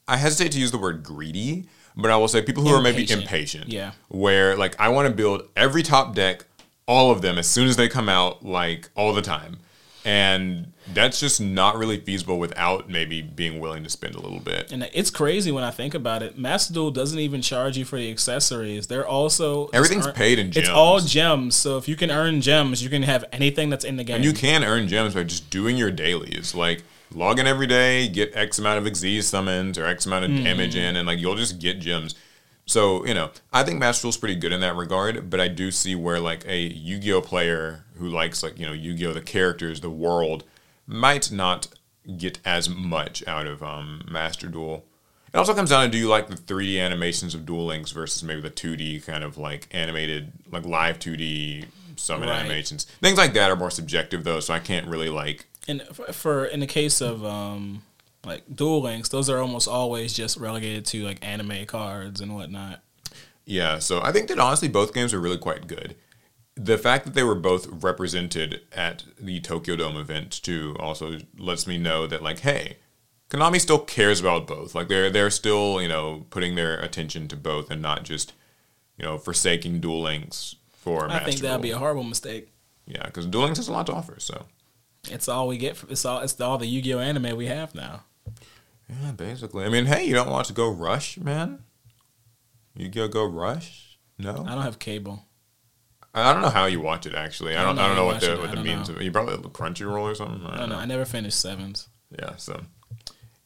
I 0.09 0.17
hesitate 0.17 0.53
to 0.53 0.59
use 0.61 0.71
the 0.73 0.79
word 0.79 1.03
greedy, 1.03 1.67
but 1.97 2.11
I 2.11 2.17
will 2.17 2.29
say 2.29 2.43
people 2.43 2.63
who 2.63 2.75
are 2.75 2.81
maybe 2.83 3.03
Impatient. 3.03 3.23
impatient. 3.23 3.69
Yeah. 3.69 3.93
Where 4.09 4.57
like 4.57 4.79
I 4.81 4.89
want 4.89 5.09
to 5.09 5.15
build 5.15 5.43
every 5.57 5.83
top 5.83 6.15
deck, 6.15 6.45
all 6.87 7.11
of 7.11 7.23
them 7.23 7.39
as 7.39 7.47
soon 7.47 7.69
as 7.69 7.77
they 7.77 7.89
come 7.89 8.09
out, 8.09 8.45
like 8.45 8.89
all 8.95 9.13
the 9.13 9.23
time. 9.23 9.59
And 10.03 10.73
that's 10.95 11.21
just 11.21 11.43
not 11.43 11.77
really 11.77 12.01
feasible 12.01 12.39
without 12.39 12.89
maybe 12.89 13.21
being 13.21 13.61
willing 13.61 13.85
to 13.85 13.91
spend 13.91 14.15
a 14.15 14.21
little 14.21 14.41
bit. 14.41 14.73
And 14.73 14.89
it's 14.95 15.11
crazy 15.11 15.53
when 15.53 15.63
I 15.63 15.71
think 15.71 15.93
about 15.93 16.23
it. 16.23 16.39
Master 16.39 16.73
Duel 16.73 16.91
doesn't 16.91 17.19
even 17.19 17.43
charge 17.43 17.77
you 17.77 17.85
for 17.85 17.99
the 17.99 18.11
accessories. 18.11 18.87
They're 18.87 19.07
also 19.07 19.67
Everything's 19.75 20.07
earn- 20.07 20.15
paid 20.15 20.39
in 20.39 20.51
gems. 20.53 20.69
It's 20.69 20.75
all 20.75 21.01
gems. 21.01 21.55
So 21.55 21.77
if 21.77 21.87
you 21.87 21.97
can 21.97 22.11
earn 22.11 22.41
gems, 22.41 22.83
you 22.83 22.89
can 22.89 23.03
have 23.03 23.27
anything 23.31 23.69
that's 23.69 23.85
in 23.85 23.97
the 23.99 24.05
game. 24.05 24.17
And 24.17 24.25
you 24.25 24.33
can 24.33 24.65
earn 24.65 24.89
gems 24.89 25.13
by 25.15 25.23
just 25.25 25.51
doing 25.51 25.77
your 25.77 25.91
dailies. 25.91 26.55
Like 26.55 26.83
log 27.13 27.39
in 27.39 27.47
every 27.47 27.67
day, 27.67 28.09
get 28.09 28.35
X 28.35 28.59
amount 28.59 28.79
of 28.85 28.93
Xyz 28.93 29.25
summons 29.25 29.79
or 29.79 29.87
X 29.87 30.07
amount 30.07 30.25
of 30.27 30.31
damage 30.45 30.77
in, 30.77 30.97
and 30.97 31.07
like 31.07 31.19
you'll 31.19 31.35
just 31.37 31.59
get 31.59 31.81
gems. 31.81 32.15
So, 32.67 33.05
you 33.05 33.15
know, 33.15 33.31
I 33.53 33.65
think 33.65 33.81
Master 33.81 34.03
Duel's 34.03 34.17
pretty 34.17 34.37
good 34.37 34.53
in 34.53 34.61
that 34.61 34.77
regard, 34.77 35.29
but 35.29 35.41
I 35.41 35.49
do 35.49 35.73
see 35.73 35.97
where 35.97 36.21
like 36.21 36.47
a 36.47 36.57
Yu-Gi-Oh 36.57 37.23
player 37.23 37.85
who 37.97 38.09
likes 38.09 38.45
like, 38.45 38.59
you 38.61 38.67
know, 38.67 38.73
Yu-Gi-Oh 38.73 39.13
the 39.13 39.21
characters, 39.21 39.81
the 39.81 39.91
world, 39.91 40.45
might 40.87 41.33
not 41.33 41.67
get 42.17 42.39
as 42.45 42.69
much 42.69 43.27
out 43.27 43.47
of 43.47 43.63
um 43.63 44.03
Master 44.09 44.47
Duel. 44.49 44.85
It 45.33 45.37
also 45.37 45.55
comes 45.55 45.71
down 45.71 45.85
to 45.85 45.91
do 45.91 45.99
you 45.99 46.09
like 46.09 46.29
the 46.29 46.35
3D 46.37 46.81
animations 46.81 47.35
of 47.35 47.45
Duel 47.47 47.67
Links 47.67 47.93
versus 47.93 48.23
maybe 48.25 48.41
the 48.41 48.51
2D 48.51 49.05
kind 49.07 49.23
of 49.25 49.37
like 49.39 49.69
animated, 49.73 50.33
like 50.51 50.65
live 50.65 50.99
2D 50.99 51.67
summon 51.97 52.29
Right. 52.29 52.41
animations. 52.41 52.85
Things 53.01 53.19
like 53.19 53.33
that 53.35 53.51
are 53.51 53.57
more 53.57 53.71
subjective 53.71 54.25
though, 54.25 54.41
so 54.41 54.55
I 54.55 54.59
can't 54.61 54.87
really 54.87 55.09
like. 55.09 55.47
And 55.69 55.83
for, 55.93 56.13
for 56.13 56.45
in 56.45 56.61
the 56.61 56.67
case 56.67 57.01
of 57.01 57.25
um 57.25 57.83
like 58.25 58.43
Duel 58.55 58.83
Links, 58.83 59.09
those 59.09 59.31
are 59.31 59.39
almost 59.39 59.67
always 59.69 60.13
just 60.13 60.37
relegated 60.37 60.85
to 60.87 61.05
like 61.05 61.25
anime 61.25 61.65
cards 61.67 62.21
and 62.21 62.35
whatnot. 62.35 62.83
Yeah, 63.47 63.79
so 63.79 64.01
I 64.03 64.13
think 64.13 64.29
that 64.29 64.39
honestly 64.39 64.69
both 64.69 64.95
games 64.95 65.15
are 65.15 65.21
really 65.21 65.39
quite 65.39 65.67
good. 65.67 65.97
The 66.57 66.77
fact 66.77 67.05
that 67.07 67.15
they 67.15 67.23
were 67.23 67.35
both 67.35 67.67
represented 67.83 68.61
at 68.73 69.05
the 69.19 69.41
Tokyo 69.41 69.77
Dome 69.77 69.97
event 69.97 70.43
too 70.43 70.77
also 70.79 71.19
lets 71.39 71.67
me 71.67 71.79
know 71.79 72.07
that 72.07 72.23
like, 72.23 72.41
hey, 72.41 72.77
Konami 73.31 73.61
still 73.61 73.79
cares 73.79 74.21
about 74.21 74.47
both. 74.47 74.75
Like 74.75 74.89
they're 74.89 75.11
they're 75.11 75.31
still 75.31 75.81
you 75.81 75.89
know 75.89 76.27
putting 76.31 76.57
their 76.57 76.79
attention 76.79 77.29
to 77.29 77.37
both 77.37 77.71
and 77.71 77.81
not 77.81 78.05
just 78.05 78.35
you 78.99 79.05
know 79.05 79.17
forsaking 79.17 79.81
Duel 79.81 80.03
Links 80.03 80.57
for. 80.71 81.05
I 81.05 81.09
Master 81.09 81.31
think 81.31 81.41
that'd 81.41 81.63
be 81.63 81.71
a 81.71 81.79
horrible 81.79 82.05
mistake. 82.05 82.53
yeah, 82.87 83.07
because 83.07 83.27
Duel 83.27 83.45
Links 83.45 83.59
has 83.59 83.69
a 83.69 83.73
lot 83.73 83.87
to 83.87 83.95
offer. 83.95 84.17
So 84.19 84.47
It's 85.11 85.29
all 85.29 85.49
we 85.49 85.59
get. 85.59 85.83
It's 85.89 86.05
all. 86.05 86.21
It's 86.21 86.41
all 86.41 86.59
the 86.59 86.67
Yu-Gi-Oh 86.67 86.99
anime 86.99 87.37
we 87.37 87.47
have 87.47 87.75
now. 87.75 88.05
yeah, 88.89 89.13
basically. 89.13 89.65
I 89.65 89.69
mean, 89.69 89.87
hey, 89.87 90.05
you 90.05 90.15
don't 90.15 90.31
want 90.31 90.47
to 90.47 90.53
go 90.53 90.69
Rush, 90.71 91.19
man? 91.19 91.65
You 92.77 92.89
go 92.89 93.09
go 93.09 93.25
Rush? 93.25 93.99
No. 94.19 94.45
I 94.47 94.55
don't 94.55 94.63
have 94.63 94.79
cable. 94.79 95.25
I 96.15 96.33
don't 96.33 96.43
know 96.43 96.49
how 96.49 96.67
you 96.67 96.81
watch 96.81 97.07
it 97.07 97.15
actually. 97.15 97.57
I 97.57 97.63
I 97.63 97.65
don't. 97.65 97.77
don't 97.77 97.85
I 97.85 97.89
don't 97.89 97.97
know 97.97 98.03
know 98.03 98.07
what 98.09 98.21
the 98.21 98.37
what 98.37 98.51
the 98.51 98.63
means 98.63 98.89
know. 98.89 98.95
of 98.97 99.01
it. 99.01 99.05
You 99.05 99.13
probably 99.13 99.35
have 99.37 99.43
Crunchyroll 99.53 100.03
or 100.03 100.15
something. 100.15 100.45
I 100.45 100.49
I 100.49 100.51
don't 100.51 100.59
don't 100.61 100.69
know. 100.71 100.75
know. 100.77 100.81
I 100.83 100.85
never 100.87 101.05
finished 101.05 101.39
sevens. 101.41 101.89
Yeah. 102.19 102.35
So, 102.37 102.63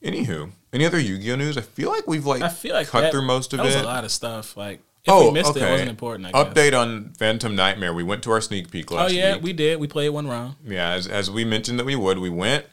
anywho, 0.02 0.50
any 0.72 0.86
other 0.86 0.98
Yu-Gi-Oh 0.98 1.36
news? 1.36 1.58
I 1.58 1.60
feel 1.60 1.90
like 1.90 2.06
we've 2.06 2.24
like 2.24 2.42
I 2.42 2.48
feel 2.48 2.74
like 2.74 2.88
cut 2.88 3.02
that, 3.02 3.12
through 3.12 3.26
most 3.26 3.52
of 3.52 3.58
that 3.58 3.64
was 3.66 3.74
it. 3.74 3.82
a 3.84 3.86
lot 3.86 4.04
of 4.04 4.10
stuff. 4.10 4.56
Like 4.56 4.80
if 5.04 5.12
oh, 5.12 5.26
we 5.26 5.32
missed 5.34 5.50
okay. 5.50 5.60
it, 5.60 5.68
it 5.68 5.70
wasn't 5.72 5.90
important. 5.90 6.32
Update 6.32 6.78
on 6.78 7.12
Phantom 7.18 7.54
Nightmare. 7.54 7.92
We 7.92 8.02
went 8.02 8.22
to 8.24 8.30
our 8.30 8.40
sneak 8.40 8.70
peek 8.70 8.90
last 8.90 9.10
Oh 9.10 9.14
yeah, 9.14 9.34
week. 9.34 9.42
we 9.42 9.52
did. 9.52 9.78
We 9.78 9.86
played 9.86 10.08
one 10.10 10.26
round. 10.26 10.56
yeah, 10.64 10.90
as, 10.92 11.06
as 11.06 11.30
we 11.30 11.44
mentioned 11.44 11.78
that 11.78 11.84
we 11.84 11.94
would, 11.94 12.18
we 12.18 12.30
went. 12.30 12.64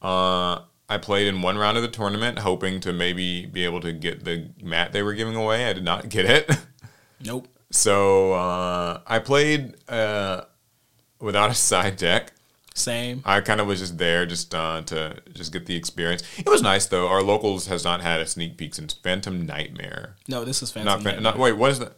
Uh, 0.00 0.60
I 0.88 0.98
played 0.98 1.26
in 1.26 1.42
one 1.42 1.58
round 1.58 1.76
of 1.76 1.82
the 1.82 1.88
tournament, 1.88 2.38
hoping 2.40 2.80
to 2.80 2.92
maybe 2.92 3.46
be 3.46 3.64
able 3.64 3.80
to 3.80 3.92
get 3.92 4.24
the 4.24 4.50
mat 4.62 4.92
they 4.92 5.02
were 5.02 5.14
giving 5.14 5.34
away. 5.34 5.66
I 5.66 5.72
did 5.72 5.84
not 5.84 6.08
get 6.08 6.24
it. 6.26 6.50
Nope. 7.20 7.48
So 7.74 8.34
uh, 8.34 9.00
I 9.06 9.18
played 9.18 9.76
uh, 9.88 10.42
without 11.18 11.50
a 11.50 11.54
side 11.70 11.96
deck. 11.96 12.31
Same. 12.74 13.22
I 13.24 13.40
kind 13.40 13.60
of 13.60 13.66
was 13.66 13.80
just 13.80 13.98
there 13.98 14.24
just 14.24 14.54
uh, 14.54 14.82
to 14.82 15.16
just 15.32 15.52
get 15.52 15.66
the 15.66 15.76
experience. 15.76 16.22
It 16.38 16.48
was 16.48 16.62
nice 16.62 16.86
though. 16.86 17.08
Our 17.08 17.22
locals 17.22 17.66
has 17.66 17.84
not 17.84 18.00
had 18.00 18.20
a 18.20 18.26
sneak 18.26 18.56
peek 18.56 18.74
since 18.74 18.94
Phantom 18.94 19.44
Nightmare. 19.44 20.16
No, 20.28 20.44
this 20.44 20.62
is 20.62 20.70
Phantom. 20.70 20.86
Not, 20.86 21.04
Nightmare. 21.04 21.20
not 21.20 21.38
wait. 21.38 21.52
What 21.52 21.70
is 21.72 21.78
that? 21.80 21.92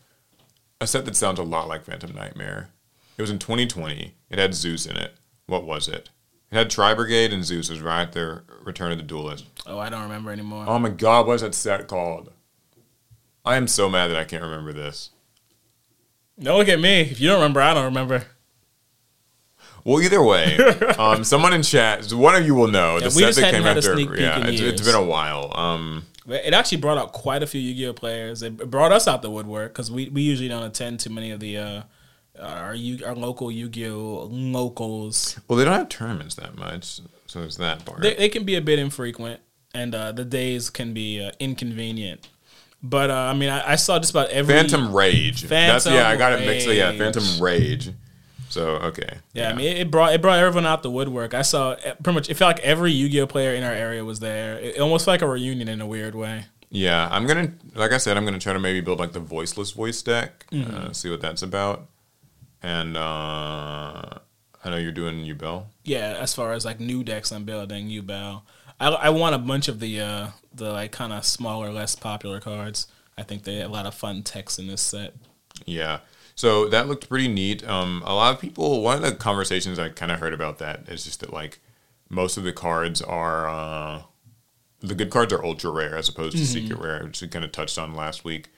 A 0.81 0.87
set 0.87 1.05
that 1.05 1.17
sounds 1.17 1.39
a 1.39 1.45
lot 1.45 1.69
like 1.69 1.85
Phantom 1.85 2.13
Nightmare. 2.15 2.71
It 3.17 3.23
was 3.23 3.31
in 3.31 3.39
2020. 3.39 4.15
It 4.31 4.39
had 4.39 4.55
Zeus 4.55 4.87
in 4.87 4.97
it. 4.97 5.15
What 5.47 5.65
was 5.65 5.87
it? 5.87 6.11
It 6.51 6.57
had 6.57 6.71
Tri 6.71 6.95
Brigade 6.95 7.33
and 7.33 7.45
Zeus. 7.45 7.71
Was 7.71 7.81
right 7.81 8.11
there. 8.11 8.43
Return 8.65 8.91
of 8.93 8.99
the 8.99 9.05
Duelist. 9.05 9.47
Oh, 9.67 9.79
I 9.79 9.89
don't 9.89 10.03
remember 10.03 10.31
anymore. 10.33 10.65
Oh 10.67 10.79
my 10.79 10.89
God! 10.89 11.27
What 11.27 11.35
is 11.35 11.41
that 11.43 11.55
set 11.55 11.87
called? 11.87 12.33
I 13.45 13.57
am 13.57 13.69
so 13.69 13.89
mad 13.89 14.09
that 14.09 14.17
I 14.17 14.25
can't 14.25 14.43
remember 14.43 14.73
this. 14.73 15.11
Don't 16.41 16.59
look 16.59 16.69
at 16.69 16.81
me. 16.81 17.03
If 17.03 17.21
you 17.21 17.29
don't 17.29 17.39
remember, 17.39 17.61
I 17.61 17.75
don't 17.75 17.85
remember. 17.85 18.25
Well, 19.85 20.01
either 20.01 20.23
way, 20.23 20.57
um, 20.99 21.25
someone 21.25 21.53
in 21.53 21.63
chat, 21.63 22.11
one 22.13 22.35
of 22.35 22.45
you 22.47 22.55
will 22.55 22.69
know 22.69 22.99
the 23.01 23.11
set 23.11 23.35
that 23.35 23.51
came 23.53 23.67
after. 23.67 24.01
yeah, 24.19 24.47
it's, 24.47 24.61
it's 24.61 24.83
been 24.83 24.95
a 24.95 25.03
while. 25.05 25.53
Um, 25.55 26.05
It 26.27 26.55
actually 26.55 26.79
brought 26.79 26.97
out 26.97 27.13
quite 27.13 27.43
a 27.43 27.47
few 27.47 27.61
Yu-Gi-Oh 27.61 27.93
players. 27.93 28.43
It 28.43 28.71
brought 28.71 28.93
us 28.93 29.07
out 29.07 29.21
the 29.21 29.31
woodwork 29.31 29.73
because 29.75 29.91
we, 29.91 30.09
we 30.09 30.23
usually 30.23 30.49
don't 30.49 30.63
attend 30.63 31.01
too 31.01 31.11
many 31.11 31.31
of 31.33 31.41
the 31.41 31.59
uh, 31.59 31.83
our 32.41 32.75
Yu- 32.75 33.05
our 33.05 33.15
local 33.15 33.51
Yu-Gi-Oh 33.53 34.29
locals. 34.31 35.39
well, 35.49 35.59
they 35.59 35.65
don't 35.65 35.75
have 35.75 35.91
tournaments 35.91 36.35
that 36.37 36.57
much, 36.57 37.01
so 37.27 37.41
there's 37.41 37.59
that 37.59 37.85
part. 37.85 38.01
They, 38.01 38.15
they 38.15 38.29
can 38.31 38.45
be 38.45 38.55
a 38.55 38.63
bit 38.63 38.79
infrequent, 38.79 39.41
and 39.75 39.95
uh, 39.95 40.13
the 40.13 40.25
days 40.25 40.71
can 40.71 40.95
be 40.95 41.23
uh, 41.23 41.33
inconvenient. 41.39 42.27
But 42.83 43.11
uh, 43.11 43.15
I 43.15 43.35
mean, 43.35 43.51
I, 43.51 43.73
I 43.73 43.77
saw 43.77 43.99
just 43.99 44.11
about 44.13 44.31
every 44.31 44.55
Phantom 44.55 44.95
Rage. 44.95 45.43
That's 45.43 45.87
yeah, 45.87 46.09
I 46.09 46.17
got 46.17 46.33
it 46.33 46.37
Phantom 46.37 46.47
mixed. 46.55 46.69
Yeah, 46.69 46.93
Phantom 46.93 47.43
Rage. 47.43 47.91
So 48.55 48.77
okay. 48.91 49.19
Yeah, 49.33 49.51
I 49.51 49.55
mean, 49.55 49.77
it, 49.77 49.91
brought 49.91 50.15
it 50.15 50.23
brought 50.23 50.39
everyone 50.39 50.65
out 50.67 50.83
the 50.83 50.91
woodwork. 50.91 51.35
I 51.35 51.43
saw 51.43 51.71
uh, 51.73 51.95
pretty 52.03 52.15
much. 52.15 52.31
It 52.31 52.35
felt 52.35 52.57
like 52.57 52.65
every 52.65 52.93
Yu-Gi-Oh 52.93 53.27
player 53.27 53.53
in 53.55 53.63
our 53.65 53.73
area 53.73 54.05
was 54.05 54.21
there. 54.21 54.59
It, 54.59 54.77
it 54.77 54.81
almost 54.81 55.05
felt 55.05 55.15
like 55.15 55.23
a 55.23 55.29
reunion 55.29 55.69
in 55.69 55.81
a 55.81 55.87
weird 55.87 56.15
way. 56.15 56.45
Yeah, 56.71 57.09
I'm 57.11 57.27
gonna, 57.27 57.53
like 57.75 57.93
I 57.93 57.99
said, 57.99 58.17
I'm 58.17 58.25
gonna 58.25 58.39
try 58.39 58.53
to 58.53 58.59
maybe 58.59 58.81
build 58.81 58.99
like 58.99 59.13
the 59.13 59.21
voiceless 59.21 59.73
voice 59.73 60.03
deck, 60.03 60.47
Mm-hmm. 60.51 60.75
uh, 60.77 60.93
see 60.93 61.11
what 61.11 61.21
that's 61.21 61.43
about. 61.43 61.89
And 62.63 62.97
uh, 62.97 63.01
I 64.65 64.71
know 64.71 64.77
you're 64.77 64.93
doing 64.93 65.25
Ubel. 65.25 65.67
Yeah, 65.85 66.17
as 66.19 66.35
far 66.35 66.53
as 66.53 66.65
like 66.65 66.81
new 66.81 67.05
decks 67.05 67.31
I'm 67.33 67.45
building, 67.45 67.89
Ubel. 67.89 68.43
I 68.81 68.89
I 68.89 69.09
want 69.11 69.35
a 69.35 69.39
bunch 69.39 69.69
of 69.69 69.79
the 69.81 70.01
uh 70.01 70.27
the 70.53 70.73
like 70.73 70.91
kind 70.93 71.13
of 71.13 71.25
smaller, 71.25 71.71
less 71.73 71.95
popular 71.97 72.41
cards. 72.41 72.87
I 73.19 73.23
think 73.23 73.45
they 73.45 73.57
have 73.57 73.71
a 73.71 73.73
lot 73.73 73.87
of 73.87 73.95
fun 73.95 74.23
text 74.23 74.59
in 74.59 74.67
this 74.67 74.81
set. 74.81 75.15
Yeah. 75.67 76.01
So 76.35 76.69
that 76.69 76.89
looked 76.89 77.09
pretty 77.09 77.29
neat. 77.29 77.67
Um, 77.67 78.03
a 78.05 78.15
lot 78.15 78.35
of 78.35 78.41
people. 78.41 78.83
One 78.83 78.97
of 78.97 79.03
the 79.03 79.15
conversations 79.15 79.79
I 79.79 79.89
kind 79.89 80.11
of 80.11 80.21
heard 80.21 80.33
about 80.33 80.59
that 80.59 80.89
is 80.89 81.05
just 81.05 81.21
that 81.21 81.33
like 81.33 81.61
most 82.09 82.37
of 82.37 82.45
the 82.45 82.53
cards 82.53 83.01
are 83.01 83.49
uh, 83.49 84.03
the 84.81 84.95
good 84.95 85.11
cards 85.11 85.33
are 85.33 85.45
ultra 85.45 85.71
rare 85.71 85.97
as 85.97 86.09
opposed 86.09 86.37
to 86.37 86.45
secret 86.45 86.79
rare, 86.79 87.05
which 87.05 87.23
we 87.23 87.29
kind 87.29 87.45
of 87.45 87.53
touched 87.53 87.79
on 87.79 87.95
last 87.95 88.25
week. 88.25 88.51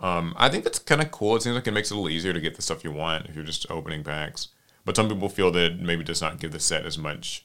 Um, 0.00 0.32
I 0.36 0.48
think 0.48 0.64
that's 0.64 0.78
kind 0.78 1.00
of 1.00 1.10
cool. 1.10 1.36
It 1.36 1.42
seems 1.42 1.56
like 1.56 1.66
it 1.66 1.72
makes 1.72 1.90
it 1.90 1.94
a 1.94 1.96
little 1.96 2.10
easier 2.10 2.32
to 2.32 2.40
get 2.40 2.54
the 2.54 2.62
stuff 2.62 2.84
you 2.84 2.92
want 2.92 3.26
if 3.26 3.34
you're 3.34 3.44
just 3.44 3.68
opening 3.70 4.04
packs. 4.04 4.48
But 4.84 4.96
some 4.96 5.08
people 5.08 5.28
feel 5.28 5.50
that 5.50 5.72
it 5.72 5.80
maybe 5.80 6.04
does 6.04 6.22
not 6.22 6.38
give 6.38 6.52
the 6.52 6.60
set 6.60 6.86
as 6.86 6.96
much 6.96 7.44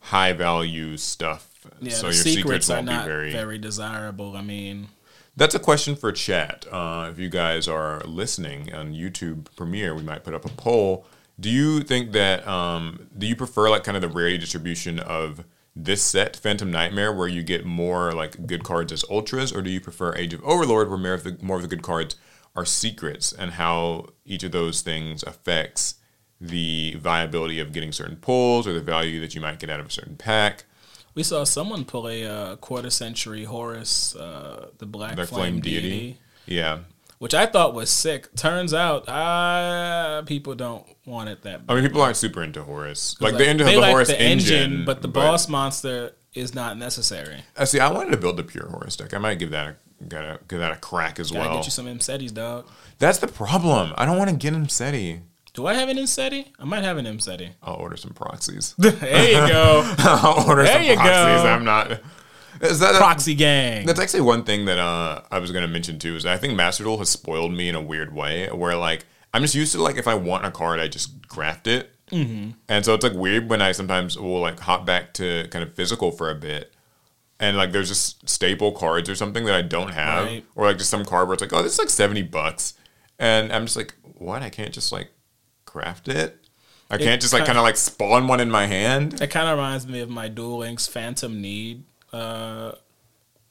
high 0.00 0.32
value 0.32 0.96
stuff. 0.96 1.48
Yeah, 1.80 1.92
so 1.92 2.06
your 2.08 2.12
secrets, 2.12 2.66
secrets 2.66 2.68
won't 2.68 2.86
not 2.86 3.04
be 3.04 3.10
very 3.10 3.32
very 3.32 3.58
desirable. 3.58 4.36
I 4.36 4.42
mean, 4.42 4.88
that's 5.36 5.54
a 5.54 5.58
question 5.58 5.96
for 5.96 6.12
chat. 6.12 6.66
Uh, 6.70 7.08
if 7.10 7.18
you 7.18 7.28
guys 7.28 7.68
are 7.68 8.00
listening 8.04 8.72
on 8.74 8.92
YouTube 8.92 9.46
Premiere, 9.56 9.94
we 9.94 10.02
might 10.02 10.24
put 10.24 10.34
up 10.34 10.44
a 10.44 10.50
poll. 10.50 11.06
Do 11.40 11.48
you 11.48 11.80
think 11.80 12.12
that 12.12 12.46
um, 12.46 13.08
do 13.16 13.26
you 13.26 13.34
prefer 13.34 13.70
like 13.70 13.84
kind 13.84 13.96
of 13.96 14.02
the 14.02 14.08
rarity 14.08 14.38
distribution 14.38 14.98
of 14.98 15.44
this 15.74 16.02
set, 16.02 16.36
Phantom 16.36 16.70
Nightmare, 16.70 17.12
where 17.12 17.28
you 17.28 17.42
get 17.42 17.64
more 17.64 18.12
like 18.12 18.46
good 18.46 18.62
cards 18.62 18.92
as 18.92 19.04
ultras, 19.10 19.52
or 19.52 19.62
do 19.62 19.70
you 19.70 19.80
prefer 19.80 20.14
Age 20.14 20.34
of 20.34 20.44
Overlord, 20.44 20.90
where 20.90 20.98
more 20.98 21.14
of 21.14 21.24
the 21.24 21.38
more 21.40 21.56
of 21.56 21.62
the 21.62 21.68
good 21.68 21.82
cards 21.82 22.16
are 22.54 22.66
secrets, 22.66 23.32
and 23.32 23.52
how 23.52 24.08
each 24.26 24.42
of 24.42 24.52
those 24.52 24.82
things 24.82 25.22
affects 25.22 25.94
the 26.38 26.94
viability 26.98 27.58
of 27.58 27.72
getting 27.72 27.92
certain 27.92 28.16
pulls 28.16 28.66
or 28.66 28.74
the 28.74 28.80
value 28.80 29.20
that 29.20 29.34
you 29.34 29.40
might 29.40 29.58
get 29.58 29.70
out 29.70 29.80
of 29.80 29.86
a 29.86 29.90
certain 29.90 30.16
pack? 30.16 30.64
We 31.14 31.22
saw 31.22 31.44
someone 31.44 31.84
pull 31.84 32.08
a 32.08 32.24
uh, 32.24 32.56
quarter 32.56 32.90
century 32.90 33.44
Horus, 33.44 34.16
uh, 34.16 34.68
the 34.78 34.86
Black 34.86 35.16
The 35.16 35.26
Flame, 35.26 35.60
deity. 35.60 36.18
Yeah. 36.46 36.80
which 37.18 37.34
I 37.34 37.46
thought 37.46 37.74
was 37.74 37.90
sick. 37.90 38.34
Turns 38.34 38.72
out, 38.74 39.08
uh, 39.08 40.22
people 40.22 40.54
don't 40.54 40.86
want 41.06 41.28
it 41.28 41.42
that. 41.42 41.60
I 41.68 41.74
mean, 41.74 41.84
people 41.84 42.00
aren't 42.02 42.16
super 42.16 42.42
into 42.42 42.62
Horus. 42.64 43.14
Like, 43.20 43.32
Like, 43.34 43.38
the 43.38 43.46
end 43.48 43.60
of 43.60 43.66
they 43.66 43.74
the 43.74 43.80
like 43.80 43.90
Horus 43.92 44.08
the 44.08 44.20
engine, 44.20 44.84
but 44.84 45.02
the 45.02 45.08
boss 45.08 45.48
monster 45.48 46.12
is 46.34 46.54
not 46.54 46.78
necessary. 46.78 47.42
I 47.56 47.64
see. 47.64 47.78
I 47.78 47.90
wanted 47.92 48.10
to 48.12 48.16
build 48.16 48.40
a 48.40 48.42
pure 48.42 48.68
Horus 48.68 48.96
deck. 48.96 49.12
I 49.14 49.18
might 49.18 49.38
give 49.38 49.50
that 49.50 49.66
a 49.68 49.76
gotta 50.08 50.40
give 50.48 50.58
that 50.58 50.72
a 50.72 50.76
crack 50.76 51.20
as 51.20 51.30
Gotta 51.30 51.48
well. 51.48 51.56
get 51.58 51.66
you 51.66 51.70
some 51.70 51.86
Imsetys, 51.86 52.32
dog. 52.34 52.66
That's 52.98 53.18
the 53.18 53.28
problem. 53.28 53.92
I 53.96 54.04
don't 54.06 54.16
want 54.18 54.30
to 54.30 54.36
get 54.36 54.52
him 54.54 54.68
SETI. 54.68 55.20
Do 55.54 55.66
I 55.66 55.74
have 55.74 55.88
an 55.90 55.98
Imsety? 55.98 56.46
I 56.58 56.64
might 56.64 56.82
have 56.82 56.96
an 56.96 57.04
Imsety. 57.04 57.50
I'll 57.62 57.74
order 57.74 57.96
some 57.96 58.12
proxies. 58.12 58.74
there 58.78 58.92
you 59.28 59.52
go. 59.52 59.94
I'll 59.98 60.48
order 60.48 60.62
There 60.64 60.74
some 60.74 60.82
you 60.84 60.94
proxies. 60.94 61.42
go. 61.42 61.48
I'm 61.48 61.64
not. 61.64 62.00
Is 62.60 62.78
that 62.78 62.94
Proxy 62.94 63.34
gang. 63.34 63.86
That's 63.86 63.98
actually 63.98 64.20
one 64.20 64.44
thing 64.44 64.66
that 64.66 64.78
uh, 64.78 65.22
I 65.30 65.38
was 65.40 65.50
going 65.50 65.62
to 65.62 65.68
mention 65.68 65.98
too. 65.98 66.14
Is 66.16 66.24
I 66.24 66.36
think 66.36 66.54
Master 66.54 66.84
Duel 66.84 66.98
has 66.98 67.08
spoiled 67.10 67.52
me 67.52 67.68
in 67.68 67.74
a 67.74 67.82
weird 67.82 68.14
way, 68.14 68.48
where 68.50 68.76
like 68.76 69.04
I'm 69.34 69.42
just 69.42 69.54
used 69.54 69.72
to 69.72 69.82
like 69.82 69.96
if 69.96 70.06
I 70.06 70.14
want 70.14 70.44
a 70.44 70.50
card, 70.50 70.78
I 70.78 70.86
just 70.86 71.26
craft 71.28 71.66
it, 71.66 71.90
mm-hmm. 72.12 72.50
and 72.68 72.84
so 72.84 72.94
it's 72.94 73.02
like 73.02 73.14
weird 73.14 73.50
when 73.50 73.60
I 73.60 73.72
sometimes 73.72 74.16
will 74.16 74.38
like 74.40 74.60
hop 74.60 74.86
back 74.86 75.12
to 75.14 75.48
kind 75.50 75.64
of 75.64 75.74
physical 75.74 76.12
for 76.12 76.30
a 76.30 76.36
bit, 76.36 76.72
and 77.40 77.56
like 77.56 77.72
there's 77.72 77.88
just 77.88 78.28
staple 78.28 78.70
cards 78.72 79.08
or 79.10 79.16
something 79.16 79.44
that 79.46 79.54
I 79.56 79.62
don't 79.62 79.90
have, 79.92 80.26
Right. 80.26 80.44
or 80.54 80.66
like 80.66 80.78
just 80.78 80.90
some 80.90 81.04
card 81.04 81.26
where 81.26 81.34
it's 81.34 81.42
like, 81.42 81.52
oh, 81.52 81.62
this 81.64 81.72
is 81.72 81.78
like 81.80 81.90
seventy 81.90 82.22
bucks, 82.22 82.74
and 83.18 83.52
I'm 83.52 83.64
just 83.64 83.76
like, 83.76 83.94
what? 84.18 84.42
I 84.42 84.50
can't 84.50 84.72
just 84.72 84.92
like 84.92 85.08
craft 85.72 86.08
it. 86.08 86.38
I 86.90 86.98
can't 86.98 87.22
just 87.22 87.32
like 87.32 87.46
kind 87.46 87.56
of 87.56 87.64
like 87.64 87.78
spawn 87.78 88.28
one 88.28 88.38
in 88.38 88.50
my 88.50 88.66
hand. 88.66 89.22
It 89.22 89.28
kind 89.28 89.48
of 89.48 89.56
reminds 89.56 89.86
me 89.86 90.00
of 90.00 90.10
my 90.10 90.28
Duel 90.28 90.58
Links 90.58 90.86
Phantom 90.86 91.40
Need 91.40 91.84
uh, 92.12 92.72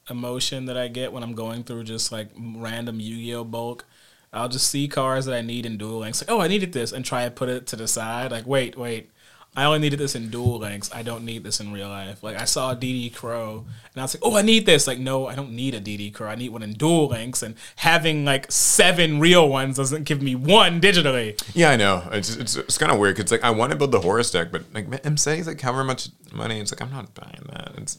emotion 0.08 0.66
that 0.66 0.76
I 0.76 0.86
get 0.86 1.12
when 1.12 1.24
I'm 1.24 1.34
going 1.34 1.64
through 1.64 1.82
just 1.82 2.12
like 2.12 2.28
random 2.36 3.00
Yu-Gi-Oh 3.00 3.42
bulk. 3.44 3.84
I'll 4.32 4.48
just 4.48 4.68
see 4.68 4.86
cards 4.86 5.26
that 5.26 5.34
I 5.34 5.40
need 5.40 5.66
in 5.66 5.76
Duel 5.76 5.98
Links, 5.98 6.22
like 6.22 6.30
oh 6.30 6.40
I 6.40 6.46
needed 6.46 6.72
this, 6.72 6.92
and 6.92 7.04
try 7.04 7.24
to 7.24 7.30
put 7.32 7.48
it 7.48 7.66
to 7.66 7.76
the 7.76 7.88
side. 7.88 8.30
Like 8.30 8.46
wait, 8.46 8.78
wait, 8.78 9.10
I 9.54 9.64
only 9.64 9.80
needed 9.80 9.98
this 9.98 10.14
in 10.14 10.30
Duel 10.30 10.58
Links. 10.58 10.90
I 10.94 11.02
don't 11.02 11.24
need 11.24 11.44
this 11.44 11.60
in 11.60 11.72
real 11.72 11.88
life. 11.88 12.22
Like 12.22 12.38
I 12.38 12.44
saw 12.46 12.72
a 12.72 12.76
DD 12.76 13.14
Crow, 13.14 13.66
and 13.92 14.00
I 14.00 14.02
was 14.02 14.14
like 14.14 14.22
oh 14.24 14.36
I 14.36 14.42
need 14.42 14.66
this. 14.66 14.86
Like 14.86 14.98
no, 14.98 15.26
I 15.26 15.34
don't 15.34 15.52
need 15.52 15.74
a 15.74 15.80
DD 15.80 16.14
Crow. 16.14 16.28
I 16.28 16.34
need 16.34 16.50
one 16.50 16.62
in 16.62 16.72
Duel 16.72 17.08
Links, 17.08 17.42
and 17.42 17.54
having 17.76 18.24
like 18.24 18.50
seven 18.50 19.20
real 19.20 19.48
ones 19.48 19.76
doesn't 19.76 20.04
give 20.04 20.22
me 20.22 20.34
one 20.34 20.80
digitally. 20.80 21.40
Yeah, 21.54 21.70
I 21.70 21.76
know. 21.76 22.08
It's 22.12 22.34
it's, 22.36 22.56
it's 22.56 22.78
kind 22.78 22.90
of 22.90 22.98
weird 22.98 23.16
because 23.16 23.30
like 23.30 23.44
I 23.44 23.50
want 23.50 23.72
to 23.72 23.78
build 23.78 23.92
the 23.92 24.00
Horus 24.00 24.30
deck, 24.30 24.52
but 24.52 24.64
like 24.72 25.06
I'm 25.06 25.16
saying 25.16 25.44
like 25.44 25.60
however 25.60 25.84
much 25.84 26.08
money, 26.32 26.60
it's 26.60 26.72
like 26.72 26.80
I'm 26.80 26.90
not 26.90 27.12
buying 27.14 27.44
that. 27.52 27.72
It's, 27.76 27.98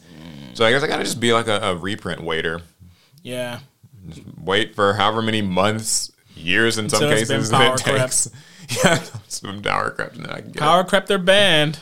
so 0.54 0.64
I 0.64 0.70
guess 0.70 0.82
I 0.82 0.88
gotta 0.88 1.04
just 1.04 1.20
be 1.20 1.32
like 1.32 1.48
a, 1.48 1.60
a 1.60 1.76
reprint 1.76 2.22
waiter. 2.22 2.62
Yeah, 3.22 3.60
Wait 4.38 4.74
for 4.74 4.94
however 4.94 5.22
many 5.22 5.42
months, 5.42 6.12
years 6.34 6.78
in 6.78 6.88
some 6.88 7.02
Until 7.02 7.18
cases 7.18 7.50
power 7.50 7.74
it 7.74 7.78
takes. 7.78 8.30
Yeah, 8.84 9.02
some 9.28 9.62
power 9.62 9.90
crap, 9.90 10.14
and 10.14 10.24
then 10.24 10.30
I 10.30 10.36
can 10.40 10.46
get 10.52 10.56
it. 10.56 10.60
Power 10.60 10.84
Crept 10.84 11.08
their 11.08 11.18
band. 11.18 11.78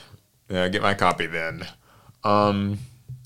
Yeah, 0.49 0.69
get 0.69 0.83
my 0.83 0.95
copy 0.95 1.27
then. 1.27 1.67
Um, 2.25 2.79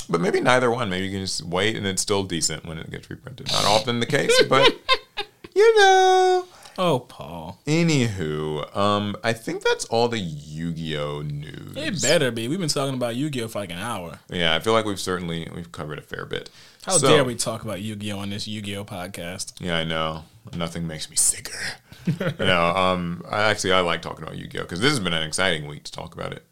but 0.08 0.20
maybe 0.20 0.40
neither 0.40 0.70
one. 0.70 0.88
Maybe 0.90 1.06
you 1.06 1.12
can 1.12 1.20
just 1.22 1.42
wait 1.42 1.76
and 1.76 1.86
it's 1.86 2.00
still 2.02 2.22
decent 2.22 2.64
when 2.64 2.78
it 2.78 2.90
gets 2.90 3.10
reprinted. 3.10 3.50
Not 3.50 3.64
often 3.64 4.00
the 4.00 4.06
case, 4.06 4.32
but 4.48 4.72
you 5.54 5.76
know. 5.78 6.46
Oh, 6.78 7.00
Paul. 7.00 7.58
Anywho, 7.66 8.76
um, 8.76 9.16
I 9.24 9.32
think 9.32 9.62
that's 9.64 9.86
all 9.86 10.08
the 10.08 10.18
Yu-Gi-Oh 10.18 11.22
news. 11.22 11.74
It 11.74 12.02
better 12.02 12.30
be. 12.30 12.48
We've 12.48 12.58
been 12.60 12.68
talking 12.68 12.94
about 12.94 13.16
Yu-Gi-Oh 13.16 13.48
for 13.48 13.60
like 13.60 13.70
an 13.70 13.78
hour. 13.78 14.18
Yeah, 14.28 14.54
I 14.54 14.58
feel 14.60 14.74
like 14.74 14.84
we've 14.84 15.00
certainly 15.00 15.48
we've 15.54 15.72
covered 15.72 15.98
a 15.98 16.02
fair 16.02 16.26
bit. 16.26 16.50
How 16.84 16.98
So- 16.98 17.08
dare 17.08 17.24
we 17.24 17.34
talk 17.34 17.62
about 17.64 17.80
Yu-Gi-Oh 17.80 18.18
on 18.18 18.28
this 18.30 18.46
Yu-Gi-Oh 18.46 18.84
podcast? 18.84 19.54
Yeah, 19.58 19.78
I 19.78 19.84
know. 19.84 20.24
Nothing 20.54 20.86
makes 20.86 21.10
me 21.10 21.16
sicker. 21.16 21.58
no, 22.38 22.66
um, 22.66 23.24
I 23.30 23.42
actually 23.42 23.72
I 23.72 23.80
like 23.80 24.02
talking 24.02 24.22
about 24.22 24.36
Yu-Gi-Oh 24.36 24.62
because 24.62 24.80
this 24.80 24.90
has 24.90 25.00
been 25.00 25.12
an 25.12 25.22
exciting 25.22 25.66
week 25.66 25.84
to 25.84 25.92
talk 25.92 26.14
about 26.14 26.32
it. 26.32 26.44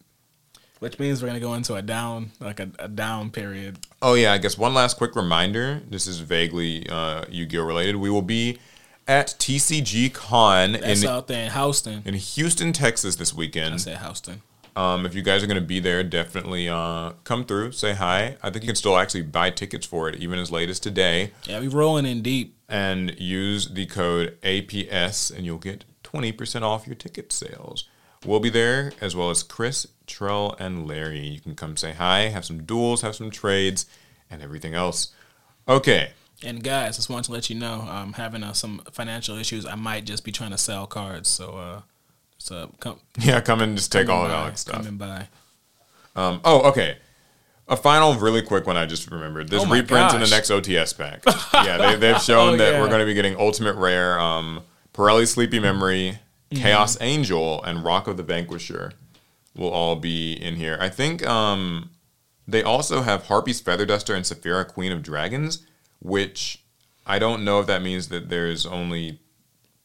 Which 0.80 0.98
means 0.98 1.22
we're 1.22 1.28
gonna 1.28 1.40
go 1.40 1.54
into 1.54 1.74
a 1.76 1.82
down, 1.82 2.32
like 2.40 2.60
a, 2.60 2.70
a 2.78 2.88
down 2.88 3.30
period. 3.30 3.78
Oh 4.02 4.14
yeah, 4.14 4.32
I 4.32 4.38
guess 4.38 4.58
one 4.58 4.74
last 4.74 4.96
quick 4.96 5.14
reminder. 5.16 5.80
This 5.88 6.06
is 6.06 6.20
vaguely 6.20 6.88
uh, 6.88 7.24
Yu-Gi-Oh 7.28 7.64
related. 7.64 7.96
We 7.96 8.10
will 8.10 8.22
be 8.22 8.58
at 9.06 9.28
TCG 9.38 10.12
Con 10.12 10.72
That's 10.72 11.02
in 11.02 11.08
out 11.08 11.28
there 11.28 11.46
in 11.46 11.52
Houston. 11.52 12.02
in 12.04 12.14
Houston, 12.14 12.72
Texas 12.72 13.16
this 13.16 13.32
weekend. 13.32 13.74
I 13.74 13.78
said 13.78 13.98
Houston. 13.98 14.42
Um, 14.76 15.06
if 15.06 15.14
you 15.14 15.22
guys 15.22 15.42
are 15.42 15.46
going 15.46 15.60
to 15.60 15.66
be 15.66 15.78
there, 15.80 16.02
definitely 16.02 16.68
uh, 16.68 17.12
come 17.22 17.44
through, 17.44 17.72
say 17.72 17.94
hi. 17.94 18.36
I 18.42 18.50
think 18.50 18.64
you 18.64 18.68
can 18.68 18.76
still 18.76 18.96
actually 18.98 19.22
buy 19.22 19.50
tickets 19.50 19.86
for 19.86 20.08
it, 20.08 20.16
even 20.16 20.38
as 20.38 20.50
late 20.50 20.68
as 20.68 20.80
today, 20.80 21.30
Yeah, 21.46 21.60
we're 21.60 21.70
rolling 21.70 22.06
in 22.06 22.22
deep. 22.22 22.56
and 22.68 23.14
use 23.20 23.68
the 23.68 23.86
code 23.86 24.36
APS, 24.42 25.34
and 25.34 25.46
you'll 25.46 25.58
get 25.58 25.84
20% 26.02 26.62
off 26.62 26.86
your 26.86 26.96
ticket 26.96 27.32
sales. 27.32 27.88
We'll 28.26 28.40
be 28.40 28.50
there, 28.50 28.92
as 29.00 29.14
well 29.14 29.30
as 29.30 29.42
Chris, 29.42 29.86
Trell, 30.06 30.58
and 30.58 30.88
Larry. 30.88 31.20
You 31.26 31.40
can 31.40 31.54
come 31.54 31.76
say 31.76 31.92
hi, 31.92 32.28
have 32.30 32.44
some 32.44 32.64
duels, 32.64 33.02
have 33.02 33.14
some 33.14 33.30
trades, 33.30 33.86
and 34.30 34.42
everything 34.42 34.74
else. 34.74 35.12
Okay. 35.68 36.10
And 36.42 36.64
guys, 36.64 36.96
just 36.96 37.08
wanted 37.08 37.26
to 37.26 37.32
let 37.32 37.48
you 37.48 37.56
know, 37.56 37.86
I'm 37.88 38.14
having 38.14 38.42
uh, 38.42 38.54
some 38.54 38.82
financial 38.90 39.36
issues. 39.38 39.64
I 39.64 39.76
might 39.76 40.04
just 40.04 40.24
be 40.24 40.32
trying 40.32 40.50
to 40.50 40.58
sell 40.58 40.86
cards. 40.86 41.28
So, 41.28 41.56
uh, 41.56 41.80
so 42.44 42.70
come, 42.80 43.00
Yeah, 43.18 43.40
come 43.40 43.60
and 43.62 43.76
just 43.76 43.90
take 43.90 44.08
all 44.08 44.26
of 44.26 44.30
Alex 44.30 44.60
stuff. 44.60 44.76
Coming 44.84 44.96
by. 44.98 45.28
Um, 46.14 46.40
oh, 46.44 46.68
okay. 46.70 46.98
A 47.66 47.76
final, 47.76 48.14
really 48.14 48.42
quick 48.42 48.66
one 48.66 48.76
I 48.76 48.84
just 48.84 49.10
remembered. 49.10 49.48
There's 49.48 49.62
Oh 49.62 49.66
reprints 49.70 50.12
in 50.14 50.20
the 50.20 50.26
next 50.28 50.50
OTS 50.50 50.96
pack. 50.96 51.22
yeah, 51.54 51.78
they, 51.78 51.96
they've 51.96 52.20
shown 52.22 52.54
Oh, 52.54 52.56
that 52.58 52.72
yeah. 52.74 52.80
we're 52.80 52.88
going 52.88 53.00
to 53.00 53.06
be 53.06 53.14
getting 53.14 53.36
Ultimate 53.36 53.74
Rare, 53.76 54.18
um, 54.20 54.60
Pirelli 54.92 55.26
Sleepy 55.26 55.58
Memory, 55.58 56.18
Mm-hmm. 56.52 56.62
Chaos 56.62 56.98
Angel, 57.00 57.62
and 57.64 57.82
Rock 57.82 58.06
of 58.06 58.16
the 58.18 58.22
Vanquisher 58.22 58.92
will 59.56 59.70
all 59.70 59.96
be 59.96 60.34
in 60.34 60.54
here. 60.56 60.76
I 60.78 60.88
think 60.90 61.26
um, 61.26 61.90
they 62.46 62.62
also 62.62 63.00
have 63.00 63.24
Harpy's 63.24 63.60
Feather 63.62 63.86
Duster 63.86 64.14
and 64.14 64.24
Saffira 64.26 64.68
Queen 64.68 64.92
of 64.92 65.02
Dragons, 65.02 65.66
which 66.00 66.62
I 67.06 67.18
don't 67.18 67.44
know 67.44 67.58
if 67.60 67.66
that 67.66 67.80
means 67.82 68.08
that 68.08 68.28
there's 68.28 68.66
only 68.66 69.18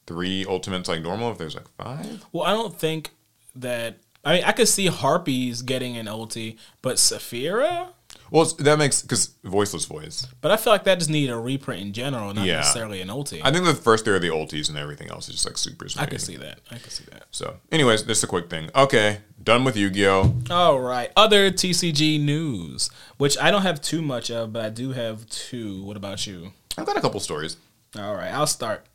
three 0.09 0.45
Ultimates 0.45 0.89
like 0.89 1.01
normal, 1.01 1.31
if 1.31 1.37
there's 1.37 1.55
like 1.55 1.69
five. 1.77 2.25
Well, 2.33 2.43
I 2.43 2.51
don't 2.51 2.77
think 2.77 3.11
that. 3.55 3.97
I 4.25 4.33
mean, 4.35 4.43
I 4.43 4.51
could 4.51 4.67
see 4.67 4.87
Harpies 4.87 5.61
getting 5.61 5.95
an 5.95 6.07
ulti, 6.07 6.57
but 6.81 6.97
Saffira. 6.97 7.87
Well, 8.31 8.45
that 8.59 8.77
makes, 8.77 9.01
because 9.01 9.33
Voiceless 9.43 9.85
Voice. 9.85 10.27
But 10.41 10.51
I 10.51 10.57
feel 10.57 10.73
like 10.73 10.83
that 10.83 10.97
just 10.99 11.09
needed 11.09 11.31
a 11.31 11.37
reprint 11.37 11.81
in 11.81 11.93
general, 11.93 12.33
not 12.33 12.45
Yeah. 12.45 12.57
necessarily 12.57 13.01
an 13.01 13.07
ulti. 13.07 13.39
I 13.43 13.51
think 13.51 13.65
the 13.65 13.73
first 13.73 14.03
three 14.03 14.13
are 14.15 14.19
the 14.19 14.27
ultis 14.27 14.67
and 14.67 14.77
everything 14.77 15.09
else 15.09 15.29
is 15.29 15.35
just 15.35 15.45
like 15.45 15.57
super. 15.57 15.87
supers. 15.87 15.97
I 16.03 16.05
could 16.09 16.19
see 16.21 16.35
that. 16.37 16.59
I 16.69 16.77
could 16.79 16.91
see 16.91 17.05
that. 17.11 17.23
So, 17.31 17.57
anyways, 17.71 18.03
this 18.05 18.17
is 18.17 18.23
a 18.23 18.27
quick 18.27 18.49
thing. 18.49 18.69
Okay, 18.75 19.19
done 19.41 19.63
with 19.63 19.77
Yu-Gi-Oh. 19.77 20.35
All 20.51 20.79
right. 20.79 21.11
Other 21.15 21.49
TCG 21.49 22.19
news, 22.19 22.89
which 23.17 23.37
I 23.39 23.51
don't 23.51 23.61
have 23.61 23.79
too 23.81 24.01
much 24.01 24.29
of, 24.29 24.51
but 24.51 24.65
I 24.65 24.69
do 24.69 24.91
have 24.91 25.27
two. 25.29 25.81
What 25.83 25.95
about 25.97 26.27
you? 26.27 26.51
I've 26.77 26.85
got 26.85 26.97
a 26.97 27.01
couple 27.01 27.19
stories. 27.21 27.55
All 27.97 28.15
right, 28.15 28.31
I'll 28.33 28.47
start. 28.47 28.85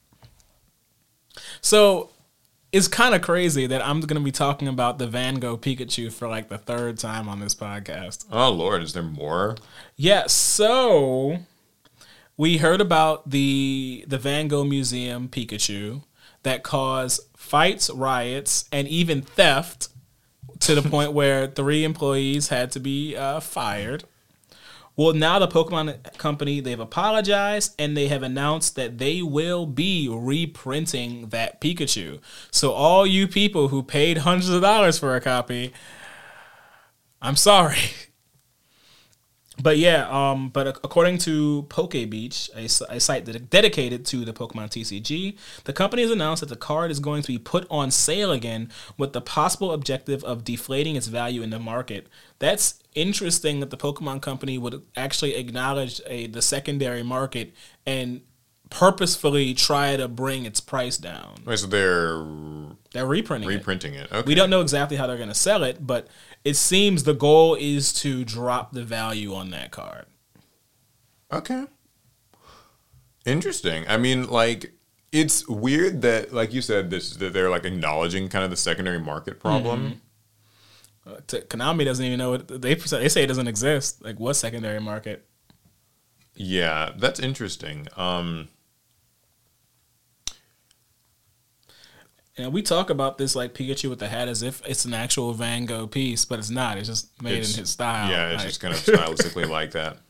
So 1.61 2.11
it's 2.73 2.89
kind 2.89 3.15
of 3.15 3.23
crazy 3.23 3.69
that 3.69 3.87
I'm 3.87 4.01
going 4.01 4.19
to 4.19 4.25
be 4.25 4.33
talking 4.33 4.67
about 4.67 4.99
the 4.99 5.07
Van 5.07 5.37
Gogh 5.37 5.57
Pikachu 5.57 6.13
for 6.13 6.27
like 6.29 6.49
the 6.49 6.59
third 6.59 6.99
time 6.99 7.29
on 7.29 7.39
this 7.39 7.55
podcast. 7.55 8.27
Oh 8.33 8.51
Lord, 8.51 8.83
is 8.83 8.93
there 8.93 9.03
more? 9.03 9.57
Yeah, 9.97 10.27
so 10.27 11.39
we 12.37 12.59
heard 12.59 12.81
about 12.81 13.31
the 13.31 14.05
the 14.09 14.19
Van 14.19 14.49
Gogh 14.49 14.65
Museum 14.65 15.29
Pikachu 15.29 16.03
that 16.43 16.63
caused 16.63 17.21
fights, 17.37 17.91
riots, 17.91 18.65
and 18.73 18.89
even 18.89 19.23
theft 19.23 19.89
to 20.61 20.75
the 20.75 20.83
point 20.83 21.13
where 21.15 21.47
three 21.47 21.85
employees 21.85 22.49
had 22.49 22.71
to 22.73 22.81
be 22.81 23.17
uh, 23.17 23.41
fired. 23.41 24.05
Well, 24.97 25.13
now 25.13 25.41
the 25.41 25.49
Pokemon 25.49 26.17
Company 26.19 26.61
they've 26.61 26.79
apologized 26.79 27.75
and 27.79 27.97
they 27.97 28.07
have 28.09 28.23
announced 28.23 28.77
that 28.77 28.99
they 28.99 29.23
will 29.23 29.67
be 29.67 30.09
reprinting 30.09 31.31
that 31.31 31.61
Pikachu. 31.61 32.21
So 32.53 32.73
all 32.73 33.05
you 33.05 33.27
people 33.27 33.69
who 33.69 33.83
paid 33.83 34.19
hundreds 34.19 34.51
of 34.51 34.63
dollars 34.63 34.99
for 34.99 35.17
a 35.17 35.21
copy, 35.21 35.73
I'm 37.21 37.37
sorry. 37.37 37.79
but 39.63 39.79
yeah, 39.79 40.09
um, 40.11 40.49
but 40.49 40.67
according 40.67 41.19
to 41.19 41.65
PokeBeach, 41.69 42.55
a, 42.55 42.65
s- 42.65 42.83
a 42.89 42.99
site 43.01 43.25
that 43.27 43.51
dedicated 43.51 44.05
to 44.07 44.25
the 44.25 44.33
Pokemon 44.33 44.69
TCG, 44.71 45.37
the 45.65 45.73
company 45.73 46.03
has 46.03 46.11
announced 46.11 46.41
that 46.41 46.49
the 46.49 46.57
card 46.57 46.91
is 46.91 47.01
going 47.01 47.23
to 47.23 47.29
be 47.29 47.39
put 47.39 47.67
on 47.71 47.91
sale 47.91 48.33
again 48.33 48.71
with 48.99 49.13
the 49.13 49.21
possible 49.21 49.73
objective 49.73 50.25
of 50.25 50.45
deflating 50.45 50.97
its 50.97 51.07
value 51.07 51.43
in 51.43 51.51
the 51.51 51.59
market. 51.59 52.09
That's 52.41 52.83
interesting 52.95 53.61
that 53.61 53.71
the 53.71 53.77
Pokemon 53.77 54.23
company 54.23 54.59
would 54.59 54.83
actually 54.97 55.35
acknowledge 55.37 56.01
a 56.07 56.27
the 56.27 56.43
secondary 56.43 57.03
market 57.03 57.55
and 57.87 58.23
purposefully 58.71 59.55
try 59.55 59.97
to 59.97 60.09
bring 60.09 60.45
its 60.47 60.61
price 60.61 60.97
down. 60.99 61.35
Wait, 61.45 61.59
so 61.59 61.67
they're 61.67 62.25
They're 62.93 63.07
reprinting 63.07 63.51
it. 63.51 63.55
reprinting 63.55 63.95
it. 63.95 64.11
Okay. 64.11 64.27
We 64.27 64.35
don't 64.35 64.51
know 64.51 64.61
exactly 64.63 64.97
how 64.97 65.07
they're 65.07 65.17
going 65.17 65.29
to 65.29 65.35
sell 65.35 65.63
it, 65.63 65.87
but 65.87 66.09
it 66.45 66.57
seems 66.57 67.05
the 67.05 67.15
goal 67.15 67.57
is 67.59 67.93
to 67.95 68.25
drop 68.25 68.73
the 68.73 68.85
value 68.85 69.35
on 69.35 69.51
that 69.51 69.71
card. 69.71 70.07
Okay. 71.33 71.65
Interesting. 73.25 73.85
I 73.89 73.97
mean, 73.97 74.29
like, 74.29 74.73
it's 75.11 75.49
weird 75.49 76.03
that, 76.03 76.35
like 76.35 76.53
you 76.53 76.61
said, 76.61 76.91
this 76.91 77.17
that 77.17 77.33
they're 77.33 77.51
like 77.51 77.65
acknowledging 77.65 78.29
kind 78.29 78.45
of 78.45 78.51
the 78.51 78.57
secondary 78.57 78.99
market 78.99 79.41
problem. 79.41 80.03
Uh, 81.07 81.17
to, 81.29 81.41
Konami 81.43 81.85
doesn't 81.85 82.05
even 82.05 82.19
know 82.19 82.31
what 82.31 82.49
they 82.49 82.75
they 82.75 83.09
say 83.09 83.25
it 83.25 83.27
doesn't 83.27 83.49
exist. 83.49 84.03
Like 84.05 84.19
what 84.19 84.35
secondary 84.35 84.81
market? 84.81 85.27
Yeah, 86.35 86.93
that's 86.97 87.21
interesting. 87.21 87.87
Um, 87.97 88.49
And 92.37 92.53
we 92.53 92.63
talk 92.63 92.91
about 92.91 93.17
this 93.17 93.37
like 93.37 93.55
Pikachu 93.55 93.89
with 93.89 94.01
the 94.01 94.09
hat 94.09 94.27
as 94.29 94.43
if 94.43 94.61
it's 94.67 94.85
an 94.85 94.93
actual 94.95 95.33
Van 95.35 95.67
Gogh 95.67 95.87
piece, 95.87 96.25
but 96.25 96.39
it's 96.41 96.51
not. 96.51 96.79
It's 96.79 96.89
just 96.89 97.23
made 97.23 97.35
It's- 97.35 97.55
in 97.55 97.61
his 97.61 97.71
style. 97.71 98.11
yeah, 98.11 98.31
it's 98.31 98.39
Like, 98.39 98.49
just 98.49 98.61
kind 98.61 98.75
of 98.75 98.81
stylistically 98.81 99.49
like 99.49 99.73
that. 99.73 99.99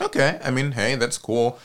Okay, 0.00 0.40
I 0.42 0.50
mean, 0.50 0.72
hey, 0.72 0.96
that's 0.96 1.16
cool. 1.16 1.56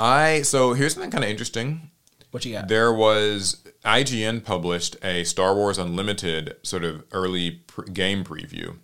I 0.00 0.42
so 0.42 0.72
here's 0.72 0.94
something 0.94 1.12
kind 1.12 1.22
of 1.22 1.30
interesting. 1.30 1.90
what 2.32 2.44
you 2.44 2.52
got? 2.52 2.66
There 2.66 2.92
was 2.92 3.58
IGN 3.84 4.42
published 4.44 4.96
a 5.04 5.22
Star 5.22 5.54
Wars 5.54 5.78
Unlimited 5.78 6.56
sort 6.64 6.82
of 6.82 7.04
early 7.12 7.52
pr- 7.68 7.82
game 7.84 8.24
preview. 8.24 8.76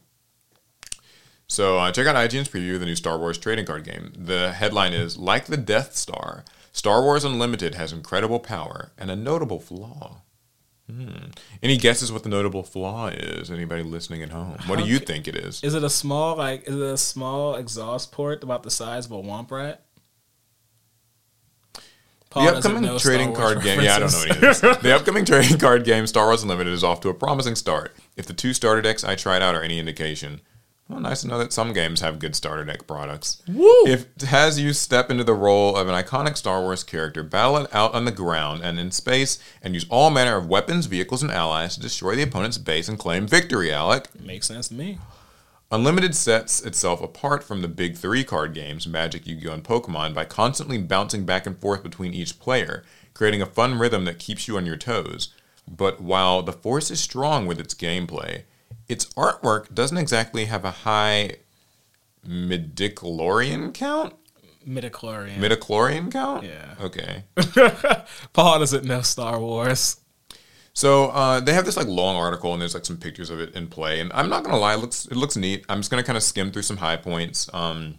So 1.48 1.78
uh, 1.78 1.90
check 1.90 2.06
out 2.06 2.14
IGN's 2.14 2.48
preview 2.48 2.74
of 2.74 2.80
the 2.80 2.86
new 2.86 2.94
Star 2.94 3.18
Wars 3.18 3.38
trading 3.38 3.66
card 3.66 3.82
game. 3.82 4.12
The 4.16 4.52
headline 4.52 4.92
is 4.92 5.16
like 5.18 5.46
the 5.46 5.56
Death 5.56 5.96
Star. 5.96 6.44
Star 6.72 7.02
Wars 7.02 7.24
Unlimited 7.24 7.74
has 7.74 7.92
incredible 7.92 8.38
power 8.38 8.92
and 8.96 9.10
a 9.10 9.16
notable 9.16 9.58
flaw. 9.58 10.22
Hmm. 10.90 11.30
Any 11.62 11.76
guesses 11.76 12.10
what 12.10 12.22
the 12.22 12.28
notable 12.28 12.62
flaw 12.62 13.08
is? 13.08 13.50
Anybody 13.50 13.82
listening 13.82 14.22
at 14.22 14.30
home? 14.30 14.58
What 14.66 14.78
do 14.78 14.86
you 14.86 14.98
think 14.98 15.28
it 15.28 15.36
is? 15.36 15.62
Is 15.62 15.74
it 15.74 15.84
a 15.84 15.90
small 15.90 16.36
like 16.36 16.66
is 16.66 16.74
it 16.74 16.82
a 16.82 16.96
small 16.98 17.54
exhaust 17.54 18.12
port 18.12 18.42
about 18.42 18.62
the 18.62 18.70
size 18.70 19.06
of 19.06 19.12
a 19.12 19.22
Womp 19.22 19.50
Rat? 19.50 19.84
Paul 22.30 22.44
the 22.44 22.56
upcoming 22.56 22.98
trading 22.98 23.34
card 23.34 23.62
game. 23.62 23.80
Yeah, 23.80 23.96
I 23.96 23.98
don't 23.98 24.12
know 24.12 24.22
any 24.22 24.30
of 24.30 24.40
this. 24.40 24.60
the 24.60 24.94
upcoming 24.96 25.24
trading 25.24 25.58
card 25.58 25.84
game, 25.84 26.06
Star 26.06 26.26
Wars 26.26 26.42
Unlimited, 26.42 26.72
is 26.72 26.84
off 26.84 27.00
to 27.00 27.08
a 27.08 27.14
promising 27.14 27.56
start. 27.56 27.96
If 28.16 28.26
the 28.26 28.32
two 28.32 28.54
starter 28.54 28.80
decks 28.80 29.02
I 29.02 29.16
tried 29.16 29.42
out 29.42 29.56
are 29.56 29.62
any 29.62 29.80
indication, 29.80 30.40
well, 30.90 31.00
nice 31.00 31.20
to 31.20 31.28
know 31.28 31.38
that 31.38 31.52
some 31.52 31.72
games 31.72 32.00
have 32.00 32.18
good 32.18 32.34
starter 32.34 32.64
deck 32.64 32.86
products. 32.86 33.42
Woo! 33.46 33.84
If 33.86 34.06
has 34.22 34.58
you 34.58 34.72
step 34.72 35.08
into 35.10 35.22
the 35.22 35.34
role 35.34 35.76
of 35.76 35.88
an 35.88 35.94
iconic 35.94 36.36
Star 36.36 36.60
Wars 36.60 36.82
character, 36.82 37.22
battle 37.22 37.58
it 37.58 37.74
out 37.74 37.94
on 37.94 38.04
the 38.04 38.10
ground 38.10 38.62
and 38.64 38.78
in 38.80 38.90
space, 38.90 39.38
and 39.62 39.74
use 39.74 39.86
all 39.88 40.10
manner 40.10 40.36
of 40.36 40.48
weapons, 40.48 40.86
vehicles, 40.86 41.22
and 41.22 41.30
allies 41.30 41.74
to 41.76 41.80
destroy 41.80 42.16
the 42.16 42.22
opponent's 42.22 42.58
base 42.58 42.88
and 42.88 42.98
claim 42.98 43.26
victory, 43.26 43.72
Alec. 43.72 44.08
Makes 44.20 44.48
sense 44.48 44.68
to 44.68 44.74
me. 44.74 44.98
Unlimited 45.70 46.16
sets 46.16 46.60
itself 46.60 47.00
apart 47.00 47.44
from 47.44 47.62
the 47.62 47.68
big 47.68 47.96
three 47.96 48.24
card 48.24 48.52
games, 48.52 48.88
Magic, 48.88 49.28
Yu 49.28 49.36
Gi 49.36 49.48
Oh! 49.48 49.52
and 49.52 49.62
Pokemon, 49.62 50.12
by 50.12 50.24
constantly 50.24 50.78
bouncing 50.78 51.24
back 51.24 51.46
and 51.46 51.56
forth 51.56 51.84
between 51.84 52.12
each 52.12 52.40
player, 52.40 52.82
creating 53.14 53.40
a 53.40 53.46
fun 53.46 53.78
rhythm 53.78 54.04
that 54.06 54.18
keeps 54.18 54.48
you 54.48 54.56
on 54.56 54.66
your 54.66 54.76
toes. 54.76 55.32
But 55.68 56.00
while 56.00 56.42
the 56.42 56.52
Force 56.52 56.90
is 56.90 56.98
strong 56.98 57.46
with 57.46 57.60
its 57.60 57.74
gameplay, 57.74 58.42
its 58.90 59.06
artwork 59.14 59.72
doesn't 59.72 59.96
exactly 59.96 60.46
have 60.46 60.64
a 60.64 60.70
high 60.70 61.36
midichlorian 62.26 63.72
count? 63.72 64.14
Midichlorian. 64.66 65.36
Midichlorian 65.36 66.12
count? 66.12 66.44
Yeah. 66.44 66.74
Okay. 66.80 67.24
Paul 68.32 68.58
doesn't 68.58 68.84
know 68.84 69.00
Star 69.00 69.40
Wars. 69.40 69.96
So 70.72 71.06
uh, 71.06 71.40
they 71.40 71.54
have 71.54 71.64
this 71.64 71.76
like 71.76 71.86
long 71.86 72.16
article 72.16 72.52
and 72.52 72.60
there's 72.60 72.74
like 72.74 72.84
some 72.84 72.96
pictures 72.96 73.30
of 73.30 73.40
it 73.40 73.54
in 73.54 73.68
play 73.68 74.00
and 74.00 74.12
I'm 74.12 74.28
not 74.28 74.44
gonna 74.44 74.58
lie, 74.58 74.74
it 74.74 74.78
looks 74.78 75.06
it 75.06 75.16
looks 75.16 75.36
neat. 75.36 75.64
I'm 75.68 75.78
just 75.78 75.90
gonna 75.90 76.02
kind 76.02 76.16
of 76.16 76.22
skim 76.22 76.52
through 76.52 76.62
some 76.62 76.76
high 76.76 76.96
points. 76.96 77.48
Um, 77.52 77.98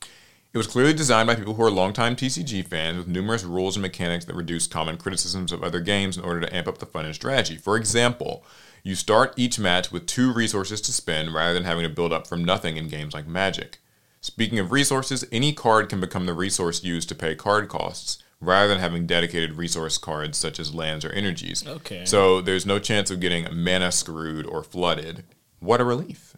it 0.00 0.58
was 0.58 0.66
clearly 0.68 0.94
designed 0.94 1.26
by 1.26 1.34
people 1.34 1.54
who 1.54 1.62
are 1.64 1.70
longtime 1.70 2.14
TCG 2.14 2.66
fans 2.68 2.96
with 2.96 3.08
numerous 3.08 3.42
rules 3.42 3.74
and 3.74 3.82
mechanics 3.82 4.24
that 4.26 4.36
reduce 4.36 4.68
common 4.68 4.96
criticisms 4.96 5.50
of 5.50 5.64
other 5.64 5.80
games 5.80 6.16
in 6.16 6.24
order 6.24 6.40
to 6.40 6.54
amp 6.54 6.68
up 6.68 6.78
the 6.78 6.86
fun 6.86 7.04
and 7.04 7.14
strategy. 7.14 7.56
For 7.56 7.76
example, 7.76 8.44
you 8.84 8.94
start 8.94 9.34
each 9.36 9.58
match 9.58 9.90
with 9.90 10.06
two 10.06 10.32
resources 10.32 10.80
to 10.82 10.92
spend 10.92 11.34
rather 11.34 11.54
than 11.54 11.64
having 11.64 11.82
to 11.82 11.88
build 11.88 12.12
up 12.12 12.26
from 12.28 12.44
nothing 12.44 12.76
in 12.76 12.86
games 12.88 13.14
like 13.14 13.26
Magic. 13.26 13.78
Speaking 14.20 14.58
of 14.58 14.70
resources, 14.72 15.26
any 15.32 15.52
card 15.52 15.88
can 15.88 16.00
become 16.00 16.26
the 16.26 16.32
resource 16.34 16.84
used 16.84 17.08
to 17.08 17.14
pay 17.14 17.34
card 17.34 17.68
costs, 17.68 18.22
rather 18.40 18.68
than 18.68 18.78
having 18.78 19.06
dedicated 19.06 19.54
resource 19.54 19.96
cards 19.98 20.36
such 20.38 20.58
as 20.60 20.74
lands 20.74 21.04
or 21.04 21.10
energies. 21.12 21.66
Okay. 21.66 22.04
So 22.04 22.40
there's 22.42 22.64
no 22.66 22.78
chance 22.78 23.10
of 23.10 23.20
getting 23.20 23.46
mana 23.52 23.90
screwed 23.90 24.46
or 24.46 24.62
flooded. 24.62 25.24
What 25.60 25.80
a 25.80 25.84
relief. 25.84 26.36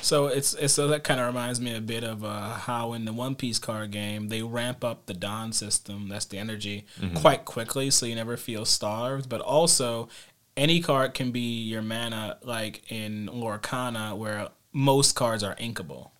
So 0.00 0.26
it's, 0.26 0.54
it's 0.54 0.74
so 0.74 0.86
that 0.88 1.02
kind 1.04 1.18
of 1.18 1.26
reminds 1.26 1.60
me 1.60 1.74
a 1.74 1.80
bit 1.80 2.04
of 2.04 2.24
uh, 2.24 2.50
how 2.54 2.92
in 2.92 3.06
the 3.06 3.12
One 3.12 3.34
Piece 3.34 3.58
card 3.58 3.90
game 3.90 4.28
they 4.28 4.42
ramp 4.42 4.84
up 4.84 5.06
the 5.06 5.14
DON!! 5.14 5.52
system, 5.52 6.08
that's 6.08 6.26
the 6.26 6.38
energy, 6.38 6.86
Mm-hmm. 7.00 7.16
quite 7.16 7.44
quickly, 7.44 7.90
so 7.90 8.06
you 8.06 8.14
never 8.14 8.36
feel 8.36 8.64
starved. 8.64 9.28
But 9.28 9.40
also, 9.40 10.08
any 10.56 10.80
card 10.80 11.14
can 11.14 11.30
be 11.30 11.62
your 11.62 11.82
mana, 11.82 12.38
like 12.42 12.90
in 12.90 13.28
Lorcana, 13.32 14.16
where 14.16 14.48
most 14.72 15.14
cards 15.14 15.42
are 15.42 15.54
inkable. 15.56 16.10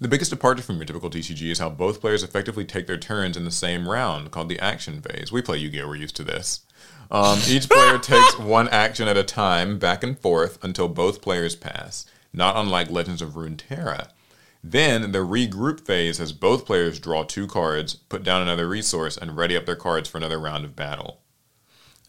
The 0.00 0.08
biggest 0.08 0.30
departure 0.30 0.62
from 0.62 0.76
your 0.76 0.86
typical 0.86 1.10
TCG 1.10 1.50
is 1.50 1.58
how 1.58 1.68
both 1.68 2.00
players 2.00 2.22
effectively 2.22 2.64
take 2.64 2.86
their 2.86 2.96
turns 2.96 3.36
in 3.36 3.44
the 3.44 3.50
same 3.50 3.86
round, 3.86 4.30
called 4.30 4.48
the 4.48 4.58
action 4.58 5.02
phase. 5.02 5.30
We 5.30 5.42
play 5.42 5.58
Yu-Gi-Oh! 5.58 5.88
We're 5.88 5.96
used 5.96 6.16
to 6.16 6.24
this. 6.24 6.60
Um, 7.10 7.38
each 7.46 7.68
player 7.68 7.98
takes 8.02 8.38
one 8.38 8.68
action 8.68 9.08
at 9.08 9.18
a 9.18 9.22
time, 9.22 9.78
back 9.78 10.02
and 10.02 10.18
forth, 10.18 10.58
until 10.64 10.88
both 10.88 11.20
players 11.20 11.54
pass, 11.54 12.06
not 12.32 12.56
unlike 12.56 12.90
Legends 12.90 13.20
of 13.20 13.30
Runeterra. 13.30 14.08
Then 14.64 15.12
the 15.12 15.18
regroup 15.18 15.80
phase 15.80 16.18
has 16.18 16.32
both 16.32 16.66
players 16.66 17.00
draw 17.00 17.24
two 17.24 17.46
cards, 17.46 17.94
put 17.94 18.22
down 18.22 18.42
another 18.42 18.68
resource, 18.68 19.16
and 19.16 19.36
ready 19.36 19.56
up 19.56 19.66
their 19.66 19.76
cards 19.76 20.08
for 20.08 20.18
another 20.18 20.38
round 20.38 20.64
of 20.64 20.76
battle. 20.76 21.20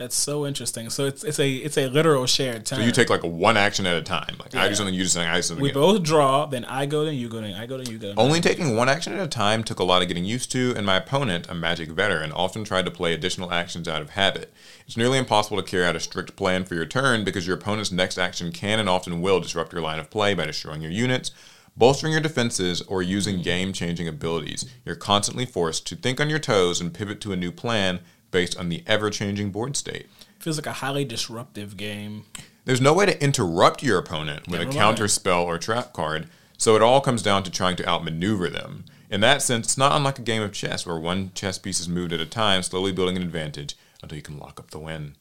That's 0.02 0.16
so 0.16 0.48
interesting. 0.48 0.90
So 0.90 1.06
it's 1.06 1.24
it's 1.24 1.38
a 1.38 1.48
it's 1.58 1.78
a 1.78 1.88
literal 1.88 2.26
shared 2.26 2.66
turn. 2.66 2.80
So 2.80 2.86
you 2.86 2.92
take 2.92 3.12
like 3.12 3.22
a 3.22 3.28
one 3.28 3.56
action 3.56 3.86
at 3.86 3.96
a 3.96 4.02
time. 4.02 4.36
Like 4.40 4.56
I 4.56 4.68
do 4.68 4.74
something, 4.74 4.96
you 4.96 5.04
do 5.04 5.08
something, 5.08 5.30
I 5.30 5.36
do 5.36 5.42
something. 5.44 5.62
we 5.62 5.70
again. 5.70 5.80
both 5.80 6.02
draw, 6.02 6.48
then 6.48 6.66
I 6.66 6.88
go, 6.88 7.06
then 7.06 7.14
you 7.14 7.30
go, 7.30 7.40
then 7.40 7.54
I 7.54 7.68
go, 7.68 7.78
then 7.78 7.86
you 7.86 8.00
go. 8.00 8.16
Only 8.18 8.42
taking 8.42 8.76
one 8.76 8.90
action 8.90 9.14
at 9.14 9.24
a 9.24 9.28
time 9.28 9.64
took 9.64 9.78
a 9.78 9.84
lot 9.84 10.02
of 10.02 10.08
getting 10.08 10.26
used 10.26 10.52
to, 10.54 10.74
and 10.76 10.88
my 10.88 10.96
opponent, 10.96 11.48
a 11.52 11.54
magic 11.54 11.90
veteran, 11.90 12.32
often 12.32 12.64
tried 12.64 12.86
to 12.86 12.92
play 12.92 13.14
additional 13.14 13.54
actions 13.54 13.88
out 13.88 14.02
of 14.02 14.10
habit. 14.12 14.52
It's 14.88 14.98
nearly 14.98 15.20
impossible 15.20 15.58
to 15.58 15.70
carry 15.70 15.86
out 15.86 15.96
a 15.96 16.00
strict 16.00 16.36
plan 16.36 16.66
for 16.66 16.74
your 16.74 16.88
turn 16.88 17.24
because 17.24 17.46
your 17.46 17.58
opponent's 17.58 17.92
next 17.92 18.18
action 18.18 18.52
can 18.52 18.80
and 18.80 18.90
often 18.90 19.22
will 19.22 19.40
disrupt 19.40 19.72
your 19.72 19.84
line 19.84 20.00
of 20.00 20.10
play 20.10 20.34
by 20.34 20.48
destroying 20.48 20.82
your 20.82 20.90
units, 20.90 21.30
bolstering 21.78 22.12
your 22.12 22.22
defenses, 22.22 22.82
or 22.82 23.04
using 23.04 23.36
hmm. 23.36 23.44
game 23.44 23.72
changing 23.72 24.08
abilities. 24.08 24.66
You're 24.84 24.96
constantly 24.96 25.46
forced 25.46 25.86
to 25.86 25.96
think 25.96 26.20
on 26.20 26.28
your 26.28 26.40
toes 26.40 26.82
and 26.82 26.92
pivot 26.92 27.22
to 27.22 27.34
a 27.34 27.38
new 27.38 27.52
plan 27.52 28.00
based 28.32 28.58
on 28.58 28.70
the 28.70 28.84
ever 28.88 29.10
changing 29.10 29.52
board 29.52 29.76
state. 29.76 30.08
Feels 30.40 30.58
like 30.58 30.66
a 30.66 30.74
highly 30.74 31.06
disruptive 31.06 31.78
game. 31.78 32.26
There's 32.66 32.82
no 32.82 32.94
way 32.94 33.06
to 33.06 33.24
interrupt 33.24 33.84
your 33.84 33.98
opponent 33.98 34.48
with 34.48 34.60
Never 34.60 34.72
a 34.72 34.74
counter 34.74 35.08
spell 35.08 35.44
or 35.44 35.58
trap 35.58 35.94
card, 35.94 36.28
so 36.58 36.76
it 36.76 36.82
all 36.82 37.02
comes 37.02 37.22
down 37.22 37.44
to 37.44 37.52
trying 37.52 37.76
to 37.78 37.88
outmaneuver 37.88 38.50
them. 38.50 38.86
In 39.10 39.22
that 39.22 39.42
sense, 39.42 39.68
it's 39.68 39.78
not 39.78 39.96
unlike 39.96 40.20
a 40.20 40.24
game 40.24 40.42
of 40.42 40.54
chess 40.54 40.86
where 40.86 40.98
one 40.98 41.32
chess 41.34 41.58
piece 41.58 41.80
is 41.80 41.90
moved 41.90 42.14
at 42.14 42.20
a 42.22 42.26
time, 42.26 42.64
slowly 42.64 42.92
building 42.92 43.18
an 43.18 43.24
advantage 43.24 43.76
until 44.02 44.16
you 44.16 44.22
can 44.22 44.38
lock 44.38 44.60
up 44.60 44.72
the 44.72 44.80
win. 44.80 45.16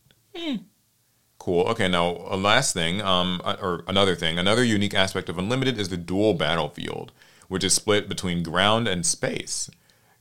Cool. 1.38 1.62
Okay, 1.68 1.88
now 1.88 2.26
a 2.28 2.36
last 2.36 2.74
thing, 2.74 3.00
um, 3.00 3.40
uh, 3.42 3.56
or 3.60 3.82
another 3.88 4.14
thing, 4.14 4.38
another 4.38 4.62
unique 4.62 4.94
aspect 4.94 5.28
of 5.28 5.38
Unlimited 5.38 5.78
is 5.78 5.88
the 5.88 5.96
dual 5.96 6.34
battlefield, 6.34 7.12
which 7.48 7.64
is 7.64 7.72
split 7.72 8.08
between 8.08 8.42
ground 8.42 8.86
and 8.86 9.04
space. 9.06 9.70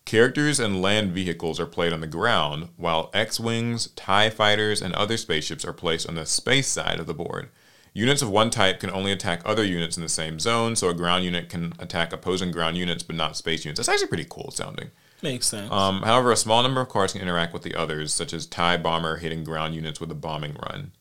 Characters 0.05 0.59
and 0.59 0.81
land 0.81 1.11
vehicles 1.11 1.59
are 1.59 1.65
played 1.65 1.93
on 1.93 2.01
the 2.01 2.07
ground, 2.07 2.69
while 2.77 3.11
X 3.13 3.39
Wings, 3.39 3.89
TIE 3.95 4.30
fighters, 4.30 4.81
and 4.81 4.93
other 4.95 5.17
spaceships 5.17 5.63
are 5.63 5.73
placed 5.73 6.07
on 6.07 6.15
the 6.15 6.26
space 6.26 6.67
side 6.67 6.99
of 6.99 7.05
the 7.05 7.13
board. 7.13 7.49
Units 7.93 8.21
of 8.21 8.30
one 8.30 8.49
type 8.49 8.80
can 8.80 8.91
only 8.91 9.11
attack 9.11 9.41
other 9.45 9.63
units 9.63 9.97
in 9.97 10.03
the 10.03 10.09
same 10.09 10.39
zone, 10.39 10.76
so 10.76 10.89
a 10.89 10.93
ground 10.93 11.23
unit 11.23 11.49
can 11.49 11.73
attack 11.80 12.13
opposing 12.13 12.51
ground 12.51 12.77
units 12.77 13.03
but 13.03 13.15
not 13.15 13.35
space 13.35 13.65
units. 13.65 13.77
That's 13.77 13.89
actually 13.89 14.07
pretty 14.07 14.27
cool 14.30 14.51
sounding. 14.51 14.91
Makes 15.21 15.47
sense. 15.47 15.71
Um, 15.71 16.03
however, 16.03 16.31
a 16.31 16.38
small 16.38 16.63
number 16.63 16.81
of 16.81 16.89
cars 16.89 17.11
can 17.11 17.21
interact 17.21 17.53
with 17.53 17.63
the 17.63 17.76
others, 17.76 18.13
such 18.13 18.31
as 18.31 18.45
TIE 18.45 18.77
Bomber 18.77 19.17
hitting 19.17 19.43
ground 19.43 19.76
units 19.76 19.99
with 19.99 20.11
a 20.11 20.15
bombing 20.15 20.55
run. 20.63 20.91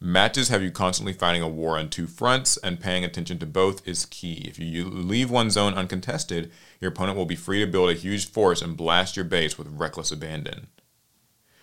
Matches 0.00 0.48
have 0.48 0.62
you 0.62 0.70
constantly 0.70 1.12
fighting 1.12 1.42
a 1.42 1.48
war 1.48 1.78
on 1.78 1.90
two 1.90 2.06
fronts, 2.06 2.56
and 2.56 2.80
paying 2.80 3.04
attention 3.04 3.38
to 3.38 3.46
both 3.46 3.86
is 3.86 4.06
key. 4.06 4.44
If 4.48 4.58
you 4.58 4.86
leave 4.86 5.30
one 5.30 5.50
zone 5.50 5.74
uncontested, 5.74 6.50
your 6.80 6.90
opponent 6.90 7.16
will 7.16 7.26
be 7.26 7.36
free 7.36 7.60
to 7.60 7.70
build 7.70 7.90
a 7.90 7.94
huge 7.94 8.26
force 8.26 8.62
and 8.62 8.76
blast 8.76 9.16
your 9.16 9.24
base 9.24 9.58
with 9.58 9.68
reckless 9.68 10.10
abandon. 10.10 10.68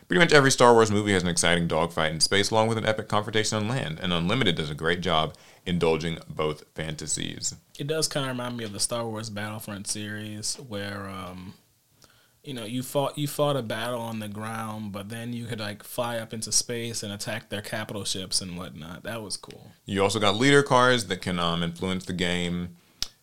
Pretty 0.08 0.20
much 0.22 0.32
every 0.32 0.52
Star 0.52 0.74
Wars 0.74 0.90
movie 0.90 1.12
has 1.12 1.24
an 1.24 1.28
exciting 1.28 1.68
dogfight 1.68 2.14
in 2.14 2.22
space 2.22 2.50
along 2.50 2.70
with 2.70 2.78
an 2.78 2.86
epic 2.86 3.10
confrontation 3.10 3.58
on 3.58 3.68
land, 3.68 4.00
and 4.02 4.14
Unlimited 4.14 4.56
does 4.56 4.70
a 4.70 4.76
great 4.76 5.02
job 5.02 5.34
indulging 5.66 6.18
both 6.30 6.64
fantasies. 6.76 7.56
It 7.78 7.88
does 7.88 8.08
kind 8.08 8.26
of 8.26 8.32
remind 8.32 8.56
me 8.56 8.64
of 8.64 8.72
the 8.72 8.80
Star 8.80 9.06
Wars 9.06 9.30
Battlefront 9.30 9.86
series, 9.86 10.56
where 10.56 11.10
um, 11.10 11.56
you 12.42 12.54
know 12.54 12.64
you 12.64 12.84
fought 12.84 13.18
you 13.18 13.28
fought 13.28 13.58
a 13.58 13.62
battle 13.62 14.00
on 14.00 14.20
the 14.20 14.30
ground, 14.30 14.94
but 14.94 15.10
then 15.10 15.34
you 15.34 15.46
could 15.46 15.60
like 15.60 15.84
fly 15.84 16.20
up 16.20 16.34
into 16.34 16.54
space 16.54 17.04
and 17.04 17.12
attack 17.12 17.50
their 17.50 17.62
capital 17.62 18.06
ships 18.06 18.40
and 18.40 18.58
whatnot. 18.58 19.04
That 19.04 19.22
was 19.22 19.36
cool. 19.36 19.72
You 19.86 20.04
also 20.04 20.22
got 20.22 20.38
leader 20.38 20.64
cards 20.64 21.08
that 21.08 21.22
can 21.22 21.38
um, 21.38 21.64
influence 21.64 22.06
the 22.06 22.14
game. 22.14 22.78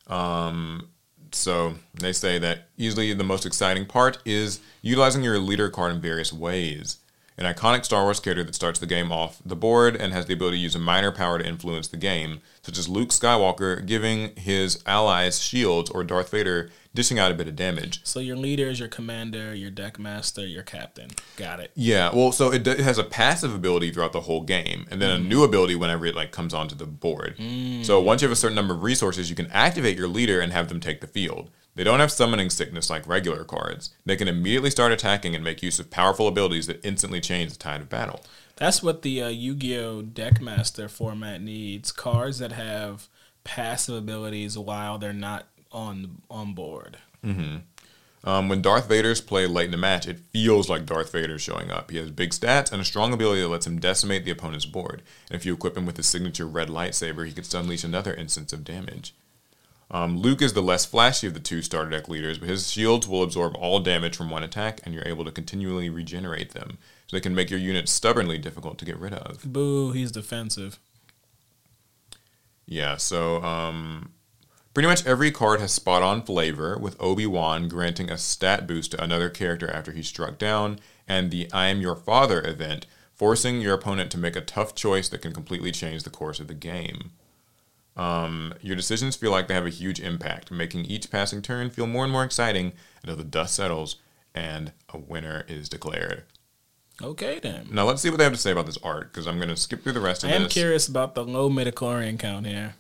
Um, 0.07 0.91
so 1.35 1.75
they 1.95 2.13
say 2.13 2.39
that 2.39 2.69
easily 2.77 3.13
the 3.13 3.25
most 3.25 3.47
exciting 3.47 3.87
part 3.87 4.19
is 4.25 4.61
utilizing 4.83 5.23
your 5.23 5.39
leader 5.39 5.69
card 5.69 5.95
in 5.95 6.01
various 6.01 6.33
ways. 6.33 6.99
An 7.37 7.53
iconic 7.53 7.85
Star 7.85 8.05
Wars 8.05 8.21
character 8.21 8.45
that 8.45 8.55
starts 8.55 8.79
the 8.79 8.87
game 8.87 9.11
off 9.11 9.41
the 9.45 9.57
board 9.57 9.97
and 9.97 10.13
has 10.13 10.27
the 10.27 10.35
ability 10.35 10.59
to 10.59 10.63
use 10.63 10.77
a 10.77 10.79
minor 10.79 11.11
power 11.11 11.39
to 11.39 11.47
influence 11.47 11.89
the 11.89 11.97
game, 11.97 12.41
such 12.63 12.79
as 12.79 12.89
Luke 12.89 13.09
Skywalker 13.09 13.85
giving 13.85 14.37
his 14.37 14.81
allies 14.87 15.43
shields 15.43 15.91
or 15.91 16.05
Darth 16.05 16.31
Vader 16.31 16.71
dishing 16.95 17.19
out 17.19 17.33
a 17.33 17.35
bit 17.35 17.49
of 17.49 17.57
damage. 17.57 18.01
So 18.05 18.21
your 18.21 18.37
leader 18.37 18.69
is 18.69 18.79
your 18.79 18.89
commander, 18.89 19.55
your 19.55 19.71
deck 19.71 19.99
master, 19.99 20.47
your 20.47 20.63
captain. 20.63 21.11
Got 21.37 21.61
it. 21.61 21.73
Yeah, 21.75 22.11
well, 22.15 22.33
so 22.33 22.53
it, 22.53 22.67
it 22.67 22.81
has 22.81 22.99
a 22.99 23.05
passive 23.05 23.55
ability 23.55 23.91
throughout 23.91 24.13
the 24.13 24.23
whole 24.23 24.43
game, 24.43 24.87
and 24.91 25.03
then 25.03 25.11
a 25.11 25.19
new 25.19 25.43
ability 25.43 25.75
whenever 25.75 26.07
it 26.07 26.15
like 26.15 26.31
comes 26.33 26.55
onto 26.55 26.75
the 26.75 26.87
board. 26.87 27.37
So 27.83 28.01
once 28.01 28.23
you 28.23 28.29
have 28.29 28.33
a 28.33 28.37
certain 28.37 28.57
number 28.57 28.75
of 28.75 28.83
resources, 28.83 29.29
you 29.29 29.37
can 29.37 29.51
activate 29.51 29.99
your 29.99 30.09
leader 30.09 30.41
and 30.41 30.53
have 30.53 30.69
them 30.69 30.81
take 30.81 31.01
the 31.01 31.07
field. 31.07 31.51
They 31.77 31.83
don't 31.83 31.99
have 31.99 32.13
summoning 32.13 32.51
sickness 32.51 32.89
like 32.89 33.07
regular 33.09 33.43
cards. 33.43 33.91
They 34.07 34.15
can 34.15 34.29
immediately 34.29 34.71
start 34.71 34.93
attacking 34.93 35.35
and 35.35 35.43
make 35.43 35.61
use 35.61 35.81
of 35.81 35.91
powerful 35.91 36.29
abilities 36.29 36.69
that 36.69 36.85
instantly 36.85 37.21
change 37.21 37.51
the 37.51 37.59
tide 37.59 37.81
of 37.81 37.89
battle. 37.89 38.21
That's 38.55 38.81
what 38.81 39.03
the 39.03 39.21
uh, 39.21 39.29
Yu-Gi-Oh 39.29 40.03
deck 40.03 40.41
master 40.41 40.89
format 40.89 41.43
needs. 41.43 41.91
Cards 41.91 42.39
that 42.39 42.53
have 42.53 43.09
passive 43.43 43.97
abilities 43.97 44.57
while 44.57 44.99
they're 44.99 45.13
not 45.13 45.49
on 45.75 46.23
on 46.31 46.55
board. 46.55 46.99
Um, 48.27 48.49
when 48.49 48.63
Darth 48.63 48.89
Vader's 48.89 49.21
play 49.21 49.47
late 49.47 49.67
in 49.67 49.71
the 49.71 49.77
match, 49.77 50.09
it 50.09 50.19
feels 50.19 50.71
like 50.71 50.87
Darth 50.87 51.13
Vader 51.13 51.39
showing 51.39 51.71
up. 51.71 51.91
He 51.91 51.99
has 51.99 52.11
big 52.11 52.31
stats 52.31 52.73
and 52.73 52.81
a 52.81 52.85
strong 52.85 53.13
ability 53.13 53.43
that 53.43 53.49
lets 53.49 53.67
him 53.67 53.79
decimate 53.79 54.25
the 54.25 54.31
opponent's 54.31 54.65
board. 54.65 55.03
And 55.29 55.37
if 55.37 55.45
you 55.45 55.53
equip 55.53 55.77
him 55.77 55.85
with 55.85 55.99
his 55.99 56.07
signature 56.07 56.47
red 56.47 56.69
lightsaber, 56.69 57.27
he 57.27 57.33
could 57.33 57.53
unleash 57.53 57.85
another 57.85 58.15
instance 58.15 58.55
of 58.55 58.65
damage. 58.65 59.15
Um, 59.91 60.19
Luke 60.19 60.41
is 60.41 60.55
the 60.55 60.63
less 60.63 60.87
flashy 60.87 61.27
of 61.27 61.35
the 61.35 61.41
two 61.41 61.61
starter 61.61 61.91
deck 61.91 62.09
leaders, 62.09 62.39
but 62.39 62.49
his 62.49 62.71
shields 62.71 63.07
will 63.07 63.23
absorb 63.23 63.55
all 63.57 63.81
damage 63.81 64.17
from 64.17 64.31
one 64.31 64.43
attack, 64.43 64.81
and 64.85 64.95
you're 64.95 65.07
able 65.07 65.27
to 65.27 65.31
continually 65.31 65.91
regenerate 65.91 66.53
them. 66.53 66.79
So 67.07 67.17
they 67.17 67.21
can 67.21 67.35
make 67.35 67.51
your 67.51 67.61
units 67.61 67.93
stubbornly 67.93 68.39
difficult 68.39 68.79
to 68.79 68.87
get 68.87 68.99
rid 68.99 69.13
of. 69.13 69.53
Boo, 69.53 69.93
he's 69.93 70.11
defensive. 70.11 70.79
Yeah, 72.67 72.97
so 72.97 73.43
um, 73.43 74.13
pretty 74.75 74.89
much 74.89 75.07
every 75.07 75.31
card 75.31 75.61
has 75.61 75.73
spot 75.73 76.03
on 76.03 76.23
flavor, 76.23 76.77
with 76.77 77.01
Obi 77.01 77.27
Wan 77.27 77.69
granting 77.69 78.11
a 78.11 78.19
stat 78.19 78.67
boost 78.67 78.91
to 78.91 79.03
another 79.03 79.31
character 79.31 79.71
after 79.71 79.93
he's 79.93 80.09
struck 80.09 80.37
down, 80.37 80.81
and 81.09 81.31
the 81.31 81.49
I 81.53 81.69
Am 81.69 81.81
Your 81.81 81.97
Father 81.97 82.45
event, 82.45 82.87
forcing 83.15 83.61
your 83.61 83.75
opponent 83.75 84.11
to 84.11 84.19
make 84.19 84.35
a 84.35 84.41
tough 84.41 84.75
choice 84.75 85.09
that 85.09 85.23
can 85.23 85.33
completely 85.33 85.71
change 85.71 86.03
the 86.03 86.11
course 86.11 86.41
of 86.41 86.49
the 86.49 86.55
game. 86.55 87.13
Um, 87.97 88.55
your 88.61 88.75
decisions 88.75 89.15
feel 89.15 89.31
like 89.31 89.47
they 89.47 89.55
have 89.55 89.67
a 89.67 89.71
huge 89.71 90.01
impact, 90.01 90.51
making 90.51 90.87
each 90.87 91.11
passing 91.11 91.41
turn 91.41 91.71
feel 91.71 91.87
more 91.87 92.03
and 92.03 92.13
more 92.13 92.25
exciting 92.25 92.73
until 93.03 93.17
the 93.17 93.23
dust 93.23 93.55
settles 93.55 93.97
and 94.35 94.73
a 94.93 94.99
winner 94.99 95.45
is 95.47 95.69
declared. 95.69 96.25
Okay 97.01 97.39
then. 97.39 97.69
Now 97.71 97.85
let's 97.85 98.03
see 98.03 98.11
what 98.11 98.19
they 98.19 98.25
have 98.25 98.33
to 98.33 98.39
say 98.39 98.51
about 98.51 98.67
this 98.67 98.79
art, 98.83 99.13
because 99.13 99.29
I'm 99.29 99.37
going 99.37 99.49
to 99.49 99.57
skip 99.57 99.85
through 99.85 99.93
the 99.93 100.01
rest 100.01 100.25
of 100.25 100.31
this. 100.31 100.35
I 100.35 100.37
am 100.37 100.45
this. 100.45 100.53
curious 100.53 100.89
about 100.89 101.15
the 101.15 101.25
low 101.25 101.49
midichlorian 101.49 102.19
count 102.19 102.47
here. 102.47 102.75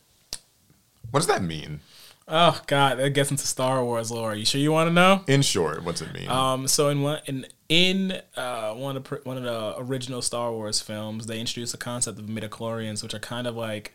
What 1.10 1.20
does 1.20 1.26
that 1.28 1.42
mean? 1.42 1.80
Oh 2.26 2.58
God, 2.66 2.98
that 2.98 3.10
gets 3.10 3.30
into 3.30 3.46
Star 3.46 3.84
Wars 3.84 4.10
lore. 4.10 4.32
Are 4.32 4.34
You 4.34 4.46
sure 4.46 4.60
you 4.60 4.72
want 4.72 4.88
to 4.88 4.94
know? 4.94 5.22
In 5.26 5.42
short, 5.42 5.84
what's 5.84 6.00
it 6.00 6.12
mean? 6.14 6.28
Um, 6.30 6.66
so 6.66 6.88
in 6.88 7.02
one 7.02 7.20
in 7.26 7.46
in 7.68 8.20
uh, 8.36 8.72
one 8.72 8.96
of 8.96 9.04
the, 9.04 9.20
one 9.24 9.36
of 9.36 9.42
the 9.42 9.74
original 9.78 10.22
Star 10.22 10.50
Wars 10.52 10.80
films, 10.80 11.26
they 11.26 11.38
introduced 11.38 11.72
the 11.72 11.78
concept 11.78 12.18
of 12.18 12.24
midichlorians, 12.26 13.02
which 13.02 13.12
are 13.14 13.18
kind 13.18 13.46
of 13.46 13.56
like 13.56 13.92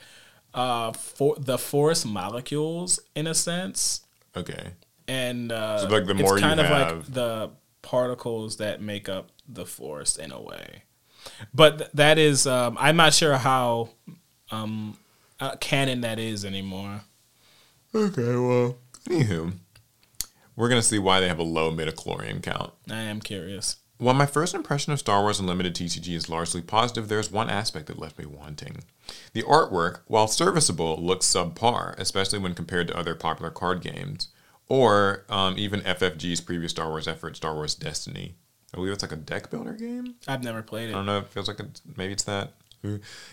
uh, 0.53 0.91
for 0.93 1.35
the 1.39 1.57
force 1.57 2.05
molecules 2.05 2.99
in 3.15 3.25
a 3.27 3.33
sense, 3.33 4.01
okay. 4.35 4.71
and 5.07 5.51
uh, 5.51 5.79
So, 5.79 5.87
like, 5.89 6.05
the 6.05 6.13
more 6.15 6.33
it's 6.35 6.41
you 6.43 6.47
kind 6.47 6.59
of 6.59 6.69
like 6.69 6.87
have- 6.87 7.13
the 7.13 7.49
particles 7.81 8.57
that 8.57 8.81
make 8.81 9.07
up 9.09 9.29
the 9.47 9.65
force 9.65 10.17
in 10.17 10.31
a 10.31 10.41
way. 10.41 10.83
But 11.53 11.77
th- 11.77 11.89
that 11.93 12.17
is, 12.17 12.45
um, 12.47 12.77
I'm 12.79 12.95
not 12.95 13.13
sure 13.13 13.37
how 13.37 13.89
um, 14.51 14.97
uh, 15.39 15.55
canon 15.57 16.01
that 16.01 16.19
is 16.19 16.45
anymore. 16.45 17.01
Okay, 17.93 18.35
well. 18.35 18.77
Anywho, 19.07 19.53
we're 20.55 20.69
going 20.69 20.81
to 20.81 20.87
see 20.87 20.99
why 20.99 21.19
they 21.19 21.27
have 21.27 21.39
a 21.39 21.43
low 21.43 21.71
midichlorian 21.71 22.43
count. 22.43 22.73
I 22.89 23.01
am 23.01 23.21
curious. 23.21 23.77
While 23.97 24.15
my 24.15 24.25
first 24.25 24.55
impression 24.55 24.93
of 24.93 24.99
Star 24.99 25.21
Wars 25.21 25.41
Unlimited 25.41 25.75
TCG 25.75 26.15
is 26.15 26.29
largely 26.29 26.61
positive, 26.61 27.09
there's 27.09 27.31
one 27.31 27.49
aspect 27.49 27.87
that 27.87 27.99
left 27.99 28.17
me 28.17 28.25
wanting. 28.25 28.83
The 29.33 29.43
artwork, 29.43 30.01
while 30.07 30.27
serviceable, 30.27 30.95
looks 30.97 31.25
subpar, 31.25 31.97
especially 31.97 32.39
when 32.39 32.53
compared 32.53 32.87
to 32.87 32.97
other 32.97 33.13
popular 33.13 33.51
card 33.51 33.81
games, 33.81 34.29
or 34.69 35.25
um, 35.27 35.55
even 35.57 35.81
FFG's 35.81 36.39
previous 36.39 36.71
Star 36.71 36.87
Wars 36.87 37.09
effort, 37.09 37.35
Star 37.35 37.55
Wars 37.55 37.75
Destiny. 37.75 38.35
I 38.73 38.77
believe 38.77 38.93
it's 38.93 39.03
like 39.03 39.11
a 39.11 39.17
deck 39.17 39.49
builder 39.49 39.73
game. 39.73 40.15
I've 40.27 40.43
never 40.43 40.61
played 40.61 40.89
it. 40.89 40.93
I 40.93 40.95
don't 40.95 41.05
know. 41.05 41.19
It 41.19 41.27
feels 41.27 41.47
like 41.47 41.59
it's, 41.59 41.81
maybe 41.97 42.13
it's 42.13 42.23
that. 42.23 42.53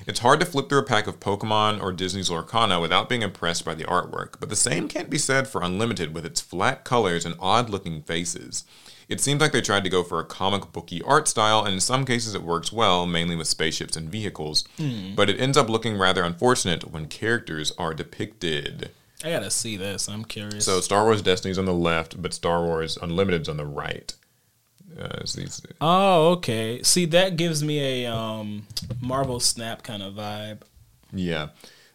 It's 0.06 0.20
hard 0.20 0.40
to 0.40 0.46
flip 0.46 0.68
through 0.68 0.80
a 0.80 0.84
pack 0.84 1.06
of 1.06 1.20
Pokemon 1.20 1.80
or 1.80 1.92
Disney's 1.92 2.30
Lorcana 2.30 2.80
without 2.80 3.08
being 3.08 3.22
impressed 3.22 3.64
by 3.64 3.74
the 3.74 3.84
artwork, 3.84 4.34
but 4.40 4.48
the 4.48 4.56
same 4.56 4.88
can't 4.88 5.10
be 5.10 5.18
said 5.18 5.46
for 5.46 5.62
Unlimited 5.62 6.14
with 6.14 6.26
its 6.26 6.40
flat 6.40 6.84
colors 6.84 7.24
and 7.24 7.36
odd 7.38 7.70
looking 7.70 8.02
faces. 8.02 8.64
It 9.08 9.20
seems 9.20 9.40
like 9.40 9.52
they 9.52 9.60
tried 9.60 9.84
to 9.84 9.90
go 9.90 10.02
for 10.02 10.18
a 10.18 10.24
comic 10.24 10.72
booky 10.72 11.00
art 11.02 11.28
style, 11.28 11.64
and 11.64 11.74
in 11.74 11.80
some 11.80 12.04
cases 12.04 12.34
it 12.34 12.42
works 12.42 12.72
well, 12.72 13.06
mainly 13.06 13.36
with 13.36 13.46
spaceships 13.46 13.96
and 13.96 14.10
vehicles, 14.10 14.64
hmm. 14.78 15.14
but 15.14 15.30
it 15.30 15.40
ends 15.40 15.56
up 15.56 15.68
looking 15.68 15.96
rather 15.96 16.24
unfortunate 16.24 16.90
when 16.90 17.06
characters 17.06 17.72
are 17.78 17.94
depicted. 17.94 18.90
I 19.24 19.30
gotta 19.30 19.50
see 19.50 19.76
this. 19.76 20.08
I'm 20.08 20.24
curious. 20.24 20.64
So 20.64 20.80
Star 20.80 21.04
Wars 21.04 21.22
Destiny's 21.22 21.58
on 21.58 21.64
the 21.64 21.72
left, 21.72 22.20
but 22.20 22.34
Star 22.34 22.64
Wars 22.64 22.98
Unlimited's 22.98 23.48
on 23.48 23.56
the 23.56 23.64
right. 23.64 24.12
Uh, 24.98 25.18
it's 25.20 25.34
these, 25.34 25.60
Oh, 25.80 26.30
okay. 26.32 26.82
See, 26.82 27.04
that 27.06 27.36
gives 27.36 27.62
me 27.62 28.04
a 28.04 28.12
um, 28.12 28.66
Marvel 29.00 29.40
Snap 29.40 29.82
kind 29.82 30.02
of 30.02 30.14
vibe. 30.14 30.62
Yeah. 31.12 31.48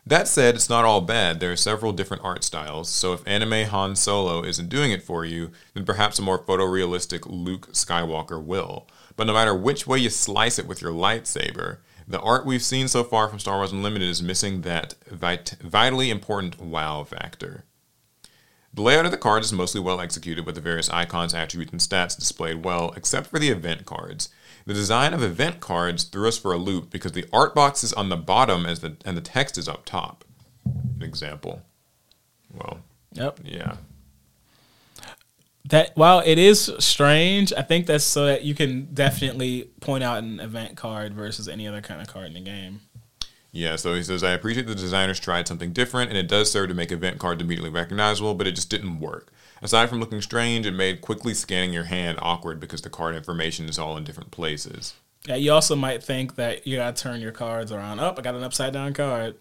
That 0.06 0.28
said, 0.28 0.56
it's 0.56 0.69
not 0.69 0.86
all 0.86 1.02
bad. 1.02 1.40
There 1.40 1.52
are 1.52 1.57
several 1.57 1.94
different 1.94 2.23
art 2.23 2.44
styles, 2.44 2.90
so 2.90 3.14
if 3.14 3.28
anime 3.28 3.68
Han 3.68 3.95
Solo 3.95 4.44
isn't 4.44 4.69
doing 4.69 4.91
it 4.91 5.03
for 5.03 5.23
you, 5.26 5.52
then 5.73 5.86
perhaps 5.86 6.18
a 6.18 6.23
more 6.23 6.40
photorealistic 6.40 7.22
Luke 7.28 7.72
Skywalker 7.73 8.44
will. 8.44 8.88
But 9.15 9.28
no 9.28 9.34
matter 9.34 9.53
which 9.56 9.86
way 9.86 9.99
you 9.99 10.10
slice 10.10 10.57
it 10.57 10.68
with 10.68 10.82
your 10.82 10.91
lightsaber, 10.91 11.78
the 12.07 12.19
art 12.19 12.45
we've 12.45 12.64
seen 12.64 12.88
so 12.88 13.03
far 13.03 13.28
from 13.30 13.40
Star 13.40 13.57
Wars 13.57 13.72
Unlimited 13.72 14.10
is 14.10 14.23
missing 14.23 14.61
that 14.61 14.95
vit- 15.07 15.56
vitally 15.61 16.10
important 16.10 16.60
wow 16.60 17.03
factor. 17.03 17.65
The 18.73 18.81
layout 18.81 19.06
of 19.06 19.11
the 19.11 19.18
cards 19.18 19.48
is 19.48 19.53
mostly 19.53 19.81
well 19.81 19.99
executed 19.99 20.45
with 20.45 20.56
the 20.56 20.61
various 20.61 20.89
icons, 20.89 21.34
attributes, 21.34 21.72
and 21.73 21.81
stats 21.81 22.18
displayed 22.18 22.64
well, 22.64 22.93
except 22.95 23.27
for 23.27 23.38
the 23.38 23.49
event 23.49 23.85
cards. 23.85 24.30
The 24.65 24.73
design 24.73 25.14
of 25.14 25.22
event 25.23 25.60
cards 25.60 26.03
threw 26.06 26.27
us 26.27 26.38
for 26.38 26.53
a 26.53 26.57
loop 26.57 26.89
because 26.89 27.11
the 27.11 27.26
art 27.34 27.53
box 27.53 27.84
is 27.84 27.91
on 27.93 28.10
the 28.10 28.15
bottom 28.15 28.65
as 28.65 28.80
the 28.80 28.95
and 29.03 29.18
the 29.18 29.22
text 29.22 29.57
is 29.57 29.68
up 29.68 29.84
top. 29.85 30.23
An 30.65 31.02
example. 31.03 31.64
Well, 32.53 32.80
Yep. 33.14 33.39
yeah. 33.43 33.76
That 35.65 35.91
while 35.95 36.22
it 36.26 36.38
is 36.39 36.72
strange, 36.80 37.53
I 37.53 37.61
think 37.61 37.85
that's 37.85 38.03
so 38.03 38.26
that 38.26 38.43
you 38.43 38.56
can 38.56 38.93
definitely 38.93 39.69
point 39.80 40.03
out 40.03 40.19
an 40.23 40.39
event 40.39 40.76
card 40.77 41.14
versus 41.14 41.48
any 41.48 41.68
other 41.68 41.81
kind 41.81 42.02
of 42.02 42.07
card 42.07 42.27
in 42.27 42.34
the 42.34 42.39
game. 42.41 42.81
Yeah, 43.53 43.76
so 43.76 43.94
he 43.94 44.03
says, 44.03 44.23
I 44.23 44.32
appreciate 44.32 44.65
the 44.65 44.76
designers 44.76 45.19
tried 45.19 45.48
something 45.48 45.73
different, 45.73 46.10
and 46.10 46.18
it 46.18 46.30
does 46.30 46.49
serve 46.49 46.69
to 46.69 46.73
make 46.73 46.91
event 46.91 47.19
cards 47.19 47.41
immediately 47.41 47.69
recognizable, 47.69 48.34
but 48.34 48.48
it 48.48 48.53
just 48.53 48.69
didn't 48.69 48.99
work. 48.99 49.32
Aside 49.61 49.90
from 49.90 49.99
looking 49.99 50.22
strange, 50.22 50.65
it 50.65 50.72
made 50.72 51.02
quickly 51.02 51.34
scanning 51.34 51.73
your 51.73 51.84
hand 51.84 52.18
awkward 52.22 52.60
because 52.60 52.82
the 52.82 52.90
card 52.90 53.14
information 53.14 53.68
is 53.68 53.78
all 53.78 53.98
in 53.98 54.03
different 54.06 54.32
places. 54.32 54.94
Yeah, 55.26 55.36
you 55.36 55.52
also 55.52 55.76
might 55.76 56.02
think 56.02 56.36
that 56.36 56.65
you 56.65 56.78
gotta 56.78 56.99
turn 56.99 57.22
your 57.22 57.32
cards 57.32 57.72
around. 57.72 57.99
Up, 57.99 58.18
I 58.18 58.23
got 58.23 58.34
an 58.34 58.44
upside 58.44 58.73
down 58.73 58.94
card. 58.94 59.36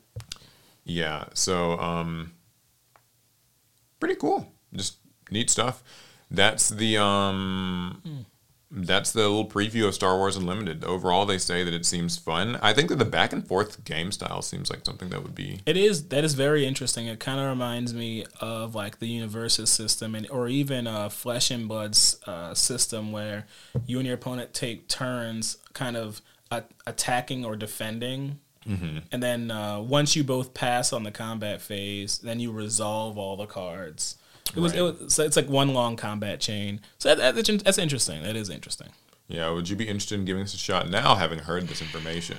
Yeah, 0.84 1.24
so 1.32 1.78
um 1.78 2.32
pretty 3.98 4.16
cool. 4.16 4.52
Just 4.74 4.96
neat 5.30 5.48
stuff. 5.48 5.82
That's 6.30 6.68
the 6.68 6.98
um 6.98 8.26
that's 8.70 9.10
the 9.10 9.22
little 9.22 9.46
preview 9.46 9.88
of 9.88 9.94
Star 9.94 10.16
Wars 10.16 10.36
Unlimited. 10.36 10.84
Overall, 10.84 11.26
they 11.26 11.38
say 11.38 11.64
that 11.64 11.74
it 11.74 11.84
seems 11.84 12.16
fun. 12.16 12.56
I 12.62 12.72
think 12.72 12.88
that 12.88 12.98
the 13.00 13.04
back 13.04 13.32
and 13.32 13.46
forth 13.46 13.84
game 13.84 14.12
style 14.12 14.42
seems 14.42 14.70
like 14.70 14.84
something 14.84 15.08
that 15.10 15.22
would 15.22 15.34
be. 15.34 15.60
It 15.66 15.76
is 15.76 16.08
that 16.08 16.22
is 16.22 16.34
very 16.34 16.64
interesting. 16.64 17.06
It 17.06 17.18
kind 17.18 17.40
of 17.40 17.48
reminds 17.48 17.92
me 17.92 18.26
of 18.40 18.74
like 18.74 19.00
the 19.00 19.10
Universus 19.10 19.68
system, 19.68 20.14
and 20.14 20.28
or 20.30 20.46
even 20.48 20.86
a 20.86 21.10
Flesh 21.10 21.50
and 21.50 21.66
Blood's 21.66 22.20
uh, 22.26 22.54
system 22.54 23.10
where 23.10 23.46
you 23.86 23.98
and 23.98 24.06
your 24.06 24.14
opponent 24.14 24.54
take 24.54 24.86
turns, 24.86 25.56
kind 25.72 25.96
of 25.96 26.22
a- 26.50 26.64
attacking 26.86 27.44
or 27.44 27.56
defending. 27.56 28.38
Mm-hmm. 28.68 28.98
And 29.10 29.22
then 29.22 29.50
uh, 29.50 29.80
once 29.80 30.14
you 30.14 30.22
both 30.22 30.54
pass 30.54 30.92
on 30.92 31.02
the 31.02 31.10
combat 31.10 31.60
phase, 31.60 32.18
then 32.18 32.40
you 32.40 32.52
resolve 32.52 33.18
all 33.18 33.36
the 33.36 33.46
cards. 33.46 34.16
It 34.54 34.60
was, 34.60 34.72
it 34.74 34.80
was 34.80 35.14
so 35.14 35.24
it's 35.24 35.36
like 35.36 35.48
one 35.48 35.72
long 35.74 35.96
combat 35.96 36.40
chain. 36.40 36.80
So 36.98 37.14
that, 37.14 37.34
that's, 37.34 37.62
that's 37.62 37.78
interesting. 37.78 38.22
That 38.22 38.36
is 38.36 38.50
interesting. 38.50 38.88
Yeah, 39.28 39.50
would 39.50 39.68
you 39.68 39.76
be 39.76 39.86
interested 39.86 40.18
in 40.18 40.24
giving 40.24 40.42
this 40.42 40.54
a 40.54 40.58
shot 40.58 40.88
now, 40.90 41.14
having 41.14 41.38
heard 41.38 41.68
this 41.68 41.80
information? 41.80 42.38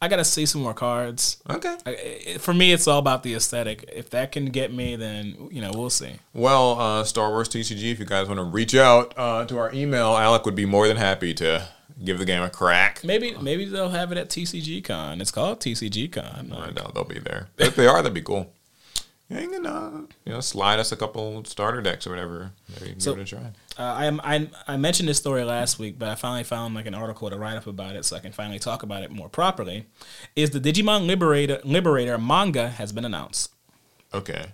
I 0.00 0.08
gotta 0.08 0.24
see 0.24 0.44
some 0.44 0.60
more 0.62 0.74
cards. 0.74 1.42
Okay. 1.48 1.74
I, 1.86 1.90
it- 1.90 2.40
for 2.40 2.52
me, 2.52 2.72
it's 2.72 2.86
all 2.86 2.98
about 2.98 3.22
the 3.22 3.34
aesthetic. 3.34 3.88
If 3.94 4.10
that 4.10 4.30
can 4.32 4.46
get 4.46 4.72
me, 4.72 4.94
then 4.96 5.48
you 5.50 5.62
know 5.62 5.70
we'll 5.74 5.88
see. 5.90 6.16
Well, 6.34 6.78
uh, 6.78 7.04
Star 7.04 7.30
Wars 7.30 7.48
TCG, 7.48 7.92
if 7.92 7.98
you 7.98 8.04
guys 8.04 8.28
want 8.28 8.38
to 8.38 8.44
reach 8.44 8.74
out 8.74 9.14
uh, 9.16 9.46
to 9.46 9.56
our 9.58 9.72
email, 9.72 10.16
Alec 10.16 10.44
would 10.44 10.54
be 10.54 10.66
more 10.66 10.86
than 10.86 10.98
happy 10.98 11.32
to 11.34 11.66
give 12.04 12.18
the 12.18 12.26
game 12.26 12.42
a 12.42 12.50
crack. 12.50 13.02
Maybe 13.04 13.34
maybe 13.40 13.64
they'll 13.64 13.88
have 13.88 14.12
it 14.12 14.18
at 14.18 14.28
TCG 14.28 14.84
Con. 14.84 15.20
It's 15.22 15.30
called 15.30 15.60
TCG 15.60 16.12
Con. 16.12 16.52
I 16.54 16.70
know 16.72 16.90
they'll 16.94 17.04
be 17.04 17.18
there. 17.18 17.48
If 17.56 17.74
they 17.76 17.86
are, 17.86 18.02
that'd 18.02 18.12
be 18.12 18.20
cool. 18.20 18.52
You 19.28 19.48
can 19.48 19.66
uh, 19.66 20.02
you 20.24 20.32
know 20.32 20.40
slide 20.40 20.78
us 20.78 20.92
a 20.92 20.96
couple 20.96 21.44
starter 21.44 21.82
decks 21.82 22.06
or 22.06 22.10
whatever. 22.10 22.52
Maybe 22.80 22.94
So- 22.98 23.12
give 23.12 23.20
it 23.20 23.32
a 23.32 23.36
try. 23.36 23.50
Uh, 23.78 24.18
I, 24.22 24.36
I 24.36 24.48
I 24.68 24.76
mentioned 24.76 25.08
this 25.08 25.18
story 25.18 25.42
last 25.44 25.78
week, 25.78 25.98
but 25.98 26.08
I 26.08 26.14
finally 26.14 26.44
found 26.44 26.74
like 26.74 26.86
an 26.86 26.94
article 26.94 27.28
to 27.28 27.36
write 27.36 27.56
up 27.56 27.66
about 27.66 27.96
it, 27.96 28.04
so 28.04 28.16
I 28.16 28.20
can 28.20 28.32
finally 28.32 28.58
talk 28.60 28.82
about 28.84 29.02
it 29.02 29.10
more 29.10 29.28
properly. 29.28 29.86
Is 30.36 30.50
the 30.50 30.60
Digimon 30.60 31.06
Liberator 31.06 31.60
Liberator 31.64 32.16
manga 32.18 32.68
has 32.70 32.92
been 32.92 33.04
announced? 33.04 33.52
Okay. 34.14 34.46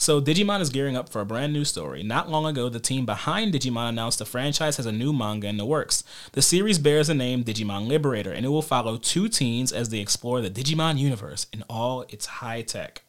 So 0.00 0.20
Digimon 0.20 0.60
is 0.60 0.70
gearing 0.70 0.96
up 0.96 1.08
for 1.08 1.20
a 1.20 1.26
brand 1.26 1.52
new 1.52 1.64
story. 1.64 2.04
Not 2.04 2.30
long 2.30 2.46
ago, 2.46 2.68
the 2.68 2.78
team 2.78 3.04
behind 3.04 3.52
Digimon 3.52 3.88
announced 3.88 4.20
the 4.20 4.24
franchise 4.24 4.76
has 4.76 4.86
a 4.86 4.92
new 4.92 5.12
manga 5.12 5.48
in 5.48 5.56
the 5.56 5.64
works. 5.66 6.04
The 6.32 6.42
series 6.42 6.78
bears 6.78 7.08
the 7.08 7.14
name 7.14 7.42
Digimon 7.42 7.88
Liberator, 7.88 8.30
and 8.30 8.46
it 8.46 8.50
will 8.50 8.62
follow 8.62 8.96
two 8.98 9.28
teens 9.28 9.72
as 9.72 9.88
they 9.88 9.98
explore 9.98 10.40
the 10.40 10.50
Digimon 10.50 10.98
universe 10.98 11.46
in 11.52 11.64
all 11.68 12.02
its 12.10 12.26
high 12.26 12.62
tech. 12.62 13.02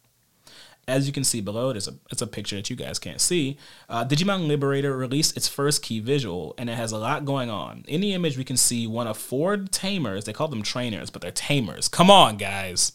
As 0.90 1.08
you 1.08 1.14
can 1.14 1.24
see 1.24 1.40
below, 1.40 1.72
there's 1.72 1.88
a 1.88 1.96
it's 2.12 2.22
a 2.22 2.28
picture 2.28 2.56
that 2.56 2.70
you 2.70 2.76
guys 2.76 3.00
can't 3.00 3.22
see. 3.22 3.58
Uh, 3.88 4.04
Digimon 4.04 4.48
Liberator 4.48 4.96
released 4.98 5.38
its 5.38 5.48
first 5.48 5.82
key 5.84 6.00
visual, 6.00 6.56
and 6.58 6.70
it 6.70 6.76
has 6.76 6.92
a 6.92 6.98
lot 6.98 7.26
going 7.26 7.50
on. 7.50 7.86
In 7.88 8.02
the 8.02 8.14
image, 8.14 8.38
we 8.38 8.44
can 8.44 8.58
see 8.58 8.88
one 8.88 9.08
of 9.08 9.18
four 9.18 9.58
tamers. 9.58 10.26
They 10.26 10.34
call 10.34 10.48
them 10.48 10.64
trainers, 10.64 11.10
but 11.10 11.22
they're 11.22 11.32
tamers. 11.32 11.88
Come 11.88 12.10
on, 12.10 12.38
guys 12.38 12.94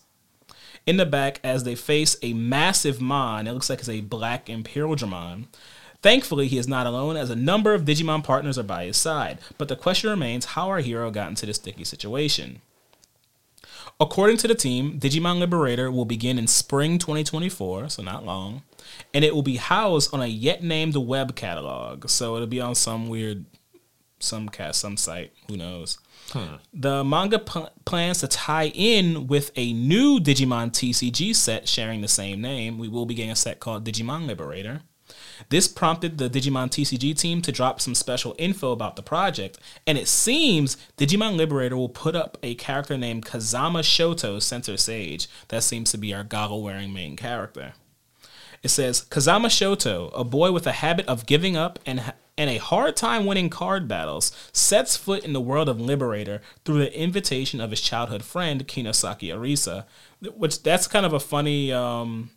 in 0.86 0.96
the 0.98 1.06
back 1.06 1.40
as 1.42 1.64
they 1.64 1.74
face 1.74 2.16
a 2.22 2.34
massive 2.34 3.00
Mon. 3.00 3.46
It 3.46 3.52
looks 3.52 3.70
like 3.70 3.78
it's 3.78 3.88
a 3.88 4.02
black 4.02 4.46
Imperialdramon. 4.46 5.46
Thankfully, 6.02 6.48
he 6.48 6.58
is 6.58 6.68
not 6.68 6.86
alone, 6.86 7.16
as 7.16 7.30
a 7.30 7.36
number 7.36 7.72
of 7.72 7.86
Digimon 7.86 8.22
partners 8.22 8.58
are 8.58 8.62
by 8.62 8.84
his 8.84 8.96
side. 8.98 9.38
But 9.56 9.68
the 9.68 9.76
question 9.76 10.10
remains 10.10 10.44
how 10.44 10.68
our 10.68 10.80
hero 10.80 11.10
got 11.10 11.30
into 11.30 11.46
this 11.46 11.56
sticky 11.56 11.84
situation. 11.84 12.60
According 14.00 14.38
to 14.38 14.48
the 14.48 14.54
team, 14.54 14.98
Digimon 14.98 15.38
Liberator 15.38 15.90
will 15.90 16.04
begin 16.04 16.38
in 16.38 16.48
spring 16.48 16.98
2024, 16.98 17.90
so 17.90 18.02
not 18.02 18.24
long, 18.24 18.62
and 19.12 19.24
it 19.24 19.34
will 19.34 19.42
be 19.42 19.56
housed 19.56 20.12
on 20.12 20.20
a 20.20 20.26
yet 20.26 20.64
named 20.64 20.96
web 20.96 21.36
catalog. 21.36 22.08
So 22.08 22.34
it'll 22.34 22.48
be 22.48 22.60
on 22.60 22.74
some 22.74 23.08
weird, 23.08 23.44
some 24.18 24.48
cast, 24.48 24.80
some 24.80 24.96
site, 24.96 25.32
who 25.48 25.56
knows. 25.56 25.98
Hmm. 26.30 26.56
The 26.72 27.04
manga 27.04 27.38
pl- 27.38 27.70
plans 27.84 28.18
to 28.20 28.28
tie 28.28 28.68
in 28.74 29.28
with 29.28 29.52
a 29.54 29.72
new 29.72 30.18
Digimon 30.18 30.72
TCG 30.72 31.34
set 31.34 31.68
sharing 31.68 32.00
the 32.00 32.08
same 32.08 32.40
name. 32.40 32.78
We 32.78 32.88
will 32.88 33.06
be 33.06 33.14
getting 33.14 33.30
a 33.30 33.36
set 33.36 33.60
called 33.60 33.84
Digimon 33.84 34.26
Liberator. 34.26 34.82
This 35.48 35.68
prompted 35.68 36.18
the 36.18 36.30
Digimon 36.30 36.68
TCG 36.68 37.18
team 37.18 37.42
to 37.42 37.52
drop 37.52 37.80
some 37.80 37.94
special 37.94 38.34
info 38.38 38.72
about 38.72 38.96
the 38.96 39.02
project, 39.02 39.58
and 39.86 39.98
it 39.98 40.08
seems 40.08 40.76
Digimon 40.96 41.36
Liberator 41.36 41.76
will 41.76 41.88
put 41.88 42.16
up 42.16 42.38
a 42.42 42.54
character 42.54 42.96
named 42.96 43.24
Kazama 43.24 43.80
Shoto 43.80 44.40
center 44.40 44.76
Sage. 44.76 45.28
That 45.48 45.62
seems 45.62 45.90
to 45.92 45.98
be 45.98 46.14
our 46.14 46.24
goggle 46.24 46.62
wearing 46.62 46.92
main 46.92 47.16
character. 47.16 47.74
It 48.62 48.68
says 48.68 49.04
Kazama 49.10 49.46
Shoto, 49.46 50.10
a 50.14 50.24
boy 50.24 50.50
with 50.50 50.66
a 50.66 50.72
habit 50.72 51.06
of 51.06 51.26
giving 51.26 51.56
up 51.56 51.78
and 51.84 52.14
and 52.36 52.50
a 52.50 52.56
hard 52.56 52.96
time 52.96 53.26
winning 53.26 53.48
card 53.48 53.86
battles, 53.86 54.32
sets 54.52 54.96
foot 54.96 55.24
in 55.24 55.32
the 55.32 55.40
world 55.40 55.68
of 55.68 55.80
Liberator 55.80 56.40
through 56.64 56.78
the 56.78 56.98
invitation 56.98 57.60
of 57.60 57.70
his 57.70 57.80
childhood 57.80 58.24
friend 58.24 58.66
Kinosaki 58.66 59.32
Arisa, 59.32 59.84
which 60.34 60.62
that's 60.62 60.88
kind 60.88 61.06
of 61.06 61.12
a 61.12 61.20
funny 61.20 61.72
um, 61.72 62.30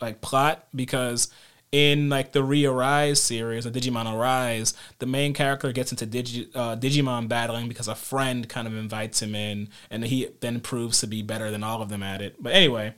like 0.00 0.20
plot 0.20 0.66
because 0.74 1.28
in 1.72 2.08
like 2.08 2.32
the 2.32 2.42
Re-Arise 2.42 3.20
series, 3.20 3.66
or 3.66 3.70
Digimon 3.70 4.12
Arise, 4.12 4.74
the 4.98 5.06
main 5.06 5.32
character 5.32 5.70
gets 5.72 5.92
into 5.92 6.06
Digi- 6.06 6.48
uh, 6.54 6.76
Digimon 6.76 7.28
battling 7.28 7.68
because 7.68 7.86
a 7.86 7.94
friend 7.94 8.48
kind 8.48 8.66
of 8.66 8.76
invites 8.76 9.22
him 9.22 9.34
in, 9.34 9.68
and 9.90 10.04
he 10.04 10.28
then 10.40 10.60
proves 10.60 11.00
to 11.00 11.06
be 11.06 11.22
better 11.22 11.50
than 11.50 11.62
all 11.62 11.80
of 11.80 11.88
them 11.88 12.02
at 12.02 12.20
it. 12.20 12.42
But 12.42 12.54
anyway, 12.54 12.94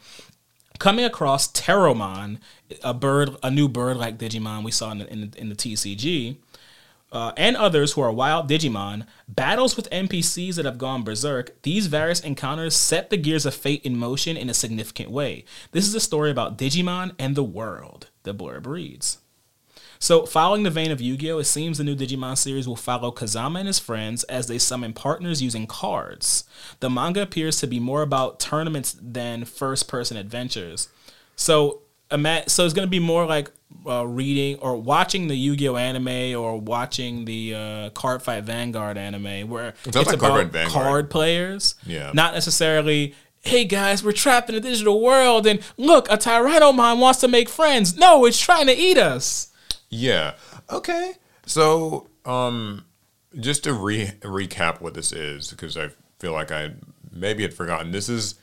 coming 0.79 1.05
across 1.05 1.51
Teromon, 1.53 2.39
a 2.83 2.95
bird, 2.95 3.37
a 3.43 3.51
new 3.51 3.69
bird-like 3.69 4.19
Digimon 4.19 4.65
we 4.65 4.71
saw 4.71 4.91
in 4.91 4.99
the, 4.99 5.13
in 5.13 5.31
the, 5.31 5.39
in 5.39 5.49
the 5.51 5.55
TCG, 5.55 6.37
uh, 7.13 7.33
and 7.37 7.57
others 7.57 7.93
who 7.93 8.01
are 8.01 8.11
wild 8.11 8.49
Digimon, 8.49 9.07
battles 9.29 9.77
with 9.77 9.91
NPCs 9.91 10.57
that 10.57 10.65
have 10.65 10.79
gone 10.79 11.05
berserk, 11.05 11.61
these 11.63 11.87
various 11.87 12.21
encounters 12.21 12.75
set 12.75 13.11
the 13.11 13.17
gears 13.17 13.47
of 13.47 13.55
fate 13.55 13.85
in 13.85 13.97
motion 13.97 14.37
in 14.37 14.49
a 14.49 14.55
significant 14.55 15.11
way. 15.11 15.45
This 15.73 15.87
is 15.87 15.95
a 15.95 16.01
story 16.01 16.31
about 16.31 16.57
Digimon 16.57 17.15
and 17.19 17.37
the 17.37 17.45
world, 17.45 18.09
the 18.23 18.35
blurb 18.35 18.67
reads. 18.67 19.19
So, 19.99 20.27
following 20.27 20.65
the 20.65 20.71
vein 20.71 20.91
of 20.91 21.01
Yu 21.01 21.17
Gi 21.17 21.31
Oh!, 21.31 21.39
it 21.39 21.45
seems 21.45 21.79
the 21.79 21.85
new 21.85 21.95
Digimon 21.95 22.37
series 22.37 22.67
will 22.67 22.75
follow 22.75 23.13
Kazama 23.13 23.61
and 23.61 23.69
his 23.69 23.79
friends 23.79 24.25
as 24.25 24.49
they 24.49 24.59
summon 24.59 24.95
partners 24.95 25.41
using 25.41 25.65
cards. 25.69 26.43
The 26.81 26.91
manga 26.91 27.23
appears 27.23 27.61
to 27.61 27.69
be 27.69 27.79
more 27.79 28.03
about 28.03 28.41
tournaments 28.41 28.97
than 29.01 29.45
first 29.45 29.87
person 29.87 30.17
adventures. 30.17 30.89
So, 31.37 31.83
ima- 32.13 32.49
so 32.49 32.65
it's 32.65 32.75
going 32.75 32.87
to 32.87 32.91
be 32.91 32.99
more 32.99 33.27
like 33.27 33.51
uh, 33.87 34.07
reading 34.07 34.59
or 34.61 34.77
watching 34.77 35.27
the 35.29 35.35
Yu 35.35 35.57
Gi 35.57 35.69
Oh! 35.69 35.77
anime 35.77 36.39
or 36.41 36.59
watching 36.61 37.25
the 37.25 37.55
uh, 37.55 37.91
Card 37.91 38.23
Fight 38.23 38.45
Vanguard 38.45 38.97
anime 38.97 39.49
where 39.49 39.75
it's 39.85 39.97
like 39.97 40.13
about 40.13 40.47
Vanguard. 40.53 40.71
card 40.73 41.11
players. 41.11 41.75
Yeah. 41.87 42.11
Not 42.15 42.35
necessarily. 42.35 43.15
Hey 43.45 43.65
guys, 43.65 44.05
we're 44.05 44.13
trapped 44.13 44.49
in 44.51 44.55
a 44.55 44.61
digital 44.61 45.01
world, 45.01 45.49
and 45.49 45.59
look, 45.77 46.09
a 46.09 46.17
Tyrannomon 46.17 47.01
wants 47.01 47.19
to 47.23 47.29
make 47.29 47.49
friends. 47.49 47.97
No, 47.97 48.25
it's 48.25 48.39
trying 48.39 48.69
to 48.69 48.73
eat 48.77 48.97
us. 48.99 49.49
Yeah. 49.91 50.35
Okay. 50.71 51.15
So, 51.45 52.07
um, 52.25 52.85
just 53.41 53.65
to 53.65 53.73
re- 53.73 54.13
recap 54.21 54.81
what 54.81 54.95
this 54.95 55.11
is, 55.11 55.51
because 55.51 55.77
I 55.77 55.89
feel 56.21 56.31
like 56.33 56.53
I 56.53 56.75
maybe 57.11 57.43
had 57.43 57.53
forgotten. 57.53 57.91
This 57.91 58.09
is 58.09 58.37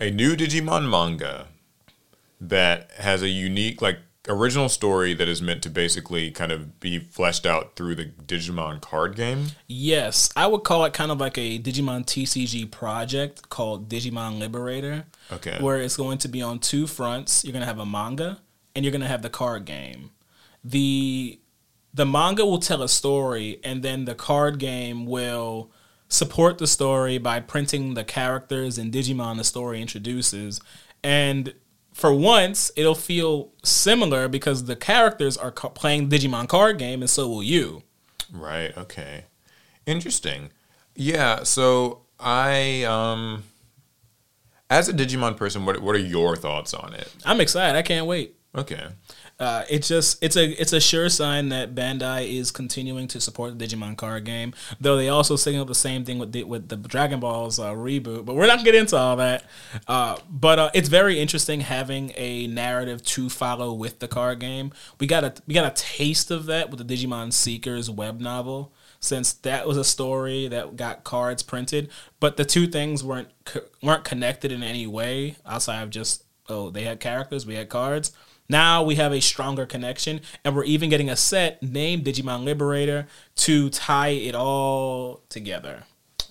a 0.00 0.10
new 0.10 0.34
Digimon 0.36 0.88
manga 0.88 1.48
that 2.40 2.90
has 2.98 3.22
a 3.22 3.28
unique, 3.28 3.80
like, 3.80 3.98
original 4.28 4.68
story 4.68 5.14
that 5.14 5.28
is 5.28 5.40
meant 5.40 5.62
to 5.62 5.70
basically 5.70 6.30
kind 6.30 6.52
of 6.52 6.80
be 6.80 6.98
fleshed 6.98 7.46
out 7.46 7.76
through 7.76 7.94
the 7.94 8.06
Digimon 8.06 8.80
card 8.80 9.16
game. 9.16 9.46
Yes, 9.66 10.30
I 10.36 10.46
would 10.46 10.64
call 10.64 10.84
it 10.84 10.92
kind 10.92 11.10
of 11.10 11.20
like 11.20 11.38
a 11.38 11.58
Digimon 11.58 12.04
TCG 12.04 12.70
project 12.70 13.48
called 13.48 13.88
Digimon 13.88 14.38
Liberator. 14.38 15.04
Okay. 15.32 15.58
Where 15.60 15.80
it's 15.80 15.96
going 15.96 16.18
to 16.18 16.28
be 16.28 16.42
on 16.42 16.58
two 16.58 16.86
fronts. 16.86 17.44
You're 17.44 17.52
going 17.52 17.62
to 17.62 17.66
have 17.66 17.78
a 17.78 17.86
manga 17.86 18.40
and 18.74 18.84
you're 18.84 18.92
going 18.92 19.02
to 19.02 19.08
have 19.08 19.22
the 19.22 19.30
card 19.30 19.64
game. 19.64 20.10
The 20.64 21.40
the 21.94 22.04
manga 22.04 22.44
will 22.44 22.58
tell 22.58 22.82
a 22.82 22.88
story 22.88 23.58
and 23.64 23.82
then 23.82 24.04
the 24.04 24.14
card 24.14 24.58
game 24.58 25.06
will 25.06 25.70
support 26.08 26.58
the 26.58 26.66
story 26.66 27.16
by 27.16 27.40
printing 27.40 27.94
the 27.94 28.04
characters 28.04 28.76
and 28.76 28.92
Digimon 28.92 29.38
the 29.38 29.44
story 29.44 29.80
introduces 29.80 30.60
and 31.02 31.54
for 31.96 32.12
once 32.12 32.70
it'll 32.76 32.94
feel 32.94 33.50
similar 33.62 34.28
because 34.28 34.64
the 34.66 34.76
characters 34.76 35.38
are 35.38 35.50
ca- 35.50 35.70
playing 35.70 36.10
Digimon 36.10 36.46
card 36.46 36.78
game 36.78 37.00
and 37.00 37.08
so 37.08 37.26
will 37.26 37.42
you. 37.42 37.84
Right. 38.30 38.76
Okay. 38.76 39.24
Interesting. 39.86 40.50
Yeah. 40.94 41.44
So 41.44 42.02
I, 42.20 42.84
um, 42.84 43.44
as 44.68 44.90
a 44.90 44.92
Digimon 44.92 45.38
person, 45.38 45.64
what 45.64 45.80
what 45.80 45.96
are 45.96 46.00
your 46.00 46.36
thoughts 46.36 46.74
on 46.74 46.92
it? 46.92 47.10
I'm 47.24 47.40
excited. 47.40 47.78
I 47.78 47.82
can't 47.82 48.06
wait. 48.06 48.34
Okay. 48.54 48.88
Uh, 49.38 49.64
it's 49.68 49.86
just 49.86 50.22
it's 50.22 50.36
a 50.36 50.48
it's 50.60 50.72
a 50.72 50.80
sure 50.80 51.10
sign 51.10 51.50
that 51.50 51.74
Bandai 51.74 52.38
is 52.38 52.50
continuing 52.50 53.06
to 53.08 53.20
support 53.20 53.58
the 53.58 53.66
Digimon 53.66 53.96
card 53.96 54.24
game. 54.24 54.54
Though 54.80 54.96
they 54.96 55.10
also 55.10 55.36
signaled 55.36 55.68
the 55.68 55.74
same 55.74 56.04
thing 56.06 56.18
with 56.18 56.32
the, 56.32 56.44
with 56.44 56.68
the 56.68 56.76
Dragon 56.76 57.20
Balls 57.20 57.58
uh, 57.58 57.72
reboot, 57.72 58.24
but 58.24 58.34
we're 58.34 58.46
not 58.46 58.64
get 58.64 58.74
into 58.74 58.96
all 58.96 59.16
that. 59.16 59.44
Uh, 59.86 60.16
but 60.30 60.58
uh, 60.58 60.70
it's 60.72 60.88
very 60.88 61.20
interesting 61.20 61.60
having 61.60 62.12
a 62.16 62.46
narrative 62.46 63.02
to 63.04 63.28
follow 63.28 63.74
with 63.74 63.98
the 63.98 64.08
card 64.08 64.40
game. 64.40 64.72
We 64.98 65.06
got 65.06 65.22
a 65.22 65.34
we 65.46 65.52
got 65.52 65.70
a 65.70 65.82
taste 65.82 66.30
of 66.30 66.46
that 66.46 66.70
with 66.70 66.86
the 66.86 66.94
Digimon 66.96 67.32
Seekers 67.32 67.90
web 67.90 68.20
novel 68.20 68.72
since 69.00 69.32
that 69.32 69.66
was 69.66 69.76
a 69.76 69.84
story 69.84 70.48
that 70.48 70.76
got 70.76 71.04
cards 71.04 71.42
printed, 71.42 71.90
but 72.20 72.36
the 72.36 72.44
two 72.44 72.66
things 72.66 73.04
weren't 73.04 73.28
weren't 73.82 74.04
connected 74.04 74.50
in 74.50 74.62
any 74.62 74.86
way 74.86 75.36
outside 75.44 75.82
of 75.82 75.90
just 75.90 76.24
oh 76.48 76.70
they 76.70 76.84
had 76.84 77.00
characters, 77.00 77.44
we 77.44 77.54
had 77.54 77.68
cards. 77.68 78.12
Now 78.48 78.82
we 78.82 78.94
have 78.96 79.12
a 79.12 79.20
stronger 79.20 79.66
connection, 79.66 80.20
and 80.44 80.54
we're 80.54 80.64
even 80.64 80.90
getting 80.90 81.10
a 81.10 81.16
set 81.16 81.62
named 81.62 82.04
Digimon 82.04 82.44
Liberator 82.44 83.06
to 83.36 83.70
tie 83.70 84.08
it 84.08 84.34
all 84.34 85.22
together. 85.28 85.84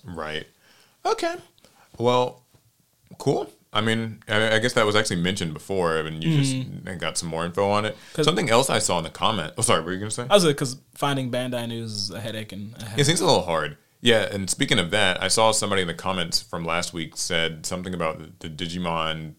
Right. 0.04 0.46
Okay. 1.04 1.36
Well, 1.98 2.42
cool. 3.18 3.50
I 3.72 3.82
mean, 3.82 4.20
I 4.26 4.58
guess 4.58 4.72
that 4.72 4.86
was 4.86 4.96
actually 4.96 5.16
mentioned 5.16 5.52
before, 5.52 5.98
and 5.98 6.24
you 6.24 6.30
mm-hmm. 6.30 6.86
just 6.86 6.98
got 6.98 7.18
some 7.18 7.28
more 7.28 7.44
info 7.44 7.68
on 7.68 7.84
it. 7.84 7.96
Something 8.22 8.48
else 8.48 8.70
I 8.70 8.78
saw 8.78 8.96
in 8.98 9.04
the 9.04 9.10
comment. 9.10 9.52
Oh, 9.58 9.62
sorry, 9.62 9.80
what 9.80 9.86
were 9.86 9.92
you 9.92 9.98
gonna 9.98 10.10
say? 10.10 10.26
I 10.30 10.34
was 10.34 10.46
because 10.46 10.78
finding 10.94 11.30
Bandai 11.30 11.68
news 11.68 11.92
is 11.92 12.10
a 12.10 12.20
headache, 12.20 12.52
and 12.52 12.74
a 12.76 12.84
headache. 12.84 13.00
it 13.00 13.04
seems 13.04 13.20
a 13.20 13.26
little 13.26 13.42
hard. 13.42 13.76
Yeah, 14.00 14.28
and 14.32 14.48
speaking 14.48 14.78
of 14.78 14.90
that, 14.92 15.22
I 15.22 15.28
saw 15.28 15.50
somebody 15.50 15.82
in 15.82 15.88
the 15.88 15.94
comments 15.94 16.40
from 16.40 16.64
last 16.64 16.94
week 16.94 17.16
said 17.16 17.66
something 17.66 17.92
about 17.92 18.40
the 18.40 18.48
Digimon 18.48 19.34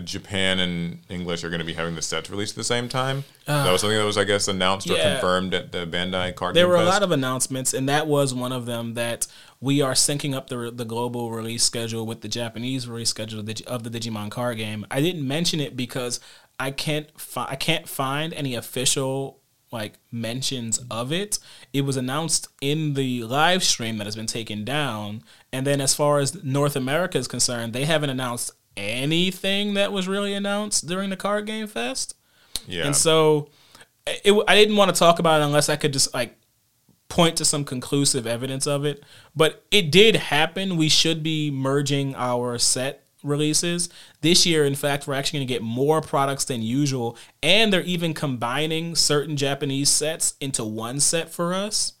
Japan 0.00 0.58
and 0.58 0.98
English 1.08 1.44
are 1.44 1.48
going 1.48 1.60
to 1.60 1.64
be 1.64 1.72
having 1.74 1.94
the 1.94 2.02
sets 2.02 2.30
released 2.30 2.52
at 2.52 2.56
the 2.56 2.64
same 2.64 2.88
time. 2.88 3.24
Uh, 3.46 3.64
that 3.64 3.72
was 3.72 3.80
something 3.80 3.98
that 3.98 4.04
was, 4.04 4.18
I 4.18 4.24
guess, 4.24 4.48
announced 4.48 4.88
yeah. 4.88 4.94
or 4.94 5.12
confirmed 5.12 5.54
at 5.54 5.72
the 5.72 5.86
Bandai 5.86 6.34
card. 6.34 6.54
Game. 6.54 6.60
There 6.60 6.68
were 6.68 6.76
Fest. 6.76 6.86
a 6.86 6.90
lot 6.90 7.02
of 7.02 7.10
announcements, 7.10 7.74
and 7.74 7.88
that 7.88 8.06
was 8.06 8.32
one 8.32 8.52
of 8.52 8.66
them. 8.66 8.94
That 8.94 9.26
we 9.60 9.80
are 9.82 9.92
syncing 9.92 10.34
up 10.34 10.48
the 10.48 10.70
the 10.70 10.84
global 10.84 11.30
release 11.30 11.62
schedule 11.62 12.06
with 12.06 12.20
the 12.20 12.28
Japanese 12.28 12.88
release 12.88 13.10
schedule 13.10 13.40
of 13.40 13.46
the, 13.46 13.64
of 13.66 13.82
the 13.82 13.90
Digimon 13.90 14.30
card 14.30 14.58
game. 14.58 14.86
I 14.90 15.00
didn't 15.00 15.26
mention 15.26 15.60
it 15.60 15.76
because 15.76 16.20
I 16.58 16.70
can't 16.70 17.08
fi- 17.18 17.48
I 17.48 17.56
can't 17.56 17.88
find 17.88 18.32
any 18.34 18.54
official 18.54 19.40
like 19.72 19.98
mentions 20.10 20.78
of 20.90 21.12
it. 21.12 21.38
It 21.72 21.82
was 21.82 21.96
announced 21.96 22.48
in 22.60 22.94
the 22.94 23.24
live 23.24 23.64
stream 23.64 23.98
that 23.98 24.06
has 24.06 24.16
been 24.16 24.26
taken 24.26 24.64
down, 24.64 25.22
and 25.52 25.66
then 25.66 25.80
as 25.80 25.94
far 25.94 26.18
as 26.18 26.44
North 26.44 26.76
America 26.76 27.18
is 27.18 27.26
concerned, 27.26 27.72
they 27.72 27.86
haven't 27.86 28.10
announced 28.10 28.52
anything 28.76 29.74
that 29.74 29.92
was 29.92 30.08
really 30.08 30.34
announced 30.34 30.86
during 30.86 31.10
the 31.10 31.16
card 31.16 31.46
game 31.46 31.66
fest. 31.66 32.14
Yeah. 32.66 32.86
And 32.86 32.96
so 32.96 33.48
it, 34.06 34.32
I 34.48 34.54
didn't 34.54 34.76
want 34.76 34.94
to 34.94 34.98
talk 34.98 35.18
about 35.18 35.40
it 35.40 35.44
unless 35.44 35.68
I 35.68 35.76
could 35.76 35.92
just 35.92 36.12
like 36.14 36.36
point 37.08 37.36
to 37.36 37.44
some 37.44 37.64
conclusive 37.64 38.26
evidence 38.26 38.66
of 38.66 38.84
it. 38.84 39.02
But 39.36 39.64
it 39.70 39.90
did 39.90 40.16
happen. 40.16 40.76
We 40.76 40.88
should 40.88 41.22
be 41.22 41.50
merging 41.50 42.14
our 42.14 42.58
set 42.58 43.04
releases. 43.22 43.88
This 44.20 44.46
year, 44.46 44.64
in 44.64 44.74
fact, 44.74 45.06
we're 45.06 45.14
actually 45.14 45.40
going 45.40 45.48
to 45.48 45.54
get 45.54 45.62
more 45.62 46.00
products 46.00 46.44
than 46.44 46.62
usual. 46.62 47.16
And 47.42 47.72
they're 47.72 47.82
even 47.82 48.14
combining 48.14 48.94
certain 48.94 49.36
Japanese 49.36 49.90
sets 49.90 50.34
into 50.40 50.64
one 50.64 51.00
set 51.00 51.30
for 51.30 51.54
us. 51.54 51.94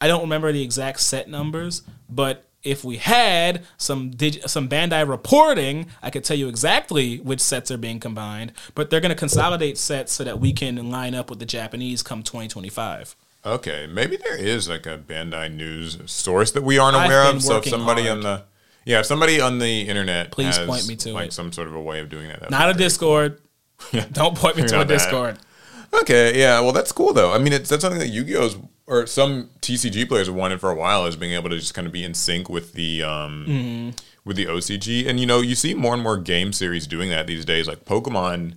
I 0.00 0.06
don't 0.06 0.22
remember 0.22 0.52
the 0.52 0.62
exact 0.62 1.00
set 1.00 1.28
numbers, 1.28 1.82
but 2.08 2.47
if 2.62 2.84
we 2.84 2.96
had 2.96 3.64
some 3.76 4.10
dig- 4.10 4.46
some 4.48 4.68
Bandai 4.68 5.08
reporting, 5.08 5.86
I 6.02 6.10
could 6.10 6.24
tell 6.24 6.36
you 6.36 6.48
exactly 6.48 7.18
which 7.18 7.40
sets 7.40 7.70
are 7.70 7.78
being 7.78 8.00
combined. 8.00 8.52
But 8.74 8.90
they're 8.90 9.00
going 9.00 9.10
to 9.10 9.16
consolidate 9.16 9.78
sets 9.78 10.12
so 10.12 10.24
that 10.24 10.40
we 10.40 10.52
can 10.52 10.90
line 10.90 11.14
up 11.14 11.30
with 11.30 11.38
the 11.38 11.46
Japanese 11.46 12.02
come 12.02 12.22
2025. 12.22 13.16
Okay, 13.46 13.86
maybe 13.86 14.16
there 14.16 14.36
is 14.36 14.68
like 14.68 14.86
a 14.86 14.98
Bandai 14.98 15.54
news 15.54 15.98
source 16.06 16.50
that 16.52 16.62
we 16.62 16.78
aren't 16.78 16.96
aware 16.96 17.30
of. 17.30 17.42
So 17.42 17.58
if 17.58 17.66
somebody 17.66 18.02
hard. 18.02 18.18
on 18.18 18.22
the 18.22 18.42
yeah, 18.84 19.00
if 19.00 19.06
somebody 19.06 19.40
on 19.40 19.58
the 19.58 19.82
internet 19.82 20.30
please 20.30 20.56
has, 20.56 20.66
point 20.66 20.88
me 20.88 20.96
to 20.96 21.12
like 21.12 21.28
it. 21.28 21.32
some 21.32 21.52
sort 21.52 21.68
of 21.68 21.74
a 21.74 21.82
way 21.82 22.00
of 22.00 22.08
doing 22.08 22.28
that. 22.28 22.50
Not 22.50 22.70
a 22.70 22.74
Discord. 22.74 23.40
Don't 24.12 24.36
point 24.36 24.56
me 24.56 24.64
to 24.64 24.80
a 24.80 24.84
Discord. 24.84 25.38
Okay, 25.92 26.38
yeah, 26.38 26.60
well 26.60 26.72
that's 26.72 26.90
cool 26.90 27.12
though. 27.12 27.32
I 27.32 27.38
mean, 27.38 27.52
it's 27.52 27.68
that's 27.68 27.82
something 27.82 28.00
that 28.00 28.08
Yu-Gi-Oh's 28.08 28.56
or 28.88 29.06
some 29.06 29.50
TCG 29.60 30.08
players 30.08 30.26
have 30.26 30.34
wanted 30.34 30.60
for 30.60 30.70
a 30.70 30.74
while 30.74 31.04
is 31.04 31.14
being 31.14 31.34
able 31.34 31.50
to 31.50 31.58
just 31.58 31.74
kind 31.74 31.86
of 31.86 31.92
be 31.92 32.02
in 32.02 32.14
sync 32.14 32.48
with 32.48 32.72
the 32.72 33.02
um, 33.02 33.44
mm-hmm. 33.46 33.90
with 34.24 34.36
the 34.36 34.46
OCG, 34.46 35.06
and 35.06 35.20
you 35.20 35.26
know 35.26 35.42
you 35.42 35.54
see 35.54 35.74
more 35.74 35.92
and 35.92 36.02
more 36.02 36.16
game 36.16 36.52
series 36.52 36.86
doing 36.86 37.10
that 37.10 37.26
these 37.26 37.44
days. 37.44 37.68
Like 37.68 37.84
Pokemon 37.84 38.54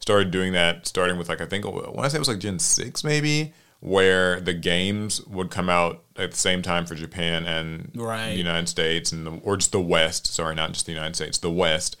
started 0.00 0.32
doing 0.32 0.52
that, 0.52 0.86
starting 0.86 1.16
with 1.16 1.28
like 1.28 1.40
I 1.40 1.46
think 1.46 1.64
when 1.64 2.04
I 2.04 2.08
say 2.08 2.16
it 2.16 2.18
was 2.18 2.28
like 2.28 2.40
Gen 2.40 2.58
six 2.58 3.04
maybe, 3.04 3.54
where 3.78 4.40
the 4.40 4.52
games 4.52 5.24
would 5.26 5.50
come 5.50 5.70
out 5.70 6.02
at 6.16 6.32
the 6.32 6.36
same 6.36 6.60
time 6.60 6.84
for 6.84 6.96
Japan 6.96 7.46
and 7.46 7.92
right. 7.94 8.30
the 8.30 8.36
United 8.36 8.68
States 8.68 9.12
and 9.12 9.24
the, 9.24 9.30
or 9.44 9.56
just 9.56 9.70
the 9.70 9.80
West. 9.80 10.26
Sorry, 10.26 10.56
not 10.56 10.72
just 10.72 10.86
the 10.86 10.92
United 10.92 11.14
States, 11.14 11.38
the 11.38 11.52
West. 11.52 11.96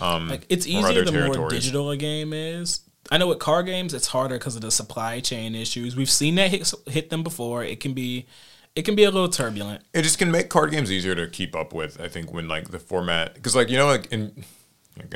Um, 0.00 0.28
like 0.28 0.44
it's 0.48 0.66
easier 0.66 1.04
the 1.04 1.12
more 1.12 1.48
digital 1.50 1.90
a 1.90 1.96
game 1.96 2.32
is 2.32 2.80
I 3.12 3.18
know 3.18 3.26
with 3.28 3.40
car 3.40 3.62
games 3.62 3.92
it's 3.92 4.06
harder 4.06 4.38
because 4.38 4.56
of 4.56 4.62
the 4.62 4.70
supply 4.70 5.20
chain 5.20 5.54
issues. 5.54 5.94
We've 5.94 6.10
seen 6.10 6.36
that 6.36 6.50
hit, 6.50 6.72
hit 6.86 7.10
them 7.10 7.22
before. 7.22 7.62
It 7.62 7.78
can 7.78 7.92
be 7.92 8.26
it 8.74 8.86
can 8.86 8.94
be 8.94 9.04
a 9.04 9.10
little 9.10 9.28
turbulent. 9.28 9.84
It 9.92 10.00
just 10.00 10.16
can 10.16 10.30
make 10.30 10.48
card 10.48 10.70
games 10.70 10.90
easier 10.90 11.14
to 11.14 11.28
keep 11.28 11.54
up 11.54 11.74
with. 11.74 12.00
I 12.00 12.08
think 12.08 12.32
when 12.32 12.48
like 12.48 12.70
the 12.70 12.78
format 12.78 13.34
because 13.34 13.54
like 13.54 13.68
you 13.68 13.76
know 13.76 13.86
like 13.86 14.10
in 14.12 14.44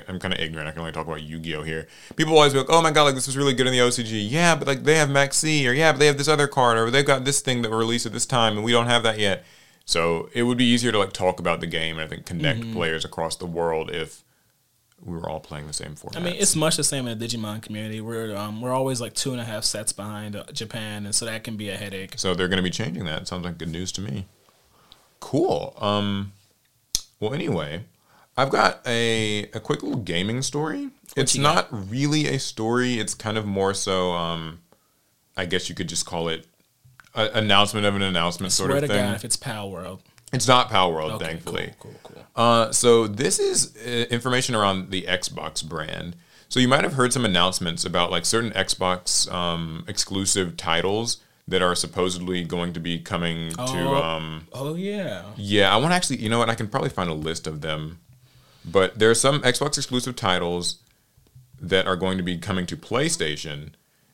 I'm 0.09 0.19
kind 0.19 0.35
of 0.35 0.41
ignorant. 0.41 0.69
I 0.69 0.73
can 0.73 0.81
only 0.81 0.93
talk 0.93 1.07
about 1.07 1.23
Yu-Gi-Oh 1.23 1.63
here. 1.63 1.87
People 2.17 2.35
always 2.35 2.53
be 2.53 2.59
like, 2.59 2.71
"Oh 2.71 2.83
my 2.83 2.91
god, 2.91 3.05
like 3.05 3.15
this 3.15 3.27
was 3.27 3.37
really 3.37 3.55
good 3.55 3.67
in 3.67 3.73
the 3.73 3.79
OCG." 3.79 4.31
Yeah, 4.31 4.57
but 4.57 4.67
like 4.67 4.85
they 4.85 4.97
have 4.97 5.09
Maxi, 5.09 5.67
or 5.67 5.73
yeah, 5.73 5.93
but 5.93 5.99
they 5.99 6.07
have 6.07 6.19
this 6.19 6.29
other 6.29 6.47
card, 6.47 6.77
or 6.77 6.91
they've 6.91 7.05
got 7.05 7.25
this 7.25 7.41
thing 7.41 7.63
that 7.63 7.71
were 7.71 7.79
released 7.79 8.05
at 8.05 8.13
this 8.13 8.27
time, 8.27 8.57
and 8.57 8.65
we 8.65 8.73
don't 8.73 8.87
have 8.87 9.03
that 9.05 9.19
yet. 9.19 9.45
So 9.87 10.29
it 10.35 10.43
would 10.43 10.59
be 10.59 10.65
easier 10.65 10.93
to 10.93 10.99
like 10.99 11.13
talk 11.13 11.41
about 11.41 11.61
the 11.61 11.67
game 11.67 11.99
and 11.99 12.05
I 12.05 12.09
think 12.09 12.27
connect 12.27 12.61
mm-hmm. 12.61 12.73
players 12.73 13.05
across 13.05 13.37
the 13.37 13.47
world 13.47 13.91
if 13.91 14.25
we 15.05 15.17
were 15.17 15.29
all 15.29 15.41
playing 15.41 15.67
the 15.67 15.73
same 15.73 15.95
format. 15.95 16.21
I 16.21 16.25
mean, 16.25 16.37
it's 16.41 16.57
much 16.57 16.77
the 16.77 16.85
same 16.85 17.07
in 17.07 17.19
the 17.19 17.27
Digimon 17.27 17.63
community. 17.63 18.01
We're 18.01 18.35
um, 18.37 18.61
we're 18.61 18.73
always 18.73 19.01
like 19.01 19.15
two 19.15 19.33
and 19.33 19.41
a 19.41 19.45
half 19.45 19.65
sets 19.65 19.93
behind 19.93 20.37
uh, 20.37 20.45
Japan, 20.53 21.05
and 21.05 21.15
so 21.15 21.27
that 21.27 21.45
can 21.45 21.57
be 21.57 21.69
a 21.69 21.77
headache. 21.77 22.15
So 22.17 22.35
they're 22.35 22.49
going 22.49 22.59
to 22.59 22.63
be 22.63 22.71
changing 22.71 23.05
that. 23.05 23.29
Sounds 23.29 23.45
like 23.45 23.59
good 23.59 23.71
news 23.71 23.93
to 23.93 24.01
me. 24.01 24.27
Cool. 25.21 25.75
Um, 25.81 26.33
well, 27.21 27.35
anyway, 27.35 27.85
I've 28.37 28.51
got 28.51 28.81
a 28.87 29.45
a 29.53 29.61
quick 29.61 29.83
little 29.83 30.01
gaming 30.01 30.43
story. 30.43 30.85
What 30.85 30.93
it's 31.17 31.37
not 31.37 31.71
got? 31.71 31.91
really 31.91 32.27
a 32.29 32.39
story. 32.39 32.99
It's 32.99 33.15
kind 33.15 33.39
of 33.39 33.47
more 33.47 33.75
so. 33.75 34.13
Um, 34.13 34.61
I 35.37 35.45
guess 35.45 35.69
you 35.69 35.75
could 35.75 35.89
just 35.89 36.07
call 36.07 36.29
it 36.29 36.47
an 37.15 37.29
announcement 37.45 37.87
of 37.87 37.95
an 37.95 38.03
announcement 38.03 38.53
sort 38.53 38.71
of 38.71 38.81
thing. 38.81 38.89
God, 38.89 39.15
if 39.15 39.25
it's 39.25 39.37
Palworld. 39.37 40.01
It's 40.33 40.49
not 40.49 40.71
Palworld, 40.71 41.13
okay, 41.13 41.27
thankfully. 41.27 41.75
Cool, 41.79 41.95
cool, 42.03 42.15
cool. 42.15 42.25
Uh, 42.35 42.73
so 42.73 43.07
this 43.07 43.39
is 43.39 43.77
uh, 43.77 44.13
information 44.13 44.55
around 44.55 44.91
the 44.91 45.03
Xbox 45.03 45.67
brand. 45.67 46.17
So 46.49 46.61
you 46.61 46.69
might 46.69 46.85
have 46.85 46.93
heard 46.95 47.13
some 47.13 47.25
announcements 47.25 47.85
about 47.85 48.11
like 48.11 48.25
certain 48.25 48.51
Xbox 48.53 49.31
um, 49.33 49.85
exclusive 49.89 50.57
titles 50.57 51.19
that 51.49 51.63
are 51.63 51.75
supposedly 51.75 52.45
going 52.45 52.73
to 52.73 52.81
be 52.81 52.99
coming 52.99 53.53
oh, 53.59 53.73
to. 53.73 53.89
Um, 53.89 54.47
oh 54.53 54.75
yeah. 54.75 55.25
Yeah, 55.37 55.73
I 55.73 55.77
want 55.77 55.93
to 55.93 55.95
actually. 55.97 56.17
You 56.19 56.29
know 56.29 56.39
what? 56.39 56.51
I 56.51 56.55
can 56.55 56.69
probably 56.69 56.91
find 56.91 57.09
a 57.09 57.15
list 57.15 57.47
of 57.47 57.61
them, 57.61 58.01
but 58.65 58.99
there 58.99 59.11
are 59.11 59.15
some 59.15 59.43
Xbox 59.43 59.77
exclusive 59.77 60.17
titles 60.17 60.81
that 61.61 61.87
are 61.87 61.97
going 61.97 62.19
to 62.19 62.25
be 62.25 62.37
coming 62.37 62.67
to 62.67 62.77
PlayStation. 62.77 63.71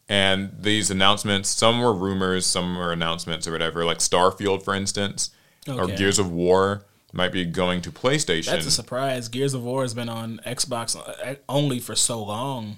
And 0.08 0.50
these 0.58 0.90
announcements, 0.90 1.48
some 1.48 1.80
were 1.80 1.94
rumors, 1.94 2.44
some 2.44 2.76
were 2.76 2.92
announcements 2.92 3.48
or 3.48 3.52
whatever. 3.52 3.84
Like 3.84 3.98
Starfield, 3.98 4.62
for 4.62 4.74
instance, 4.74 5.30
okay. 5.68 5.78
or 5.78 5.96
Gears 5.96 6.18
of 6.18 6.30
War 6.30 6.84
might 7.12 7.32
be 7.32 7.44
going 7.44 7.82
to 7.82 7.90
PlayStation. 7.90 8.46
That's 8.46 8.66
a 8.66 8.70
surprise. 8.70 9.28
Gears 9.28 9.54
of 9.54 9.62
War 9.62 9.82
has 9.82 9.94
been 9.94 10.08
on 10.08 10.40
Xbox 10.46 10.96
uh, 10.96 11.34
only 11.48 11.78
for 11.78 11.94
so 11.94 12.22
long. 12.22 12.76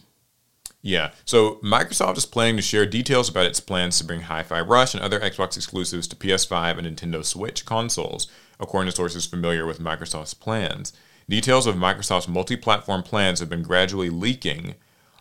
Yeah. 0.82 1.12
So 1.24 1.56
Microsoft 1.65 2.19
is 2.19 2.27
planning 2.27 2.56
to 2.56 2.62
share 2.62 2.85
details 2.85 3.28
about 3.31 3.47
its 3.47 3.59
plans 3.59 3.97
to 3.98 4.05
bring 4.05 4.20
Hi-Fi 4.20 4.61
Rush 4.61 4.93
and 4.93 5.02
other 5.02 5.19
Xbox 5.19 5.56
exclusives 5.56 6.06
to 6.09 6.16
PS5 6.16 6.78
and 6.78 6.86
Nintendo 6.86 7.24
Switch 7.24 7.65
consoles, 7.65 8.31
according 8.61 8.90
to 8.90 8.97
sources 8.97 9.24
familiar 9.24 9.65
with 9.65 9.81
Microsoft's 9.81 10.35
plans. 10.35 10.93
Details 11.27 11.66
of 11.66 11.77
Microsoft's 11.77 12.28
multi-platform 12.28 13.02
plans 13.02 13.40
have 13.40 13.48
been 13.48 13.62
gradually 13.62 14.11
leaking. 14.11 14.74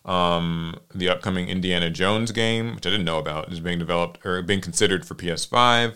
Um, 0.03 0.75
the 0.93 1.07
upcoming 1.07 1.47
Indiana 1.47 1.89
Jones 1.89 2.33
game, 2.33 2.75
which 2.75 2.85
I 2.85 2.89
didn't 2.89 3.05
know 3.05 3.19
about, 3.19 3.49
is 3.49 3.61
being 3.61 3.79
developed 3.79 4.25
or 4.25 4.41
being 4.41 4.59
considered 4.59 5.05
for 5.05 5.15
PS5. 5.15 5.95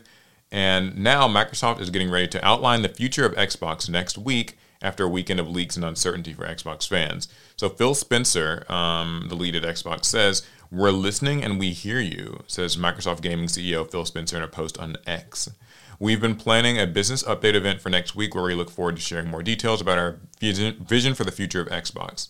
And 0.51 0.97
now 0.97 1.27
Microsoft 1.27 1.81
is 1.81 1.89
getting 1.89 2.09
ready 2.09 2.27
to 2.29 2.45
outline 2.45 2.81
the 2.81 2.89
future 2.89 3.25
of 3.25 3.35
Xbox 3.35 3.89
next 3.89 4.17
week 4.17 4.57
after 4.81 5.05
a 5.05 5.09
weekend 5.09 5.39
of 5.39 5.49
leaks 5.49 5.75
and 5.75 5.83
uncertainty 5.83 6.33
for 6.33 6.45
Xbox 6.45 6.87
fans. 6.87 7.27
So 7.55 7.69
Phil 7.69 7.95
Spencer, 7.95 8.65
um, 8.71 9.25
the 9.27 9.35
lead 9.35 9.55
at 9.55 9.63
Xbox, 9.63 10.05
says, 10.05 10.43
We're 10.71 10.91
listening 10.91 11.43
and 11.43 11.59
we 11.59 11.71
hear 11.71 11.99
you, 11.99 12.43
says 12.47 12.77
Microsoft 12.77 13.21
Gaming 13.21 13.47
CEO 13.47 13.89
Phil 13.89 14.05
Spencer 14.05 14.37
in 14.37 14.43
a 14.43 14.47
post 14.47 14.77
on 14.77 14.95
X. 15.05 15.49
We've 15.99 16.21
been 16.21 16.35
planning 16.35 16.79
a 16.79 16.85
business 16.85 17.23
update 17.23 17.55
event 17.55 17.81
for 17.81 17.89
next 17.89 18.15
week 18.15 18.35
where 18.35 18.43
we 18.43 18.53
look 18.53 18.69
forward 18.69 18.97
to 18.97 19.01
sharing 19.01 19.29
more 19.29 19.41
details 19.41 19.81
about 19.81 19.97
our 19.97 20.19
vision 20.39 21.15
for 21.15 21.23
the 21.23 21.31
future 21.31 21.59
of 21.59 21.67
Xbox. 21.69 22.29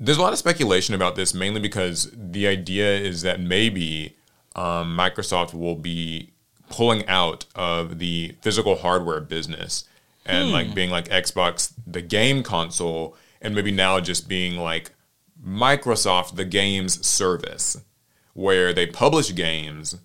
there's 0.00 0.16
a 0.16 0.22
lot 0.22 0.32
of 0.32 0.38
speculation 0.38 0.94
about 0.94 1.14
this, 1.14 1.34
mainly 1.34 1.60
because 1.60 2.10
the 2.14 2.46
idea 2.46 2.96
is 2.96 3.20
that 3.22 3.38
maybe 3.38 4.16
um, 4.56 4.96
Microsoft 4.96 5.52
will 5.52 5.74
be 5.74 6.32
pulling 6.68 7.06
out 7.06 7.44
of 7.54 7.98
the 7.98 8.36
physical 8.40 8.76
hardware 8.76 9.20
business 9.20 9.84
and 10.26 10.48
hmm. 10.48 10.52
like 10.52 10.74
being 10.74 10.90
like 10.90 11.08
Xbox, 11.08 11.72
the 11.86 12.02
game 12.02 12.42
console, 12.42 13.16
and 13.40 13.54
maybe 13.54 13.70
now 13.70 14.00
just 14.00 14.28
being 14.28 14.56
like 14.56 14.92
Microsoft, 15.44 16.36
the 16.36 16.44
games 16.44 17.06
service, 17.06 17.76
where 18.34 18.72
they 18.72 18.86
publish 18.86 19.34
games, 19.34 19.96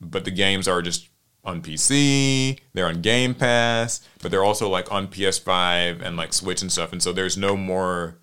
but 0.00 0.24
the 0.24 0.30
games 0.30 0.66
are 0.66 0.82
just 0.82 1.08
on 1.44 1.62
PC, 1.62 2.58
they're 2.74 2.86
on 2.86 3.00
Game 3.00 3.34
Pass, 3.34 4.06
but 4.20 4.30
they're 4.30 4.44
also 4.44 4.68
like 4.68 4.90
on 4.92 5.08
PS5 5.08 6.02
and 6.02 6.16
like 6.16 6.32
Switch 6.32 6.62
and 6.62 6.70
stuff. 6.70 6.92
And 6.92 7.02
so 7.02 7.12
there's 7.12 7.36
no 7.36 7.56
more, 7.56 8.18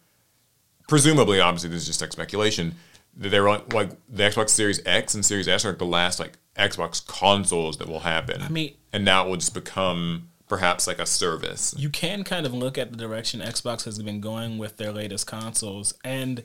presumably, 0.87 1.39
obviously, 1.39 1.69
this 1.69 1.81
is 1.81 1.87
just 1.87 2.01
like 2.01 2.11
speculation. 2.11 2.75
They're 3.15 3.47
on, 3.47 3.63
like 3.71 3.91
the 4.09 4.23
Xbox 4.23 4.49
Series 4.49 4.81
X 4.85 5.13
and 5.15 5.25
Series 5.25 5.47
S 5.47 5.63
are 5.65 5.69
like 5.69 5.79
the 5.79 5.85
last 5.85 6.19
like 6.19 6.33
Xbox 6.57 7.05
consoles 7.05 7.77
that 7.77 7.87
will 7.87 8.01
happen. 8.01 8.41
I 8.41 8.49
mean- 8.49 8.73
and 8.93 9.03
now 9.03 9.25
it 9.25 9.29
will 9.29 9.37
just 9.37 9.53
become 9.53 10.29
perhaps 10.47 10.87
like 10.87 10.99
a 10.99 11.05
service. 11.05 11.73
you 11.77 11.89
can 11.89 12.23
kind 12.23 12.45
of 12.45 12.53
look 12.53 12.77
at 12.77 12.91
the 12.91 12.97
direction 12.97 13.41
Xbox 13.41 13.83
has 13.85 14.01
been 14.01 14.21
going 14.21 14.57
with 14.57 14.77
their 14.77 14.91
latest 14.91 15.27
consoles, 15.27 15.93
and 16.03 16.43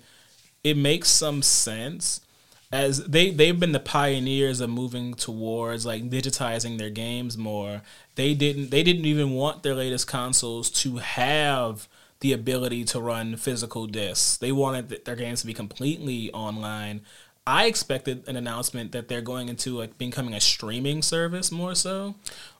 it 0.64 0.76
makes 0.76 1.08
some 1.08 1.42
sense 1.42 2.20
as 2.72 3.04
they 3.06 3.30
they've 3.30 3.58
been 3.58 3.72
the 3.72 3.80
pioneers 3.80 4.60
of 4.60 4.70
moving 4.70 5.14
towards 5.14 5.84
like 5.84 6.08
digitizing 6.08 6.78
their 6.78 6.90
games 6.90 7.36
more. 7.36 7.82
They 8.14 8.34
didn't 8.34 8.70
they 8.70 8.82
didn't 8.82 9.04
even 9.06 9.32
want 9.32 9.62
their 9.62 9.74
latest 9.74 10.06
consoles 10.06 10.70
to 10.82 10.98
have 10.98 11.88
the 12.20 12.32
ability 12.32 12.84
to 12.84 13.00
run 13.00 13.36
physical 13.36 13.86
discs. 13.86 14.36
They 14.36 14.52
wanted 14.52 15.04
their 15.04 15.16
games 15.16 15.40
to 15.40 15.46
be 15.46 15.54
completely 15.54 16.30
online. 16.32 17.00
I 17.46 17.64
expected 17.64 18.28
an 18.28 18.36
announcement 18.36 18.92
that 18.92 19.08
they're 19.08 19.22
going 19.22 19.48
into 19.48 19.76
like 19.78 19.96
becoming 19.98 20.34
a 20.34 20.40
streaming 20.40 21.00
service 21.02 21.50
more 21.50 21.74
so, 21.74 22.14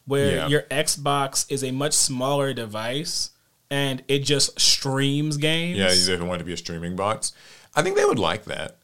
where 0.07 0.37
Yeah. 0.37 0.49
your 0.49 0.63
Xbox 0.63 1.45
is 1.51 1.63
a 1.63 1.71
much 1.71 1.93
smaller 1.93 2.53
device 2.55 3.31
and 3.71 4.03
it 4.09 4.21
just 4.21 4.59
streams 4.59 5.37
games. 5.37 5.79
Yeah, 5.79 5.93
you 5.93 6.05
didn't 6.07 6.27
want 6.27 6.41
it 6.41 6.45
to 6.45 6.47
be 6.47 6.55
a 6.55 6.57
streaming 6.57 6.97
box. 6.97 7.33
I 7.77 7.83
think 7.83 7.97
they 7.97 8.05
would 8.05 8.19
like 8.19 8.47
that. 8.47 8.77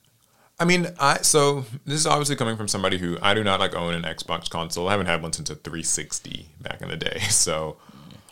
I 0.61 0.65
mean, 0.65 0.89
I 1.01 1.19
so 1.23 1.65
this 1.85 1.99
is 1.99 2.07
obviously 2.07 2.37
coming 2.37 2.57
from 2.57 2.69
somebody 2.69 2.99
who 2.99 3.19
I 3.21 3.35
do 3.35 3.43
not 3.43 3.61
like 3.61 3.75
own 3.75 3.95
an 3.95 4.03
Xbox 4.03 4.49
console. 4.49 4.89
I 4.89 4.93
haven't 4.93 5.07
had 5.07 5.23
one 5.23 5.33
since 5.33 5.51
a 5.51 5.55
360 5.55 6.49
back 6.61 6.83
in 6.83 6.89
the 6.89 6.97
day. 6.97 7.19
So 7.31 7.79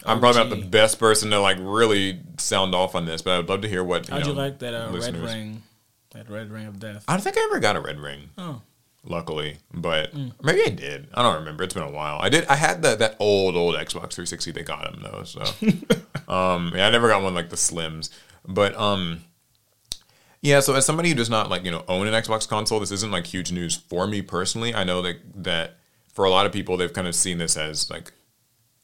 I'm 0.04 0.20
probably 0.20 0.40
not 0.44 0.50
the 0.50 0.66
best 0.66 0.98
person 0.98 1.30
to 1.30 1.40
like 1.40 1.56
really 1.60 2.20
sound 2.38 2.74
off 2.74 2.94
on 2.94 3.06
this, 3.06 3.22
but 3.22 3.38
I'd 3.38 3.48
love 3.48 3.62
to 3.62 3.68
hear 3.68 3.82
what. 3.84 4.08
How'd 4.08 4.26
you 4.26 4.32
know, 4.34 4.40
like 4.40 4.58
that 4.60 4.74
uh, 4.74 4.90
red 4.92 5.16
ring? 5.16 5.62
That 6.10 6.28
red 6.30 6.50
ring 6.50 6.66
of 6.66 6.78
death. 6.78 7.04
I 7.08 7.14
don't 7.14 7.22
think 7.22 7.36
I 7.38 7.42
ever 7.50 7.60
got 7.60 7.76
a 7.76 7.80
red 7.80 7.98
ring. 7.98 8.30
Oh. 8.38 8.60
Luckily, 9.06 9.58
but 9.72 10.14
Mm. 10.14 10.32
maybe 10.42 10.62
I 10.64 10.70
did. 10.70 11.08
I 11.12 11.22
don't 11.22 11.34
remember. 11.40 11.62
It's 11.62 11.74
been 11.74 11.82
a 11.82 11.90
while. 11.90 12.18
I 12.22 12.30
did. 12.30 12.46
I 12.46 12.56
had 12.56 12.80
that 12.82 12.98
that 13.00 13.16
old 13.18 13.54
old 13.54 13.74
Xbox 13.74 14.14
360. 14.14 14.52
They 14.52 14.62
got 14.62 14.84
them 14.90 15.02
though. 15.02 15.24
So, 15.24 15.40
um, 16.32 16.72
yeah, 16.74 16.86
I 16.86 16.90
never 16.90 17.08
got 17.08 17.22
one 17.22 17.34
like 17.34 17.50
the 17.50 17.56
Slims. 17.56 18.08
But 18.46 18.74
um, 18.78 19.20
yeah. 20.40 20.60
So 20.60 20.74
as 20.74 20.86
somebody 20.86 21.10
who 21.10 21.14
does 21.14 21.28
not 21.28 21.50
like 21.50 21.64
you 21.64 21.70
know 21.70 21.84
own 21.88 22.06
an 22.06 22.14
Xbox 22.14 22.48
console, 22.48 22.80
this 22.80 22.92
isn't 22.92 23.10
like 23.10 23.26
huge 23.26 23.52
news 23.52 23.76
for 23.76 24.06
me 24.06 24.22
personally. 24.22 24.74
I 24.74 24.84
know 24.84 25.02
that 25.02 25.16
that 25.42 25.76
for 26.14 26.24
a 26.24 26.30
lot 26.30 26.46
of 26.46 26.52
people, 26.52 26.76
they've 26.78 26.92
kind 26.92 27.06
of 27.08 27.14
seen 27.14 27.36
this 27.38 27.56
as 27.58 27.90
like 27.90 28.10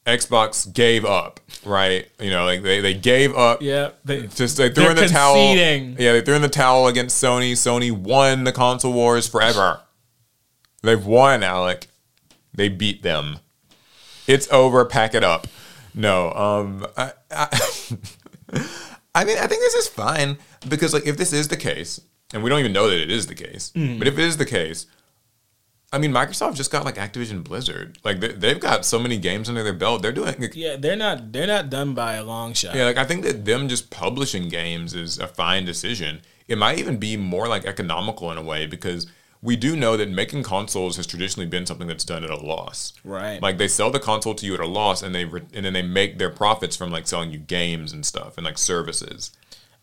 Xbox 0.05 0.71
gave 0.73 1.05
up, 1.05 1.39
right? 1.65 2.09
You 2.19 2.31
know, 2.31 2.43
like 2.45 2.63
they, 2.63 2.81
they 2.81 2.93
gave 2.95 3.35
up. 3.35 3.61
Yeah, 3.61 3.91
they, 4.03 4.27
Just 4.27 4.57
they 4.57 4.69
threw 4.71 4.89
in 4.89 4.95
the 4.95 5.07
towel. 5.07 5.55
Yeah, 5.55 6.13
they 6.13 6.21
threw 6.21 6.35
in 6.35 6.41
the 6.41 6.49
towel 6.49 6.87
against 6.87 7.23
Sony. 7.23 7.51
Sony 7.53 7.91
won 7.91 8.43
the 8.43 8.51
console 8.51 8.93
wars 8.93 9.27
forever. 9.27 9.81
They've 10.81 11.05
won, 11.05 11.43
Alec. 11.43 11.87
They 12.53 12.67
beat 12.67 13.03
them. 13.03 13.37
It's 14.27 14.51
over. 14.51 14.83
Pack 14.85 15.13
it 15.13 15.23
up. 15.23 15.45
No, 15.93 16.31
um, 16.33 16.87
I, 16.97 17.11
I, 17.29 17.47
I 19.15 19.25
mean, 19.25 19.37
I 19.37 19.45
think 19.47 19.61
this 19.61 19.73
is 19.75 19.87
fine 19.87 20.37
because, 20.67 20.93
like, 20.93 21.05
if 21.05 21.17
this 21.17 21.33
is 21.33 21.49
the 21.49 21.57
case, 21.57 21.99
and 22.33 22.41
we 22.41 22.49
don't 22.49 22.59
even 22.59 22.73
know 22.73 22.89
that 22.89 22.99
it 22.99 23.11
is 23.11 23.27
the 23.27 23.35
case, 23.35 23.71
Mm-hmm. 23.75 23.99
but 23.99 24.07
if 24.07 24.17
it 24.17 24.23
is 24.23 24.37
the 24.37 24.45
case, 24.45 24.85
I 25.93 25.97
mean, 25.97 26.11
Microsoft 26.11 26.55
just 26.55 26.71
got 26.71 26.85
like 26.85 26.95
Activision 26.95 27.43
Blizzard. 27.43 27.97
Like, 28.03 28.21
they, 28.21 28.29
they've 28.29 28.59
got 28.59 28.85
so 28.85 28.97
many 28.97 29.17
games 29.17 29.49
under 29.49 29.61
their 29.61 29.73
belt. 29.73 30.01
They're 30.01 30.13
doing 30.13 30.35
like, 30.39 30.55
yeah, 30.55 30.77
they're 30.77 30.95
not 30.95 31.33
they're 31.33 31.47
not 31.47 31.69
done 31.69 31.93
by 31.93 32.13
a 32.13 32.23
long 32.23 32.53
shot. 32.53 32.75
yeah, 32.75 32.85
like 32.85 32.97
I 32.97 33.03
think 33.03 33.23
that 33.23 33.43
them 33.45 33.67
just 33.67 33.89
publishing 33.89 34.47
games 34.47 34.93
is 34.93 35.19
a 35.19 35.27
fine 35.27 35.65
decision. 35.65 36.21
It 36.47 36.57
might 36.57 36.79
even 36.79 36.97
be 36.97 37.17
more 37.17 37.47
like 37.47 37.65
economical 37.65 38.31
in 38.31 38.37
a 38.37 38.41
way 38.41 38.65
because 38.65 39.07
we 39.41 39.55
do 39.55 39.75
know 39.75 39.97
that 39.97 40.09
making 40.09 40.43
consoles 40.43 40.97
has 40.97 41.07
traditionally 41.07 41.47
been 41.47 41.65
something 41.65 41.87
that's 41.87 42.03
done 42.05 42.23
at 42.23 42.29
a 42.29 42.37
loss. 42.37 42.93
Right. 43.03 43.41
Like 43.41 43.57
they 43.57 43.67
sell 43.67 43.89
the 43.89 43.99
console 43.99 44.35
to 44.35 44.45
you 44.45 44.53
at 44.53 44.59
a 44.59 44.67
loss, 44.67 45.01
and 45.01 45.13
they 45.13 45.25
re- 45.25 45.41
and 45.53 45.65
then 45.65 45.73
they 45.73 45.81
make 45.81 46.19
their 46.19 46.29
profits 46.29 46.75
from 46.77 46.91
like 46.91 47.07
selling 47.07 47.31
you 47.31 47.39
games 47.39 47.91
and 47.91 48.05
stuff 48.05 48.37
and 48.37 48.45
like 48.45 48.57
services. 48.57 49.31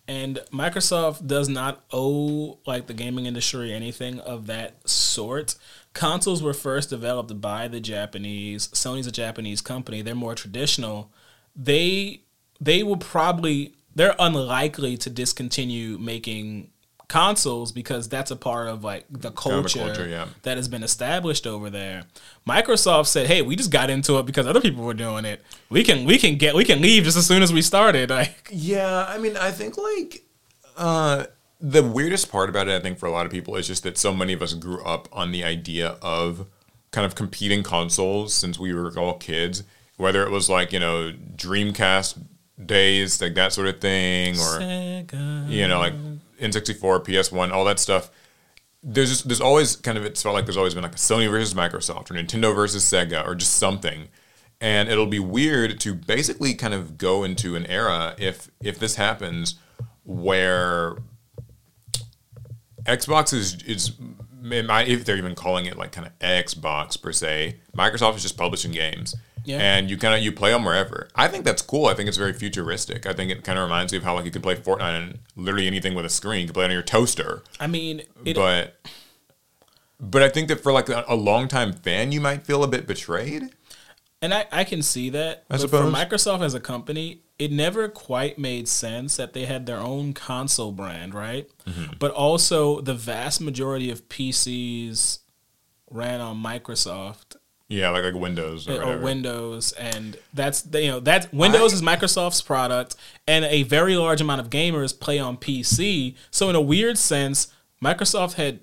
And 0.09 0.40
Microsoft 0.51 1.26
does 1.26 1.51
not 1.51 1.85
owe 1.93 2.59
like 2.66 2.86
the 2.86 2.94
gaming 2.94 3.26
industry 3.26 3.74
anything 3.74 4.20
of 4.20 4.47
that 4.47 4.89
sort. 4.89 5.55
Consoles 5.93 6.43
were 6.43 6.55
first 6.55 6.89
developed 6.89 7.40
by 7.43 7.68
the 7.68 7.78
Japanese. 7.78 8.68
Sony's 8.68 9.06
a 9.06 9.12
Japanese 9.12 9.60
company. 9.60 10.01
They're 10.01 10.14
more 10.14 10.35
traditional. 10.35 11.12
They 11.55 12.22
they 12.59 12.82
will 12.82 12.97
probably 12.97 13.74
they're 13.94 14.16
unlikely 14.18 14.97
to 14.97 15.10
discontinue 15.10 15.98
making 15.98 16.70
consoles 17.09 17.72
because 17.72 18.09
that's 18.09 18.30
a 18.30 18.36
part 18.36 18.68
of 18.68 18.85
like 18.85 19.06
the 19.10 19.16
of 19.16 19.22
the 19.22 19.30
culture, 19.30 19.78
culture, 19.78 20.06
yeah. 20.06 20.28
that 20.43 20.56
has 20.56 20.68
been 20.68 20.82
established 20.82 21.47
over 21.47 21.70
there. 21.70 22.05
Microsoft 22.47 23.06
said, 23.06 23.26
"Hey, 23.26 23.43
we 23.43 23.56
just 23.56 23.70
got 23.70 23.90
into 23.90 24.18
it 24.18 24.26
because 24.26 24.47
other 24.47 24.60
people 24.60 24.85
were 24.85 24.94
doing 24.94 25.24
it. 25.24 25.43
We 25.70 25.82
can 25.82 26.05
we 26.05 26.18
can 26.18 26.36
get 26.36 26.55
we 26.55 26.64
can 26.64 26.80
leave 26.82 27.05
just 27.05 27.16
as 27.16 27.26
soon 27.26 27.43
as 27.43 27.52
we 27.52 27.62
started." 27.62 28.10
Like 28.18 28.48
Yeah, 28.51 29.06
I 29.09 29.18
mean, 29.18 29.36
I 29.36 29.52
think 29.52 29.76
like 29.78 30.24
uh, 30.76 31.26
the 31.60 31.85
weirdest 31.85 32.32
part 32.32 32.48
about 32.48 32.66
it, 32.66 32.74
I 32.74 32.80
think 32.80 32.98
for 32.98 33.06
a 33.06 33.12
lot 33.12 33.26
of 33.26 33.32
people, 33.32 33.55
is 33.55 33.68
just 33.68 33.85
that 33.85 33.97
so 33.97 34.12
many 34.12 34.32
of 34.32 34.43
us 34.43 34.55
grew 34.55 34.82
up 34.82 35.09
on 35.12 35.30
the 35.30 35.44
idea 35.44 35.98
of 36.02 36.47
kind 36.90 37.06
of 37.06 37.14
competing 37.14 37.62
consoles 37.62 38.35
since 38.35 38.59
we 38.59 38.74
were 38.74 38.93
all 38.98 39.14
kids. 39.14 39.62
Whether 39.98 40.24
it 40.24 40.30
was 40.30 40.51
like 40.51 40.72
you 40.72 40.80
know 40.80 41.12
Dreamcast 41.36 42.20
days, 42.64 43.20
like 43.20 43.35
that 43.35 43.52
sort 43.52 43.68
of 43.68 43.80
thing, 43.80 44.35
or 44.35 44.59
Sega. 44.59 45.48
you 45.48 45.68
know 45.68 45.78
like 45.78 45.94
N64, 46.40 47.05
PS1, 47.05 47.52
all 47.52 47.65
that 47.65 47.78
stuff. 47.78 48.10
There's 48.82 49.09
just 49.10 49.27
there's 49.27 49.40
always 49.40 49.77
kind 49.77 49.98
of 49.98 50.05
it's 50.05 50.23
felt 50.23 50.35
like 50.35 50.47
there's 50.47 50.56
always 50.56 50.74
been 50.74 50.85
like 50.85 50.94
a 50.94 50.98
Sony 50.98 51.28
versus 51.31 51.52
Microsoft 51.55 52.10
or 52.10 52.15
Nintendo 52.15 52.55
versus 52.55 52.85
Sega 52.85 53.27
or 53.27 53.35
just 53.35 53.55
something. 53.55 54.09
And 54.60 54.89
it'll 54.89 55.06
be 55.06 55.19
weird 55.19 55.81
to 55.81 55.94
basically 55.94 56.55
kind 56.55 56.74
of 56.74 56.98
go 56.98 57.24
into 57.24 57.56
an 57.56 57.66
era 57.66 58.15
if 58.19 58.51
if 58.62 58.78
this 58.78 58.97
happens 58.97 59.56
where 60.05 60.97
Xbox 62.85 63.35
is 63.35 63.62
is 63.62 63.93
if 64.43 65.05
they're 65.05 65.16
even 65.16 65.35
calling 65.35 65.66
it 65.66 65.77
like 65.77 65.93
kind 65.93 66.06
of 66.06 66.19
Xbox 66.20 67.01
per 67.01 67.12
se, 67.12 67.56
Microsoft 67.77 68.16
is 68.16 68.23
just 68.23 68.36
publishing 68.36 68.73
games. 68.73 69.15
Yeah. 69.49 69.61
And 69.61 69.89
you 69.89 69.97
kind 69.97 70.15
of 70.15 70.20
you 70.20 70.31
play 70.31 70.51
them 70.53 70.65
wherever. 70.65 71.09
I 71.15 71.27
think 71.27 71.47
that's 71.47 71.62
cool. 71.62 71.87
I 71.87 71.95
think 71.95 72.07
it's 72.07 72.19
very 72.19 72.35
futuristic. 72.35 73.07
I 73.07 73.15
think 73.15 73.31
it 73.31 73.45
kind 73.45 73.59
of 73.59 73.62
reminds 73.65 73.93
me 73.93 73.99
of 73.99 74.05
how 74.05 74.15
like 74.15 74.27
you 74.27 74.31
can 74.31 74.43
play 74.43 74.57
Fortnite 74.57 74.81
on 74.81 75.19
literally 75.37 75.66
anything 75.66 75.95
with 75.95 76.05
a 76.05 76.11
screen. 76.11 76.43
You 76.43 76.47
can 76.49 76.55
play 76.55 76.65
it 76.65 76.69
on 76.69 76.73
your 76.73 76.83
toaster. 76.83 77.43
I 77.59 77.66
mean, 77.66 78.03
it, 78.27 78.37
but 78.37 78.77
but 79.99 80.23
I 80.23 80.29
think 80.29 80.49
that 80.49 80.61
for 80.61 80.70
like 80.70 80.91
a, 80.91 81.03
a 81.09 81.16
longtime 81.16 81.73
fan, 81.73 82.12
you 82.12 82.20
might 82.20 82.43
feel 82.43 82.62
a 82.62 82.69
bit 82.69 82.87
betrayed. 82.87 83.45
and 84.20 84.35
I, 84.35 84.45
I 84.53 84.65
can 84.65 84.83
see 84.83 85.09
that. 85.11 85.45
I 85.49 85.55
but 85.55 85.61
suppose. 85.61 85.91
for 85.91 85.97
Microsoft 85.97 86.43
as 86.43 86.53
a 86.53 86.61
company, 86.61 87.23
it 87.39 87.51
never 87.51 87.89
quite 87.89 88.39
made 88.39 88.69
sense 88.69 89.16
that 89.16 89.33
they 89.33 89.47
had 89.47 89.65
their 89.65 89.79
own 89.79 90.12
console 90.12 90.73
brand, 90.73 91.15
right? 91.15 91.49
Mm-hmm. 91.66 91.95
But 91.99 92.11
also, 92.11 92.83
the 92.83 92.95
vast 92.95 93.41
majority 93.41 93.91
of 93.91 94.11
PCs 94.11 95.20
ran 95.91 96.20
on 96.20 96.37
Microsoft 96.37 97.37
Yeah, 97.69 97.90
like 97.90 98.03
like 98.05 98.15
Windows 98.15 98.66
or, 98.66 98.73
or 98.73 98.78
whatever. 98.86 99.03
Windows, 99.03 99.73
and 99.73 100.16
that's 100.32 100.66
you 100.73 100.89
know 100.89 101.01
that 101.01 101.32
Windows 101.35 101.73
I- 101.73 101.77
is 101.77 101.82
Microsoft's 101.82 102.40
product, 102.40 102.97
and 103.27 103.45
a 103.45 103.62
very 103.65 103.97
large 103.97 104.20
amount 104.23 104.40
of 104.40 104.49
gamers 104.49 104.99
play 104.99 105.19
on 105.19 105.36
PC. 105.36 106.15
So 106.31 106.49
in 106.49 106.57
a 106.57 106.61
weird 106.62 106.97
sense, 106.97 107.49
Microsoft 107.85 108.35
had 108.35 108.61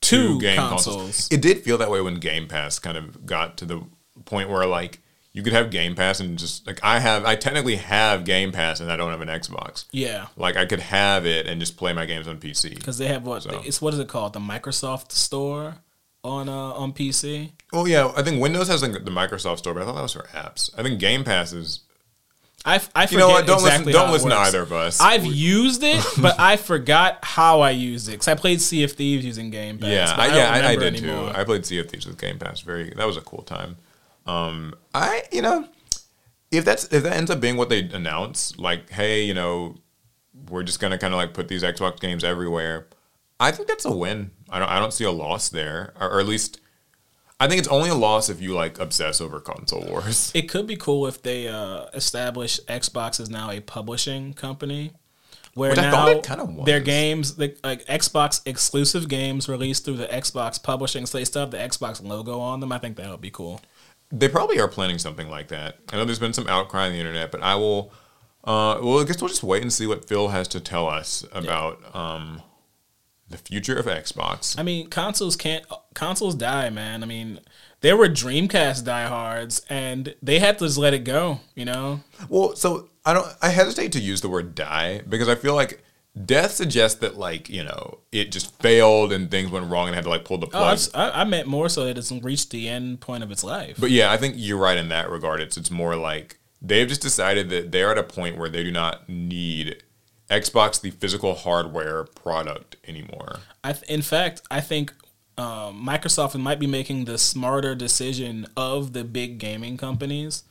two, 0.00 0.40
game 0.40 0.56
consoles. 0.56 1.28
It 1.30 1.42
did 1.42 1.62
feel 1.64 1.76
that 1.78 1.90
way 1.90 2.00
when 2.00 2.14
Game 2.14 2.48
Pass 2.48 2.78
kind 2.78 2.96
of 2.96 3.26
got 3.26 3.56
to 3.58 3.64
the 3.66 3.82
point 4.24 4.48
where 4.48 4.64
like 4.66 5.00
you 5.34 5.42
could 5.42 5.52
have 5.52 5.70
Game 5.70 5.94
Pass 5.94 6.18
and 6.20 6.38
just 6.38 6.66
like 6.66 6.80
I 6.82 6.98
have, 6.98 7.26
I 7.26 7.36
technically 7.36 7.76
have 7.76 8.24
Game 8.24 8.52
Pass 8.52 8.80
and 8.80 8.90
I 8.90 8.96
don't 8.96 9.10
have 9.10 9.20
an 9.20 9.28
Xbox. 9.28 9.84
Yeah, 9.92 10.28
Like 10.34 10.56
I 10.56 10.64
could 10.64 10.80
have 10.80 11.26
it 11.26 11.46
and 11.46 11.60
just 11.60 11.76
play 11.76 11.92
my 11.92 12.06
games 12.06 12.26
on 12.26 12.38
PC. 12.38 12.74
because 12.74 12.96
they 12.96 13.08
have 13.08 13.26
what 13.26 13.42
So. 13.42 13.60
it's 13.66 13.82
what 13.82 13.92
is 13.92 14.00
it 14.00 14.08
called? 14.08 14.32
The 14.32 14.40
Microsoft 14.40 15.12
Store 15.12 15.76
on 16.26 16.48
uh, 16.48 16.52
on 16.72 16.92
PC. 16.92 17.52
Oh 17.72 17.86
yeah, 17.86 18.12
I 18.16 18.22
think 18.22 18.40
Windows 18.40 18.68
has 18.68 18.82
like 18.82 18.92
the 18.92 19.10
Microsoft 19.10 19.58
Store, 19.58 19.74
but 19.74 19.82
I 19.82 19.86
thought 19.86 19.94
that 19.96 20.02
was 20.02 20.12
for 20.12 20.24
apps. 20.34 20.70
I 20.78 20.82
think 20.82 20.98
Game 21.00 21.24
Pass 21.24 21.52
is 21.52 21.80
I, 22.66 22.76
f- 22.76 22.90
I 22.96 23.06
forget 23.06 23.12
You 23.12 23.18
know 23.18 23.28
what? 23.28 23.46
Don't 23.46 23.60
exactly 23.60 23.92
listen. 23.92 24.02
Don't 24.02 24.12
listen 24.12 24.30
to 24.30 24.36
either 24.36 24.62
of 24.62 24.72
us. 24.72 25.00
I've 25.00 25.24
used 25.24 25.84
it, 25.84 26.04
but 26.20 26.38
I 26.40 26.56
forgot 26.56 27.20
how 27.22 27.60
I 27.60 27.70
used 27.70 28.08
it 28.08 28.12
because 28.12 28.26
I 28.26 28.34
played 28.34 28.60
Sea 28.60 28.82
of 28.82 28.92
Thieves 28.92 29.24
using 29.24 29.50
Game 29.50 29.78
Pass. 29.78 29.88
yeah, 29.88 30.14
I, 30.16 30.36
yeah, 30.36 30.50
I, 30.50 30.70
I 30.70 30.76
did 30.76 30.96
anymore. 30.96 31.32
too. 31.32 31.38
I 31.38 31.44
played 31.44 31.64
Sea 31.64 31.78
of 31.78 31.88
Thieves 31.88 32.06
with 32.06 32.18
Game 32.20 32.40
Pass. 32.40 32.60
Very, 32.62 32.90
that 32.90 33.06
was 33.06 33.16
a 33.16 33.20
cool 33.20 33.42
time. 33.42 33.76
Um, 34.26 34.74
I, 34.92 35.22
you 35.30 35.42
know, 35.42 35.68
if 36.50 36.64
that's 36.64 36.92
if 36.92 37.04
that 37.04 37.16
ends 37.16 37.30
up 37.30 37.40
being 37.40 37.56
what 37.56 37.68
they 37.68 37.80
announce, 37.80 38.58
like, 38.58 38.90
hey, 38.90 39.22
you 39.22 39.34
know, 39.34 39.76
we're 40.50 40.64
just 40.64 40.80
gonna 40.80 40.98
kind 40.98 41.14
of 41.14 41.18
like 41.18 41.34
put 41.34 41.46
these 41.46 41.62
Xbox 41.62 42.00
games 42.00 42.24
everywhere. 42.24 42.88
I 43.38 43.50
think 43.50 43.68
that's 43.68 43.84
a 43.84 43.94
win. 43.94 44.30
I 44.50 44.58
don't, 44.58 44.68
I 44.68 44.78
don't 44.78 44.92
see 44.92 45.04
a 45.04 45.10
loss 45.10 45.48
there, 45.48 45.92
or, 46.00 46.10
or 46.10 46.20
at 46.20 46.26
least, 46.26 46.60
I 47.38 47.48
think 47.48 47.58
it's 47.58 47.68
only 47.68 47.90
a 47.90 47.94
loss 47.94 48.28
if 48.28 48.40
you 48.40 48.54
like 48.54 48.78
obsess 48.78 49.20
over 49.20 49.40
console 49.40 49.84
wars. 49.86 50.32
It 50.34 50.48
could 50.48 50.66
be 50.66 50.76
cool 50.76 51.06
if 51.06 51.22
they 51.22 51.48
uh, 51.48 51.86
establish 51.92 52.60
Xbox 52.66 53.20
is 53.20 53.28
now 53.28 53.50
a 53.50 53.60
publishing 53.60 54.32
company, 54.32 54.92
where 55.54 55.70
Which 55.70 55.78
now 55.80 55.90
thought 55.90 56.08
it 56.10 56.22
kinda 56.22 56.44
was. 56.46 56.64
their 56.66 56.80
games, 56.80 57.38
like, 57.38 57.58
like 57.62 57.84
Xbox 57.86 58.40
exclusive 58.46 59.08
games, 59.08 59.48
released 59.48 59.84
through 59.84 59.96
the 59.96 60.06
Xbox 60.06 60.62
publishing, 60.62 61.04
so 61.04 61.18
they 61.18 61.24
still 61.24 61.42
have 61.42 61.50
the 61.50 61.58
Xbox 61.58 62.02
logo 62.02 62.38
on 62.40 62.60
them. 62.60 62.72
I 62.72 62.78
think 62.78 62.96
that 62.96 63.10
would 63.10 63.20
be 63.20 63.30
cool. 63.30 63.60
They 64.10 64.28
probably 64.28 64.60
are 64.60 64.68
planning 64.68 64.98
something 64.98 65.28
like 65.28 65.48
that. 65.48 65.78
I 65.92 65.96
know 65.96 66.04
there's 66.04 66.18
been 66.20 66.32
some 66.32 66.46
outcry 66.46 66.86
on 66.86 66.92
the 66.92 66.98
internet, 66.98 67.32
but 67.32 67.42
I 67.42 67.56
will. 67.56 67.92
Uh, 68.44 68.78
well, 68.80 69.00
I 69.00 69.04
guess 69.04 69.20
we'll 69.20 69.28
just 69.28 69.42
wait 69.42 69.62
and 69.62 69.72
see 69.72 69.88
what 69.88 70.06
Phil 70.06 70.28
has 70.28 70.46
to 70.48 70.60
tell 70.60 70.86
us 70.88 71.24
about 71.32 71.82
um, 71.96 72.40
the 73.28 73.38
future 73.38 73.76
of 73.76 73.86
Xbox. 73.86 74.58
I 74.58 74.62
mean, 74.62 74.88
consoles 74.88 75.36
can't 75.36 75.64
consoles 75.94 76.34
die, 76.34 76.70
man. 76.70 77.02
I 77.02 77.06
mean, 77.06 77.40
there 77.80 77.96
were 77.96 78.08
Dreamcast 78.08 78.84
diehards, 78.84 79.64
and 79.68 80.14
they 80.22 80.38
had 80.38 80.58
to 80.58 80.66
just 80.66 80.78
let 80.78 80.94
it 80.94 81.04
go. 81.04 81.40
You 81.54 81.64
know, 81.64 82.00
Well, 82.28 82.54
so 82.56 82.88
I 83.04 83.12
don't. 83.14 83.26
I 83.42 83.50
hesitate 83.50 83.92
to 83.92 84.00
use 84.00 84.20
the 84.20 84.28
word 84.28 84.54
die 84.54 85.02
because 85.08 85.28
I 85.28 85.34
feel 85.34 85.54
like 85.54 85.82
death 86.24 86.52
suggests 86.52 87.00
that 87.00 87.18
like 87.18 87.50
you 87.50 87.62
know 87.62 87.98
it 88.10 88.32
just 88.32 88.54
failed 88.62 89.12
and 89.12 89.30
things 89.30 89.50
went 89.50 89.70
wrong 89.70 89.86
and 89.88 89.94
had 89.94 90.04
to 90.04 90.10
like 90.10 90.24
pull 90.24 90.38
the 90.38 90.46
oh, 90.46 90.50
plug. 90.50 90.78
I've- 90.78 90.90
I, 90.94 91.22
I 91.22 91.24
meant 91.24 91.46
more 91.48 91.68
so 91.68 91.84
that 91.84 91.98
it's 91.98 92.12
reached 92.12 92.50
the 92.50 92.68
end 92.68 93.00
point 93.00 93.22
of 93.22 93.30
its 93.30 93.44
life. 93.44 93.76
But 93.78 93.90
yeah, 93.90 94.10
I 94.10 94.16
think 94.16 94.34
you're 94.36 94.58
right 94.58 94.78
in 94.78 94.88
that 94.88 95.10
regard. 95.10 95.40
It's 95.40 95.56
it's 95.56 95.70
more 95.70 95.96
like 95.96 96.38
they've 96.62 96.88
just 96.88 97.02
decided 97.02 97.50
that 97.50 97.72
they're 97.72 97.90
at 97.90 97.98
a 97.98 98.02
point 98.02 98.38
where 98.38 98.48
they 98.48 98.62
do 98.62 98.70
not 98.70 99.08
need 99.08 99.82
Xbox, 100.30 100.80
the 100.80 100.90
physical 100.90 101.34
hardware 101.34 102.04
product 102.04 102.76
anymore. 102.86 103.38
I 103.62 103.72
th- 103.72 103.88
in 103.88 104.02
fact, 104.02 104.42
I 104.50 104.60
think 104.60 104.92
um, 105.38 105.86
Microsoft 105.86 106.34
might 106.40 106.58
be 106.58 106.66
making 106.66 107.04
the 107.04 107.18
smarter 107.18 107.74
decision 107.74 108.46
of 108.56 108.92
the 108.92 109.04
big 109.04 109.38
gaming 109.38 109.76
companies 109.76 110.42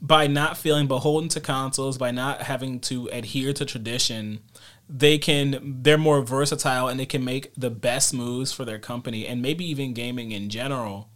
by 0.00 0.26
not 0.26 0.56
feeling 0.56 0.88
beholden 0.88 1.28
to 1.28 1.38
consoles, 1.40 1.96
by 1.96 2.10
not 2.10 2.42
having 2.42 2.80
to 2.80 3.08
adhere 3.12 3.52
to 3.52 3.64
tradition. 3.64 4.40
They 4.88 5.18
can 5.18 5.78
they're 5.82 5.96
more 5.98 6.20
versatile 6.20 6.88
and 6.88 6.98
they 6.98 7.06
can 7.06 7.24
make 7.24 7.52
the 7.56 7.70
best 7.70 8.12
moves 8.12 8.52
for 8.52 8.64
their 8.64 8.80
company 8.80 9.24
and 9.26 9.40
maybe 9.40 9.64
even 9.64 9.92
gaming 9.94 10.32
in 10.32 10.48
general. 10.50 11.08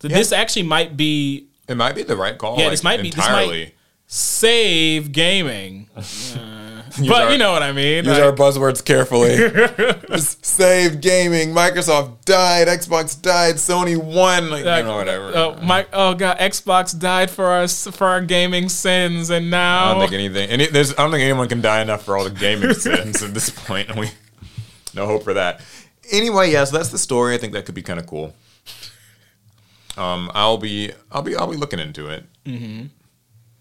So 0.00 0.08
this 0.08 0.32
actually 0.32 0.62
might 0.62 0.96
be 0.96 1.48
It 1.68 1.76
might 1.76 1.94
be 1.94 2.02
the 2.02 2.16
right 2.16 2.38
call. 2.38 2.56
Yeah, 2.56 2.64
like, 2.64 2.70
this 2.70 2.82
might 2.82 3.02
be- 3.02 3.10
this 3.10 3.16
entirely. 3.26 3.64
might- 3.64 3.74
save 4.06 5.12
gaming. 5.12 5.90
Uh, 5.98 6.65
but 6.98 7.10
our- 7.22 7.32
you 7.32 7.38
know 7.38 7.52
what 7.52 7.62
I 7.62 7.72
mean. 7.72 8.04
Use 8.04 8.18
Like- 8.18 8.22
our 8.22 8.32
buzzwords 8.32 8.84
carefully. 8.84 9.36
Save 10.18 11.00
gaming. 11.00 11.50
Microsoft 11.54 12.24
died. 12.24 12.68
Xbox 12.68 13.20
died. 13.20 13.56
Sony 13.56 13.96
won. 13.96 14.50
Like, 14.50 14.64
Like, 14.64 14.78
you 14.84 14.88
know, 14.90 14.96
whatever. 14.96 15.32
Oh 15.34 15.58
my! 15.62 15.86
Oh 15.92 16.14
god! 16.14 16.38
Xbox 16.38 16.98
died 16.98 17.30
for 17.30 17.46
our 17.46 17.68
for 17.68 18.06
our 18.06 18.20
gaming 18.20 18.68
sins, 18.68 19.30
and 19.30 19.50
now 19.50 19.90
I 19.90 19.92
don't 19.92 20.00
think 20.02 20.12
anything. 20.12 20.48
Any, 20.50 20.66
there's, 20.66 20.92
I 20.92 20.96
don't 20.96 21.10
think 21.10 21.22
anyone 21.22 21.48
can 21.48 21.60
die 21.60 21.82
enough 21.82 22.04
for 22.04 22.16
all 22.16 22.24
the 22.24 22.30
gaming 22.30 22.72
sins 22.74 23.22
at 23.22 23.34
this 23.34 23.50
point. 23.50 23.94
We 23.96 24.10
no 24.94 25.06
hope 25.06 25.24
for 25.24 25.34
that. 25.34 25.60
Anyway, 26.12 26.50
yes, 26.50 26.70
that's 26.70 26.90
the 26.90 26.98
story. 26.98 27.34
I 27.34 27.38
think 27.38 27.52
that 27.54 27.66
could 27.66 27.74
be 27.74 27.82
kind 27.82 27.98
of 27.98 28.06
cool. 28.06 28.34
Um, 29.96 30.30
I'll 30.34 30.58
be, 30.58 30.92
I'll 31.10 31.22
be, 31.22 31.34
I'll 31.34 31.50
be 31.50 31.56
looking 31.56 31.78
into 31.80 32.08
it. 32.08 32.24
Mm-hmm. 32.44 32.86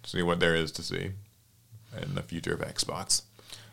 See 0.04 0.22
what 0.22 0.40
there 0.40 0.54
is 0.56 0.72
to 0.74 0.84
see 0.84 1.12
in 2.02 2.16
the 2.16 2.22
future 2.22 2.54
of 2.54 2.60
Xbox. 2.62 3.24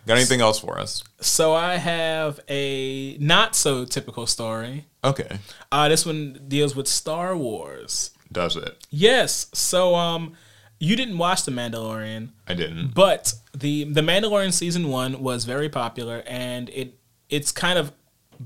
Got 0.06 0.16
anything 0.16 0.40
else 0.40 0.58
for 0.58 0.78
us? 0.80 1.04
so 1.20 1.54
I 1.54 1.76
have 1.76 2.40
a 2.48 3.16
not 3.18 3.54
so 3.54 3.84
typical 3.84 4.26
story. 4.26 4.86
Okay, 5.04 5.38
Uh, 5.70 5.88
this 5.88 6.04
one 6.06 6.40
deals 6.48 6.74
with 6.76 6.88
Star 6.88 7.36
Wars. 7.36 8.10
does 8.30 8.56
it? 8.56 8.84
Yes. 8.90 9.46
So 9.52 9.94
um, 9.94 10.32
you 10.80 10.96
didn't 10.96 11.18
watch 11.18 11.44
The 11.44 11.52
Mandalorian, 11.52 12.30
I 12.48 12.54
didn't. 12.54 12.94
but 12.94 13.34
the 13.54 13.84
the 13.84 14.00
Mandalorian 14.00 14.52
season 14.52 14.88
one 14.88 15.22
was 15.22 15.44
very 15.44 15.68
popular, 15.68 16.22
and 16.26 16.68
it 16.70 16.98
its 17.28 17.52
kind 17.52 17.78
of 17.78 17.92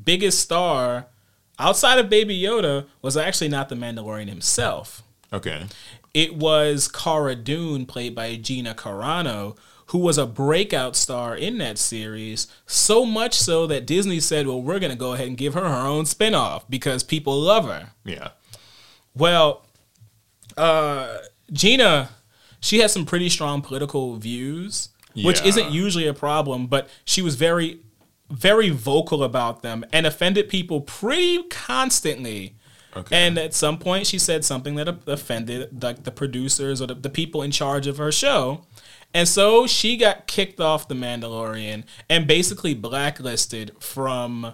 biggest 0.05 0.40
star 0.40 1.07
outside 1.59 1.98
of 1.98 2.11
Baby 2.11 2.39
Yoda 2.39 2.86
was 3.01 3.16
actually 3.16 3.48
not 3.48 3.70
the 3.70 3.74
Mandalorian 3.77 4.28
himself. 4.28 5.03
Okay. 5.32 5.65
it 6.15 6.36
was 6.36 6.86
Cara 6.89 7.35
Dune, 7.35 7.86
played 7.86 8.15
by 8.15 8.36
Gina 8.36 8.74
Carano, 8.74 9.57
who 9.86 9.98
was 9.98 10.18
a 10.18 10.26
breakout 10.26 10.96
star 10.96 11.36
in 11.36 11.58
that 11.58 11.78
series. 11.78 12.48
So 12.66 13.04
much 13.04 13.34
so 13.34 13.66
that 13.68 13.86
Disney 13.86 14.18
said, 14.18 14.46
well, 14.46 14.60
we're 14.60 14.80
going 14.80 14.90
to 14.90 14.98
go 14.98 15.12
ahead 15.12 15.28
and 15.28 15.36
give 15.36 15.54
her 15.54 15.68
her 15.68 15.86
own 15.86 16.04
spinoff 16.04 16.64
because 16.68 17.04
people 17.04 17.40
love 17.40 17.66
her. 17.66 17.90
Yeah. 18.04 18.30
Well, 19.14 19.64
uh, 20.56 21.18
Gina, 21.52 22.10
she 22.60 22.80
has 22.80 22.92
some 22.92 23.06
pretty 23.06 23.28
strong 23.28 23.62
political 23.62 24.16
views, 24.16 24.88
which 25.14 25.40
isn't 25.42 25.70
usually 25.70 26.06
a 26.06 26.14
problem, 26.14 26.66
but 26.66 26.88
she 27.04 27.22
was 27.22 27.36
very, 27.36 27.80
very 28.28 28.70
vocal 28.70 29.22
about 29.22 29.62
them 29.62 29.84
and 29.92 30.04
offended 30.06 30.48
people 30.48 30.80
pretty 30.80 31.44
constantly. 31.44 32.56
Okay. 32.96 33.26
And 33.26 33.38
at 33.38 33.54
some 33.54 33.78
point, 33.78 34.06
she 34.06 34.18
said 34.18 34.44
something 34.44 34.74
that 34.76 34.88
offended 35.06 35.82
like 35.82 36.04
the 36.04 36.10
producers 36.10 36.82
or 36.82 36.86
the, 36.86 36.94
the 36.94 37.10
people 37.10 37.42
in 37.42 37.50
charge 37.50 37.86
of 37.86 37.98
her 37.98 38.10
show. 38.10 38.66
And 39.16 39.26
so 39.26 39.66
she 39.66 39.97
got 39.97 40.26
kicked 40.26 40.60
off 40.60 40.88
The 40.88 40.94
Mandalorian 40.94 41.84
and 42.10 42.26
basically 42.26 42.74
blacklisted 42.74 43.72
from 43.80 44.52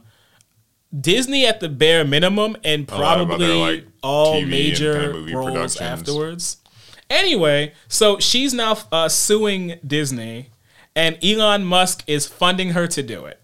Disney 0.96 1.44
at 1.44 1.58
the 1.58 1.68
bare 1.68 2.04
minimum 2.04 2.56
and 2.62 2.82
of 2.82 2.96
probably 2.96 3.60
like, 3.60 3.86
all 4.04 4.36
TV 4.36 4.48
major 4.48 4.92
kinda 4.92 5.12
movie 5.14 5.34
roles 5.34 5.80
afterwards. 5.80 6.58
Anyway, 7.10 7.72
so 7.88 8.20
she's 8.20 8.54
now 8.54 8.78
uh, 8.92 9.08
suing 9.08 9.80
Disney, 9.84 10.50
and 10.94 11.18
Elon 11.24 11.64
Musk 11.64 12.04
is 12.06 12.28
funding 12.28 12.70
her 12.70 12.86
to 12.86 13.02
do 13.02 13.24
it 13.24 13.40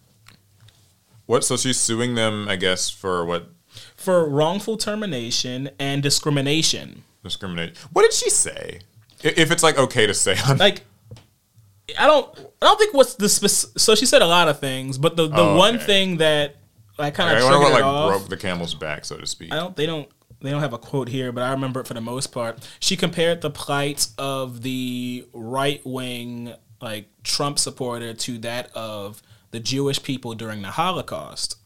What? 1.26 1.42
So 1.42 1.56
she's 1.56 1.80
suing 1.80 2.14
them, 2.14 2.46
I 2.48 2.54
guess, 2.54 2.90
for 2.90 3.24
what 3.24 3.48
for 3.96 4.28
wrongful 4.28 4.76
termination 4.76 5.70
and 5.80 6.00
discrimination. 6.00 7.02
discrimination? 7.24 7.74
What 7.92 8.02
did 8.02 8.12
she 8.12 8.30
say? 8.30 8.82
If 9.24 9.50
it's 9.50 9.64
like 9.64 9.76
okay 9.76 10.06
to 10.06 10.14
say 10.14 10.36
on 10.46 10.58
Like, 10.58 10.84
I 11.98 12.06
don't, 12.06 12.28
I 12.60 12.66
don't 12.66 12.78
think 12.78 12.94
what's 12.94 13.14
the 13.14 13.28
spec- 13.28 13.72
so 13.80 13.94
she 13.94 14.04
said 14.06 14.20
a 14.22 14.26
lot 14.26 14.48
of 14.48 14.58
things, 14.60 14.98
but 14.98 15.16
the 15.16 15.26
the 15.28 15.36
Oh, 15.40 15.56
one 15.56 15.76
okay. 15.76 15.84
thing 15.84 16.16
that 16.18 16.56
I 16.98 17.10
kind 17.10 17.30
I 17.30 17.38
of 17.38 17.44
wonder 17.44 17.60
what 17.60 17.72
like 17.72 17.84
off. 17.84 18.10
broke 18.10 18.28
the 18.28 18.36
camel's 18.36 18.74
back, 18.74 19.04
so 19.04 19.16
to 19.16 19.26
speak. 19.26 19.52
I 19.52 19.56
don't. 19.56 19.76
They 19.76 19.86
don't. 19.86 20.08
They 20.40 20.50
don't 20.50 20.60
have 20.60 20.72
a 20.72 20.78
quote 20.78 21.08
here, 21.08 21.32
but 21.32 21.42
I 21.42 21.50
remember 21.50 21.80
it 21.80 21.86
for 21.86 21.94
the 21.94 22.00
most 22.00 22.28
part. 22.28 22.68
She 22.78 22.96
compared 22.96 23.40
the 23.40 23.50
plight 23.50 24.06
of 24.18 24.62
the 24.62 25.26
right 25.32 25.80
wing, 25.84 26.52
like 26.80 27.08
Trump 27.24 27.58
supporter, 27.58 28.14
to 28.14 28.38
that 28.38 28.70
of 28.76 29.20
the 29.50 29.58
Jewish 29.60 30.00
people 30.02 30.34
during 30.34 30.62
the 30.62 30.70
Holocaust. 30.72 31.56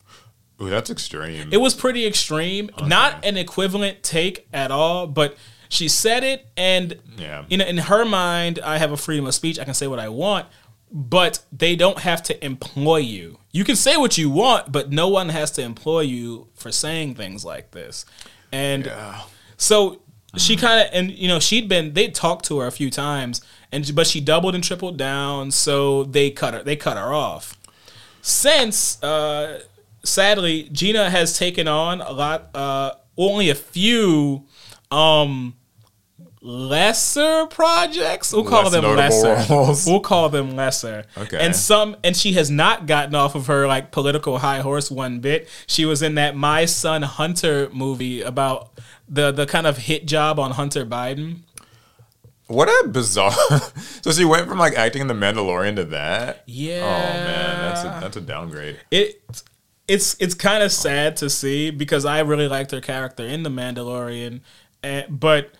Ooh, 0.61 0.71
that's 0.71 0.89
extreme. 0.89 1.49
It 1.53 1.57
was 1.59 1.75
pretty 1.75 2.07
extreme, 2.07 2.71
not 2.85 3.25
an 3.25 3.37
equivalent 3.37 4.03
take 4.03 4.47
at 4.53 4.71
all, 4.71 5.07
but 5.07 5.37
she 5.73 5.89
said 5.89 6.23
it, 6.23 6.47
and 6.57 6.99
Yeah. 7.17 7.45
you 7.49 7.57
know, 7.57 7.65
in 7.65 7.79
her 7.79 8.05
mind, 8.05 8.59
I 8.63 8.77
have 8.77 8.93
a 8.93 8.97
freedom 8.97 9.27
of 9.27 9.35
speech. 9.35 9.59
I 9.59 9.65
can 9.65 9.73
say 9.75 9.87
what 9.87 9.99
I 9.99 10.09
want, 10.11 10.47
but 10.91 11.39
they 11.51 11.75
don't 11.77 12.01
have 12.01 12.23
to 12.25 12.45
employ 12.45 12.99
you. 12.99 13.39
You 13.53 13.65
can 13.65 13.77
say 13.77 13.97
what 13.97 14.19
you 14.19 14.29
want, 14.29 14.71
but 14.71 14.93
no 14.93 15.09
one 15.09 15.31
has 15.31 15.51
to 15.53 15.63
employ 15.63 16.01
you 16.03 16.49
for 16.55 16.71
saying 16.71 17.15
things 17.15 17.43
like 17.45 17.71
this. 17.71 18.05
And 18.53 18.85
Yeah. 18.87 19.21
so 19.57 20.01
she 20.37 20.57
kind 20.57 20.87
of, 20.87 20.89
and 20.93 21.11
you 21.11 21.27
know, 21.29 21.41
she'd 21.41 21.69
been 21.69 21.95
they 21.95 22.09
talked 22.09 22.45
to 22.47 22.59
her 22.59 22.67
a 22.67 22.73
few 22.73 22.91
times, 22.91 23.41
and 23.71 23.95
but 23.95 24.07
she 24.07 24.21
doubled 24.21 24.55
and 24.55 24.63
tripled 24.63 24.99
down. 24.99 25.51
So 25.53 26.05
they 26.05 26.31
cut 26.31 26.53
her. 26.53 26.63
They 26.63 26.77
cut 26.77 26.99
her 26.99 27.15
off. 27.15 27.57
Since, 28.21 29.03
uh, 29.03 29.61
sadly, 30.05 30.69
Gina 30.71 31.09
has 31.11 31.39
taken 31.39 31.67
on 31.67 32.01
a 32.03 32.13
lot, 32.13 32.51
uh, 32.55 32.93
only 33.17 33.49
a 33.51 33.55
few, 33.55 34.45
um, 34.91 35.55
lesser 36.43 37.47
projects. 37.47 38.33
We'll 38.33 38.45
call 38.45 38.65
Less 38.65 38.73
them 38.73 38.85
lesser. 38.97 39.53
roles. 39.55 39.87
We'll 39.87 40.01
call 40.01 40.29
them 40.29 40.57
lesser. 40.57 41.05
Okay. 41.17 41.39
And 41.39 41.55
some, 41.55 41.97
and 42.03 42.17
she 42.17 42.33
has 42.33 42.51
not 42.51 42.87
gotten 42.87 43.15
off 43.15 43.35
of 43.35 43.47
her 43.47 43.67
like 43.67 43.93
political 43.93 44.39
high 44.39 44.61
horse 44.61 44.91
one 44.91 45.21
bit. 45.21 45.49
She 45.67 45.85
was 45.85 46.03
in 46.03 46.17
that 46.17 46.37
My 46.37 46.65
Son 46.65 47.03
Hunter 47.03 47.71
movie 47.73 48.21
about 48.23 48.71
the 49.09 49.31
the 49.31 49.47
kind 49.47 49.67
of 49.67 49.79
hit 49.79 50.07
job 50.07 50.39
on 50.39 50.53
Hunter 50.53 50.85
Biden. 50.85 51.39
What 52.49 52.69
a 52.69 52.89
bizarre. 52.89 53.31
so 54.03 54.11
she 54.11 54.25
went 54.25 54.49
from 54.49 54.59
like 54.59 54.75
acting 54.75 55.03
in 55.03 55.07
The 55.09 55.15
Mandalorian 55.15 55.77
to 55.77 55.85
that. 55.85 56.43
Yeah. 56.47 56.81
Oh 56.83 57.15
man, 57.15 57.59
that's 57.61 57.81
a, 57.83 58.01
that's 58.01 58.17
a 58.17 58.21
downgrade. 58.21 58.79
it 58.91 59.23
it's 59.89 60.17
it's 60.21 60.35
kind 60.35 60.63
of 60.63 60.73
sad 60.73 61.17
to 61.19 61.31
see 61.31 61.71
because 61.71 62.05
I 62.05 62.21
really 62.21 62.49
liked 62.49 62.71
her 62.73 62.81
character 62.81 63.25
in 63.25 63.43
The 63.43 63.51
Mandalorian, 63.51 64.41
and, 64.83 65.21
but 65.21 65.51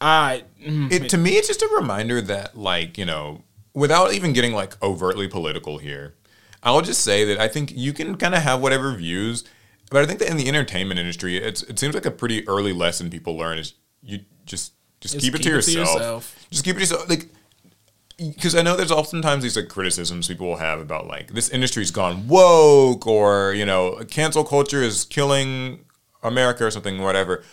I 0.00 0.44
mm, 0.64 0.90
It 0.92 1.08
to 1.10 1.18
me, 1.18 1.32
it's 1.32 1.48
just 1.48 1.62
a 1.62 1.68
reminder 1.76 2.20
that 2.22 2.56
like 2.56 2.98
you 2.98 3.04
know, 3.04 3.42
without 3.74 4.12
even 4.14 4.32
getting 4.32 4.52
like 4.52 4.80
overtly 4.82 5.28
political 5.28 5.78
here, 5.78 6.14
I'll 6.62 6.82
just 6.82 7.02
say 7.02 7.24
that 7.24 7.38
I 7.38 7.48
think 7.48 7.72
you 7.74 7.92
can 7.92 8.16
kind 8.16 8.34
of 8.34 8.42
have 8.42 8.60
whatever 8.60 8.94
views, 8.94 9.44
but 9.90 10.02
I 10.02 10.06
think 10.06 10.18
that 10.20 10.30
in 10.30 10.36
the 10.36 10.48
entertainment 10.48 11.00
industry, 11.00 11.36
it's 11.36 11.62
it 11.62 11.78
seems 11.78 11.94
like 11.94 12.06
a 12.06 12.10
pretty 12.10 12.46
early 12.48 12.72
lesson 12.72 13.10
people 13.10 13.36
learn 13.36 13.58
is 13.58 13.74
you 14.02 14.20
just 14.46 14.72
just 15.00 15.14
Just 15.14 15.24
keep 15.24 15.34
it 15.34 15.42
to 15.42 15.48
it 15.48 15.62
to 15.62 15.72
yourself. 15.72 15.94
yourself. 15.94 16.46
Just 16.50 16.64
keep 16.64 16.76
it 16.76 16.78
to 16.78 16.80
yourself. 16.82 17.08
Like 17.08 17.28
because 18.18 18.56
I 18.56 18.62
know 18.62 18.76
there's 18.76 18.90
oftentimes 18.90 19.44
these 19.44 19.56
like 19.56 19.68
criticisms 19.68 20.26
people 20.26 20.48
will 20.48 20.56
have 20.56 20.80
about 20.80 21.06
like 21.06 21.32
this 21.32 21.48
industry's 21.50 21.92
gone 21.92 22.26
woke 22.26 23.06
or 23.06 23.52
you 23.54 23.64
know 23.64 24.02
cancel 24.10 24.42
culture 24.44 24.82
is 24.82 25.04
killing 25.04 25.84
America 26.22 26.64
or 26.66 26.70
something 26.70 27.00
whatever. 27.00 27.44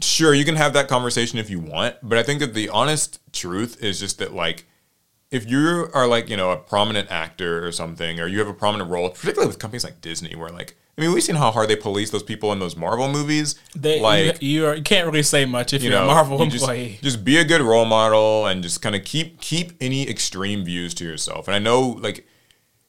Sure, 0.00 0.32
you 0.32 0.44
can 0.44 0.56
have 0.56 0.72
that 0.74 0.88
conversation 0.88 1.38
if 1.38 1.50
you 1.50 1.58
want, 1.58 1.96
but 2.02 2.18
I 2.18 2.22
think 2.22 2.38
that 2.40 2.54
the 2.54 2.68
honest 2.68 3.18
truth 3.32 3.82
is 3.82 3.98
just 3.98 4.18
that 4.18 4.32
like 4.32 4.64
if 5.30 5.48
you 5.48 5.88
are 5.92 6.06
like 6.06 6.28
you 6.28 6.36
know 6.36 6.50
a 6.52 6.56
prominent 6.56 7.10
actor 7.10 7.66
or 7.66 7.72
something 7.72 8.20
or 8.20 8.26
you 8.26 8.38
have 8.38 8.48
a 8.48 8.54
prominent 8.54 8.90
role, 8.90 9.08
particularly 9.10 9.48
with 9.48 9.58
companies 9.58 9.84
like 9.84 10.00
Disney, 10.00 10.36
where 10.36 10.50
like 10.50 10.76
I 10.96 11.00
mean 11.00 11.12
we've 11.12 11.22
seen 11.22 11.34
how 11.34 11.50
hard 11.50 11.68
they 11.68 11.76
police 11.76 12.10
those 12.10 12.22
people 12.22 12.52
in 12.52 12.60
those 12.60 12.76
Marvel 12.76 13.08
movies. 13.10 13.56
they 13.74 14.00
like 14.00 14.40
you, 14.40 14.60
you, 14.60 14.66
are, 14.66 14.74
you 14.76 14.82
can't 14.82 15.06
really 15.06 15.24
say 15.24 15.44
much 15.44 15.72
if 15.72 15.82
you 15.82 15.92
are 15.94 16.04
a 16.04 16.06
Marvel 16.06 16.44
you 16.44 16.50
just- 16.50 16.62
employee. 16.62 16.98
Just, 17.02 17.24
be 17.24 17.38
a 17.38 17.44
good 17.44 17.60
role 17.60 17.84
model 17.84 18.46
and 18.46 18.62
just 18.62 18.80
kind 18.80 18.94
of 18.94 19.04
keep 19.04 19.40
keep 19.40 19.72
any 19.80 20.08
extreme 20.08 20.64
views 20.64 20.94
to 20.94 21.04
yourself. 21.04 21.48
And 21.48 21.54
I 21.56 21.58
know 21.58 21.80
like 22.00 22.24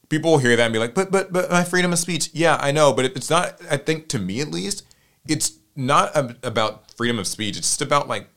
people 0.09 0.31
will 0.31 0.37
hear 0.37 0.55
that 0.55 0.63
and 0.63 0.73
be 0.73 0.79
like, 0.79 0.93
but 0.93 1.11
but 1.11 1.33
but 1.33 1.49
my 1.49 1.63
freedom 1.63 1.91
of 1.91 1.97
speech. 1.99 2.29
Yeah, 2.33 2.57
I 2.61 2.71
know, 2.71 2.93
but 2.93 3.05
it, 3.05 3.15
it's 3.15 3.31
not. 3.31 3.59
I 3.69 3.77
think 3.77 4.09
to 4.09 4.19
me 4.19 4.41
at 4.41 4.49
least, 4.49 4.85
it's 5.27 5.58
not 5.79 6.15
ab- 6.15 6.37
about 6.43 6.91
freedom 6.91 7.17
of 7.19 7.27
speech. 7.27 7.57
It's 7.57 7.67
just 7.69 7.81
about 7.81 8.07
like 8.07 8.27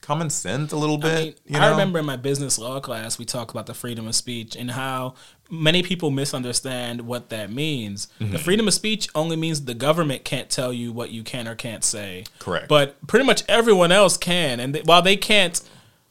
common 0.00 0.30
sense 0.30 0.72
a 0.72 0.76
little 0.76 0.98
bit. 0.98 1.12
I, 1.12 1.20
mean, 1.24 1.34
you 1.46 1.58
I 1.58 1.70
remember 1.70 1.98
in 1.98 2.06
my 2.06 2.16
business 2.16 2.58
law 2.58 2.80
class 2.80 3.18
we 3.18 3.24
talked 3.24 3.50
about 3.50 3.66
the 3.66 3.74
freedom 3.74 4.06
of 4.06 4.14
speech 4.14 4.54
and 4.56 4.70
how 4.70 5.14
many 5.50 5.82
people 5.82 6.10
misunderstand 6.10 7.02
what 7.02 7.28
that 7.30 7.50
means. 7.50 8.08
Mm-hmm. 8.20 8.32
The 8.32 8.38
freedom 8.38 8.68
of 8.68 8.74
speech 8.74 9.08
only 9.14 9.36
means 9.36 9.64
the 9.64 9.74
government 9.74 10.24
can't 10.24 10.48
tell 10.48 10.72
you 10.72 10.92
what 10.92 11.10
you 11.10 11.22
can 11.22 11.46
or 11.48 11.54
can't 11.54 11.84
say. 11.84 12.24
Correct. 12.38 12.68
But 12.68 13.04
pretty 13.06 13.26
much 13.26 13.42
everyone 13.48 13.92
else 13.92 14.16
can, 14.16 14.60
and 14.60 14.74
th- 14.74 14.86
while 14.86 15.02
they 15.02 15.16
can't, 15.16 15.60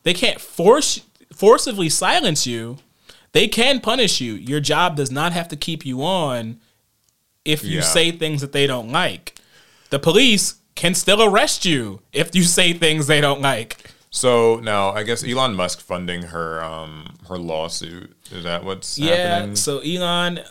they 0.04 0.14
can't 0.14 0.40
force 0.40 1.02
forcibly 1.34 1.90
silence 1.90 2.46
you. 2.46 2.78
They 3.32 3.48
can 3.50 3.82
punish 3.82 4.22
you. 4.22 4.34
Your 4.34 4.62
job 4.62 4.96
does 4.96 5.12
not 5.12 5.34
have 5.34 5.50
to 5.50 5.58
keep 5.58 5.86
you 5.86 6.02
on 6.04 6.60
if 7.44 7.64
you 7.64 7.78
Yeah. 7.78 7.82
say 7.84 8.12
things 8.12 8.40
that 8.42 8.52
they 8.54 8.68
don't 8.68 8.90
like. 8.92 9.35
The 9.96 10.00
police 10.00 10.56
can 10.76 10.94
still 10.94 11.24
arrest 11.24 11.64
you 11.64 12.02
if 12.12 12.36
you 12.36 12.44
say 12.44 12.74
things 12.74 13.08
they 13.08 13.22
don't 13.22 13.40
like. 13.42 13.78
So 14.10 14.60
now 14.62 14.90
I 14.90 15.04
guess 15.04 15.24
Elon 15.24 15.56
Musk 15.56 15.80
funding 15.80 16.24
her 16.24 16.62
um 16.62 17.16
her 17.30 17.38
lawsuit. 17.38 18.12
Is 18.30 18.44
that 18.44 18.66
what's 18.66 19.00
Yeah. 19.00 19.16
happening? 19.16 19.56
So 19.56 19.80
Elon, 19.80 20.42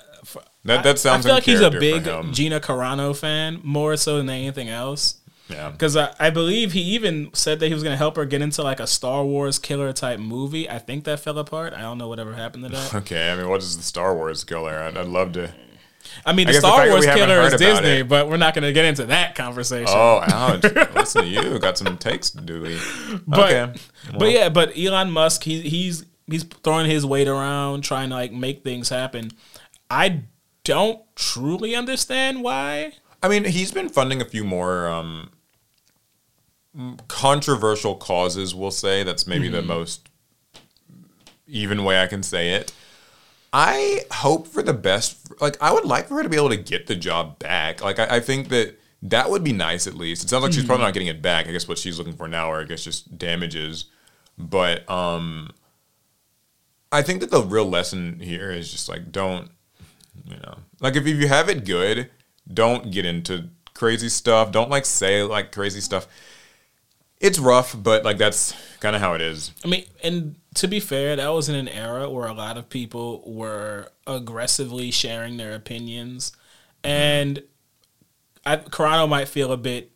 That 0.64 0.82
that 0.84 0.98
sounds. 0.98 1.26
I 1.26 1.28
feel 1.28 1.30
in 1.32 1.36
like 1.36 1.44
he's 1.44 1.60
a 1.60 1.70
big. 1.70 2.04
Gina 2.32 2.58
Carano 2.58 3.14
fan, 3.14 3.60
more 3.62 3.98
so 3.98 4.16
than 4.16 4.30
anything 4.30 4.70
else. 4.70 5.16
yeah. 5.50 5.68
Because 5.68 5.94
I, 5.94 6.14
I 6.18 6.30
believe 6.30 6.72
he 6.72 6.80
even 6.96 7.28
said 7.34 7.60
that 7.60 7.68
he 7.68 7.74
was 7.74 7.82
going 7.82 7.92
to 7.92 7.98
help 7.98 8.16
her 8.16 8.24
get 8.24 8.40
into 8.40 8.62
like 8.62 8.80
a 8.80 8.86
Star 8.86 9.26
Wars 9.26 9.58
killer 9.58 9.92
type 9.92 10.18
movie. 10.20 10.70
I 10.70 10.78
think 10.78 11.04
that 11.04 11.20
fell 11.20 11.36
apart. 11.38 11.74
I 11.74 11.82
don't 11.82 11.98
know 11.98 12.08
whatever 12.08 12.32
happened 12.32 12.64
to 12.64 12.70
that. 12.70 12.94
Okay, 13.00 13.30
I 13.30 13.36
mean, 13.36 13.50
what 13.50 13.60
is 13.60 13.76
the 13.76 13.82
Star 13.82 14.14
Wars 14.14 14.42
killer? 14.42 14.78
I'd, 14.78 14.96
I'd 14.96 15.06
love 15.06 15.32
to. 15.32 15.52
I 16.26 16.32
mean, 16.32 16.46
I 16.46 16.52
the 16.52 16.52
guess 16.54 16.62
the 16.62 16.68
Star 16.68 16.88
Wars 16.88 17.06
killer 17.06 17.40
is 17.42 17.54
Disney, 17.54 18.02
but 18.02 18.28
we're 18.28 18.36
not 18.36 18.54
going 18.54 18.62
to 18.64 18.72
get 18.72 18.84
into 18.84 19.06
that 19.06 19.34
conversation. 19.34 19.88
Oh, 19.88 20.20
ouch! 20.22 20.62
Listen 20.94 21.22
to 21.22 21.28
you. 21.28 21.58
Got 21.58 21.78
some 21.78 21.96
takes, 21.98 22.30
do 22.30 22.62
we? 22.62 22.78
but, 23.26 23.52
okay. 23.52 23.80
but 24.18 24.30
yeah, 24.30 24.48
but 24.48 24.72
Elon 24.78 25.10
Musk, 25.10 25.42
he, 25.44 25.60
he's 25.60 26.04
he's 26.26 26.44
throwing 26.44 26.88
his 26.88 27.04
weight 27.04 27.28
around, 27.28 27.82
trying 27.82 28.10
to 28.10 28.14
like 28.14 28.32
make 28.32 28.62
things 28.64 28.88
happen. 28.88 29.30
I 29.90 30.22
don't 30.64 31.00
truly 31.16 31.74
understand 31.74 32.42
why. 32.42 32.92
I 33.22 33.28
mean, 33.28 33.44
he's 33.44 33.72
been 33.72 33.88
funding 33.88 34.20
a 34.20 34.24
few 34.24 34.44
more 34.44 34.86
um, 34.88 35.30
controversial 37.08 37.94
causes. 37.94 38.54
We'll 38.54 38.70
say 38.70 39.02
that's 39.02 39.26
maybe 39.26 39.46
Mm-hmm. 39.46 39.56
the 39.56 39.62
most 39.62 40.08
even 41.46 41.84
way 41.84 42.00
I 42.02 42.06
can 42.06 42.22
say 42.22 42.50
it. 42.52 42.72
I 43.56 44.00
hope 44.10 44.48
for 44.48 44.64
the 44.64 44.72
best. 44.72 45.40
Like, 45.40 45.56
I 45.62 45.72
would 45.72 45.84
like 45.84 46.08
for 46.08 46.16
her 46.16 46.24
to 46.24 46.28
be 46.28 46.36
able 46.36 46.48
to 46.48 46.56
get 46.56 46.88
the 46.88 46.96
job 46.96 47.38
back. 47.38 47.84
Like, 47.84 48.00
I, 48.00 48.16
I 48.16 48.20
think 48.20 48.48
that 48.48 48.80
that 49.02 49.30
would 49.30 49.44
be 49.44 49.52
nice 49.52 49.86
at 49.86 49.94
least. 49.94 50.24
It 50.24 50.28
sounds 50.28 50.42
like 50.42 50.52
she's 50.52 50.64
probably 50.64 50.84
not 50.84 50.92
getting 50.92 51.06
it 51.06 51.22
back. 51.22 51.46
I 51.46 51.52
guess 51.52 51.68
what 51.68 51.78
she's 51.78 51.96
looking 51.96 52.16
for 52.16 52.26
now 52.26 52.50
are, 52.50 52.62
I 52.62 52.64
guess, 52.64 52.82
just 52.82 53.16
damages. 53.16 53.84
But 54.36 54.90
um, 54.90 55.52
I 56.90 57.02
think 57.02 57.20
that 57.20 57.30
the 57.30 57.42
real 57.42 57.70
lesson 57.70 58.18
here 58.18 58.50
is 58.50 58.72
just 58.72 58.88
like, 58.88 59.12
don't, 59.12 59.52
you 60.24 60.36
know, 60.38 60.56
like 60.80 60.96
if 60.96 61.06
you 61.06 61.28
have 61.28 61.48
it 61.48 61.64
good, 61.64 62.10
don't 62.52 62.90
get 62.90 63.04
into 63.04 63.50
crazy 63.72 64.08
stuff. 64.08 64.50
Don't 64.50 64.70
like 64.70 64.84
say 64.84 65.22
like 65.22 65.52
crazy 65.52 65.80
stuff. 65.80 66.08
It's 67.24 67.38
rough, 67.38 67.74
but 67.82 68.04
like 68.04 68.18
that's 68.18 68.52
kind 68.80 68.94
of 68.94 69.00
how 69.00 69.14
it 69.14 69.22
is. 69.22 69.50
I 69.64 69.68
mean, 69.68 69.86
and 70.02 70.34
to 70.56 70.68
be 70.68 70.78
fair, 70.78 71.16
that 71.16 71.28
was 71.28 71.48
in 71.48 71.54
an 71.54 71.68
era 71.68 72.10
where 72.10 72.26
a 72.26 72.34
lot 72.34 72.58
of 72.58 72.68
people 72.68 73.22
were 73.24 73.88
aggressively 74.06 74.90
sharing 74.90 75.38
their 75.38 75.54
opinions, 75.54 76.32
and 76.82 77.42
I, 78.44 78.58
Carano 78.58 79.08
might 79.08 79.28
feel 79.28 79.52
a 79.52 79.56
bit 79.56 79.90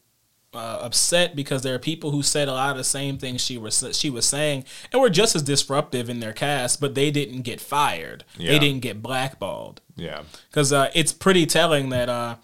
uh, 0.54 0.78
upset 0.82 1.36
because 1.36 1.62
there 1.62 1.74
are 1.74 1.78
people 1.78 2.10
who 2.10 2.22
said 2.22 2.48
a 2.48 2.52
lot 2.52 2.70
of 2.70 2.76
the 2.78 2.84
same 2.84 3.18
things 3.18 3.40
she 3.40 3.58
was 3.58 3.84
she 3.92 4.08
was 4.08 4.24
saying, 4.24 4.64
and 4.92 5.00
were 5.02 5.10
just 5.10 5.36
as 5.36 5.42
disruptive 5.42 6.08
in 6.08 6.20
their 6.20 6.32
cast, 6.32 6.80
but 6.80 6.94
they 6.94 7.10
didn't 7.10 7.42
get 7.42 7.60
fired. 7.60 8.24
Yeah. 8.36 8.52
They 8.52 8.58
didn't 8.58 8.80
get 8.80 9.02
blackballed 9.02 9.80
Yeah. 9.96 10.22
because 10.50 10.72
uh, 10.72 10.90
it's 10.94 11.12
pretty 11.12 11.44
telling 11.44 11.90
that 11.90 12.08
uh, 12.08 12.36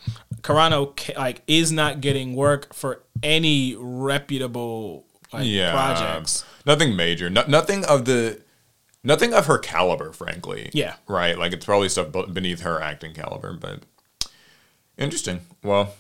Carano 0.43 0.95
like 1.17 1.43
is 1.47 1.73
not 1.73 2.01
getting 2.03 2.35
work 2.37 2.75
for 2.75 3.03
any 3.23 3.75
reputable 3.79 5.07
like 5.33 5.47
Yeah. 5.47 5.73
projects. 5.73 6.45
Nothing 6.67 6.95
major. 6.97 7.31
No, 7.31 7.45
nothing 7.49 7.85
of 7.87 8.05
the. 8.05 8.41
Nothing 9.07 9.35
of 9.35 9.45
her 9.47 9.59
caliber, 9.59 10.13
frankly. 10.15 10.71
Yeah. 10.73 10.95
Right. 11.07 11.39
Like 11.39 11.53
it's 11.53 11.65
probably 11.67 11.91
stuff 11.91 12.09
beneath 12.33 12.61
her 12.63 12.81
acting 12.81 13.13
caliber, 13.13 13.53
but 13.53 13.81
interesting. 14.97 15.41
Well, 15.63 15.95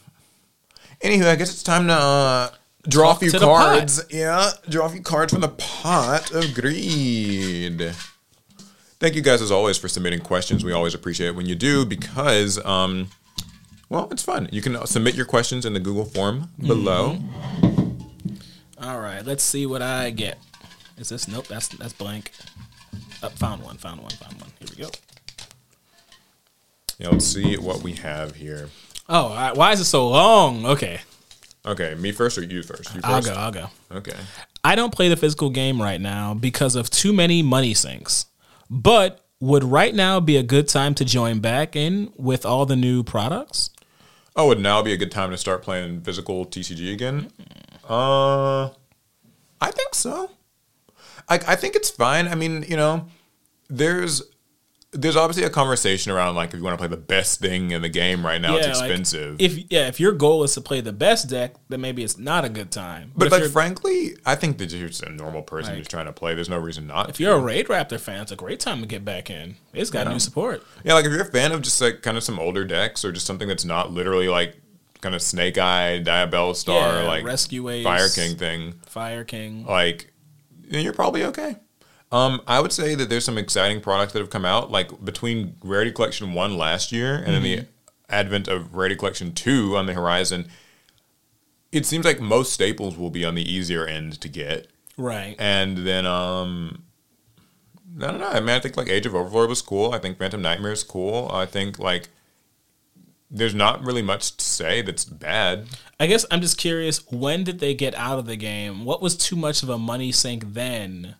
anywho, 1.04 1.26
I 1.26 1.36
guess 1.36 1.52
it's 1.52 1.62
time 1.62 1.86
to 1.86 1.92
uh, 1.92 2.50
draw 2.88 3.12
Talk 3.12 3.16
a 3.16 3.20
few 3.20 3.30
to 3.30 3.38
the 3.38 3.46
pot. 3.46 3.66
cards. 3.78 4.04
Yeah, 4.10 4.50
draw 4.68 4.86
a 4.86 4.88
few 4.88 5.02
cards 5.02 5.32
from 5.32 5.42
the 5.42 5.48
pot 5.48 6.32
of 6.32 6.54
greed. 6.54 7.92
Thank 8.98 9.14
you 9.14 9.22
guys 9.22 9.42
as 9.42 9.50
always 9.50 9.76
for 9.76 9.88
submitting 9.88 10.20
questions. 10.20 10.64
We 10.64 10.72
always 10.72 10.94
appreciate 10.94 11.28
it 11.28 11.36
when 11.36 11.46
you 11.46 11.54
do 11.54 11.84
because, 11.84 12.64
um, 12.64 13.08
well, 13.90 14.08
it's 14.10 14.22
fun. 14.22 14.48
You 14.50 14.62
can 14.62 14.86
submit 14.86 15.14
your 15.14 15.26
questions 15.26 15.66
in 15.66 15.74
the 15.74 15.80
Google 15.80 16.06
form 16.06 16.50
below. 16.58 17.18
All 18.80 19.00
right, 19.00 19.24
let's 19.24 19.42
see 19.44 19.66
what 19.66 19.82
I 19.82 20.10
get. 20.10 20.38
Is 20.96 21.08
this 21.08 21.28
nope? 21.28 21.46
That's 21.48 21.68
that's 21.68 21.92
blank. 21.92 22.32
Up, 23.22 23.32
found 23.32 23.62
one. 23.62 23.76
Found 23.78 24.00
one. 24.00 24.10
Found 24.12 24.40
one. 24.40 24.50
Here 24.58 24.68
we 24.76 24.82
go. 24.84 24.90
Yeah, 26.98 27.08
let's 27.08 27.26
see 27.26 27.56
what 27.56 27.82
we 27.82 27.92
have 27.94 28.36
here. 28.36 28.68
Oh, 29.08 29.26
all 29.26 29.34
right, 29.34 29.56
why 29.56 29.72
is 29.72 29.80
it 29.80 29.84
so 29.84 30.08
long? 30.08 30.64
Okay, 30.66 31.00
Okay, 31.66 31.94
me 31.94 32.12
first 32.12 32.36
or 32.36 32.42
you 32.42 32.62
first? 32.62 32.94
You 32.94 33.00
1st 33.00 33.04
I'll 33.04 33.22
go. 33.22 33.32
I'll 33.32 33.52
go. 33.52 33.70
Okay. 33.90 34.16
I 34.62 34.74
don't 34.74 34.92
play 34.92 35.08
the 35.08 35.16
physical 35.16 35.48
game 35.48 35.80
right 35.80 36.00
now 36.00 36.34
because 36.34 36.76
of 36.76 36.90
too 36.90 37.12
many 37.12 37.42
money 37.42 37.72
sinks. 37.72 38.26
But 38.68 39.24
would 39.40 39.64
right 39.64 39.94
now 39.94 40.20
be 40.20 40.36
a 40.36 40.42
good 40.42 40.68
time 40.68 40.94
to 40.96 41.04
join 41.04 41.40
back 41.40 41.74
in 41.74 42.12
with 42.16 42.44
all 42.44 42.66
the 42.66 42.76
new 42.76 43.02
products? 43.02 43.70
Oh, 44.36 44.48
would 44.48 44.60
now 44.60 44.82
be 44.82 44.92
a 44.92 44.96
good 44.96 45.12
time 45.12 45.30
to 45.30 45.38
start 45.38 45.62
playing 45.62 46.02
physical 46.02 46.44
TCG 46.44 46.92
again? 46.92 47.30
Uh, 47.88 48.70
I 49.60 49.70
think 49.70 49.94
so. 49.94 50.30
I 51.28 51.36
I 51.46 51.56
think 51.56 51.76
it's 51.76 51.90
fine. 51.90 52.28
I 52.28 52.34
mean, 52.34 52.64
you 52.68 52.76
know, 52.76 53.06
there's 53.68 54.22
there's 54.94 55.16
obviously 55.16 55.42
a 55.44 55.50
conversation 55.50 56.12
around 56.12 56.34
like 56.36 56.50
if 56.50 56.56
you 56.56 56.62
want 56.64 56.74
to 56.74 56.78
play 56.78 56.88
the 56.88 56.96
best 56.96 57.40
thing 57.40 57.72
in 57.72 57.82
the 57.82 57.88
game 57.88 58.24
right 58.24 58.40
now, 58.40 58.56
it's 58.56 58.66
like, 58.80 58.88
expensive. 58.90 59.36
if 59.40 59.70
yeah, 59.70 59.88
if 59.88 59.98
your 60.00 60.12
goal 60.12 60.42
is 60.44 60.54
to 60.54 60.60
play 60.60 60.80
the 60.80 60.92
best 60.92 61.28
deck, 61.28 61.54
then 61.68 61.80
maybe 61.80 62.02
it's 62.04 62.16
not 62.16 62.44
a 62.44 62.48
good 62.48 62.70
time. 62.70 63.12
but 63.16 63.26
if 63.26 63.32
like 63.32 63.44
frankly, 63.50 64.16
I 64.24 64.34
think 64.36 64.58
that 64.58 64.70
you're 64.72 64.88
just 64.88 65.02
a 65.02 65.10
normal 65.10 65.42
person 65.42 65.72
Like- 65.72 65.78
who's 65.78 65.88
trying 65.88 66.06
to 66.06 66.12
play. 66.12 66.34
There's 66.34 66.48
no 66.48 66.58
reason 66.58 66.86
not. 66.86 67.10
if 67.10 67.16
to. 67.16 67.22
you're 67.24 67.34
a 67.34 67.40
Raid 67.40 67.66
Raptor 67.66 67.98
fan, 68.00 68.22
it's 68.22 68.32
a 68.32 68.36
great 68.36 68.60
time 68.60 68.80
to 68.80 68.86
get 68.86 69.04
back 69.04 69.28
in. 69.30 69.56
It's 69.72 69.90
got 69.90 70.06
new 70.08 70.18
support. 70.18 70.62
Yeah, 70.84 70.94
like 70.94 71.04
if 71.04 71.12
you're 71.12 71.22
a 71.22 71.30
fan 71.30 71.52
of 71.52 71.62
just 71.62 71.80
like 71.80 72.02
kind 72.02 72.16
of 72.16 72.22
some 72.22 72.38
older 72.38 72.64
decks 72.64 73.04
or 73.04 73.12
just 73.12 73.26
something 73.26 73.48
that's 73.48 73.64
not 73.64 73.90
literally 73.92 74.28
like 74.28 74.56
kind 75.00 75.14
of 75.14 75.20
Snake 75.22 75.58
Eye, 75.58 76.00
Diabellstar, 76.04 77.02
Yeah, 77.02 77.08
like 77.08 77.24
Rescue 77.24 77.68
Ace, 77.68 77.84
Fire 77.84 78.08
King 78.08 78.36
thing. 78.36 78.74
Fire 78.86 79.24
King. 79.24 79.66
Like 79.66 80.12
then 80.68 80.82
you're 80.84 80.94
probably 80.94 81.24
okay. 81.24 81.56
Um, 82.14 82.40
I 82.46 82.60
would 82.60 82.72
say 82.72 82.94
that 82.94 83.08
there's 83.08 83.24
some 83.24 83.36
exciting 83.38 83.80
products 83.80 84.12
that 84.12 84.20
have 84.20 84.30
come 84.30 84.44
out, 84.44 84.70
like 84.70 85.04
between 85.04 85.56
Rarity 85.64 85.90
Collection 85.90 86.32
One 86.32 86.56
last 86.56 86.92
year 86.92 87.16
and 87.16 87.34
then 87.34 87.42
the 87.42 87.66
advent 88.08 88.46
of 88.46 88.74
Rarity 88.74 88.94
Collection 88.94 89.32
Two 89.32 89.76
on 89.76 89.86
the 89.86 89.94
horizon. 89.94 90.46
It 91.72 91.84
seems 91.86 92.04
like 92.04 92.20
most 92.20 92.52
staples 92.52 92.96
will 92.96 93.10
be 93.10 93.24
on 93.24 93.34
the 93.34 93.42
easier 93.50 93.84
end 93.84 94.20
to 94.20 94.28
get, 94.28 94.68
Right. 94.96 95.34
and 95.40 95.78
then 95.78 96.06
um, 96.06 96.84
I 98.00 98.06
don't 98.12 98.20
know. 98.20 98.28
I 98.28 98.38
mean, 98.38 98.50
I 98.50 98.60
think 98.60 98.76
like 98.76 98.88
Age 98.88 99.06
of 99.06 99.14
Overlord 99.16 99.48
was 99.48 99.60
cool. 99.60 99.92
I 99.92 99.98
think 99.98 100.18
Phantom 100.18 100.40
Nightmare 100.40 100.70
is 100.72 100.84
cool. 100.84 101.28
I 101.32 101.46
think 101.46 101.80
like 101.80 102.10
there's 103.28 103.56
not 103.56 103.82
really 103.82 104.02
much 104.02 104.36
to 104.36 104.44
say 104.44 104.82
that's 104.82 105.04
bad. 105.04 105.66
I 105.98 106.06
guess 106.06 106.24
I'm 106.30 106.40
just 106.40 106.58
curious. 106.58 107.04
When 107.10 107.42
did 107.42 107.58
they 107.58 107.74
get 107.74 107.96
out 107.96 108.20
of 108.20 108.26
the 108.26 108.36
game? 108.36 108.84
What 108.84 109.02
was 109.02 109.16
too 109.16 109.34
much 109.34 109.64
of 109.64 109.68
a 109.68 109.78
money 109.78 110.12
sink 110.12 110.44
then? 110.52 111.16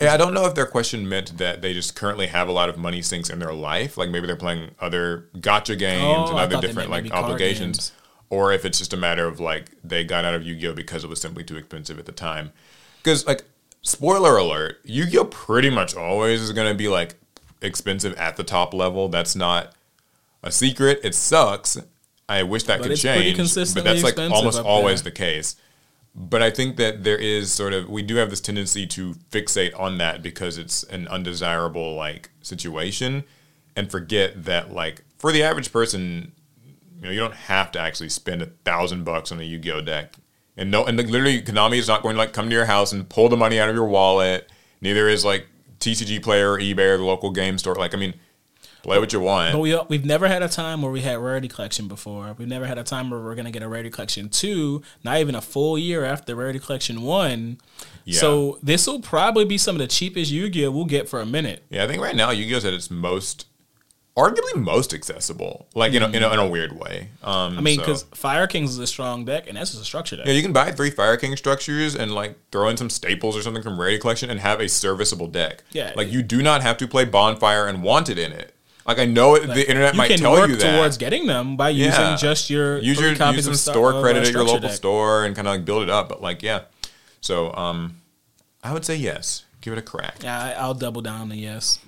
Yeah, 0.00 0.14
I 0.14 0.16
don't 0.16 0.32
know 0.32 0.46
if 0.46 0.54
their 0.54 0.66
question 0.66 1.08
meant 1.08 1.36
that 1.36 1.60
they 1.60 1.74
just 1.74 1.94
currently 1.94 2.28
have 2.28 2.48
a 2.48 2.52
lot 2.52 2.68
of 2.70 2.78
money 2.78 3.02
sinks 3.02 3.28
in 3.28 3.38
their 3.38 3.52
life, 3.52 3.98
like 3.98 4.08
maybe 4.08 4.26
they're 4.26 4.34
playing 4.36 4.70
other 4.80 5.28
gotcha 5.40 5.76
games 5.76 6.02
Oh, 6.04 6.30
and 6.30 6.38
other 6.38 6.60
different 6.60 6.88
like 6.90 7.10
obligations, 7.12 7.92
or 8.30 8.52
if 8.52 8.64
it's 8.64 8.78
just 8.78 8.94
a 8.94 8.96
matter 8.96 9.26
of 9.26 9.40
like 9.40 9.70
they 9.84 10.02
got 10.04 10.24
out 10.24 10.34
of 10.34 10.42
Yu-Gi-Oh 10.42 10.72
because 10.72 11.04
it 11.04 11.10
was 11.10 11.20
simply 11.20 11.44
too 11.44 11.56
expensive 11.56 11.98
at 11.98 12.06
the 12.06 12.12
time. 12.12 12.52
Because 13.02 13.26
like, 13.26 13.44
spoiler 13.82 14.38
alert, 14.38 14.78
Yu-Gi-Oh 14.84 15.26
pretty 15.26 15.68
much 15.68 15.94
always 15.94 16.40
is 16.40 16.52
going 16.52 16.68
to 16.68 16.74
be 16.74 16.88
like 16.88 17.16
expensive 17.60 18.14
at 18.14 18.36
the 18.36 18.44
top 18.44 18.72
level. 18.72 19.08
That's 19.08 19.36
not 19.36 19.74
a 20.42 20.50
secret. 20.50 21.00
It 21.04 21.14
sucks. 21.14 21.76
I 22.26 22.42
wish 22.44 22.62
that 22.64 22.78
But 22.78 22.84
could 22.84 22.92
it's 22.92 23.02
pretty 23.02 23.34
change, 23.34 23.74
but 23.74 23.84
that's 23.84 24.02
like 24.02 24.16
almost 24.18 24.60
always 24.60 25.02
there. 25.02 25.10
the 25.10 25.16
case. 25.16 25.56
But 26.14 26.42
I 26.42 26.50
think 26.50 26.76
that 26.76 27.04
there 27.04 27.16
is 27.16 27.52
sort 27.52 27.72
of 27.72 27.88
we 27.88 28.02
do 28.02 28.16
have 28.16 28.30
this 28.30 28.40
tendency 28.40 28.86
to 28.88 29.14
fixate 29.30 29.78
on 29.78 29.98
that 29.98 30.22
because 30.22 30.58
it's 30.58 30.82
an 30.84 31.06
undesirable 31.08 31.94
like 31.94 32.30
situation 32.42 33.24
and 33.76 33.90
forget 33.90 34.44
that 34.44 34.72
like 34.72 35.04
for 35.18 35.32
the 35.32 35.42
average 35.42 35.72
person, 35.72 36.32
you 36.96 37.02
know, 37.02 37.10
you 37.10 37.20
don't 37.20 37.34
have 37.34 37.70
to 37.72 37.78
actually 37.78 38.08
spend 38.08 38.42
a 38.42 38.46
thousand 38.64 39.04
bucks 39.04 39.30
on 39.30 39.38
a 39.38 39.44
Yu-Gi-Oh 39.44 39.82
deck. 39.82 40.16
And 40.56 40.70
no 40.70 40.84
and 40.84 40.98
like, 40.98 41.06
literally 41.06 41.40
Konami 41.40 41.78
is 41.78 41.88
not 41.88 42.02
going 42.02 42.16
to 42.16 42.18
like 42.18 42.32
come 42.32 42.48
to 42.48 42.54
your 42.54 42.66
house 42.66 42.92
and 42.92 43.08
pull 43.08 43.28
the 43.28 43.36
money 43.36 43.60
out 43.60 43.68
of 43.68 43.74
your 43.74 43.86
wallet. 43.86 44.50
Neither 44.80 45.08
is 45.08 45.24
like 45.24 45.46
TCG 45.78 46.22
player 46.22 46.52
or 46.52 46.58
eBay 46.58 46.94
or 46.94 46.96
the 46.98 47.04
local 47.04 47.30
game 47.30 47.56
store. 47.56 47.76
Like 47.76 47.94
I 47.94 47.98
mean, 47.98 48.14
play 48.82 48.98
what 48.98 49.12
you 49.12 49.20
want. 49.20 49.52
But 49.52 49.58
we 49.60 49.78
we've 49.88 50.04
never 50.04 50.28
had 50.28 50.42
a 50.42 50.48
time 50.48 50.82
where 50.82 50.90
we 50.92 51.00
had 51.02 51.18
rarity 51.18 51.48
collection 51.48 51.88
before. 51.88 52.34
We've 52.38 52.48
never 52.48 52.66
had 52.66 52.78
a 52.78 52.84
time 52.84 53.10
where 53.10 53.20
we're 53.20 53.34
gonna 53.34 53.50
get 53.50 53.62
a 53.62 53.68
rarity 53.68 53.90
collection 53.90 54.28
two. 54.28 54.82
Not 55.04 55.18
even 55.18 55.34
a 55.34 55.40
full 55.40 55.78
year 55.78 56.04
after 56.04 56.34
rarity 56.34 56.58
collection 56.58 57.02
one. 57.02 57.58
Yeah. 58.04 58.20
So 58.20 58.58
this 58.62 58.86
will 58.86 59.00
probably 59.00 59.44
be 59.44 59.58
some 59.58 59.76
of 59.76 59.80
the 59.80 59.86
cheapest 59.86 60.30
Yu-Gi-Oh 60.30 60.70
we'll 60.70 60.84
get 60.86 61.08
for 61.08 61.20
a 61.20 61.26
minute. 61.26 61.62
Yeah, 61.70 61.84
I 61.84 61.86
think 61.86 62.02
right 62.02 62.16
now 62.16 62.30
Yu-Gi-Oh's 62.30 62.64
at 62.64 62.72
its 62.74 62.90
most, 62.90 63.46
arguably 64.16 64.56
most 64.56 64.92
accessible, 64.92 65.66
like 65.74 65.92
you 65.92 66.00
know, 66.00 66.06
in 66.08 66.22
a, 66.22 66.32
in 66.32 66.38
a 66.38 66.46
weird 66.48 66.78
way. 66.78 67.08
Um, 67.22 67.56
I 67.58 67.60
mean, 67.60 67.76
so- 67.78 67.82
because 67.82 68.02
Fire 68.14 68.46
Kings 68.46 68.70
is 68.70 68.78
a 68.78 68.86
strong 68.86 69.24
deck, 69.24 69.48
and 69.48 69.56
that's 69.56 69.70
just 69.70 69.82
a 69.82 69.84
structure 69.84 70.16
deck. 70.16 70.26
yeah, 70.26 70.32
you 70.32 70.42
can 70.42 70.52
buy 70.52 70.72
three 70.72 70.90
Fire 70.90 71.16
King 71.16 71.36
structures 71.36 71.94
and 71.94 72.12
like 72.12 72.36
throw 72.50 72.68
in 72.68 72.76
some 72.76 72.90
staples 72.90 73.36
or 73.36 73.42
something 73.42 73.62
from 73.62 73.78
Rarity 73.78 73.98
Collection 73.98 74.30
and 74.30 74.40
have 74.40 74.60
a 74.60 74.68
serviceable 74.68 75.26
deck. 75.28 75.62
Yeah. 75.72 75.92
like 75.96 76.10
you 76.10 76.22
do 76.22 76.42
not 76.42 76.62
have 76.62 76.76
to 76.78 76.88
play 76.88 77.04
Bonfire 77.04 77.66
and 77.66 77.82
want 77.82 78.08
it 78.08 78.18
in 78.18 78.32
it. 78.32 78.54
Like 78.90 78.98
I 78.98 79.04
know 79.04 79.34
it, 79.36 79.46
the 79.46 79.68
internet 79.68 79.94
might 79.94 80.16
tell 80.18 80.48
you 80.48 80.56
that. 80.56 80.76
towards 80.78 80.98
getting 80.98 81.26
them 81.26 81.56
by 81.56 81.70
using 81.70 81.92
Yeah. 81.92 82.16
just 82.16 82.50
your 82.50 82.78
use 82.78 83.00
your 83.00 83.12
use 83.12 83.44
some 83.44 83.54
store 83.54 83.94
of 83.94 84.02
credit 84.02 84.26
at 84.26 84.32
your 84.32 84.42
local 84.44 84.60
deck. 84.60 84.72
store 84.72 85.24
and 85.24 85.34
kind 85.36 85.46
of 85.46 85.54
like 85.54 85.64
build 85.64 85.82
it 85.84 85.90
up. 85.90 86.08
But 86.08 86.20
like, 86.20 86.42
yeah. 86.42 86.62
So 87.20 87.54
um, 87.54 87.96
I 88.64 88.72
would 88.72 88.84
say 88.84 88.96
yes. 88.96 89.44
Give 89.60 89.72
it 89.72 89.78
a 89.78 89.82
crack. 89.82 90.16
Yeah, 90.22 90.54
I'll 90.58 90.74
double 90.74 91.02
down 91.02 91.20
on 91.20 91.28
the 91.28 91.36
yes. 91.36 91.78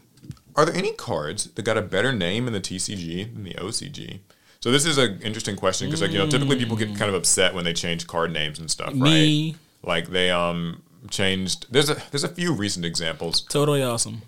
Are 0.55 0.65
there 0.67 0.75
any 0.77 0.93
cards 0.93 1.47
that 1.47 1.63
got 1.63 1.77
a 1.79 1.83
better 1.83 2.13
name 2.13 2.47
in 2.47 2.53
the 2.53 2.61
TCG 2.61 3.33
than 3.35 3.45
the 3.45 3.55
OCG? 3.55 4.21
So 4.61 4.71
this 4.71 4.85
is 4.87 4.97
an 4.99 5.19
interesting 5.23 5.57
question 5.57 5.89
because 5.89 6.03
like 6.03 6.13
you 6.13 6.19
know 6.19 6.29
typically 6.29 6.57
people 6.57 6.77
get 6.77 6.89
kind 6.97 7.09
of 7.09 7.15
upset 7.15 7.53
when 7.55 7.65
they 7.65 7.73
change 7.73 8.07
card 8.07 8.33
names 8.33 8.59
and 8.61 8.71
stuff, 8.71 8.93
right? 8.95 9.55
Like 9.83 10.09
they 10.11 10.31
um 10.31 10.83
changed. 11.11 11.67
There's 11.71 11.91
a 11.91 11.97
there's 12.13 12.23
a 12.23 12.29
few 12.29 12.53
recent 12.55 12.85
examples. 12.85 13.45
Toadally 13.49 13.85
Awesome. 13.85 14.23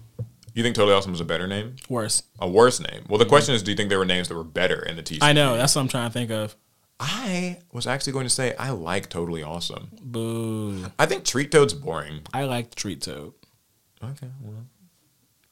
You 0.54 0.62
think 0.62 0.76
Toadally 0.76 0.96
Awesome 0.96 1.10
was 1.10 1.20
a 1.20 1.24
better 1.24 1.46
name? 1.48 1.76
Worse. 1.88 2.22
A 2.38 2.48
worse 2.48 2.80
name? 2.80 3.04
Well, 3.08 3.18
the 3.18 3.26
question 3.26 3.54
is, 3.54 3.62
do 3.62 3.72
you 3.72 3.76
think 3.76 3.88
there 3.88 3.98
were 3.98 4.04
names 4.04 4.28
that 4.28 4.36
were 4.36 4.44
better 4.44 4.80
in 4.82 4.94
the 4.96 5.02
TCG? 5.02 5.18
I 5.20 5.32
know. 5.32 5.56
That's 5.56 5.74
what 5.74 5.82
I'm 5.82 5.88
trying 5.88 6.08
to 6.08 6.12
think 6.12 6.30
of. 6.30 6.54
I 7.00 7.58
was 7.72 7.88
actually 7.88 8.12
going 8.12 8.26
to 8.26 8.30
say 8.30 8.54
I 8.56 8.70
like 8.70 9.10
Toadally 9.10 9.44
Awesome. 9.44 9.90
Boo. 10.00 10.86
I 10.96 11.06
think 11.06 11.24
Treat 11.24 11.50
Toad's 11.50 11.74
boring. 11.74 12.20
I 12.32 12.44
like 12.44 12.74
Treat 12.74 13.02
Toad. 13.02 13.34
Okay, 14.02 14.28
well. 14.40 14.66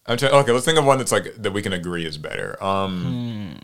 I'm 0.06 0.16
trying, 0.16 0.32
okay, 0.32 0.52
let's 0.52 0.64
think 0.64 0.78
of 0.78 0.84
one 0.84 0.98
that's 0.98 1.12
like 1.12 1.34
that 1.36 1.52
we 1.52 1.62
can 1.62 1.72
agree 1.72 2.06
is 2.06 2.18
better. 2.18 2.62
Um, 2.62 3.56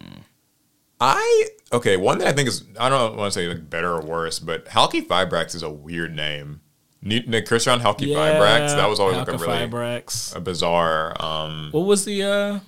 I 1.00 1.48
okay, 1.72 1.96
one 1.96 2.18
that 2.18 2.28
I 2.28 2.32
think 2.32 2.48
is 2.48 2.64
I 2.78 2.88
don't 2.88 3.16
want 3.16 3.32
to 3.32 3.38
say 3.38 3.46
like 3.48 3.68
better 3.68 3.92
or 3.92 4.02
worse, 4.02 4.38
but 4.38 4.66
Halqifibrax 4.66 5.54
is 5.54 5.62
a 5.62 5.70
weird 5.70 6.14
name. 6.14 6.60
Ne- 7.00 7.24
Ne- 7.26 7.42
Crystron 7.42 7.78
Halqifibrax, 7.80 8.74
that 8.76 8.88
was 8.88 8.98
always 9.00 9.16
like 9.16 9.28
a 9.28 9.32
really 9.38 9.46
Fibrax. 9.68 10.34
a 10.34 10.40
bizarre. 10.40 11.14
Um, 11.22 11.68
What 11.70 11.82
was 11.86 12.04
the 12.04 12.22
uh? 12.24 12.60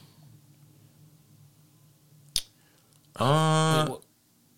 uh, 3.16 3.89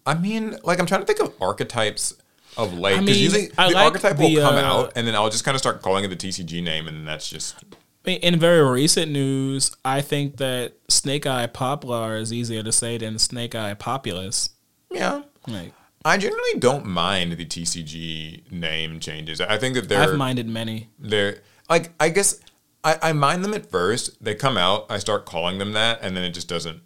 I 0.06 0.14
mean, 0.14 0.56
like 0.62 0.78
I'm 0.78 0.86
trying 0.86 1.00
to 1.00 1.06
think 1.06 1.20
of 1.20 1.32
archetypes 1.40 2.14
of 2.56 2.74
late 2.78 2.98
I 2.98 3.00
because 3.00 3.16
mean, 3.16 3.22
usually 3.24 3.50
I 3.58 3.68
the 3.68 3.74
like 3.74 3.84
archetype 3.86 4.18
will 4.18 4.34
come 4.40 4.56
uh, 4.56 4.58
out 4.58 4.92
and 4.94 5.06
then 5.06 5.14
I'll 5.14 5.30
just 5.30 5.44
kind 5.44 5.54
of 5.54 5.60
start 5.60 5.80
calling 5.82 6.04
it 6.04 6.08
the 6.08 6.16
TCG 6.16 6.62
name, 6.62 6.86
and 6.86 7.06
that's 7.08 7.28
just 7.28 7.56
In 8.04 8.38
very 8.38 8.62
recent 8.68 9.10
news, 9.10 9.74
I 9.84 10.00
think 10.00 10.36
that 10.36 10.74
Snake 10.88 11.26
Eye 11.26 11.46
Poplar 11.46 12.16
is 12.16 12.32
easier 12.32 12.62
to 12.62 12.72
say 12.72 12.98
than 12.98 13.18
Snake 13.18 13.54
Eye 13.54 13.74
Populous. 13.74 14.50
yeah. 14.90 15.22
Like 15.48 15.72
I 16.04 16.16
generally 16.18 16.58
don't 16.58 16.84
mind 16.86 17.32
the 17.32 17.44
TCG 17.46 18.50
name 18.50 18.98
changes. 19.00 19.40
I 19.40 19.56
think 19.58 19.74
that 19.76 19.88
they're 19.88 20.00
I've 20.02 20.16
minded 20.16 20.48
many. 20.48 20.88
they're 20.98 21.38
like 21.68 21.92
I 22.00 22.08
guess 22.08 22.40
I, 22.84 22.98
I 23.02 23.12
mind 23.12 23.44
them 23.44 23.54
at 23.54 23.70
first. 23.70 24.22
They 24.22 24.34
come 24.34 24.56
out, 24.56 24.86
I 24.90 24.98
start 24.98 25.26
calling 25.26 25.58
them 25.58 25.72
that, 25.72 26.00
and 26.02 26.16
then 26.16 26.24
it 26.24 26.30
just 26.30 26.48
doesn't. 26.48 26.80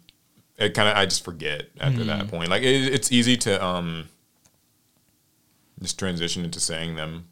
It 0.57 0.73
kind 0.73 0.87
of 0.89 0.95
I 0.95 1.05
just 1.05 1.23
forget 1.25 1.69
after 1.79 1.99
Mm-hmm. 1.99 2.07
that 2.07 2.27
point. 2.29 2.49
Like 2.49 2.61
it, 2.63 2.93
it's 2.93 3.11
easy 3.11 3.37
to 3.37 3.63
um 3.63 4.09
just 5.81 5.97
transition 5.99 6.43
into 6.43 6.59
saying 6.59 6.95
them. 6.95 7.27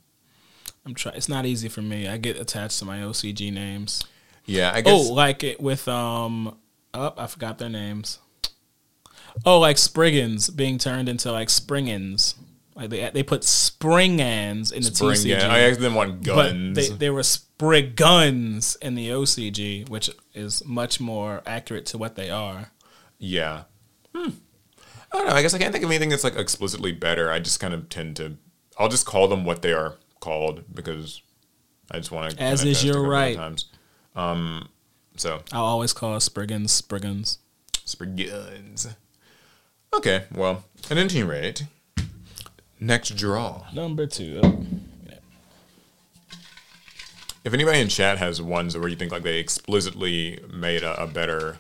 I'm 0.86 0.94
trying. 0.94 1.16
It's 1.16 1.30
not 1.30 1.46
easy 1.46 1.68
for 1.70 1.82
me. 1.82 2.08
I 2.08 2.18
get 2.18 2.38
attached 2.40 2.78
to 2.80 2.86
my 2.86 3.00
OCG 3.00 3.52
names. 3.52 4.04
Yeah, 4.46 4.72
I 4.74 4.82
guess. 4.82 4.94
Oh, 5.10 5.14
like 5.14 5.44
it 5.44 5.60
with 5.60 5.88
um. 5.88 6.56
Oh, 6.94 7.14
I 7.18 7.28
forgot 7.28 7.58
their 7.58 7.70
names. 7.70 8.20
Oh, 9.46 9.60
like 9.60 9.78
Spriggans 9.78 10.50
being 10.50 10.78
turned 10.78 11.10
into 11.10 11.32
like 11.32 11.50
Springans. 11.50 12.36
Like 12.76 12.90
they 12.90 13.10
they 13.10 13.24
put 13.24 13.42
Springans 13.42 14.72
in 14.72 14.84
the 14.84 14.94
spring. 14.94 15.12
TCG. 15.16 15.26
Yeah, 15.30 15.48
I 15.48 15.60
actually 15.60 15.84
didn't 15.84 15.96
want 15.96 16.24
but 16.24 16.36
guns. 16.52 16.76
they, 16.76 16.90
they 16.90 17.10
were 17.10 17.24
Spriggans 17.24 18.76
in 18.82 18.96
the 18.96 19.10
OCG, 19.10 19.88
which 19.90 20.10
is 20.34 20.64
much 20.66 21.00
more 21.00 21.42
accurate 21.46 21.86
to 21.88 21.98
what 21.98 22.16
they 22.16 22.30
are. 22.30 22.72
yeah. 23.18 23.64
Hmm. 24.14 24.30
I 25.12 25.18
don't 25.18 25.28
know. 25.28 25.34
I 25.34 25.42
guess 25.42 25.54
I 25.54 25.60
can't 25.60 25.72
think 25.72 25.84
of 25.86 25.90
anything 25.92 26.10
that's 26.10 26.24
like 26.24 26.36
explicitly 26.36 26.92
better. 26.92 27.32
I 27.32 27.40
just 27.40 27.60
kind 27.60 27.74
of 27.74 27.88
tend 27.90 28.18
to. 28.18 28.38
I'll 28.78 28.90
just 28.90 29.06
call 29.06 29.28
them 29.30 29.46
what 29.46 29.62
they 29.62 29.72
are 29.72 29.96
called 30.20 30.64
because 30.74 31.22
I 31.90 31.98
just 31.98 32.12
want 32.12 32.32
to. 32.32 32.42
As 32.42 32.64
is 32.66 32.84
your 32.84 33.08
right. 33.08 33.36
Times. 33.38 33.66
Um. 34.16 34.68
So 35.16 35.42
I'll 35.54 35.64
always 35.64 35.94
call 35.94 36.20
Spriggans 36.20 36.74
Spriggans. 36.74 37.38
Spriggans. 37.86 38.88
Okay, 39.94 40.26
well, 40.34 40.66
at 40.90 40.98
any 40.98 41.24
rate, 41.24 41.66
next 42.80 43.16
draw. 43.16 43.66
Number 43.74 44.06
two. 44.06 44.42
Oh. 44.44 44.66
If 47.44 47.54
anybody 47.54 47.80
in 47.80 47.90
chat 47.90 48.18
has 48.18 48.42
ones 48.42 48.76
where 48.76 48.90
you 48.90 48.96
think 48.96 49.12
like 49.12 49.22
they 49.22 49.38
explicitly 49.38 50.40
made 50.52 50.82
a, 50.82 51.02
a 51.02 51.06
better, 51.06 51.60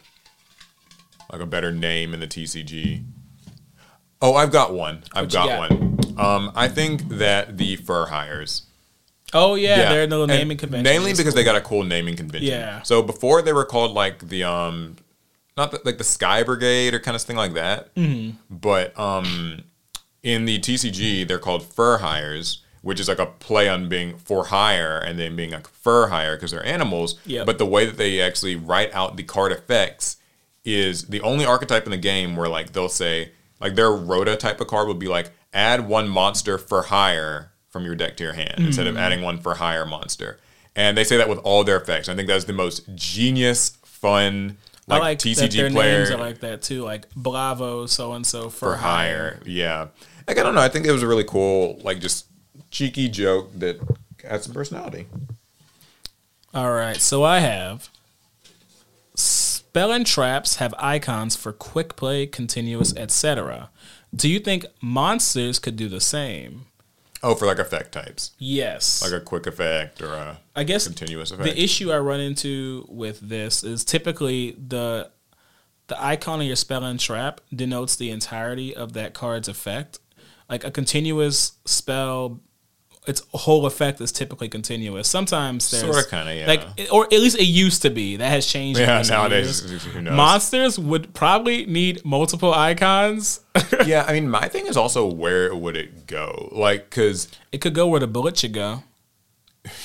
like 1.31 1.41
a 1.41 1.45
better 1.45 1.71
name 1.71 2.13
in 2.13 2.19
the 2.19 2.27
TCG. 2.27 3.03
Oh, 4.19 4.33
I've 4.33 4.51
got 4.51 4.73
one. 4.73 5.03
I've 5.13 5.31
got, 5.31 5.47
got? 5.47 5.69
one. 5.69 5.99
Um, 6.17 6.51
I 6.55 6.69
think 6.69 7.07
that 7.09 7.57
the 7.57 7.75
fur 7.75 8.07
hires. 8.07 8.63
Oh 9.33 9.55
yeah, 9.55 9.91
they're 9.91 10.03
in 10.03 10.09
the 10.09 10.21
and 10.21 10.29
naming 10.29 10.57
convention. 10.57 10.83
Mainly 10.83 11.11
because 11.11 11.25
cool. 11.25 11.33
they 11.33 11.43
got 11.43 11.55
a 11.55 11.61
cool 11.61 11.83
naming 11.83 12.15
convention. 12.15 12.49
Yeah. 12.49 12.81
So 12.81 13.03
before 13.03 13.41
they 13.41 13.53
were 13.53 13.65
called 13.65 13.91
like 13.91 14.27
the 14.29 14.43
um, 14.43 14.95
not 15.57 15.71
the, 15.71 15.81
like 15.85 15.97
the 15.97 16.03
Sky 16.03 16.43
Brigade 16.43 16.93
or 16.93 16.99
kind 16.99 17.15
of 17.15 17.21
thing 17.21 17.37
like 17.37 17.53
that. 17.53 17.93
Mm-hmm. 17.95 18.37
But 18.49 18.97
um, 18.99 19.63
in 20.23 20.45
the 20.45 20.59
TCG 20.59 21.27
they're 21.27 21.39
called 21.39 21.63
fur 21.63 21.99
hires, 21.99 22.63
which 22.81 22.99
is 22.99 23.07
like 23.07 23.19
a 23.19 23.25
play 23.25 23.67
on 23.69 23.89
being 23.89 24.17
for 24.17 24.45
hire 24.45 24.99
and 24.99 25.17
then 25.17 25.35
being 25.35 25.51
like 25.51 25.67
fur 25.67 26.07
hire 26.07 26.35
because 26.35 26.51
they're 26.51 26.65
animals. 26.65 27.19
Yep. 27.25 27.45
But 27.45 27.57
the 27.57 27.65
way 27.65 27.85
that 27.85 27.97
they 27.97 28.21
actually 28.21 28.55
write 28.55 28.93
out 28.93 29.17
the 29.17 29.23
card 29.23 29.51
effects 29.51 30.17
is 30.63 31.03
the 31.07 31.21
only 31.21 31.45
archetype 31.45 31.85
in 31.85 31.91
the 31.91 31.97
game 31.97 32.35
where 32.35 32.49
like 32.49 32.73
they'll 32.73 32.89
say 32.89 33.31
like 33.59 33.75
their 33.75 33.91
rota 33.91 34.35
type 34.35 34.59
of 34.59 34.67
card 34.67 34.87
would 34.87 34.99
be 34.99 35.07
like 35.07 35.31
add 35.53 35.87
one 35.87 36.07
monster 36.09 36.57
for 36.57 36.83
hire 36.83 37.51
from 37.69 37.85
your 37.85 37.95
deck 37.95 38.17
to 38.17 38.23
your 38.23 38.33
hand 38.33 38.55
instead 38.59 38.87
of 38.87 38.97
adding 38.97 39.21
one 39.21 39.37
for 39.37 39.55
hire 39.55 39.85
monster. 39.85 40.39
And 40.75 40.97
they 40.97 41.03
say 41.03 41.17
that 41.17 41.29
with 41.29 41.39
all 41.39 41.63
their 41.63 41.77
effects. 41.77 42.09
I 42.09 42.15
think 42.15 42.27
that's 42.27 42.45
the 42.45 42.53
most 42.53 42.83
genius, 42.95 43.77
fun, 43.83 44.57
like, 44.87 45.01
I 45.01 45.05
like 45.05 45.19
that 45.19 45.27
TCG 45.29 45.51
their 45.51 45.69
player 45.69 45.99
names 45.99 46.11
are 46.11 46.17
like 46.17 46.39
that 46.41 46.61
too, 46.61 46.83
like 46.83 47.09
Bravo, 47.15 47.85
so 47.85 48.13
and 48.13 48.25
so 48.25 48.49
for, 48.49 48.75
hire. 48.75 49.39
hire. 49.39 49.39
Yeah. 49.45 49.87
Like 50.27 50.37
I 50.37 50.43
don't 50.43 50.55
know. 50.55 50.61
I 50.61 50.69
think 50.69 50.85
it 50.85 50.91
was 50.91 51.03
a 51.03 51.07
really 51.07 51.23
cool, 51.23 51.79
like 51.83 51.99
just 51.99 52.25
cheeky 52.71 53.09
joke 53.09 53.51
that 53.59 53.79
had 54.23 54.43
some 54.43 54.53
personality. 54.53 55.07
All 56.53 56.71
right, 56.71 57.01
so 57.01 57.23
I 57.23 57.39
have 57.39 57.89
spell 59.15 59.91
and 59.91 60.05
traps 60.05 60.57
have 60.57 60.73
icons 60.77 61.35
for 61.35 61.51
quick 61.51 61.95
play, 61.95 62.25
continuous, 62.25 62.95
etc. 62.95 63.69
Do 64.15 64.29
you 64.29 64.39
think 64.39 64.65
monsters 64.81 65.59
could 65.59 65.75
do 65.75 65.89
the 65.89 65.99
same? 65.99 66.67
Oh, 67.27 67.33
for 67.33 67.45
like 67.47 67.57
effect 67.59 67.91
types, 67.91 68.31
Yes. 68.37 69.01
like 69.01 69.11
a 69.11 69.19
quick 69.19 69.47
effect 69.47 69.99
or 70.01 70.13
a 70.13 70.39
I 70.55 70.63
guess 70.63 70.85
continuous 70.85 71.31
effect. 71.31 71.43
the 71.55 71.59
issue 71.61 71.91
I 71.91 71.97
run 71.97 72.19
into 72.19 72.85
with 72.87 73.19
this 73.19 73.63
is 73.63 73.83
typically 73.83 74.51
the 74.51 75.09
the 75.87 76.01
icon 76.03 76.41
of 76.41 76.47
your 76.47 76.55
spell 76.55 76.83
and 76.83 76.99
trap 76.99 77.41
denotes 77.53 77.95
the 77.95 78.09
entirety 78.11 78.75
of 78.75 78.93
that 78.93 79.13
card's 79.13 79.47
effect. 79.47 79.99
Like 80.49 80.63
a 80.63 80.71
continuous 80.71 81.53
spell, 81.65 82.39
its 83.07 83.21
whole 83.33 83.65
effect 83.65 84.01
is 84.01 84.11
typically 84.11 84.49
continuous. 84.49 85.07
Sometimes 85.07 85.69
there's 85.71 85.83
Sorta, 85.83 86.09
kinda, 86.09 86.35
yeah. 86.35 86.47
Like, 86.47 86.89
or 86.91 87.05
at 87.05 87.11
least 87.11 87.37
it 87.37 87.43
used 87.45 87.81
to 87.83 87.89
be. 87.89 88.15
That 88.17 88.29
has 88.29 88.45
changed. 88.47 88.79
in 88.79 88.87
yeah, 88.87 89.01
nowadays, 89.07 89.59
who 89.85 90.01
knows? 90.01 90.13
monsters 90.15 90.79
would 90.79 91.13
probably 91.13 91.65
need 91.65 92.03
multiple 92.05 92.53
icons. 92.53 93.41
yeah, 93.85 94.05
I 94.07 94.13
mean, 94.13 94.29
my 94.29 94.47
thing 94.47 94.67
is 94.67 94.75
also 94.77 95.05
where 95.05 95.53
would 95.55 95.75
it 95.77 96.07
go? 96.07 96.49
Like, 96.51 96.89
because 96.89 97.27
it 97.51 97.59
could 97.61 97.73
go 97.75 97.87
where 97.87 97.99
the 97.99 98.07
bullet 98.07 98.37
should 98.37 98.53
go. 98.53 98.83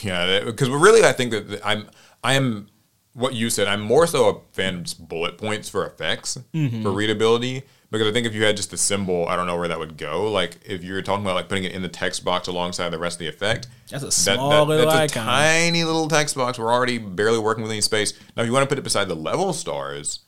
yeah, 0.02 0.40
because 0.44 0.68
really, 0.68 1.04
I 1.04 1.12
think 1.12 1.30
that 1.32 1.48
that 1.50 1.66
I'm 1.66 1.88
I 2.22 2.34
am 2.34 2.68
what 3.14 3.34
you 3.34 3.50
said. 3.50 3.66
I'm 3.66 3.80
more 3.80 4.06
so 4.06 4.28
a 4.28 4.40
fan 4.54 4.74
of 4.76 4.82
just 4.84 5.08
bullet 5.08 5.36
points 5.38 5.68
for 5.68 5.86
effects 5.86 6.38
Mm-hmm. 6.54 6.82
for 6.82 6.90
readability. 6.92 7.62
Because 7.90 8.06
I 8.06 8.12
think 8.12 8.24
if 8.26 8.34
you 8.34 8.44
had 8.44 8.56
just 8.56 8.70
the 8.70 8.76
symbol, 8.76 9.26
I 9.26 9.34
don't 9.34 9.46
know 9.48 9.56
where 9.56 9.66
that 9.66 9.78
would 9.80 9.96
go. 9.96 10.30
Like 10.30 10.58
if 10.64 10.84
you're 10.84 11.02
talking 11.02 11.24
about 11.24 11.34
like 11.34 11.48
putting 11.48 11.64
it 11.64 11.72
in 11.72 11.82
the 11.82 11.88
text 11.88 12.24
box 12.24 12.46
alongside 12.46 12.90
the 12.90 12.98
rest 13.00 13.16
of 13.16 13.18
the 13.20 13.26
effect, 13.28 13.66
That's 13.90 14.04
a 14.04 14.06
that- 14.06 14.12
small 14.12 14.50
that- 14.50 14.62
little 14.76 14.92
that's 14.92 15.12
icon. 15.12 15.22
a 15.24 15.26
tiny 15.26 15.82
little 15.84 16.06
text 16.08 16.36
box. 16.36 16.56
We're 16.58 16.72
already 16.72 16.98
barely 16.98 17.38
working 17.40 17.62
with 17.62 17.72
any 17.72 17.80
space. 17.80 18.12
Now, 18.36 18.42
if 18.42 18.46
you 18.46 18.52
want 18.52 18.62
to 18.62 18.68
put 18.68 18.78
it 18.78 18.82
beside 18.82 19.08
the 19.08 19.16
level 19.16 19.52
stars, 19.52 20.20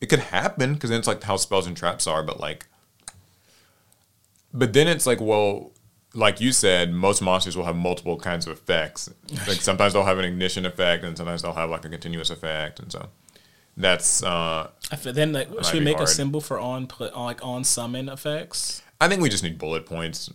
it 0.00 0.06
could 0.06 0.20
happen 0.20 0.74
because 0.74 0.90
then 0.90 1.00
it's 1.00 1.08
like 1.08 1.22
how 1.24 1.36
spells 1.36 1.66
and 1.66 1.76
traps 1.76 2.06
are. 2.06 2.22
But 2.22 2.38
like, 2.38 2.66
but 4.54 4.72
then 4.72 4.86
it's 4.88 5.06
like, 5.06 5.20
well, 5.20 5.72
like 6.14 6.40
you 6.40 6.52
said, 6.52 6.92
most 6.92 7.20
monsters 7.20 7.56
will 7.56 7.64
have 7.64 7.76
multiple 7.76 8.16
kinds 8.16 8.46
of 8.46 8.52
effects. 8.52 9.10
Like 9.46 9.60
sometimes 9.60 9.92
they'll 9.92 10.04
have 10.04 10.18
an 10.18 10.24
ignition 10.24 10.64
effect, 10.64 11.02
and 11.04 11.16
sometimes 11.16 11.42
they'll 11.42 11.52
have 11.54 11.68
like 11.68 11.84
a 11.84 11.88
continuous 11.88 12.30
effect, 12.30 12.78
and 12.80 12.90
so 12.92 13.08
that's. 13.78 14.22
uh 14.22 14.70
Then 15.02 15.32
like, 15.32 15.48
should 15.64 15.74
we 15.74 15.80
make 15.80 16.00
a 16.00 16.06
symbol 16.06 16.40
for 16.40 16.58
on 16.58 16.88
like 17.16 17.44
on 17.44 17.64
summon 17.64 18.08
effects? 18.08 18.82
I 19.00 19.08
think 19.08 19.22
we 19.22 19.28
just 19.28 19.42
need 19.42 19.58
bullet 19.58 19.86
points. 19.86 20.30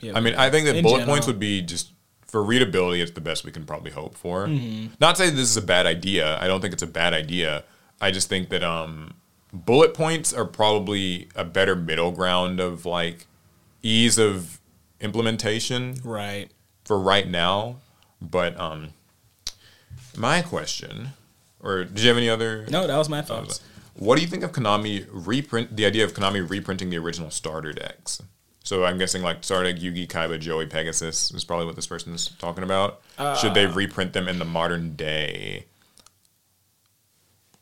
Yeah, 0.00 0.12
I 0.16 0.20
mean, 0.20 0.34
I 0.36 0.50
think 0.50 0.66
that 0.66 0.82
bullet 0.82 1.00
general. 1.00 1.14
points 1.14 1.26
would 1.26 1.38
be 1.38 1.60
just 1.60 1.90
for 2.26 2.42
readability. 2.42 3.00
It's 3.00 3.12
the 3.12 3.20
best 3.20 3.44
we 3.44 3.50
can 3.50 3.64
probably 3.64 3.90
hope 3.90 4.16
for. 4.16 4.46
Mm-hmm. 4.46 4.94
Not 5.00 5.16
to 5.16 5.24
say 5.24 5.30
this 5.30 5.50
is 5.50 5.56
a 5.56 5.62
bad 5.62 5.86
idea. 5.86 6.38
I 6.40 6.46
don't 6.46 6.60
think 6.60 6.72
it's 6.72 6.82
a 6.82 6.86
bad 6.88 7.12
idea. 7.12 7.64
I 8.00 8.10
just 8.10 8.28
think 8.28 8.48
that 8.50 8.62
um, 8.62 9.14
bullet 9.52 9.94
points 9.94 10.32
are 10.32 10.44
probably 10.44 11.28
a 11.34 11.44
better 11.44 11.74
middle 11.76 12.12
ground 12.12 12.60
of 12.60 12.86
like 12.86 13.26
ease 13.82 14.18
of 14.18 14.60
implementation 15.00 15.96
right. 16.04 16.50
for 16.84 16.98
right 16.98 17.28
now. 17.28 17.76
But 18.20 18.58
um, 18.58 18.90
my 20.16 20.42
question, 20.42 21.10
or 21.64 21.84
did 21.84 22.00
you 22.00 22.08
have 22.08 22.16
any 22.16 22.28
other? 22.28 22.66
No, 22.70 22.86
that 22.86 22.96
was 22.96 23.08
my 23.08 23.22
thoughts. 23.22 23.60
What 23.96 24.16
do 24.16 24.22
you 24.22 24.28
think 24.28 24.42
of 24.44 24.52
Konami 24.52 25.06
reprint? 25.10 25.74
The 25.76 25.86
idea 25.86 26.04
of 26.04 26.12
Konami 26.14 26.48
reprinting 26.48 26.90
the 26.90 26.98
original 26.98 27.30
starter 27.30 27.72
decks. 27.72 28.20
So 28.62 28.84
I'm 28.84 28.96
guessing 28.98 29.22
like 29.22 29.42
starter 29.44 29.72
deck 29.72 29.80
Yugi, 29.82 30.06
Kaiba, 30.08 30.38
Joey, 30.40 30.66
Pegasus 30.66 31.30
is 31.32 31.44
probably 31.44 31.66
what 31.66 31.76
this 31.76 31.86
person 31.86 32.12
is 32.14 32.28
talking 32.38 32.64
about. 32.64 33.00
Should 33.18 33.50
Uh, 33.50 33.54
they 33.54 33.66
reprint 33.66 34.12
them 34.14 34.26
in 34.28 34.38
the 34.38 34.44
modern 34.44 34.94
day? 34.96 35.66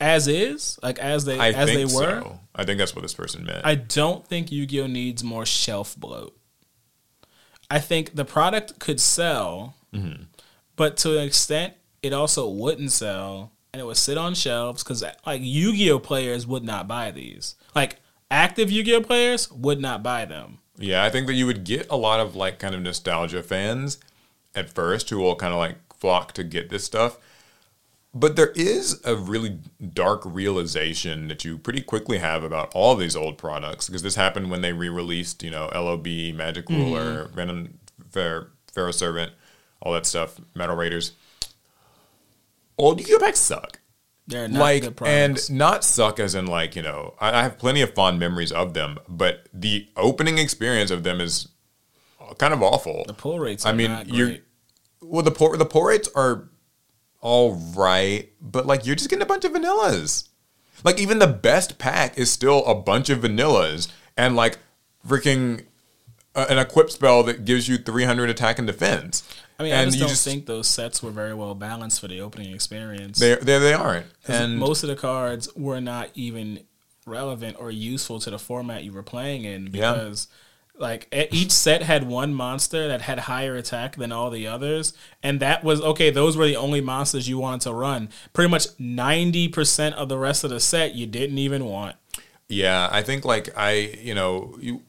As 0.00 0.26
is, 0.26 0.78
like 0.82 0.98
as 0.98 1.24
they 1.24 1.38
I 1.38 1.50
as 1.50 1.68
they 1.68 1.84
were. 1.84 1.90
so. 2.22 2.40
I 2.56 2.64
think 2.64 2.78
that's 2.78 2.94
what 2.94 3.02
this 3.02 3.14
person 3.14 3.44
meant. 3.44 3.64
I 3.64 3.76
don't 3.76 4.26
think 4.26 4.50
Yu-Gi-Oh 4.50 4.86
needs 4.88 5.22
more 5.22 5.46
shelf 5.46 5.96
bloat. 5.96 6.36
I 7.70 7.78
think 7.78 8.14
the 8.16 8.24
product 8.24 8.78
could 8.78 9.00
sell, 9.00 9.74
Mm-hmm. 9.94 10.24
but 10.76 10.96
to 10.98 11.18
an 11.18 11.24
extent, 11.24 11.74
it 12.02 12.12
also 12.12 12.48
wouldn't 12.48 12.90
sell, 12.92 13.52
and 13.72 13.80
it 13.80 13.84
would 13.86 13.96
sit 13.96 14.18
on 14.18 14.34
shelves 14.34 14.84
because 14.84 15.02
like 15.26 15.40
Yu-Gi-Oh 15.42 15.98
players 15.98 16.46
would 16.46 16.62
not 16.62 16.86
buy 16.86 17.10
these. 17.10 17.54
Like 17.74 18.00
active 18.30 18.70
Yu-Gi-Oh 18.70 19.00
players 19.00 19.50
would 19.50 19.80
not 19.80 20.02
buy 20.02 20.26
them. 20.26 20.58
Yeah, 20.76 21.04
I 21.04 21.10
think 21.10 21.26
that 21.26 21.34
you 21.34 21.46
would 21.46 21.64
get 21.64 21.86
a 21.90 21.96
lot 21.96 22.20
of 22.20 22.36
like 22.36 22.58
kind 22.58 22.74
of 22.74 22.82
nostalgia 22.82 23.42
fans 23.42 23.98
at 24.54 24.70
first 24.70 25.08
who 25.08 25.18
will 25.18 25.36
kind 25.36 25.54
of 25.54 25.58
like 25.58 25.76
flock 25.94 26.32
to 26.32 26.44
get 26.44 26.68
this 26.68 26.84
stuff. 26.84 27.18
But 28.14 28.36
there 28.36 28.52
is 28.54 29.00
a 29.06 29.16
really 29.16 29.58
dark 29.94 30.20
realization 30.26 31.28
that 31.28 31.46
you 31.46 31.56
pretty 31.56 31.80
quickly 31.80 32.18
have 32.18 32.44
about 32.44 32.70
all 32.74 32.94
these 32.94 33.16
old 33.16 33.38
products 33.38 33.86
because 33.86 34.02
this 34.02 34.16
happened 34.16 34.50
when 34.50 34.60
they 34.60 34.74
re-released, 34.74 35.42
you 35.42 35.50
know, 35.50 35.70
LOB, 35.74 36.06
Magic 36.34 36.66
mm-hmm. 36.66 36.76
Ruler, 36.76 37.30
Venom, 37.34 37.78
Pharaoh, 38.10 38.48
Pharaoh 38.70 38.90
Servant, 38.90 39.32
all 39.80 39.94
that 39.94 40.04
stuff, 40.04 40.38
Metal 40.54 40.76
Raiders. 40.76 41.12
Old 42.82 42.98
Yu-Gi-Oh 43.00 43.20
packs 43.20 43.38
suck. 43.38 43.78
They're 44.26 44.48
not 44.48 44.58
like 44.60 45.00
and 45.04 45.50
not 45.50 45.84
suck 45.84 46.18
as 46.20 46.34
in 46.34 46.46
like 46.46 46.76
you 46.76 46.82
know 46.82 47.14
I, 47.20 47.40
I 47.40 47.42
have 47.42 47.58
plenty 47.58 47.80
of 47.82 47.92
fond 47.94 48.18
memories 48.18 48.52
of 48.52 48.72
them 48.72 48.98
but 49.08 49.48
the 49.52 49.88
opening 49.96 50.38
experience 50.38 50.90
of 50.90 51.02
them 51.02 51.20
is 51.20 51.48
kind 52.38 52.54
of 52.54 52.62
awful. 52.62 53.04
The 53.06 53.14
pull 53.14 53.38
rates. 53.40 53.66
I 53.66 53.72
mean, 53.72 53.90
not 53.90 54.08
you're- 54.08 54.40
well 55.00 55.22
the 55.22 55.30
pour 55.32 55.56
the 55.56 55.64
pour 55.66 55.88
rates 55.88 56.08
are 56.14 56.48
all 57.20 57.54
right 57.76 58.32
but 58.40 58.66
like 58.66 58.86
you're 58.86 58.96
just 58.96 59.10
getting 59.10 59.22
a 59.22 59.26
bunch 59.26 59.44
of 59.44 59.52
vanillas. 59.52 60.28
Like 60.84 60.98
even 61.00 61.18
the 61.18 61.26
best 61.26 61.78
pack 61.78 62.16
is 62.18 62.30
still 62.30 62.64
a 62.64 62.74
bunch 62.74 63.10
of 63.10 63.20
vanillas 63.20 63.88
and 64.16 64.34
like 64.36 64.58
freaking 65.06 65.66
uh, 66.34 66.46
an 66.48 66.58
equip 66.58 66.90
spell 66.90 67.22
that 67.24 67.44
gives 67.44 67.68
you 67.68 67.76
300 67.76 68.30
attack 68.30 68.58
and 68.58 68.66
defense 68.66 69.22
I 69.62 69.84
mean, 69.84 69.94
I 69.94 70.08
just 70.08 70.24
don't 70.24 70.32
think 70.32 70.46
those 70.46 70.68
sets 70.68 71.02
were 71.02 71.10
very 71.10 71.34
well 71.34 71.54
balanced 71.54 72.00
for 72.00 72.08
the 72.08 72.20
opening 72.20 72.52
experience. 72.54 73.18
they 73.18 73.34
they, 73.36 73.58
they 73.58 73.72
aren't 73.74 74.06
and 74.28 74.58
most 74.58 74.82
of 74.82 74.88
the 74.88 74.96
cards 74.96 75.48
were 75.56 75.80
not 75.80 76.10
even 76.14 76.60
relevant 77.06 77.56
or 77.58 77.70
useful 77.70 78.20
to 78.20 78.30
the 78.30 78.38
format 78.38 78.84
you 78.84 78.92
were 78.92 79.02
playing 79.02 79.44
in 79.44 79.70
Yeah. 79.72 79.92
because 79.92 80.28
like 80.78 81.08
e- 81.14 81.26
each 81.32 81.50
set 81.50 81.82
had 81.82 82.08
one 82.08 82.32
monster 82.32 82.88
that 82.88 83.02
had 83.02 83.18
higher 83.20 83.56
attack 83.56 83.96
than 83.96 84.10
all 84.12 84.30
the 84.30 84.46
others 84.46 84.94
and 85.22 85.40
that 85.40 85.62
was 85.64 85.80
okay 85.80 86.10
those 86.10 86.36
were 86.36 86.46
the 86.46 86.56
only 86.56 86.80
monsters 86.80 87.28
you 87.28 87.38
wanted 87.38 87.60
to 87.60 87.72
run 87.72 88.08
pretty 88.32 88.48
much 88.50 88.66
90% 88.78 89.92
of 89.94 90.08
the 90.08 90.16
rest 90.18 90.44
of 90.44 90.50
the 90.50 90.60
set 90.60 90.94
you 90.94 91.06
didn't 91.06 91.38
even 91.38 91.64
want 91.64 91.96
Yeah, 92.48 92.88
I 92.90 93.02
think 93.02 93.24
like 93.24 93.48
I, 93.56 93.72
you 94.02 94.14
know, 94.14 94.56
you 94.60 94.82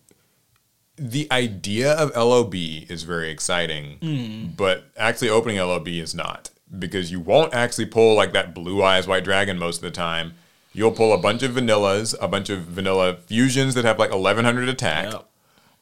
the 0.96 1.28
idea 1.32 1.94
of 1.94 2.16
LOB 2.16 2.54
is 2.56 3.04
very 3.04 3.30
exciting, 3.32 3.98
hmm. 4.02 4.48
but 4.56 4.86
actually 4.98 5.30
opening 5.30 5.58
LOB 5.58 5.88
is 5.88 6.14
not 6.14 6.50
because 6.78 7.12
you 7.12 7.20
won't 7.20 7.54
actually 7.54 7.86
pull 7.86 8.16
like 8.16 8.34
that 8.34 8.54
blue 8.54 8.82
eyes 8.84 9.08
white 9.08 9.24
dragon 9.24 9.58
most 9.60 9.78
of 9.78 9.82
the 9.84 9.92
time. 9.92 10.34
You'll 10.74 10.92
pull 10.92 11.14
a 11.14 11.18
bunch 11.20 11.44
of 11.44 11.52
vanillas, 11.52 12.16
a 12.20 12.28
bunch 12.28 12.50
of 12.50 12.62
vanilla 12.62 13.16
fusions 13.28 13.76
that 13.76 13.86
have 13.86 14.00
like 14.00 14.10
1100 14.12 14.70
attack, 14.70 15.12
Yep. 15.12 15.30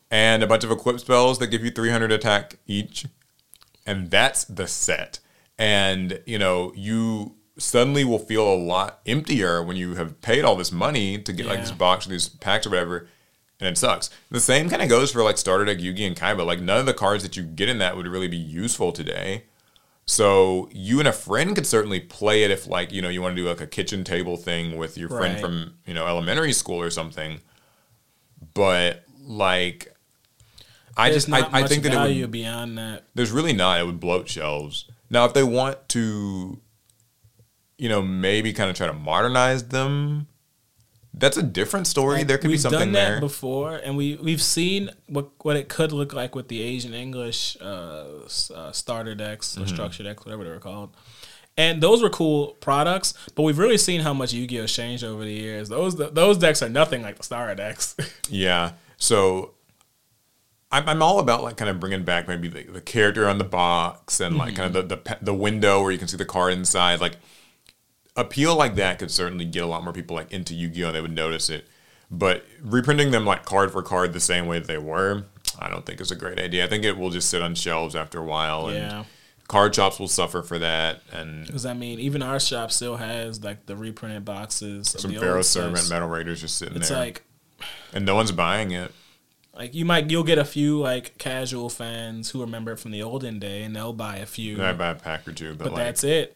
and 0.10 0.44
a 0.44 0.48
bunch 0.48 0.64
of 0.66 0.72
equip 0.72 1.00
spells 1.00 1.40
that 1.40 1.48
give 1.48 1.64
you 1.64 1.72
300 1.72 2.12
attack 2.12 2.58
each. 2.68 3.06
And 3.86 4.12
that's 4.12 4.44
the 4.46 4.68
set. 4.68 5.20
And, 5.58 6.22
you 6.26 6.38
know, 6.38 6.74
you 6.76 7.36
suddenly 7.58 8.04
will 8.04 8.20
feel 8.20 8.52
a 8.52 8.56
lot 8.56 9.00
emptier 9.06 9.64
when 9.64 9.78
you 9.78 9.96
have 9.96 10.20
paid 10.22 10.44
all 10.44 10.56
this 10.56 10.72
money 10.72 11.18
to 11.20 11.32
get 11.32 11.46
like 11.46 11.60
Yeah. 11.60 11.62
this 11.62 11.72
box 11.72 12.06
or 12.06 12.10
these 12.10 12.28
packs 12.28 12.66
or 12.66 12.72
whatever. 12.72 13.08
And 13.62 13.70
it 13.70 13.78
sucks. 13.78 14.10
The 14.32 14.40
same 14.40 14.70
kind 14.70 14.82
of 14.82 14.90
goes 14.90 15.12
for 15.12 15.24
like 15.24 15.38
starter 15.38 15.64
deck 15.66 15.78
Yugi 15.78 16.06
and 16.08 16.16
Kaiba. 16.16 16.46
Like 16.46 16.60
none 16.60 16.80
of 16.80 16.86
the 16.88 16.94
cards 16.96 17.22
that 17.24 17.38
you 17.38 17.44
get 17.44 17.70
in 17.70 17.78
that 17.78 17.96
would 17.96 18.08
really 18.08 18.28
be 18.28 18.36
useful 18.38 18.92
today. 18.92 19.44
So 20.08 20.68
you 20.74 20.98
and 21.00 21.08
a 21.08 21.14
friend 21.14 21.56
could 21.56 21.68
certainly 21.68 22.00
play 22.00 22.44
it 22.44 22.50
if 22.52 22.66
like, 22.68 22.92
you 22.92 23.02
know, 23.04 23.08
you 23.10 23.22
want 23.22 23.36
to 23.36 23.42
do 23.42 23.48
like 23.48 23.62
a 23.62 23.68
kitchen 23.68 24.04
table 24.04 24.36
thing 24.36 24.78
with 24.78 24.98
your 24.98 25.10
friend 25.10 25.36
Right. 25.36 25.42
from, 25.42 25.76
you 25.86 25.94
know, 25.94 26.08
elementary 26.08 26.54
school 26.54 26.82
or 26.82 26.90
something. 26.90 27.40
But 28.56 29.04
like 29.24 29.96
I 30.98 31.10
There's 31.12 31.28
just 31.28 31.34
I, 31.34 31.48
I 31.62 31.68
think 31.68 31.84
that 31.84 31.94
it 31.94 31.96
value 31.96 32.22
would 32.24 32.32
beyond 32.32 32.78
that 32.80 33.06
there's 33.14 33.32
really 33.32 33.54
not. 33.54 33.80
It 33.80 33.86
would 33.86 34.00
bloat 34.00 34.28
shelves. 34.28 34.86
Now, 35.10 35.26
if 35.26 35.34
they 35.34 35.44
want 35.44 35.88
to, 35.90 36.60
you 37.78 37.90
know, 37.90 38.02
maybe 38.02 38.54
kind 38.54 38.70
of 38.70 38.76
try 38.76 38.88
to 38.88 38.94
modernize 38.94 39.66
them, 39.68 40.28
that's 41.14 41.38
a 41.38 41.44
different 41.44 41.88
story. 41.88 42.24
there 42.24 42.38
could 42.38 42.48
be 42.48 42.54
we've 42.54 42.60
something 42.62 42.80
done 42.80 42.92
that 42.94 43.10
there. 43.10 43.20
before, 43.20 43.76
and 43.76 43.98
we 43.98 44.16
we've 44.16 44.42
seen 44.42 44.90
what 45.08 45.30
what 45.44 45.56
it 45.58 45.68
could 45.70 45.92
look 45.92 46.14
like 46.14 46.36
with 46.36 46.48
the 46.48 46.62
Asian 46.62 46.94
English 46.94 47.58
uh, 47.62 48.06
uh, 48.56 48.72
starter 48.72 49.16
decks 49.16 49.54
Mm-hmm. 49.54 49.64
or 49.64 49.68
structure 49.68 50.04
decks, 50.04 50.26
whatever 50.26 50.44
they 50.44 50.50
were 50.50 50.60
called. 50.60 50.96
And 51.58 51.84
those 51.84 52.02
were 52.02 52.10
cool 52.10 52.54
products, 52.62 53.14
but 53.36 53.44
we've 53.44 53.58
really 53.58 53.78
seen 53.78 54.00
how 54.02 54.14
much 54.14 54.32
Yu-Gi-Oh 54.32 54.68
changed 54.68 55.04
over 55.04 55.24
the 55.26 55.34
years. 55.34 55.68
Those 55.68 55.96
those 55.98 56.38
decks 56.38 56.64
are 56.64 56.70
nothing 56.70 57.02
like 57.02 57.18
the 57.18 57.24
starter 57.24 57.56
decks. 57.56 57.96
Yeah. 58.30 58.72
So 58.98 59.52
I'm, 60.72 60.88
I'm 60.88 61.02
all 61.02 61.20
about 61.20 61.44
like 61.44 61.58
kind 61.58 61.70
of 61.70 61.82
bringing 61.82 62.04
back 62.04 62.30
maybe 62.30 62.48
the, 62.48 62.64
the 62.64 62.80
character 62.82 63.28
on 63.28 63.38
the 63.38 63.44
box 63.44 64.22
and 64.22 64.38
like 64.38 64.56
kind 64.56 64.74
of 64.74 64.88
the, 64.88 64.96
the 64.96 65.18
the 65.22 65.34
window 65.34 65.82
where 65.84 65.92
you 65.92 65.98
can 65.98 66.08
see 66.08 66.16
the 66.16 66.24
card 66.26 66.54
inside. 66.54 67.02
Like 67.02 67.18
appeal 68.22 68.56
like 68.56 68.76
that 68.76 69.00
could 69.00 69.12
certainly 69.12 69.46
get 69.46 69.64
a 69.64 69.68
lot 69.68 69.84
more 69.84 69.94
people 69.94 70.16
like 70.16 70.32
into 70.32 70.54
Yu-Gi-Oh. 70.54 70.88
and 70.88 70.96
They 70.96 71.02
would 71.02 71.16
notice 71.16 71.50
it. 71.50 71.68
But 72.10 72.46
reprinting 72.62 73.12
them 73.12 73.26
like 73.26 73.46
card 73.46 73.72
for 73.72 73.82
card 73.82 74.14
the 74.14 74.20
same 74.20 74.46
way 74.48 74.60
that 74.60 74.68
they 74.68 74.78
were, 74.78 75.24
I 75.60 75.70
don't 75.70 75.86
think 75.86 76.02
is 76.02 76.12
a 76.12 76.16
great 76.16 76.40
idea. 76.40 76.66
I 76.66 76.68
think 76.68 76.84
it 76.84 76.98
will 76.98 77.10
just 77.10 77.30
sit 77.30 77.42
on 77.42 77.56
shelves 77.56 77.96
after 77.96 78.20
a 78.20 78.24
while, 78.26 78.68
and 78.68 78.76
Yeah. 78.78 79.04
card 79.48 79.74
shops 79.76 79.98
will 80.00 80.08
suffer 80.10 80.42
for 80.42 80.60
that. 80.60 81.02
And 81.12 81.46
Because 81.46 81.66
I 81.66 81.74
mean, 81.74 82.00
even 82.00 82.22
our 82.22 82.40
shop 82.40 82.72
still 82.72 82.98
has 82.98 83.44
like 83.44 83.66
the 83.66 83.76
reprinted 83.78 84.26
boxes. 84.26 84.90
Some 84.90 85.14
the 85.14 85.20
Pharaoh 85.20 85.42
Servant. 85.42 85.90
Metal 85.90 86.10
Raiders 86.10 86.42
just 86.42 86.58
sitting 86.58 86.78
It's 86.78 86.90
there, 86.90 86.98
like 87.00 87.24
and 87.94 88.06
no 88.06 88.16
one's 88.16 88.32
buying 88.34 88.72
it. 88.72 88.92
like 89.54 89.74
you 89.76 89.86
might 89.86 90.10
you'll 90.10 90.24
get 90.24 90.38
a 90.38 90.46
few 90.46 90.80
like 90.80 91.18
casual 91.18 91.70
fans 91.70 92.32
who 92.32 92.42
remember 92.42 92.72
it 92.74 92.80
from 92.80 92.92
the 92.92 93.04
olden 93.04 93.40
day, 93.40 93.64
and 93.64 93.74
they'll 93.76 93.94
buy 93.94 94.18
a 94.18 94.26
few. 94.26 94.62
I 94.62 94.74
buy 94.74 94.90
a 94.90 94.96
pack 94.96 95.26
or 95.28 95.32
two, 95.32 95.52
but, 95.56 95.66
but 95.66 95.74
like 95.74 95.84
that's 95.86 96.04
it. 96.04 96.36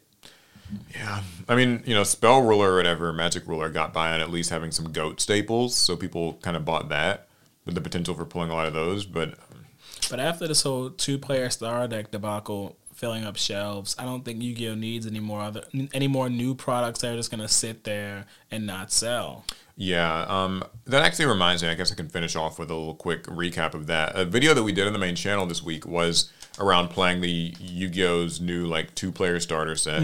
Yeah, 0.93 1.21
I 1.47 1.55
mean, 1.55 1.83
you 1.85 1.93
know, 1.93 2.03
Spell 2.03 2.41
Ruler 2.41 2.73
or 2.73 2.75
whatever, 2.77 3.13
Magic 3.13 3.47
Ruler 3.47 3.69
got 3.69 3.93
by 3.93 4.11
on 4.13 4.21
at 4.21 4.31
least 4.31 4.49
having 4.49 4.71
some 4.71 4.91
goat 4.91 5.21
staples, 5.21 5.75
so 5.75 5.95
people 5.95 6.33
kind 6.41 6.57
of 6.57 6.65
bought 6.65 6.89
that 6.89 7.27
with 7.65 7.75
the 7.75 7.81
potential 7.81 8.13
for 8.15 8.25
pulling 8.25 8.49
a 8.49 8.53
lot 8.53 8.67
of 8.67 8.73
those. 8.73 9.05
But 9.05 9.35
But 10.09 10.19
after 10.19 10.47
this 10.47 10.63
whole 10.63 10.89
two-player 10.89 11.49
star 11.49 11.87
deck 11.87 12.11
debacle 12.11 12.77
filling 12.93 13.25
up 13.25 13.35
shelves, 13.37 13.95
I 13.99 14.05
don't 14.05 14.23
think 14.23 14.41
Yu-Gi-Oh 14.41 14.75
needs 14.75 15.05
any 15.05 15.19
more 15.19 15.41
other 15.41 15.63
any 15.93 16.07
more 16.07 16.29
new 16.29 16.55
products 16.55 17.01
that 17.01 17.13
are 17.13 17.17
just 17.17 17.29
gonna 17.31 17.47
sit 17.47 17.83
there 17.83 18.25
and 18.51 18.65
not 18.65 18.91
sell. 18.91 19.45
yeah, 19.77 20.25
um, 20.29 20.63
that 20.85 21.03
actually 21.03 21.25
reminds 21.25 21.61
me. 21.61 21.69
I 21.69 21.75
guess 21.75 21.91
I 21.91 21.95
can 21.95 22.07
finish 22.07 22.35
off 22.35 22.57
with 22.57 22.71
a 22.71 22.75
little 22.75 22.95
quick 22.95 23.23
recap 23.23 23.73
of 23.73 23.87
that. 23.87 24.15
A 24.15 24.23
video 24.25 24.53
that 24.53 24.63
we 24.63 24.71
did 24.71 24.87
on 24.87 24.93
the 24.93 24.99
main 24.99 25.15
channel 25.15 25.45
this 25.45 25.61
week 25.61 25.85
was 25.85 26.31
around 26.57 26.87
playing 26.87 27.19
the 27.19 27.53
Yu-Gi-Oh's 27.59 28.39
new 28.39 28.65
like 28.65 28.95
two-player 28.95 29.41
starter 29.41 29.75
set, 29.75 30.01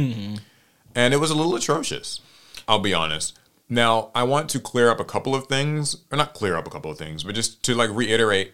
and 0.95 1.13
it 1.13 1.18
was 1.18 1.31
a 1.31 1.35
little 1.35 1.55
atrocious. 1.55 2.22
I'll 2.68 2.80
be 2.80 2.93
honest. 2.93 3.38
Now, 3.69 4.11
I 4.13 4.23
want 4.23 4.49
to 4.49 4.59
clear 4.59 4.89
up 4.89 4.99
a 4.99 5.05
couple 5.05 5.34
of 5.34 5.47
things, 5.47 5.95
or 6.11 6.18
not 6.18 6.34
clear 6.34 6.55
up 6.55 6.68
a 6.68 6.69
couple 6.69 6.91
of 6.91 6.97
things, 6.97 7.23
but 7.23 7.35
just 7.35 7.63
to 7.63 7.76
like 7.76 7.89
reiterate. 7.91 8.53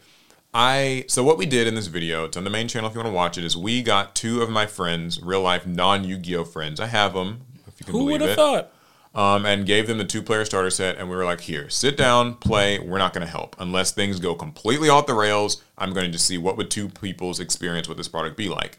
I 0.54 1.06
so 1.08 1.24
what 1.24 1.38
we 1.38 1.46
did 1.46 1.68
in 1.68 1.76
this 1.76 1.88
video, 1.88 2.26
it's 2.26 2.38
on 2.38 2.44
the 2.44 2.50
main 2.50 2.68
channel 2.68 2.90
if 2.90 2.96
you 2.96 3.00
want 3.00 3.10
to 3.10 3.16
watch 3.16 3.38
it, 3.38 3.44
is 3.44 3.58
we 3.58 3.82
got 3.82 4.16
two 4.16 4.42
of 4.42 4.50
my 4.50 4.66
friends, 4.66 5.22
real 5.22 5.42
life 5.42 5.68
non 5.68 6.04
Yu-Gi-Oh 6.04 6.46
friends. 6.46 6.80
I 6.80 6.88
have 6.88 7.14
them, 7.14 7.42
if 7.68 7.80
you 7.80 7.86
can 7.86 7.94
Who 7.94 8.00
believe 8.00 8.12
would 8.14 8.22
have 8.22 8.30
it 8.32 8.36
thought? 8.36 8.72
um, 9.18 9.46
and 9.46 9.66
gave 9.66 9.88
them 9.88 9.98
the 9.98 10.06
two 10.06 10.22
player 10.22 10.46
starter 10.46 10.70
set. 10.70 10.98
And 10.98 11.10
we 11.10 11.16
were 11.16 11.26
like, 11.26 11.42
here, 11.42 11.70
sit 11.70 11.98
down, 11.98 12.36
play. 12.36 12.78
We're 12.80 13.00
not 13.00 13.14
going 13.14 13.26
to 13.26 13.32
help. 13.32 13.56
Unless 13.60 13.92
things 13.94 14.20
go 14.20 14.36
completely 14.36 14.90
off 14.90 15.08
the 15.08 15.16
rails, 15.16 15.64
I'm 15.78 15.92
going 15.94 16.06
to 16.06 16.12
just 16.12 16.26
see 16.26 16.38
what 16.38 16.56
would 16.58 16.70
two 16.70 16.90
people's 16.90 17.40
experience 17.40 17.88
with 17.90 17.98
this 17.98 18.08
product 18.08 18.38
be 18.38 18.48
like. 18.48 18.78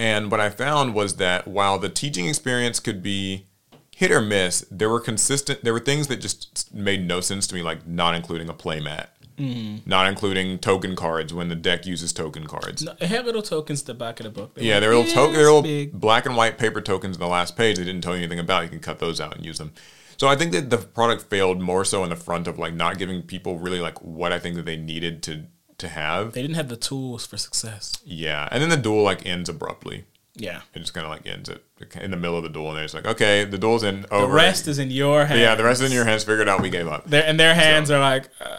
And 0.00 0.30
what 0.30 0.40
I 0.40 0.48
found 0.48 0.94
was 0.94 1.16
that 1.16 1.46
while 1.46 1.78
the 1.78 1.90
teaching 1.90 2.26
experience 2.26 2.80
could 2.80 3.02
be 3.02 3.48
hit 3.94 4.10
or 4.10 4.22
miss, 4.22 4.64
there 4.70 4.88
were 4.88 4.98
consistent, 4.98 5.62
there 5.62 5.74
were 5.74 5.78
things 5.78 6.06
that 6.06 6.22
just 6.22 6.72
made 6.74 7.06
no 7.06 7.20
sense 7.20 7.46
to 7.48 7.54
me, 7.54 7.60
like 7.60 7.86
not 7.86 8.14
including 8.14 8.48
a 8.48 8.54
playmat. 8.54 9.08
Mm. 9.36 9.86
Not 9.86 10.06
including 10.06 10.58
token 10.58 10.96
cards 10.96 11.34
when 11.34 11.48
the 11.48 11.54
deck 11.54 11.84
uses 11.84 12.14
token 12.14 12.46
cards. 12.46 12.82
No, 12.82 12.94
it 12.98 13.08
had 13.08 13.26
little 13.26 13.42
tokens 13.42 13.82
at 13.82 13.86
the 13.88 13.94
back 13.94 14.20
of 14.20 14.24
the 14.24 14.30
book. 14.30 14.54
They 14.54 14.64
Yeah, 14.64 14.76
were 14.76 14.80
they're 14.80 14.96
little 14.96 15.12
token, 15.12 15.34
they're 15.34 15.52
little 15.52 15.98
black 15.98 16.24
and 16.24 16.34
white 16.34 16.56
paper 16.56 16.80
tokens 16.80 17.16
in 17.16 17.20
the 17.20 17.28
last 17.28 17.54
page. 17.54 17.76
They 17.76 17.84
didn't 17.84 18.00
tell 18.00 18.14
you 18.16 18.20
anything 18.22 18.38
about. 18.38 18.62
You 18.62 18.70
can 18.70 18.80
cut 18.80 19.00
those 19.00 19.20
out 19.20 19.36
and 19.36 19.44
use 19.44 19.58
them. 19.58 19.72
So 20.16 20.28
I 20.28 20.36
think 20.36 20.52
that 20.52 20.70
the 20.70 20.78
product 20.78 21.28
failed 21.28 21.60
more 21.60 21.84
so 21.84 22.04
in 22.04 22.10
the 22.10 22.16
front 22.16 22.46
of 22.46 22.58
like 22.58 22.72
not 22.72 22.96
giving 22.96 23.20
people 23.20 23.58
really 23.58 23.80
like 23.80 23.98
what 24.02 24.32
I 24.32 24.38
think 24.38 24.56
that 24.56 24.64
they 24.64 24.76
needed 24.76 25.22
to 25.24 25.44
to 25.80 25.88
have. 25.88 26.32
They 26.32 26.42
didn't 26.42 26.56
have 26.56 26.68
the 26.68 26.76
tools 26.76 27.26
for 27.26 27.36
success. 27.36 27.92
Yeah, 28.04 28.48
and 28.50 28.62
then 28.62 28.68
the 28.70 28.76
duel 28.76 29.02
like 29.02 29.26
ends 29.26 29.48
abruptly. 29.48 30.04
Yeah. 30.36 30.62
It 30.74 30.78
just 30.78 30.94
kind 30.94 31.04
of 31.04 31.10
like 31.10 31.26
ends 31.26 31.48
it 31.48 31.62
in 32.00 32.12
the 32.12 32.16
middle 32.16 32.36
of 32.36 32.44
the 32.44 32.48
duel, 32.48 32.68
and 32.68 32.76
they're 32.78 32.84
just 32.84 32.94
like, 32.94 33.06
okay, 33.06 33.44
the 33.44 33.58
duel's 33.58 33.82
in. 33.82 34.06
Over. 34.10 34.26
The 34.26 34.32
rest 34.32 34.68
is 34.68 34.78
in 34.78 34.90
your 34.90 35.26
hands. 35.26 35.40
yeah, 35.40 35.54
the 35.54 35.64
rest 35.64 35.82
is 35.82 35.90
in 35.90 35.94
your 35.94 36.04
hands. 36.04 36.24
Figured 36.24 36.48
out. 36.48 36.62
We 36.62 36.70
gave 36.70 36.86
up. 36.86 37.06
Their, 37.06 37.24
and 37.24 37.38
their 37.38 37.54
hands 37.54 37.90
are 37.90 37.98
like, 38.00 38.28
uh, 38.40 38.58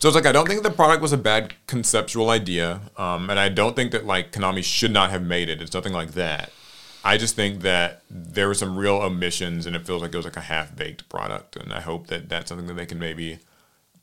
So 0.00 0.08
it's 0.08 0.16
like 0.16 0.26
I 0.26 0.32
don't 0.32 0.48
think 0.48 0.62
the 0.62 0.70
product 0.70 1.00
was 1.00 1.12
a 1.12 1.16
bad 1.16 1.54
conceptual 1.66 2.28
idea, 2.30 2.80
um, 2.96 3.30
and 3.30 3.38
I 3.38 3.48
don't 3.48 3.76
think 3.76 3.92
that 3.92 4.04
like 4.04 4.32
Konami 4.32 4.64
should 4.64 4.90
not 4.90 5.10
have 5.10 5.22
made 5.22 5.48
it. 5.48 5.62
It's 5.62 5.72
nothing 5.74 5.92
like 5.92 6.12
that. 6.12 6.50
I 7.04 7.18
just 7.18 7.36
think 7.36 7.62
that 7.62 8.02
there 8.10 8.48
were 8.48 8.54
some 8.54 8.76
real 8.76 8.96
omissions, 8.96 9.64
and 9.64 9.76
it 9.76 9.86
feels 9.86 10.02
like 10.02 10.12
it 10.12 10.16
was 10.16 10.26
like 10.26 10.36
a 10.36 10.40
half 10.40 10.74
baked 10.74 11.08
product. 11.08 11.54
And 11.54 11.72
I 11.72 11.80
hope 11.80 12.08
that 12.08 12.28
that's 12.28 12.48
something 12.48 12.66
that 12.66 12.74
they 12.74 12.84
can 12.86 12.98
maybe 12.98 13.38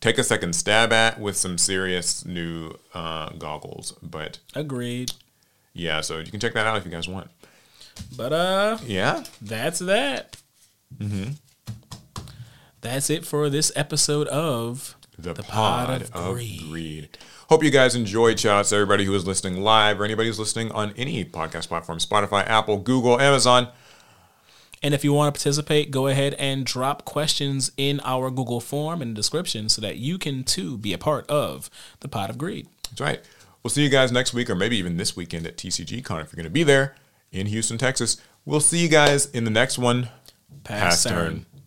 take 0.04 0.18
a 0.18 0.24
second 0.24 0.54
stab 0.54 0.92
at 0.92 1.18
with 1.18 1.38
some 1.38 1.58
serious 1.58 2.26
new 2.26 2.74
uh, 2.94 3.30
goggles. 3.30 3.94
But 4.04 4.40
agreed. 4.54 5.14
yeah, 5.74 6.02
so 6.02 6.20
you 6.20 6.30
can 6.30 6.42
check 6.42 6.54
that 6.54 6.68
out 6.68 6.78
if 6.78 6.86
you 6.86 6.92
guys 6.92 7.08
want. 7.08 7.32
But 8.16 8.34
uh, 8.34 8.78
Yeah, 8.84 9.24
that's 9.42 9.80
that. 9.80 10.38
Mm-hmm. 10.98 11.32
That's 12.82 13.10
it 13.10 13.26
for 13.26 13.50
this 13.50 13.72
episode 13.78 14.28
of 14.28 14.98
the, 15.18 15.34
The 15.34 15.44
pod, 15.44 15.88
Pod 15.88 16.02
of, 16.02 16.14
of 16.14 16.34
greed. 16.34 16.62
Greed. 16.70 17.18
Hope 17.48 17.64
you 17.64 17.72
guys 17.72 17.96
enjoyed. 17.96 18.40
Shout 18.40 18.60
out 18.60 18.66
to 18.66 18.76
everybody 18.76 19.06
who 19.06 19.16
is 19.16 19.26
listening 19.26 19.62
live 19.62 20.02
or 20.02 20.06
anybody 20.06 20.28
who's 20.28 20.40
listening 20.40 20.72
on 20.72 20.92
any 20.98 21.24
podcast 21.24 21.70
platform 21.70 22.00
Spotify, 22.00 22.46
Apple, 22.46 22.78
Google, 22.78 23.22
Amazon. 23.22 23.70
And 24.84 24.94
if 24.94 25.04
you 25.04 25.14
want 25.14 25.34
to 25.34 25.40
participate, 25.40 25.92
go 25.92 26.08
ahead 26.08 26.34
and 26.34 26.66
drop 26.66 27.06
questions 27.06 27.72
in 27.78 28.02
our 28.04 28.30
Google 28.30 28.60
form 28.60 29.02
in 29.02 29.10
the 29.10 29.14
description 29.16 29.70
so 29.70 29.82
that 29.82 29.96
you 29.96 30.18
can 30.18 30.44
too 30.44 30.78
be 30.78 30.92
a 30.92 30.98
part 30.98 31.26
of 31.30 31.70
the 32.02 32.10
Pod 32.10 32.30
of 32.30 32.38
Greed. 32.38 32.68
That's 32.90 33.02
right. 33.02 33.22
We'll 33.64 33.72
see 33.72 33.82
you 33.82 33.90
guys 33.90 34.12
next 34.12 34.34
week 34.34 34.50
or 34.50 34.56
maybe 34.56 34.78
even 34.78 34.98
this 34.98 35.16
weekend 35.16 35.48
at 35.48 35.56
TCG 35.56 36.04
Con 36.04 36.20
if 36.20 36.34
you're 36.34 36.38
going 36.38 36.44
to 36.44 36.50
be 36.50 36.64
there 36.64 36.96
in 37.32 37.48
Houston, 37.48 37.78
Texas. 37.78 38.18
We'll 38.46 38.60
see 38.60 38.80
you 38.80 38.90
guys 38.90 39.28
in 39.28 39.46
the 39.46 39.50
next 39.50 39.78
one. 39.78 40.10
Pass 40.66 41.02
Pass 41.02 41.04
turn. 41.06 41.14
turn. 41.14 41.46